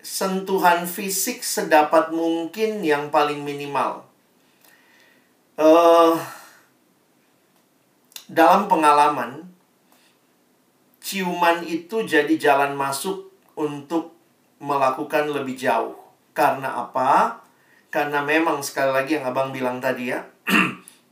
Sentuhan 0.00 0.88
fisik 0.88 1.44
sedapat 1.44 2.08
mungkin 2.08 2.80
yang 2.80 3.12
paling 3.12 3.44
minimal. 3.44 4.08
Eh, 5.60 6.14
dalam 8.32 8.64
pengalaman, 8.64 9.44
ciuman 11.04 11.60
itu 11.68 12.00
jadi 12.08 12.32
jalan 12.40 12.72
masuk 12.72 13.28
untuk 13.60 14.16
melakukan 14.56 15.28
lebih 15.28 15.60
jauh. 15.60 16.00
Karena 16.32 16.88
apa? 16.88 17.44
Karena 17.92 18.24
memang 18.24 18.64
sekali 18.64 18.96
lagi 18.96 19.20
yang 19.20 19.28
abang 19.28 19.52
bilang 19.52 19.84
tadi 19.84 20.16
ya, 20.16 20.24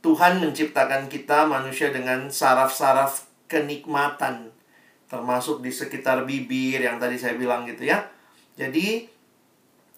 Tuhan 0.05 0.41
menciptakan 0.41 1.05
kita 1.13 1.45
manusia 1.45 1.93
dengan 1.93 2.33
saraf-saraf 2.33 3.28
kenikmatan. 3.49 4.53
Termasuk 5.09 5.65
di 5.65 5.73
sekitar 5.73 6.23
bibir 6.23 6.85
yang 6.85 7.01
tadi 7.01 7.17
saya 7.17 7.33
bilang 7.33 7.65
gitu 7.65 7.89
ya. 7.89 8.05
Jadi 8.53 9.09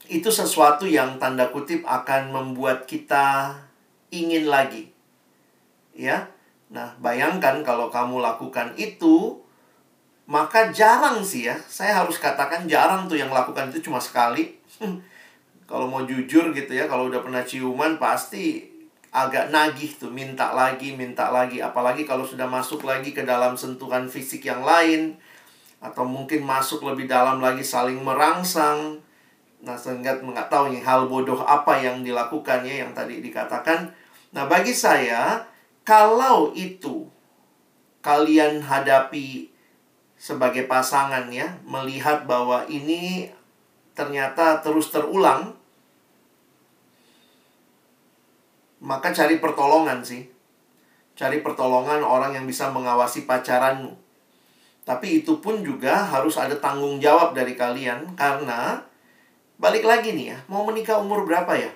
itu 0.07 0.29
sesuatu 0.31 0.87
yang 0.87 1.19
tanda 1.19 1.51
kutip 1.51 1.83
akan 1.83 2.31
membuat 2.31 2.87
kita 2.87 3.59
ingin 4.09 4.47
lagi. 4.47 4.89
Ya. 5.91 6.31
Nah, 6.71 6.95
bayangkan 7.03 7.59
kalau 7.67 7.91
kamu 7.91 8.23
lakukan 8.23 8.71
itu 8.79 9.43
maka 10.31 10.71
jarang 10.71 11.19
sih 11.19 11.51
ya. 11.51 11.59
Saya 11.67 11.99
harus 11.99 12.15
katakan 12.15 12.63
jarang 12.71 13.11
tuh 13.11 13.19
yang 13.19 13.35
lakukan 13.35 13.67
itu 13.67 13.91
cuma 13.91 13.99
sekali. 13.99 14.55
kalau 15.69 15.91
mau 15.91 16.07
jujur 16.07 16.55
gitu 16.55 16.71
ya, 16.71 16.87
kalau 16.87 17.11
udah 17.11 17.19
pernah 17.19 17.43
ciuman 17.43 17.99
pasti 17.99 18.70
agak 19.11 19.51
nagih 19.51 19.91
tuh, 19.99 20.07
minta 20.07 20.55
lagi, 20.55 20.95
minta 20.95 21.27
lagi. 21.29 21.59
Apalagi 21.59 22.07
kalau 22.07 22.23
sudah 22.23 22.47
masuk 22.47 22.87
lagi 22.87 23.11
ke 23.11 23.27
dalam 23.27 23.59
sentuhan 23.59 24.07
fisik 24.07 24.47
yang 24.47 24.63
lain 24.63 25.19
atau 25.83 26.07
mungkin 26.07 26.47
masuk 26.47 26.87
lebih 26.87 27.11
dalam 27.11 27.43
lagi 27.43 27.61
saling 27.61 27.99
merangsang. 27.99 29.03
Nah, 29.61 29.77
sehingga 29.77 30.17
nggak 30.17 30.49
tahu 30.49 30.73
nih 30.73 30.81
hal 30.81 31.05
bodoh 31.11 31.43
apa 31.43 31.77
yang 31.83 32.01
dilakukannya 32.01 32.87
yang 32.87 32.91
tadi 32.95 33.21
dikatakan. 33.21 33.91
Nah, 34.31 34.47
bagi 34.47 34.71
saya, 34.71 35.43
kalau 35.83 36.55
itu 36.55 37.05
kalian 37.99 38.63
hadapi 38.63 39.51
sebagai 40.15 40.65
pasangan 40.65 41.27
ya, 41.29 41.59
melihat 41.67 42.23
bahwa 42.25 42.63
ini 42.71 43.29
ternyata 43.91 44.63
terus 44.63 44.89
terulang, 44.89 45.60
maka 48.81 49.13
cari 49.13 49.37
pertolongan 49.37 50.01
sih. 50.01 50.25
Cari 51.13 51.45
pertolongan 51.45 52.01
orang 52.01 52.33
yang 52.33 52.49
bisa 52.49 52.73
mengawasi 52.73 53.29
pacaranmu. 53.29 53.93
Tapi 54.81 55.21
itu 55.21 55.37
pun 55.37 55.61
juga 55.61 56.01
harus 56.09 56.35
ada 56.41 56.57
tanggung 56.57 56.97
jawab 56.97 57.37
dari 57.37 57.53
kalian 57.53 58.17
karena 58.17 58.81
balik 59.61 59.85
lagi 59.85 60.17
nih 60.17 60.33
ya, 60.33 60.37
mau 60.49 60.65
menikah 60.65 60.97
umur 60.97 61.21
berapa 61.29 61.53
ya? 61.53 61.69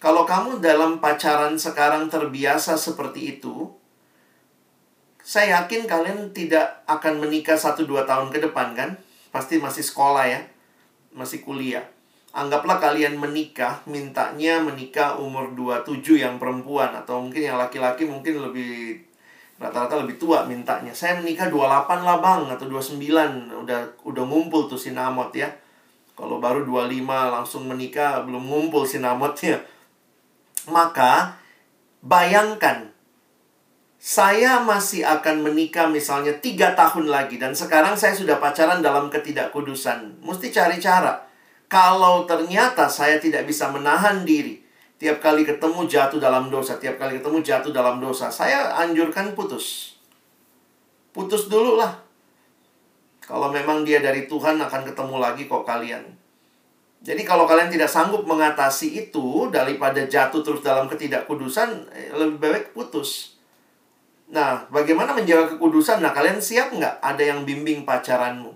Kalau 0.00 0.24
kamu 0.24 0.64
dalam 0.64 1.00
pacaran 1.00 1.60
sekarang 1.60 2.08
terbiasa 2.08 2.80
seperti 2.80 3.36
itu, 3.36 3.68
saya 5.20 5.60
yakin 5.60 5.88
kalian 5.88 6.32
tidak 6.32 6.84
akan 6.84 7.20
menikah 7.20 7.56
1-2 7.56 8.04
tahun 8.04 8.28
ke 8.32 8.40
depan 8.44 8.76
kan? 8.76 8.90
Pasti 9.32 9.60
masih 9.60 9.84
sekolah 9.84 10.24
ya, 10.28 10.40
masih 11.12 11.40
kuliah. 11.44 11.93
Anggaplah 12.34 12.82
kalian 12.82 13.14
menikah, 13.14 13.78
mintanya 13.86 14.58
menikah 14.58 15.14
umur 15.22 15.54
27 15.54 16.18
yang 16.18 16.42
perempuan 16.42 16.90
atau 16.90 17.22
mungkin 17.22 17.46
yang 17.46 17.54
laki-laki 17.54 18.10
mungkin 18.10 18.42
lebih 18.42 18.98
rata-rata 19.62 20.02
lebih 20.02 20.18
tua 20.18 20.42
mintanya. 20.42 20.90
Saya 20.90 21.22
menikah 21.22 21.46
28 21.46 22.02
lah 22.02 22.18
bang 22.18 22.42
atau 22.50 22.66
29 22.66 22.98
udah 23.64 23.80
udah 24.02 24.24
ngumpul 24.26 24.66
tuh 24.66 24.74
sinamot 24.74 25.30
ya. 25.30 25.46
Kalau 26.18 26.42
baru 26.42 26.66
25 26.66 27.06
langsung 27.06 27.70
menikah 27.70 28.26
belum 28.26 28.42
ngumpul 28.42 28.82
sinamotnya. 28.82 29.62
Maka 30.66 31.38
bayangkan 32.02 32.94
saya 34.04 34.60
masih 34.60 35.00
akan 35.06 35.40
menikah 35.48 35.88
misalnya 35.88 36.36
tiga 36.36 36.76
tahun 36.76 37.08
lagi 37.08 37.40
dan 37.40 37.56
sekarang 37.56 37.96
saya 37.96 38.12
sudah 38.12 38.36
pacaran 38.36 38.84
dalam 38.84 39.08
ketidakkudusan. 39.08 40.20
Mesti 40.20 40.52
cari 40.52 40.76
cara. 40.76 41.23
Kalau 41.74 42.22
ternyata 42.22 42.86
saya 42.86 43.18
tidak 43.18 43.50
bisa 43.50 43.66
menahan 43.66 44.22
diri, 44.22 44.62
tiap 44.94 45.18
kali 45.18 45.42
ketemu 45.42 45.90
jatuh 45.90 46.22
dalam 46.22 46.46
dosa, 46.46 46.78
tiap 46.78 47.02
kali 47.02 47.18
ketemu 47.18 47.42
jatuh 47.42 47.74
dalam 47.74 47.98
dosa, 47.98 48.30
saya 48.30 48.78
anjurkan 48.78 49.34
putus. 49.34 49.98
Putus 51.10 51.50
dulu 51.50 51.74
lah. 51.74 51.98
Kalau 53.18 53.50
memang 53.50 53.82
dia 53.82 53.98
dari 53.98 54.30
Tuhan 54.30 54.54
akan 54.54 54.86
ketemu 54.86 55.16
lagi 55.18 55.50
kok 55.50 55.66
kalian. 55.66 56.14
Jadi 57.02 57.26
kalau 57.26 57.42
kalian 57.42 57.74
tidak 57.74 57.90
sanggup 57.90 58.22
mengatasi 58.22 59.10
itu 59.10 59.50
daripada 59.50 60.06
jatuh 60.06 60.46
terus 60.46 60.62
dalam 60.62 60.86
ketidakkudusan, 60.86 61.90
eh, 61.90 62.14
lebih 62.14 62.38
baik 62.38 62.70
putus. 62.70 63.34
Nah, 64.30 64.62
bagaimana 64.70 65.10
menjaga 65.10 65.58
kekudusan? 65.58 65.98
Nah, 65.98 66.14
kalian 66.14 66.38
siap 66.38 66.70
nggak 66.70 67.02
ada 67.02 67.22
yang 67.34 67.42
bimbing 67.42 67.82
pacaranmu? 67.82 68.53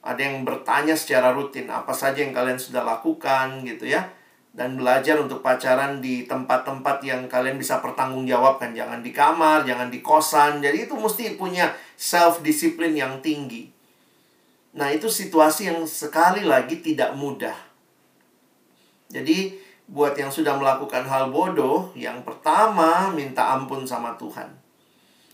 Ada 0.00 0.32
yang 0.32 0.48
bertanya 0.48 0.96
secara 0.96 1.36
rutin 1.36 1.68
apa 1.68 1.92
saja 1.92 2.24
yang 2.24 2.32
kalian 2.32 2.56
sudah 2.56 2.80
lakukan 2.80 3.64
gitu 3.68 3.84
ya. 3.84 4.08
Dan 4.50 4.74
belajar 4.74 5.14
untuk 5.20 5.46
pacaran 5.46 6.02
di 6.02 6.26
tempat-tempat 6.26 7.04
yang 7.06 7.30
kalian 7.30 7.54
bisa 7.60 7.78
pertanggungjawabkan. 7.78 8.74
Jangan 8.74 8.98
di 9.04 9.14
kamar, 9.14 9.62
jangan 9.62 9.92
di 9.92 10.02
kosan. 10.02 10.58
Jadi 10.58 10.90
itu 10.90 10.98
mesti 10.98 11.38
punya 11.38 11.70
self-discipline 11.94 12.98
yang 12.98 13.22
tinggi. 13.22 13.70
Nah, 14.74 14.90
itu 14.90 15.06
situasi 15.06 15.70
yang 15.70 15.86
sekali 15.86 16.42
lagi 16.46 16.82
tidak 16.82 17.14
mudah. 17.14 17.54
Jadi, 19.10 19.54
buat 19.90 20.14
yang 20.14 20.30
sudah 20.30 20.54
melakukan 20.54 21.02
hal 21.10 21.34
bodoh, 21.34 21.90
yang 21.98 22.22
pertama 22.22 23.10
minta 23.10 23.54
ampun 23.54 23.82
sama 23.82 24.14
Tuhan. 24.14 24.54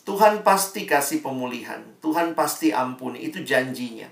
Tuhan 0.09 0.41
pasti 0.41 0.89
kasih 0.89 1.21
pemulihan. 1.21 1.85
Tuhan 2.01 2.33
pasti 2.33 2.73
ampuni. 2.73 3.27
Itu 3.29 3.45
janjinya. 3.45 4.09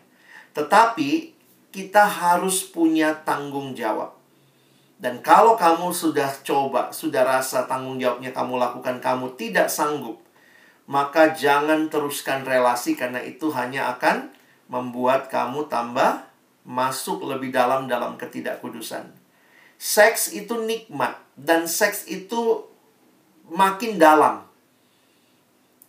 Tetapi 0.55 1.35
kita 1.74 2.06
harus 2.06 2.62
punya 2.62 3.12
tanggung 3.26 3.74
jawab. 3.74 4.14
Dan 4.94 5.20
kalau 5.20 5.59
kamu 5.59 5.90
sudah 5.90 6.31
coba, 6.47 6.94
sudah 6.94 7.26
rasa 7.26 7.66
tanggung 7.66 7.98
jawabnya 7.98 8.31
kamu 8.31 8.56
lakukan, 8.62 9.02
kamu 9.02 9.35
tidak 9.35 9.66
sanggup, 9.66 10.22
maka 10.86 11.35
jangan 11.35 11.90
teruskan 11.90 12.47
relasi 12.47 12.94
karena 12.94 13.20
itu 13.20 13.51
hanya 13.52 13.90
akan 13.98 14.31
membuat 14.70 15.28
kamu 15.28 15.66
tambah 15.66 16.24
masuk 16.64 17.26
lebih 17.26 17.52
dalam 17.52 17.90
dalam 17.90 18.16
ketidakkudusan. 18.16 19.05
Seks 19.76 20.32
itu 20.32 20.64
nikmat 20.64 21.20
dan 21.36 21.68
seks 21.68 22.09
itu 22.09 22.64
makin 23.51 24.01
dalam. 24.01 24.47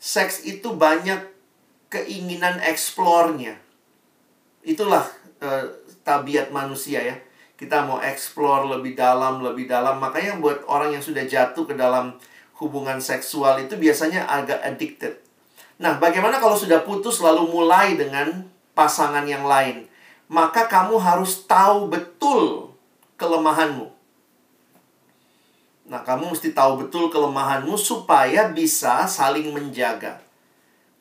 Seks 0.02 0.44
itu 0.44 0.76
banyak 0.76 1.24
keinginan 1.88 2.60
eksplornya. 2.60 3.65
Itulah 4.66 5.06
uh, 5.40 5.64
tabiat 6.02 6.50
manusia 6.50 7.00
ya 7.00 7.16
kita 7.56 7.88
mau 7.88 8.04
explore 8.04 8.68
lebih 8.68 9.00
dalam, 9.00 9.40
lebih 9.40 9.66
dalam. 9.68 10.00
Makanya 10.00 10.40
buat 10.44 10.68
orang 10.68 10.96
yang 10.96 11.04
sudah 11.04 11.24
jatuh 11.24 11.64
ke 11.64 11.76
dalam 11.76 12.20
hubungan 12.60 13.00
seksual 13.00 13.64
itu 13.64 13.80
biasanya 13.80 14.28
agak 14.28 14.60
addicted. 14.64 15.20
Nah, 15.80 16.00
bagaimana 16.00 16.40
kalau 16.40 16.56
sudah 16.56 16.84
putus 16.84 17.20
lalu 17.20 17.48
mulai 17.52 17.96
dengan 18.00 18.48
pasangan 18.76 19.24
yang 19.28 19.44
lain? 19.44 19.88
Maka 20.28 20.68
kamu 20.68 21.00
harus 21.00 21.44
tahu 21.48 21.92
betul 21.92 22.72
kelemahanmu. 23.16 23.92
Nah, 25.86 26.02
kamu 26.02 26.34
mesti 26.34 26.52
tahu 26.52 26.88
betul 26.88 27.08
kelemahanmu 27.14 27.76
supaya 27.78 28.52
bisa 28.52 29.06
saling 29.06 29.54
menjaga. 29.54 30.25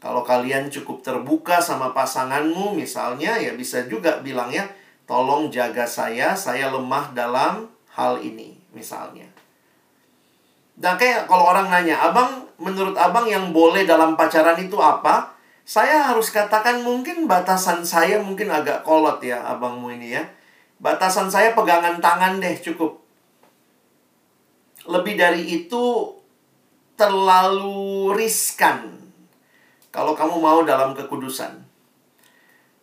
Kalau 0.04 0.20
kalian 0.20 0.68
cukup 0.68 1.00
terbuka 1.00 1.64
sama 1.64 1.96
pasanganmu, 1.96 2.76
misalnya, 2.76 3.40
ya 3.40 3.56
bisa 3.56 3.88
juga 3.88 4.20
bilang 4.20 4.52
ya, 4.52 4.68
Tolong 5.04 5.52
jaga 5.52 5.84
saya, 5.84 6.32
saya 6.32 6.72
lemah 6.72 7.12
dalam 7.12 7.68
hal 7.92 8.24
ini, 8.24 8.56
misalnya. 8.72 9.28
Dan 10.80 10.96
kayak 10.96 11.28
kalau 11.28 11.44
orang 11.44 11.68
nanya, 11.68 12.00
abang, 12.00 12.48
menurut 12.56 12.96
abang 12.96 13.28
yang 13.28 13.52
boleh 13.52 13.84
dalam 13.84 14.16
pacaran 14.16 14.56
itu 14.56 14.80
apa? 14.80 15.36
Saya 15.64 16.08
harus 16.08 16.32
katakan 16.32 16.80
mungkin 16.80 17.28
batasan 17.28 17.84
saya 17.84 18.20
mungkin 18.20 18.48
agak 18.48 18.80
kolot 18.80 19.20
ya, 19.20 19.44
abangmu 19.44 19.92
ini 19.92 20.16
ya. 20.16 20.24
Batasan 20.80 21.28
saya 21.28 21.52
pegangan 21.52 22.00
tangan 22.00 22.40
deh, 22.40 22.56
cukup. 22.64 23.04
Lebih 24.88 25.20
dari 25.20 25.64
itu 25.64 26.16
terlalu 26.96 28.12
riskan 28.16 29.03
kalau 29.94 30.18
kamu 30.18 30.42
mau 30.42 30.66
dalam 30.66 30.90
kekudusan. 30.90 31.54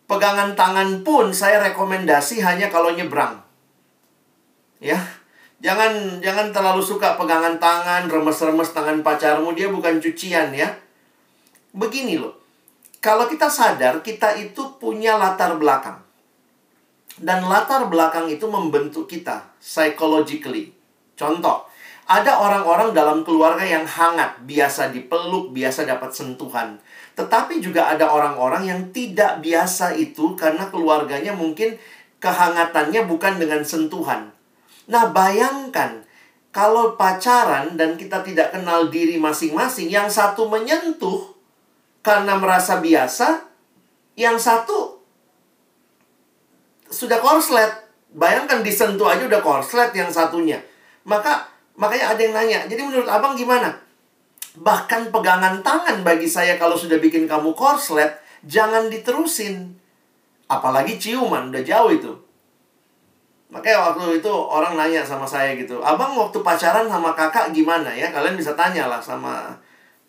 Pegangan 0.08 0.56
tangan 0.56 1.04
pun 1.04 1.28
saya 1.28 1.60
rekomendasi 1.60 2.40
hanya 2.40 2.72
kalau 2.72 2.96
nyebrang. 2.96 3.36
Ya. 4.80 4.96
Jangan 5.60 6.18
jangan 6.24 6.50
terlalu 6.50 6.80
suka 6.82 7.14
pegangan 7.20 7.60
tangan, 7.60 8.10
remes-remes 8.10 8.72
tangan 8.74 9.04
pacarmu, 9.04 9.52
dia 9.52 9.68
bukan 9.68 10.00
cucian 10.00 10.56
ya. 10.56 10.72
Begini 11.76 12.16
loh. 12.16 12.34
Kalau 12.98 13.28
kita 13.28 13.52
sadar 13.52 14.00
kita 14.00 14.32
itu 14.40 14.80
punya 14.80 15.20
latar 15.20 15.54
belakang. 15.60 16.00
Dan 17.20 17.44
latar 17.44 17.92
belakang 17.92 18.26
itu 18.32 18.48
membentuk 18.48 19.06
kita 19.06 19.52
psychologically. 19.60 20.72
Contoh, 21.14 21.68
ada 22.08 22.42
orang-orang 22.42 22.90
dalam 22.90 23.22
keluarga 23.22 23.62
yang 23.62 23.86
hangat, 23.86 24.42
biasa 24.42 24.90
dipeluk, 24.90 25.54
biasa 25.54 25.86
dapat 25.86 26.10
sentuhan. 26.10 26.82
Tetapi 27.12 27.60
juga 27.60 27.92
ada 27.92 28.08
orang-orang 28.08 28.64
yang 28.68 28.80
tidak 28.90 29.44
biasa 29.44 29.92
itu 29.96 30.32
karena 30.32 30.72
keluarganya 30.72 31.36
mungkin 31.36 31.76
kehangatannya 32.22 33.04
bukan 33.04 33.36
dengan 33.36 33.60
sentuhan. 33.66 34.32
Nah, 34.88 35.10
bayangkan 35.10 36.06
kalau 36.52 36.94
pacaran 37.00 37.74
dan 37.74 37.96
kita 37.96 38.20
tidak 38.20 38.52
kenal 38.52 38.92
diri 38.92 39.16
masing-masing, 39.16 39.90
yang 39.90 40.06
satu 40.06 40.46
menyentuh 40.46 41.34
karena 42.04 42.38
merasa 42.38 42.78
biasa, 42.78 43.48
yang 44.14 44.38
satu 44.38 45.02
sudah 46.92 47.18
korslet. 47.18 47.82
Bayangkan 48.12 48.60
disentuh 48.60 49.08
aja 49.08 49.24
udah 49.24 49.40
korslet 49.40 49.90
yang 49.96 50.12
satunya. 50.12 50.60
Maka 51.08 51.48
makanya 51.74 52.12
ada 52.12 52.20
yang 52.20 52.34
nanya, 52.36 52.60
jadi 52.68 52.84
menurut 52.84 53.08
Abang 53.08 53.32
gimana? 53.34 53.81
Bahkan 54.52 55.08
pegangan 55.08 55.64
tangan 55.64 56.04
bagi 56.04 56.28
saya 56.28 56.60
kalau 56.60 56.76
sudah 56.76 57.00
bikin 57.00 57.24
kamu 57.24 57.56
korslet, 57.56 58.20
jangan 58.44 58.92
diterusin. 58.92 59.72
Apalagi 60.44 61.00
ciuman, 61.00 61.48
udah 61.48 61.64
jauh 61.64 61.88
itu. 61.88 62.12
Makanya 63.48 63.92
waktu 63.92 64.20
itu 64.20 64.32
orang 64.32 64.76
nanya 64.76 65.04
sama 65.04 65.28
saya 65.28 65.52
gitu, 65.56 65.80
Abang 65.84 66.16
waktu 66.16 66.40
pacaran 66.40 66.88
sama 66.88 67.12
kakak 67.12 67.52
gimana 67.52 67.92
ya? 67.92 68.08
Kalian 68.12 68.36
bisa 68.36 68.56
tanya 68.56 68.88
lah 68.88 69.00
sama 69.00 69.52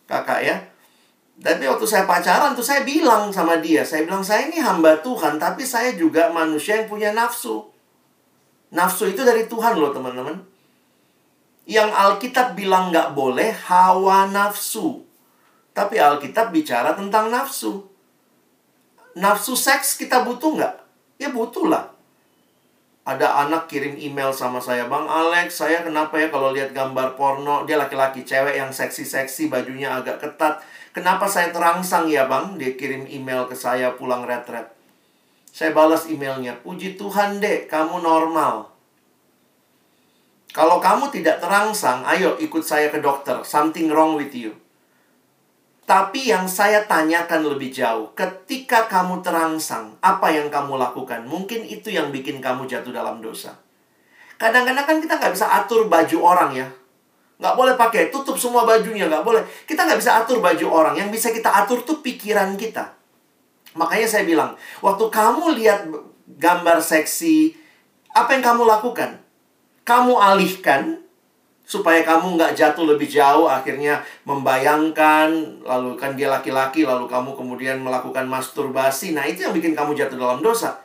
kakak 0.07 0.43
ya. 0.43 0.55
Tapi 1.43 1.67
waktu 1.67 1.83
saya 1.87 2.07
pacaran 2.07 2.55
tuh 2.55 2.63
saya 2.63 2.87
bilang 2.87 3.31
sama 3.31 3.59
dia, 3.59 3.83
saya 3.83 4.07
bilang 4.07 4.23
saya 4.23 4.47
ini 4.47 4.63
hamba 4.63 4.95
Tuhan, 5.03 5.39
tapi 5.39 5.63
saya 5.63 5.95
juga 5.95 6.31
manusia 6.31 6.83
yang 6.83 6.87
punya 6.87 7.11
nafsu. 7.11 7.67
Nafsu 8.71 9.11
itu 9.11 9.23
dari 9.23 9.47
Tuhan 9.47 9.75
loh 9.75 9.91
teman-teman 9.91 10.52
yang 11.63 11.91
Alkitab 11.91 12.55
bilang 12.59 12.91
nggak 12.91 13.15
boleh 13.15 13.55
hawa 13.67 14.27
nafsu. 14.27 15.03
Tapi 15.71 15.97
Alkitab 15.97 16.53
bicara 16.53 16.93
tentang 16.93 17.31
nafsu. 17.31 17.87
Nafsu 19.17 19.53
seks 19.55 19.95
kita 19.97 20.25
butuh 20.25 20.57
nggak? 20.59 20.75
Ya 21.21 21.29
butuh 21.31 21.69
lah. 21.69 21.93
Ada 23.03 23.47
anak 23.47 23.67
kirim 23.67 23.99
email 23.99 24.31
sama 24.31 24.63
saya, 24.63 24.87
Bang 24.87 25.11
Alex, 25.11 25.59
saya 25.59 25.83
kenapa 25.83 26.15
ya 26.15 26.31
kalau 26.31 26.55
lihat 26.55 26.71
gambar 26.71 27.19
porno, 27.19 27.67
dia 27.67 27.75
laki-laki, 27.75 28.23
cewek 28.23 28.55
yang 28.55 28.71
seksi-seksi, 28.71 29.51
bajunya 29.51 29.91
agak 29.91 30.23
ketat. 30.23 30.63
Kenapa 30.93 31.25
saya 31.27 31.49
terangsang 31.49 32.05
ya 32.07 32.29
bang? 32.29 32.55
Dia 32.55 32.77
kirim 32.77 33.09
email 33.09 33.49
ke 33.49 33.57
saya 33.57 33.97
pulang 33.97 34.23
retret. 34.29 34.69
Saya 35.49 35.73
balas 35.73 36.05
emailnya, 36.05 36.61
puji 36.61 36.95
Tuhan 36.95 37.41
dek, 37.41 37.65
kamu 37.65 38.01
normal. 38.01 38.72
Kalau 40.53 40.77
kamu 40.77 41.09
tidak 41.09 41.41
terangsang, 41.41 42.05
ayo 42.05 42.37
ikut 42.37 42.61
saya 42.61 42.93
ke 42.93 43.01
dokter. 43.01 43.41
Something 43.41 43.89
wrong 43.89 44.13
with 44.13 44.29
you. 44.37 44.53
Tapi 45.89 46.29
yang 46.29 46.45
saya 46.45 46.85
tanyakan 46.85 47.49
lebih 47.49 47.73
jauh, 47.73 48.13
ketika 48.13 48.85
kamu 48.85 49.25
terangsang, 49.25 49.97
apa 49.99 50.29
yang 50.29 50.53
kamu 50.53 50.77
lakukan? 50.77 51.25
Mungkin 51.25 51.65
itu 51.65 51.89
yang 51.89 52.13
bikin 52.13 52.37
kamu 52.37 52.69
jatuh 52.69 52.93
dalam 52.93 53.17
dosa. 53.17 53.57
Kadang-kadang 54.37 54.85
kan 54.85 54.97
kita 55.01 55.17
nggak 55.17 55.33
bisa 55.33 55.49
atur 55.49 55.89
baju 55.89 56.17
orang 56.21 56.51
ya. 56.53 56.67
Nggak 57.41 57.55
boleh 57.57 57.73
pakai, 57.73 58.13
tutup 58.13 58.37
semua 58.37 58.61
bajunya, 58.61 59.09
nggak 59.09 59.25
boleh. 59.25 59.41
Kita 59.65 59.89
nggak 59.89 59.99
bisa 59.99 60.21
atur 60.21 60.37
baju 60.37 60.65
orang. 60.69 60.93
Yang 61.01 61.09
bisa 61.17 61.27
kita 61.33 61.49
atur 61.49 61.81
tuh 61.81 62.05
pikiran 62.05 62.53
kita. 62.55 62.93
Makanya 63.73 64.05
saya 64.05 64.23
bilang, 64.23 64.53
waktu 64.85 65.09
kamu 65.09 65.57
lihat 65.57 65.89
gambar 66.37 66.77
seksi, 66.77 67.57
apa 68.13 68.37
yang 68.37 68.45
kamu 68.45 68.69
lakukan? 68.69 69.22
Kamu 69.83 70.15
alihkan 70.15 71.03
supaya 71.63 72.03
kamu 72.03 72.35
nggak 72.35 72.53
jatuh 72.59 72.83
lebih 72.83 73.07
jauh 73.07 73.47
akhirnya 73.47 74.03
membayangkan 74.27 75.63
lalu 75.63 75.95
kan 75.95 76.13
dia 76.13 76.27
laki-laki 76.27 76.83
lalu 76.83 77.07
kamu 77.07 77.35
kemudian 77.35 77.79
melakukan 77.79 78.27
masturbasi. 78.27 79.15
Nah 79.15 79.23
itu 79.23 79.47
yang 79.47 79.55
bikin 79.55 79.71
kamu 79.71 79.95
jatuh 79.95 80.19
dalam 80.19 80.43
dosa. 80.43 80.83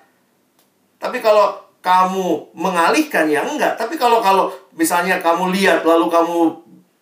Tapi 0.99 1.19
kalau 1.19 1.59
kamu 1.83 2.55
mengalihkan 2.55 3.27
ya 3.27 3.43
enggak. 3.43 3.75
Tapi 3.75 3.99
kalau 3.99 4.23
kalau 4.23 4.51
misalnya 4.75 5.19
kamu 5.19 5.51
lihat 5.55 5.83
lalu 5.83 6.07
kamu 6.11 6.39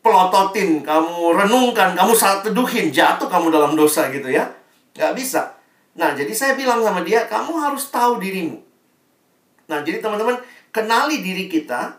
pelototin 0.00 0.80
kamu 0.80 1.34
renungkan 1.34 1.92
kamu 1.92 2.12
saat 2.16 2.40
teduhin 2.46 2.88
jatuh 2.88 3.28
kamu 3.28 3.52
dalam 3.52 3.76
dosa 3.76 4.08
gitu 4.08 4.32
ya. 4.32 4.48
Nggak 4.96 5.12
bisa. 5.16 5.52
Nah 5.96 6.16
jadi 6.16 6.32
saya 6.32 6.52
bilang 6.56 6.80
sama 6.80 7.04
dia 7.04 7.28
kamu 7.28 7.52
harus 7.60 7.88
tahu 7.92 8.20
dirimu. 8.20 8.56
Nah 9.68 9.84
jadi 9.84 10.00
teman-teman 10.00 10.38
kenali 10.76 11.24
diri 11.24 11.48
kita. 11.48 11.96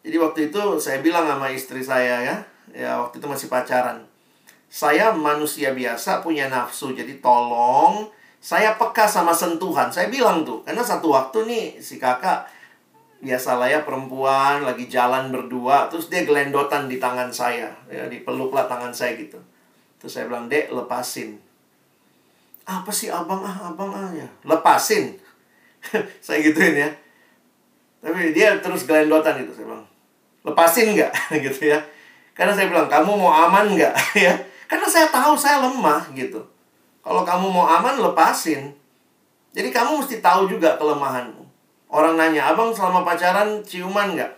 Jadi 0.00 0.16
waktu 0.16 0.40
itu 0.48 0.60
saya 0.80 1.04
bilang 1.04 1.28
sama 1.28 1.52
istri 1.52 1.84
saya 1.84 2.24
ya, 2.24 2.36
ya 2.72 2.90
waktu 3.04 3.20
itu 3.20 3.28
masih 3.28 3.52
pacaran. 3.52 4.08
Saya 4.72 5.12
manusia 5.12 5.76
biasa 5.76 6.24
punya 6.24 6.48
nafsu, 6.48 6.96
jadi 6.96 7.20
tolong 7.20 8.08
saya 8.40 8.80
peka 8.80 9.04
sama 9.04 9.36
sentuhan. 9.36 9.92
Saya 9.92 10.08
bilang 10.08 10.48
tuh, 10.48 10.64
karena 10.64 10.80
satu 10.80 11.12
waktu 11.12 11.44
nih 11.44 11.66
si 11.84 12.00
kakak 12.00 12.48
biasalah 13.20 13.68
ya 13.68 13.80
perempuan 13.84 14.64
lagi 14.64 14.88
jalan 14.88 15.28
berdua, 15.28 15.92
terus 15.92 16.08
dia 16.08 16.24
gelendotan 16.24 16.88
di 16.88 16.96
tangan 16.96 17.28
saya, 17.28 17.68
ya 17.92 18.08
dipeluklah 18.08 18.64
tangan 18.64 18.94
saya 18.94 19.18
gitu. 19.18 19.36
Terus 19.98 20.14
saya 20.14 20.30
bilang, 20.30 20.48
"Dek, 20.48 20.72
lepasin." 20.72 21.36
Apa 22.68 22.92
sih 22.92 23.10
abang 23.12 23.42
ah, 23.42 23.72
abang 23.72 23.92
ah 23.92 24.12
ya? 24.14 24.28
Lepasin. 24.44 25.18
saya 26.24 26.38
gituin 26.44 26.76
ya 26.76 26.90
tapi 27.98 28.30
dia 28.30 28.58
terus 28.62 28.86
gelendotan 28.86 29.42
gitu 29.42 29.52
saya 29.54 29.66
bilang 29.68 29.86
lepasin 30.46 30.94
nggak 30.94 31.12
gitu 31.50 31.72
ya 31.72 31.78
karena 32.32 32.54
saya 32.54 32.70
bilang 32.70 32.86
kamu 32.86 33.10
mau 33.18 33.32
aman 33.32 33.74
nggak 33.74 33.94
ya 34.26 34.34
karena 34.70 34.86
saya 34.86 35.10
tahu 35.10 35.34
saya 35.34 35.62
lemah 35.64 36.10
gitu 36.14 36.40
kalau 37.02 37.26
kamu 37.26 37.50
mau 37.50 37.66
aman 37.66 37.98
lepasin 37.98 38.74
jadi 39.52 39.72
kamu 39.74 40.04
mesti 40.04 40.22
tahu 40.22 40.46
juga 40.46 40.78
kelemahanmu 40.78 41.48
Orang 41.88 42.20
nanya, 42.20 42.52
abang 42.52 42.68
selama 42.76 43.00
pacaran 43.00 43.64
ciuman 43.64 44.12
nggak? 44.12 44.32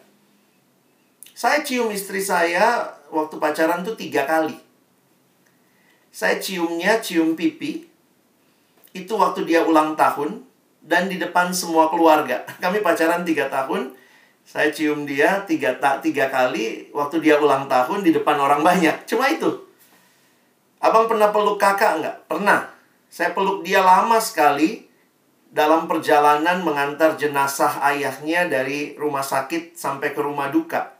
Saya 1.34 1.66
cium 1.66 1.90
istri 1.90 2.22
saya 2.22 2.94
waktu 3.10 3.42
pacaran 3.42 3.82
tuh 3.82 3.98
tiga 3.98 4.22
kali. 4.22 4.54
Saya 6.14 6.38
ciumnya 6.38 7.02
cium 7.02 7.34
pipi. 7.34 7.90
Itu 8.94 9.18
waktu 9.18 9.50
dia 9.50 9.66
ulang 9.66 9.98
tahun. 9.98 10.46
Dan 10.80 11.12
di 11.12 11.20
depan 11.20 11.52
semua 11.52 11.92
keluarga. 11.92 12.44
Kami 12.62 12.80
pacaran 12.80 13.22
tiga 13.22 13.52
tahun. 13.52 13.96
Saya 14.40 14.72
cium 14.74 15.06
dia 15.06 15.46
tiga, 15.46 15.78
tak 15.78 16.02
tiga 16.02 16.26
kali 16.26 16.90
waktu 16.90 17.22
dia 17.22 17.38
ulang 17.38 17.70
tahun 17.70 18.02
di 18.02 18.10
depan 18.10 18.34
orang 18.34 18.66
banyak. 18.66 19.06
Cuma 19.06 19.30
itu. 19.30 19.46
Abang 20.80 21.06
pernah 21.06 21.30
peluk 21.30 21.60
kakak 21.60 22.00
nggak? 22.02 22.16
Pernah. 22.26 22.72
Saya 23.12 23.36
peluk 23.36 23.62
dia 23.62 23.84
lama 23.84 24.18
sekali 24.18 24.90
dalam 25.50 25.90
perjalanan 25.90 26.62
mengantar 26.62 27.18
jenazah 27.18 27.82
ayahnya 27.90 28.46
dari 28.46 28.94
rumah 28.96 29.22
sakit 29.22 29.76
sampai 29.76 30.16
ke 30.16 30.20
rumah 30.22 30.48
duka. 30.48 30.94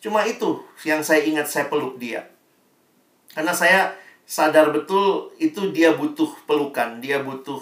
Cuma 0.00 0.24
itu 0.24 0.64
yang 0.82 1.04
saya 1.04 1.22
ingat 1.22 1.46
saya 1.46 1.68
peluk 1.68 2.00
dia. 2.00 2.24
Karena 3.30 3.52
saya 3.52 3.94
sadar 4.24 4.72
betul 4.72 5.30
itu 5.36 5.70
dia 5.70 5.92
butuh 5.92 6.32
pelukan, 6.48 6.98
dia 6.98 7.20
butuh 7.20 7.60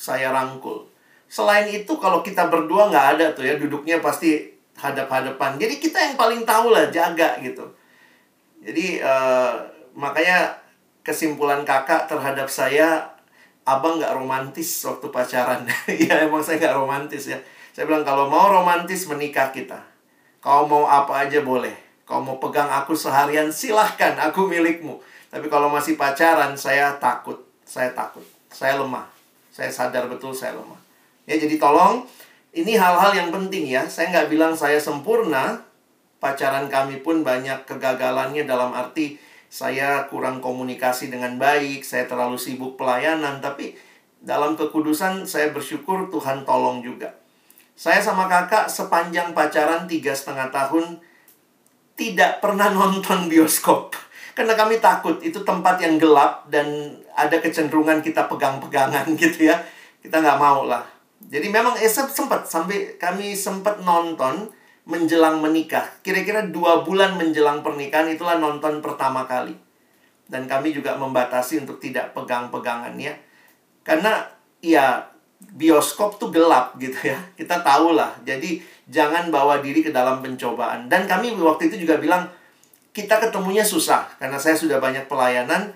saya 0.00 0.32
rangkul. 0.32 0.88
Selain 1.28 1.68
itu 1.68 1.92
kalau 2.00 2.24
kita 2.24 2.48
berdua 2.48 2.88
nggak 2.88 3.06
ada 3.20 3.26
tuh 3.36 3.44
ya 3.44 3.60
duduknya 3.60 4.00
pasti 4.00 4.48
hadap-hadapan. 4.80 5.60
Jadi 5.60 5.76
kita 5.76 6.00
yang 6.00 6.16
paling 6.16 6.48
tahu 6.48 6.72
lah 6.72 6.88
jaga 6.88 7.36
gitu. 7.44 7.68
Jadi 8.64 9.04
uh, 9.04 9.60
makanya 9.92 10.56
kesimpulan 11.04 11.68
kakak 11.68 12.08
terhadap 12.08 12.48
saya 12.48 13.12
abang 13.68 14.00
nggak 14.00 14.16
romantis 14.16 14.80
waktu 14.88 15.12
pacaran. 15.12 15.68
ya 16.08 16.24
emang 16.24 16.40
saya 16.40 16.56
nggak 16.56 16.76
romantis 16.80 17.28
ya. 17.28 17.36
Saya 17.76 17.84
bilang 17.84 18.02
kalau 18.02 18.32
mau 18.32 18.48
romantis 18.48 19.04
menikah 19.04 19.52
kita. 19.52 19.78
Kau 20.40 20.64
mau 20.64 20.88
apa 20.88 21.28
aja 21.28 21.44
boleh. 21.44 21.76
Kau 22.08 22.24
mau 22.24 22.40
pegang 22.40 22.66
aku 22.66 22.96
seharian 22.96 23.52
silahkan, 23.52 24.16
aku 24.16 24.48
milikmu. 24.48 24.98
Tapi 25.30 25.46
kalau 25.46 25.70
masih 25.70 25.94
pacaran, 25.94 26.58
saya 26.58 26.96
takut. 26.98 27.38
Saya 27.62 27.94
takut. 27.94 28.24
Saya 28.50 28.82
lemah. 28.82 29.19
Saya 29.50 29.70
sadar 29.70 30.06
betul 30.06 30.30
saya 30.30 30.54
lemah. 30.56 30.78
Ya 31.26 31.38
jadi 31.38 31.58
tolong, 31.58 32.06
ini 32.54 32.74
hal-hal 32.74 33.14
yang 33.14 33.30
penting 33.30 33.70
ya. 33.70 33.86
Saya 33.86 34.10
nggak 34.14 34.28
bilang 34.30 34.54
saya 34.54 34.78
sempurna. 34.78 35.66
Pacaran 36.20 36.68
kami 36.68 37.00
pun 37.00 37.24
banyak 37.24 37.64
kegagalannya 37.64 38.44
dalam 38.44 38.76
arti 38.76 39.16
saya 39.50 40.06
kurang 40.06 40.38
komunikasi 40.38 41.10
dengan 41.10 41.34
baik, 41.34 41.82
saya 41.82 42.06
terlalu 42.06 42.38
sibuk 42.38 42.78
pelayanan, 42.78 43.42
tapi 43.42 43.74
dalam 44.22 44.54
kekudusan 44.54 45.26
saya 45.26 45.50
bersyukur 45.50 46.06
Tuhan 46.06 46.46
tolong 46.46 46.86
juga. 46.86 47.18
Saya 47.74 47.98
sama 47.98 48.30
kakak 48.30 48.70
sepanjang 48.70 49.34
pacaran 49.34 49.90
tiga 49.90 50.14
setengah 50.14 50.54
tahun 50.54 51.02
tidak 51.98 52.38
pernah 52.38 52.70
nonton 52.70 53.26
bioskop. 53.26 53.98
Karena 54.32 54.54
kami 54.54 54.78
takut 54.78 55.18
itu 55.20 55.42
tempat 55.42 55.82
yang 55.82 55.98
gelap 55.98 56.46
dan 56.48 56.96
ada 57.14 57.36
kecenderungan 57.42 58.00
kita 58.00 58.30
pegang-pegangan 58.30 59.06
gitu 59.22 59.50
ya. 59.50 59.58
Kita 60.00 60.22
nggak 60.22 60.38
mau 60.40 60.64
lah. 60.64 60.82
Jadi 61.20 61.52
memang 61.52 61.76
Esep 61.76 62.08
sempat 62.08 62.48
sampai 62.48 62.96
kami 62.96 63.36
sempat 63.36 63.84
nonton 63.84 64.48
menjelang 64.88 65.38
menikah. 65.38 65.84
Kira-kira 66.00 66.48
dua 66.48 66.82
bulan 66.82 67.14
menjelang 67.20 67.60
pernikahan 67.60 68.08
itulah 68.08 68.40
nonton 68.40 68.80
pertama 68.80 69.28
kali. 69.28 69.54
Dan 70.30 70.46
kami 70.46 70.72
juga 70.72 70.96
membatasi 70.96 71.62
untuk 71.62 71.82
tidak 71.82 72.16
pegang-pegangannya. 72.16 73.18
Karena 73.84 74.24
ya 74.62 75.10
bioskop 75.40 76.16
tuh 76.16 76.32
gelap 76.32 76.78
gitu 76.80 77.12
ya. 77.12 77.18
Kita 77.36 77.60
tahu 77.60 77.92
lah. 77.94 78.16
Jadi 78.24 78.62
jangan 78.90 79.28
bawa 79.28 79.60
diri 79.60 79.84
ke 79.84 79.90
dalam 79.94 80.24
pencobaan. 80.24 80.88
Dan 80.88 81.04
kami 81.06 81.34
waktu 81.38 81.70
itu 81.70 81.86
juga 81.86 81.98
bilang, 81.98 82.26
kita 82.90 83.22
ketemunya 83.22 83.62
susah. 83.62 84.10
Karena 84.18 84.38
saya 84.38 84.58
sudah 84.58 84.82
banyak 84.82 85.06
pelayanan. 85.06 85.74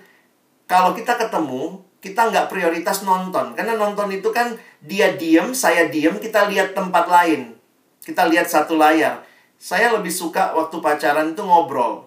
Kalau 0.65 0.97
kita 0.97 1.15
ketemu, 1.15 1.83
kita 2.03 2.29
nggak 2.29 2.49
prioritas 2.51 3.01
nonton. 3.01 3.53
Karena 3.53 3.77
nonton 3.77 4.11
itu 4.11 4.29
kan 4.29 4.53
dia 4.83 5.13
diem, 5.15 5.55
saya 5.55 5.87
diem, 5.89 6.17
kita 6.21 6.49
lihat 6.51 6.77
tempat 6.77 7.05
lain. 7.07 7.55
Kita 8.05 8.29
lihat 8.29 8.45
satu 8.45 8.77
layar. 8.77 9.25
Saya 9.57 9.89
lebih 9.95 10.13
suka 10.13 10.53
waktu 10.53 10.77
pacaran 10.77 11.33
itu 11.33 11.41
ngobrol. 11.41 12.05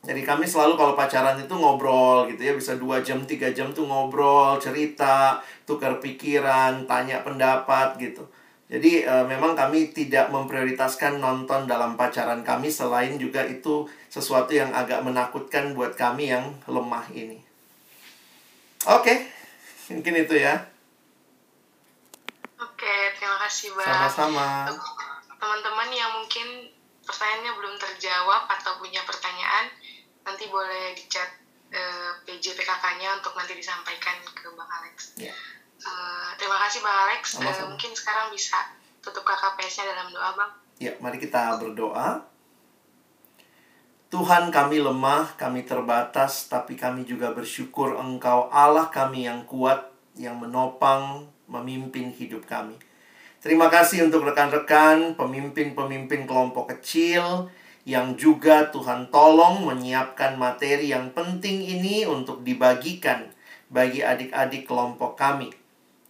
Jadi 0.00 0.24
kami 0.24 0.48
selalu 0.48 0.80
kalau 0.80 0.94
pacaran 0.96 1.36
itu 1.36 1.52
ngobrol 1.52 2.24
gitu 2.30 2.40
ya. 2.40 2.52
Bisa 2.56 2.78
dua 2.78 3.04
jam, 3.04 3.20
tiga 3.26 3.52
jam 3.52 3.74
tuh 3.74 3.84
ngobrol, 3.84 4.56
cerita, 4.56 5.42
tukar 5.68 6.00
pikiran, 6.00 6.88
tanya 6.88 7.20
pendapat 7.20 8.00
gitu. 8.00 8.24
Jadi 8.70 9.02
e, 9.02 9.14
memang 9.26 9.58
kami 9.58 9.90
tidak 9.90 10.30
memprioritaskan 10.30 11.18
nonton 11.18 11.66
dalam 11.66 11.98
pacaran 11.98 12.46
kami 12.46 12.70
selain 12.70 13.18
juga 13.18 13.42
itu 13.42 13.90
sesuatu 14.06 14.54
yang 14.54 14.70
agak 14.70 15.02
menakutkan 15.02 15.74
buat 15.74 15.98
kami 15.98 16.30
yang 16.30 16.54
lemah 16.70 17.02
ini. 17.10 17.42
Oke, 18.86 19.26
mungkin 19.90 20.22
itu 20.22 20.38
ya. 20.38 20.54
Oke, 22.62 22.94
terima 23.18 23.42
kasih 23.42 23.74
Bang. 23.74 23.90
Sama-sama 23.90 24.70
teman-teman 25.40 25.90
yang 25.90 26.12
mungkin 26.14 26.70
pertanyaannya 27.02 27.52
belum 27.56 27.74
terjawab 27.80 28.46
atau 28.46 28.76
punya 28.78 29.02
pertanyaan 29.02 29.72
nanti 30.22 30.46
boleh 30.52 30.92
dicat 30.94 31.26
uh, 31.72 31.76
eh, 31.76 32.10
PJ 32.28 32.54
PKK-nya 32.54 33.18
untuk 33.18 33.32
nanti 33.34 33.56
disampaikan 33.56 34.20
ke 34.30 34.46
Bang 34.52 34.68
Alex. 34.68 35.16
Yeah. 35.16 35.34
Uh, 35.80 36.30
terima 36.36 36.60
kasih 36.66 36.84
Bang 36.84 36.96
Alex. 37.08 37.40
Uh, 37.40 37.72
mungkin 37.72 37.90
sekarang 37.96 38.28
bisa 38.32 38.56
tutup 39.00 39.24
KKPS-nya 39.24 39.88
dalam 39.96 40.12
doa 40.12 40.30
Bang. 40.36 40.52
Ya, 40.80 40.92
mari 41.00 41.20
kita 41.20 41.60
berdoa. 41.60 42.24
Tuhan 44.10 44.50
kami 44.50 44.82
lemah, 44.82 45.38
kami 45.38 45.62
terbatas, 45.62 46.50
tapi 46.50 46.74
kami 46.74 47.06
juga 47.06 47.30
bersyukur 47.30 47.94
Engkau 47.94 48.50
Allah 48.50 48.90
kami 48.90 49.30
yang 49.30 49.46
kuat, 49.46 49.86
yang 50.18 50.34
menopang, 50.34 51.30
memimpin 51.46 52.10
hidup 52.10 52.42
kami. 52.42 52.74
Terima 53.38 53.70
kasih 53.70 54.10
untuk 54.10 54.26
rekan-rekan, 54.26 55.14
pemimpin-pemimpin 55.14 56.26
kelompok 56.26 56.74
kecil 56.76 57.48
yang 57.88 58.18
juga 58.18 58.68
Tuhan 58.68 59.08
tolong 59.08 59.64
menyiapkan 59.64 60.36
materi 60.36 60.92
yang 60.92 61.14
penting 61.16 61.64
ini 61.64 62.04
untuk 62.04 62.44
dibagikan 62.44 63.30
bagi 63.70 64.04
adik-adik 64.04 64.66
kelompok 64.66 65.16
kami. 65.16 65.59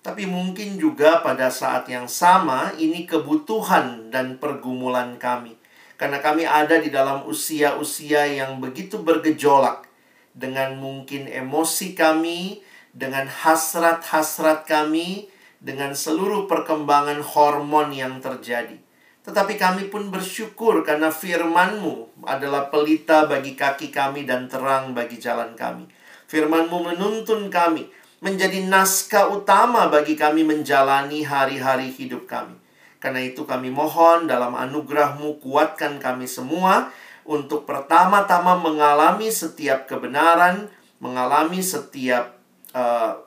Tapi 0.01 0.25
mungkin 0.25 0.81
juga 0.81 1.21
pada 1.21 1.53
saat 1.53 1.85
yang 1.93 2.09
sama 2.09 2.73
ini 2.81 3.05
kebutuhan 3.05 4.09
dan 4.09 4.41
pergumulan 4.41 5.21
kami. 5.21 5.61
Karena 6.01 6.25
kami 6.25 6.49
ada 6.49 6.81
di 6.81 6.89
dalam 6.89 7.29
usia-usia 7.29 8.25
yang 8.25 8.57
begitu 8.65 9.05
bergejolak 9.05 9.85
dengan 10.33 10.81
mungkin 10.81 11.29
emosi 11.29 11.93
kami, 11.93 12.65
dengan 12.97 13.29
hasrat-hasrat 13.29 14.65
kami, 14.65 15.29
dengan 15.61 15.93
seluruh 15.93 16.49
perkembangan 16.49 17.21
hormon 17.21 17.93
yang 17.93 18.25
terjadi. 18.25 18.81
Tetapi 19.21 19.61
kami 19.61 19.93
pun 19.93 20.09
bersyukur 20.09 20.81
karena 20.81 21.13
firman-Mu 21.13 22.25
adalah 22.25 22.73
pelita 22.73 23.29
bagi 23.29 23.53
kaki 23.53 23.93
kami 23.93 24.25
dan 24.25 24.49
terang 24.49 24.97
bagi 24.97 25.21
jalan 25.21 25.53
kami. 25.53 25.85
Firman-Mu 26.25 26.97
menuntun 26.97 27.53
kami 27.53 28.00
menjadi 28.21 28.69
naskah 28.69 29.33
utama 29.33 29.89
bagi 29.89 30.13
kami 30.13 30.45
menjalani 30.45 31.25
hari-hari 31.25 31.89
hidup 31.89 32.29
kami. 32.29 32.53
Karena 33.01 33.25
itu 33.25 33.49
kami 33.49 33.73
mohon 33.73 34.29
dalam 34.29 34.53
anugerah-Mu 34.53 35.41
kuatkan 35.41 35.97
kami 35.97 36.29
semua 36.29 36.93
untuk 37.25 37.65
pertama-tama 37.65 38.61
mengalami 38.61 39.33
setiap 39.33 39.89
kebenaran, 39.89 40.69
mengalami 41.01 41.65
setiap 41.65 42.37
uh, 42.77 43.25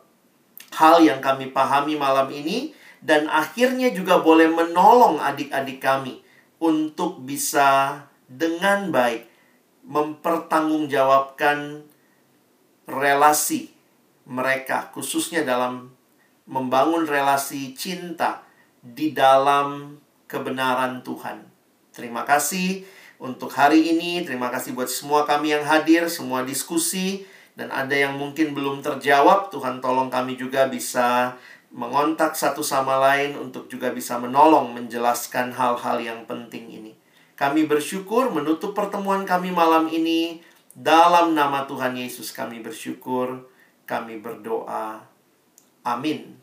hal 0.77 1.01
yang 1.01 1.25
kami 1.25 1.49
pahami 1.49 1.97
malam 1.97 2.29
ini 2.29 2.77
dan 3.01 3.25
akhirnya 3.25 3.89
juga 3.89 4.21
boleh 4.21 4.45
menolong 4.45 5.17
adik-adik 5.17 5.81
kami 5.81 6.21
untuk 6.61 7.25
bisa 7.25 8.05
dengan 8.29 8.93
baik 8.93 9.25
mempertanggungjawabkan 9.83 11.81
relasi 12.85 13.72
mereka 14.23 14.91
khususnya 14.95 15.43
dalam 15.43 15.91
membangun 16.47 17.07
relasi 17.07 17.75
cinta 17.75 18.43
di 18.83 19.15
dalam 19.15 19.99
kebenaran 20.27 21.03
Tuhan. 21.03 21.47
Terima 21.95 22.27
kasih 22.27 22.83
untuk 23.23 23.53
hari 23.55 23.95
ini, 23.95 24.25
terima 24.27 24.51
kasih 24.51 24.75
buat 24.75 24.91
semua 24.91 25.23
kami 25.23 25.55
yang 25.55 25.63
hadir, 25.63 26.11
semua 26.11 26.43
diskusi 26.43 27.23
dan 27.53 27.69
ada 27.69 27.93
yang 27.93 28.17
mungkin 28.17 28.51
belum 28.57 28.81
terjawab, 28.81 29.53
Tuhan 29.53 29.79
tolong 29.79 30.09
kami 30.09 30.35
juga 30.35 30.67
bisa 30.67 31.37
mengontak 31.73 32.37
satu 32.37 32.61
sama 32.61 33.01
lain 33.01 33.33
untuk 33.37 33.65
juga 33.65 33.89
bisa 33.89 34.17
menolong 34.21 34.73
menjelaskan 34.77 35.53
hal-hal 35.53 35.97
yang 36.01 36.21
penting 36.27 36.69
ini. 36.69 36.93
Kami 37.33 37.65
bersyukur 37.65 38.29
menutup 38.29 38.77
pertemuan 38.77 39.25
kami 39.25 39.49
malam 39.49 39.89
ini 39.89 40.41
dalam 40.73 41.33
nama 41.33 41.65
Tuhan 41.65 41.97
Yesus 41.97 42.29
kami 42.33 42.61
bersyukur, 42.61 43.49
kami 43.83 44.19
berdoa. 44.19 45.03
Amin. 45.83 46.42